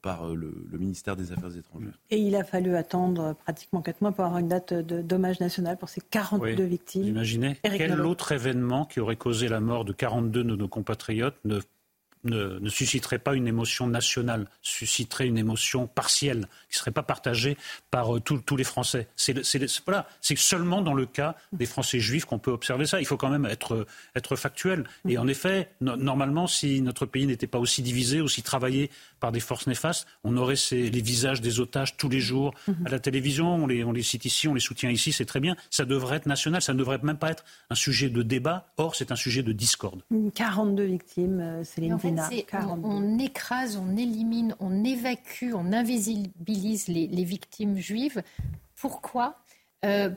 par 0.00 0.26
le, 0.34 0.54
ministère 0.72 1.16
des 1.16 1.32
Affaires 1.32 1.54
étrangères. 1.56 1.98
Et 2.10 2.18
il 2.18 2.34
a 2.34 2.44
fallu 2.44 2.76
attendre 2.76 3.34
pratiquement 3.44 3.82
quatre 3.82 4.00
mois 4.00 4.12
pour 4.12 4.24
avoir 4.24 4.40
une 4.40 4.48
date 4.48 4.72
de 4.72 5.02
dommage 5.02 5.40
national 5.40 5.76
pour 5.76 5.88
ces 5.88 6.00
42 6.00 6.62
victimes. 6.64 7.04
imaginez 7.04 7.56
quel 7.62 8.00
autre 8.00 8.32
événement 8.32 8.84
qui 8.86 9.00
aurait 9.00 9.16
causé 9.16 9.48
la 9.48 9.60
mort 9.60 9.84
de 9.84 9.92
42 9.92 10.44
de 10.44 10.56
nos 10.56 10.68
compatriotes 10.68 11.36
ne 11.44 11.60
ne, 12.24 12.68
susciterait 12.68 13.18
pas 13.18 13.34
une 13.34 13.46
émotion 13.46 13.86
nationale, 13.86 14.46
susciterait 14.62 15.26
une 15.26 15.38
émotion 15.38 15.86
partielle 15.86 16.48
qui 16.68 16.76
ne 16.76 16.78
serait 16.78 16.90
pas 16.90 17.02
partagée 17.02 17.56
par 17.90 18.16
euh, 18.16 18.20
tous 18.20 18.56
les 18.56 18.64
Français. 18.64 19.08
C'est 19.16 19.34
voilà, 19.86 20.08
seulement 20.20 20.82
dans 20.82 20.94
le 20.94 21.06
cas 21.06 21.36
des 21.52 21.66
Français 21.66 22.00
juifs 22.00 22.24
qu'on 22.24 22.38
peut 22.38 22.50
observer 22.50 22.86
ça. 22.86 23.00
Il 23.00 23.06
faut 23.06 23.16
quand 23.16 23.30
même 23.30 23.46
être, 23.46 23.86
être 24.14 24.36
factuel. 24.36 24.84
Et 25.08 25.18
en 25.18 25.28
effet, 25.28 25.70
normalement, 25.80 26.46
si 26.46 26.80
notre 26.82 27.06
pays 27.06 27.26
n'était 27.26 27.46
pas 27.46 27.58
aussi 27.58 27.82
divisé, 27.82 28.20
aussi 28.20 28.42
travaillé 28.42 28.90
par 29.20 29.32
des 29.32 29.40
forces 29.40 29.66
néfastes, 29.66 30.06
on 30.24 30.36
aurait 30.36 30.54
les 30.70 31.02
visages 31.02 31.40
des 31.40 31.60
otages 31.60 31.96
tous 31.96 32.08
les 32.08 32.20
jours 32.20 32.54
mhm. 32.66 32.86
à 32.86 32.90
la 32.90 32.98
télévision. 32.98 33.54
On 33.54 33.66
les, 33.66 33.84
on 33.84 33.92
les 33.92 34.02
cite 34.02 34.24
ici, 34.24 34.48
on 34.48 34.54
les 34.54 34.60
soutient 34.60 34.90
ici, 34.90 35.12
c'est 35.12 35.24
très 35.24 35.40
bien. 35.40 35.56
Ça 35.70 35.84
devrait 35.84 36.16
être 36.16 36.26
national, 36.26 36.62
ça 36.62 36.72
ne 36.72 36.78
devrait 36.78 36.98
même 37.02 37.18
pas 37.18 37.30
être 37.30 37.44
un 37.70 37.74
sujet 37.74 38.08
de 38.08 38.22
débat. 38.22 38.68
Or, 38.76 38.94
c'est 38.94 39.12
un 39.12 39.16
sujet 39.16 39.42
de 39.42 39.52
discorde. 39.52 40.02
42 40.34 40.84
victimes, 40.84 41.40
euh, 41.40 41.64
On, 42.82 43.18
écrase, 43.18 43.76
on 43.76 43.96
élimine, 43.96 44.54
on 44.60 44.84
évacue, 44.84 45.52
on 45.54 45.72
invisibilise 45.72 46.88
les, 46.88 47.24
victimes 47.24 47.76
juives. 47.76 48.22
Pourquoi? 48.76 49.38
Euh, 49.84 50.10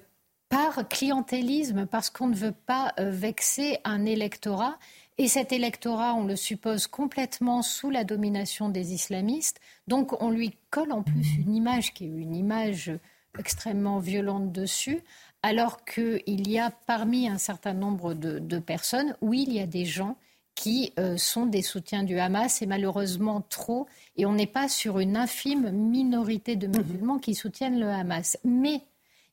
Par 0.50 0.88
clientélisme, 0.88 1.86
parce 1.86 2.10
qu'on 2.10 2.28
ne 2.28 2.36
veut 2.36 2.56
pas 2.66 2.94
euh, 3.00 3.10
vexer 3.12 3.80
un 3.84 4.06
électorat. 4.06 4.78
Et 5.18 5.28
cet 5.28 5.52
électorat, 5.52 6.16
on 6.16 6.26
le 6.26 6.36
suppose 6.36 6.88
complètement 6.88 7.62
sous 7.62 7.90
la 7.90 8.04
domination 8.04 8.70
des 8.70 8.94
islamistes. 8.94 9.60
Donc 9.88 10.20
on 10.22 10.32
lui 10.32 10.58
colle 10.70 10.92
en 10.92 11.04
plus 11.04 11.36
une 11.36 11.54
image 11.54 11.94
qui 11.94 12.06
est 12.06 12.08
une 12.08 12.36
image 12.36 12.92
extrêmement 13.38 14.00
violente 14.00 14.52
dessus, 14.52 15.02
alors 15.44 15.86
qu'il 15.86 16.50
y 16.50 16.60
a 16.60 16.72
parmi 16.86 17.28
un 17.28 17.38
certain 17.38 17.74
nombre 17.74 18.14
de, 18.14 18.40
de 18.40 18.60
personnes, 18.60 19.16
oui, 19.22 19.46
il 19.48 19.54
y 19.54 19.60
a 19.60 19.68
des 19.68 19.86
gens 19.86 20.18
qui 20.56 20.94
euh, 21.00 21.18
sont 21.18 21.46
des 21.46 21.62
soutiens 21.62 22.04
du 22.04 22.20
Hamas, 22.20 22.62
et 22.62 22.66
malheureusement 22.66 23.42
trop, 23.42 23.88
et 24.16 24.26
on 24.26 24.34
n'est 24.34 24.48
pas 24.48 24.68
sur 24.68 25.00
une 25.00 25.18
infime 25.18 25.72
minorité 25.72 26.56
de 26.56 26.68
musulmans 26.68 27.20
qui 27.20 27.36
soutiennent 27.36 27.80
le 27.80 27.88
Hamas. 27.88 28.38
Mais 28.44 28.82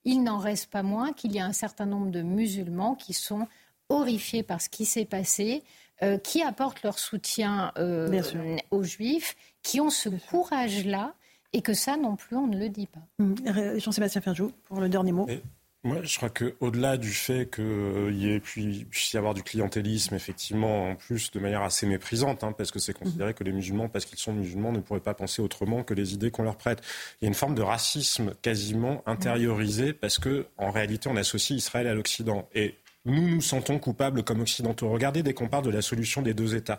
il 0.04 0.22
n'en 0.22 0.38
reste 0.38 0.70
pas 0.70 0.82
moins 0.82 1.12
qu'il 1.12 1.32
y 1.32 1.40
a 1.40 1.44
un 1.44 1.52
certain 1.52 1.86
nombre 1.86 2.10
de 2.10 2.22
musulmans 2.22 2.94
qui 2.94 3.12
sont 3.12 3.46
horrifiés 3.88 4.42
par 4.42 4.60
ce 4.60 4.68
qui 4.68 4.84
s'est 4.84 5.04
passé, 5.04 5.62
euh, 6.02 6.18
qui 6.18 6.42
apportent 6.42 6.82
leur 6.82 6.98
soutien 6.98 7.72
euh, 7.78 8.22
aux 8.70 8.84
juifs, 8.84 9.36
qui 9.62 9.80
ont 9.80 9.90
ce 9.90 10.08
courage-là, 10.08 11.14
et 11.52 11.62
que 11.62 11.72
ça 11.72 11.96
non 11.96 12.16
plus, 12.16 12.36
on 12.36 12.46
ne 12.46 12.58
le 12.58 12.68
dit 12.68 12.86
pas. 12.86 13.00
Mmh. 13.18 13.78
Jean-Sébastien 13.78 14.20
Ferjou, 14.20 14.52
pour 14.64 14.80
le 14.80 14.88
dernier 14.88 15.12
mot. 15.12 15.26
Moi, 15.88 16.00
je 16.02 16.16
crois 16.18 16.28
qu'au-delà 16.28 16.98
du 16.98 17.10
fait 17.10 17.50
qu'il 17.50 17.64
euh, 17.64 18.12
y 18.12 18.30
ait 18.30 18.40
puisse 18.40 19.14
y 19.14 19.16
avoir 19.16 19.32
du 19.32 19.42
clientélisme, 19.42 20.14
effectivement, 20.14 20.90
en 20.90 20.96
plus 20.96 21.30
de 21.30 21.40
manière 21.40 21.62
assez 21.62 21.86
méprisante, 21.86 22.44
hein, 22.44 22.52
parce 22.52 22.70
que 22.70 22.78
c'est 22.78 22.92
considéré 22.92 23.32
que 23.32 23.42
les 23.42 23.52
musulmans, 23.52 23.88
parce 23.88 24.04
qu'ils 24.04 24.18
sont 24.18 24.34
musulmans, 24.34 24.70
ne 24.70 24.80
pourraient 24.80 25.00
pas 25.00 25.14
penser 25.14 25.40
autrement 25.40 25.82
que 25.84 25.94
les 25.94 26.12
idées 26.12 26.30
qu'on 26.30 26.42
leur 26.42 26.58
prête. 26.58 26.82
Il 27.20 27.24
y 27.24 27.26
a 27.26 27.28
une 27.28 27.34
forme 27.34 27.54
de 27.54 27.62
racisme 27.62 28.34
quasiment 28.42 29.02
intériorisé, 29.06 29.94
parce 29.94 30.18
que 30.18 30.44
en 30.58 30.70
réalité, 30.70 31.08
on 31.08 31.16
associe 31.16 31.56
Israël 31.56 31.86
à 31.86 31.94
l'Occident. 31.94 32.46
Et 32.54 32.74
nous 33.06 33.26
nous 33.26 33.40
sentons 33.40 33.78
coupables 33.78 34.24
comme 34.24 34.42
occidentaux. 34.42 34.90
Regardez 34.90 35.22
dès 35.22 35.32
qu'on 35.32 35.48
parle 35.48 35.64
de 35.64 35.70
la 35.70 35.80
solution 35.80 36.20
des 36.20 36.34
deux 36.34 36.54
États 36.54 36.78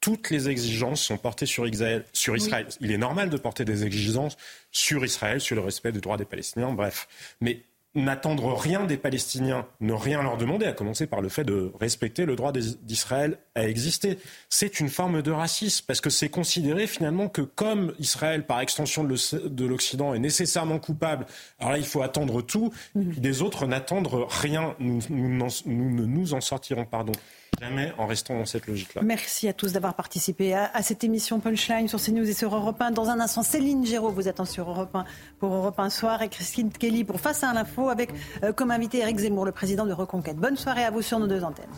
toutes 0.00 0.30
les 0.30 0.48
exigences 0.48 1.02
sont 1.02 1.18
portées 1.18 1.46
sur 1.46 1.66
Israël. 1.66 2.04
Sur 2.12 2.34
Israël. 2.34 2.66
Il 2.80 2.90
est 2.90 2.98
normal 2.98 3.28
de 3.28 3.36
porter 3.36 3.66
des 3.66 3.84
exigences 3.84 4.36
sur 4.70 5.04
Israël, 5.04 5.40
sur 5.40 5.56
le 5.56 5.62
respect 5.62 5.92
des 5.92 6.00
droits 6.00 6.16
des 6.16 6.24
Palestiniens, 6.24 6.72
bref. 6.72 7.06
Mais 7.40 7.60
n'attendre 7.94 8.54
rien 8.54 8.84
des 8.84 8.96
Palestiniens, 8.96 9.66
ne 9.80 9.92
rien 9.92 10.22
leur 10.22 10.36
demander, 10.36 10.66
à 10.66 10.72
commencer 10.72 11.06
par 11.08 11.20
le 11.20 11.28
fait 11.28 11.42
de 11.42 11.72
respecter 11.80 12.24
le 12.24 12.36
droit 12.36 12.52
d'Israël 12.52 13.38
à 13.56 13.66
exister. 13.66 14.18
C'est 14.48 14.78
une 14.78 14.88
forme 14.88 15.22
de 15.22 15.30
racisme, 15.32 15.84
parce 15.88 16.00
que 16.00 16.10
c'est 16.10 16.28
considéré 16.28 16.86
finalement 16.86 17.28
que 17.28 17.42
comme 17.42 17.92
Israël, 17.98 18.46
par 18.46 18.60
extension 18.60 19.02
de 19.02 19.64
l'Occident, 19.64 20.14
est 20.14 20.20
nécessairement 20.20 20.78
coupable, 20.78 21.26
alors 21.58 21.72
là, 21.72 21.78
il 21.78 21.84
faut 21.84 22.02
attendre 22.02 22.42
tout, 22.42 22.72
et 22.98 23.04
puis 23.04 23.20
des 23.20 23.42
autres 23.42 23.66
n'attendre 23.66 24.26
rien. 24.30 24.76
Nous, 24.78 25.00
nous, 25.08 25.28
nous, 25.66 25.90
ne 25.90 26.04
nous 26.04 26.34
en 26.34 26.40
sortirons, 26.40 26.84
pardon, 26.84 27.12
jamais 27.60 27.92
en 27.98 28.06
restant 28.06 28.38
dans 28.38 28.46
cette 28.46 28.66
logique-là. 28.66 29.02
Merci 29.04 29.46
à 29.48 29.52
tous 29.52 29.72
d'avoir 29.72 29.94
participé 29.94 30.54
à, 30.54 30.82
cette 30.82 31.04
émission 31.04 31.40
Punchline 31.40 31.88
sur 31.88 32.00
CNews 32.00 32.28
et 32.28 32.32
sur 32.32 32.54
Europe 32.54 32.80
1. 32.80 32.90
Dans 32.92 33.10
un 33.10 33.20
instant, 33.20 33.42
Céline 33.42 33.84
Géraud, 33.84 34.10
vous 34.10 34.28
êtes 34.28 34.44
sur 34.46 34.70
Europe 34.70 34.94
1 34.94 35.04
pour 35.38 35.52
Europe 35.52 35.78
1 35.78 35.90
Soir 35.90 36.22
et 36.22 36.28
Christine 36.28 36.70
Kelly 36.70 37.04
pour 37.04 37.20
Face 37.20 37.44
à 37.44 37.52
l'info 37.52 37.90
avec 37.90 38.10
euh, 38.42 38.52
comme 38.52 38.70
invité 38.70 38.98
Eric 39.00 39.18
Zemmour, 39.18 39.44
le 39.44 39.52
président 39.52 39.84
de 39.84 39.92
Reconquête. 39.92 40.36
Bonne 40.36 40.56
soirée 40.56 40.84
à 40.84 40.90
vous 40.90 41.02
sur 41.02 41.18
nos 41.18 41.26
deux 41.26 41.44
antennes. 41.44 41.68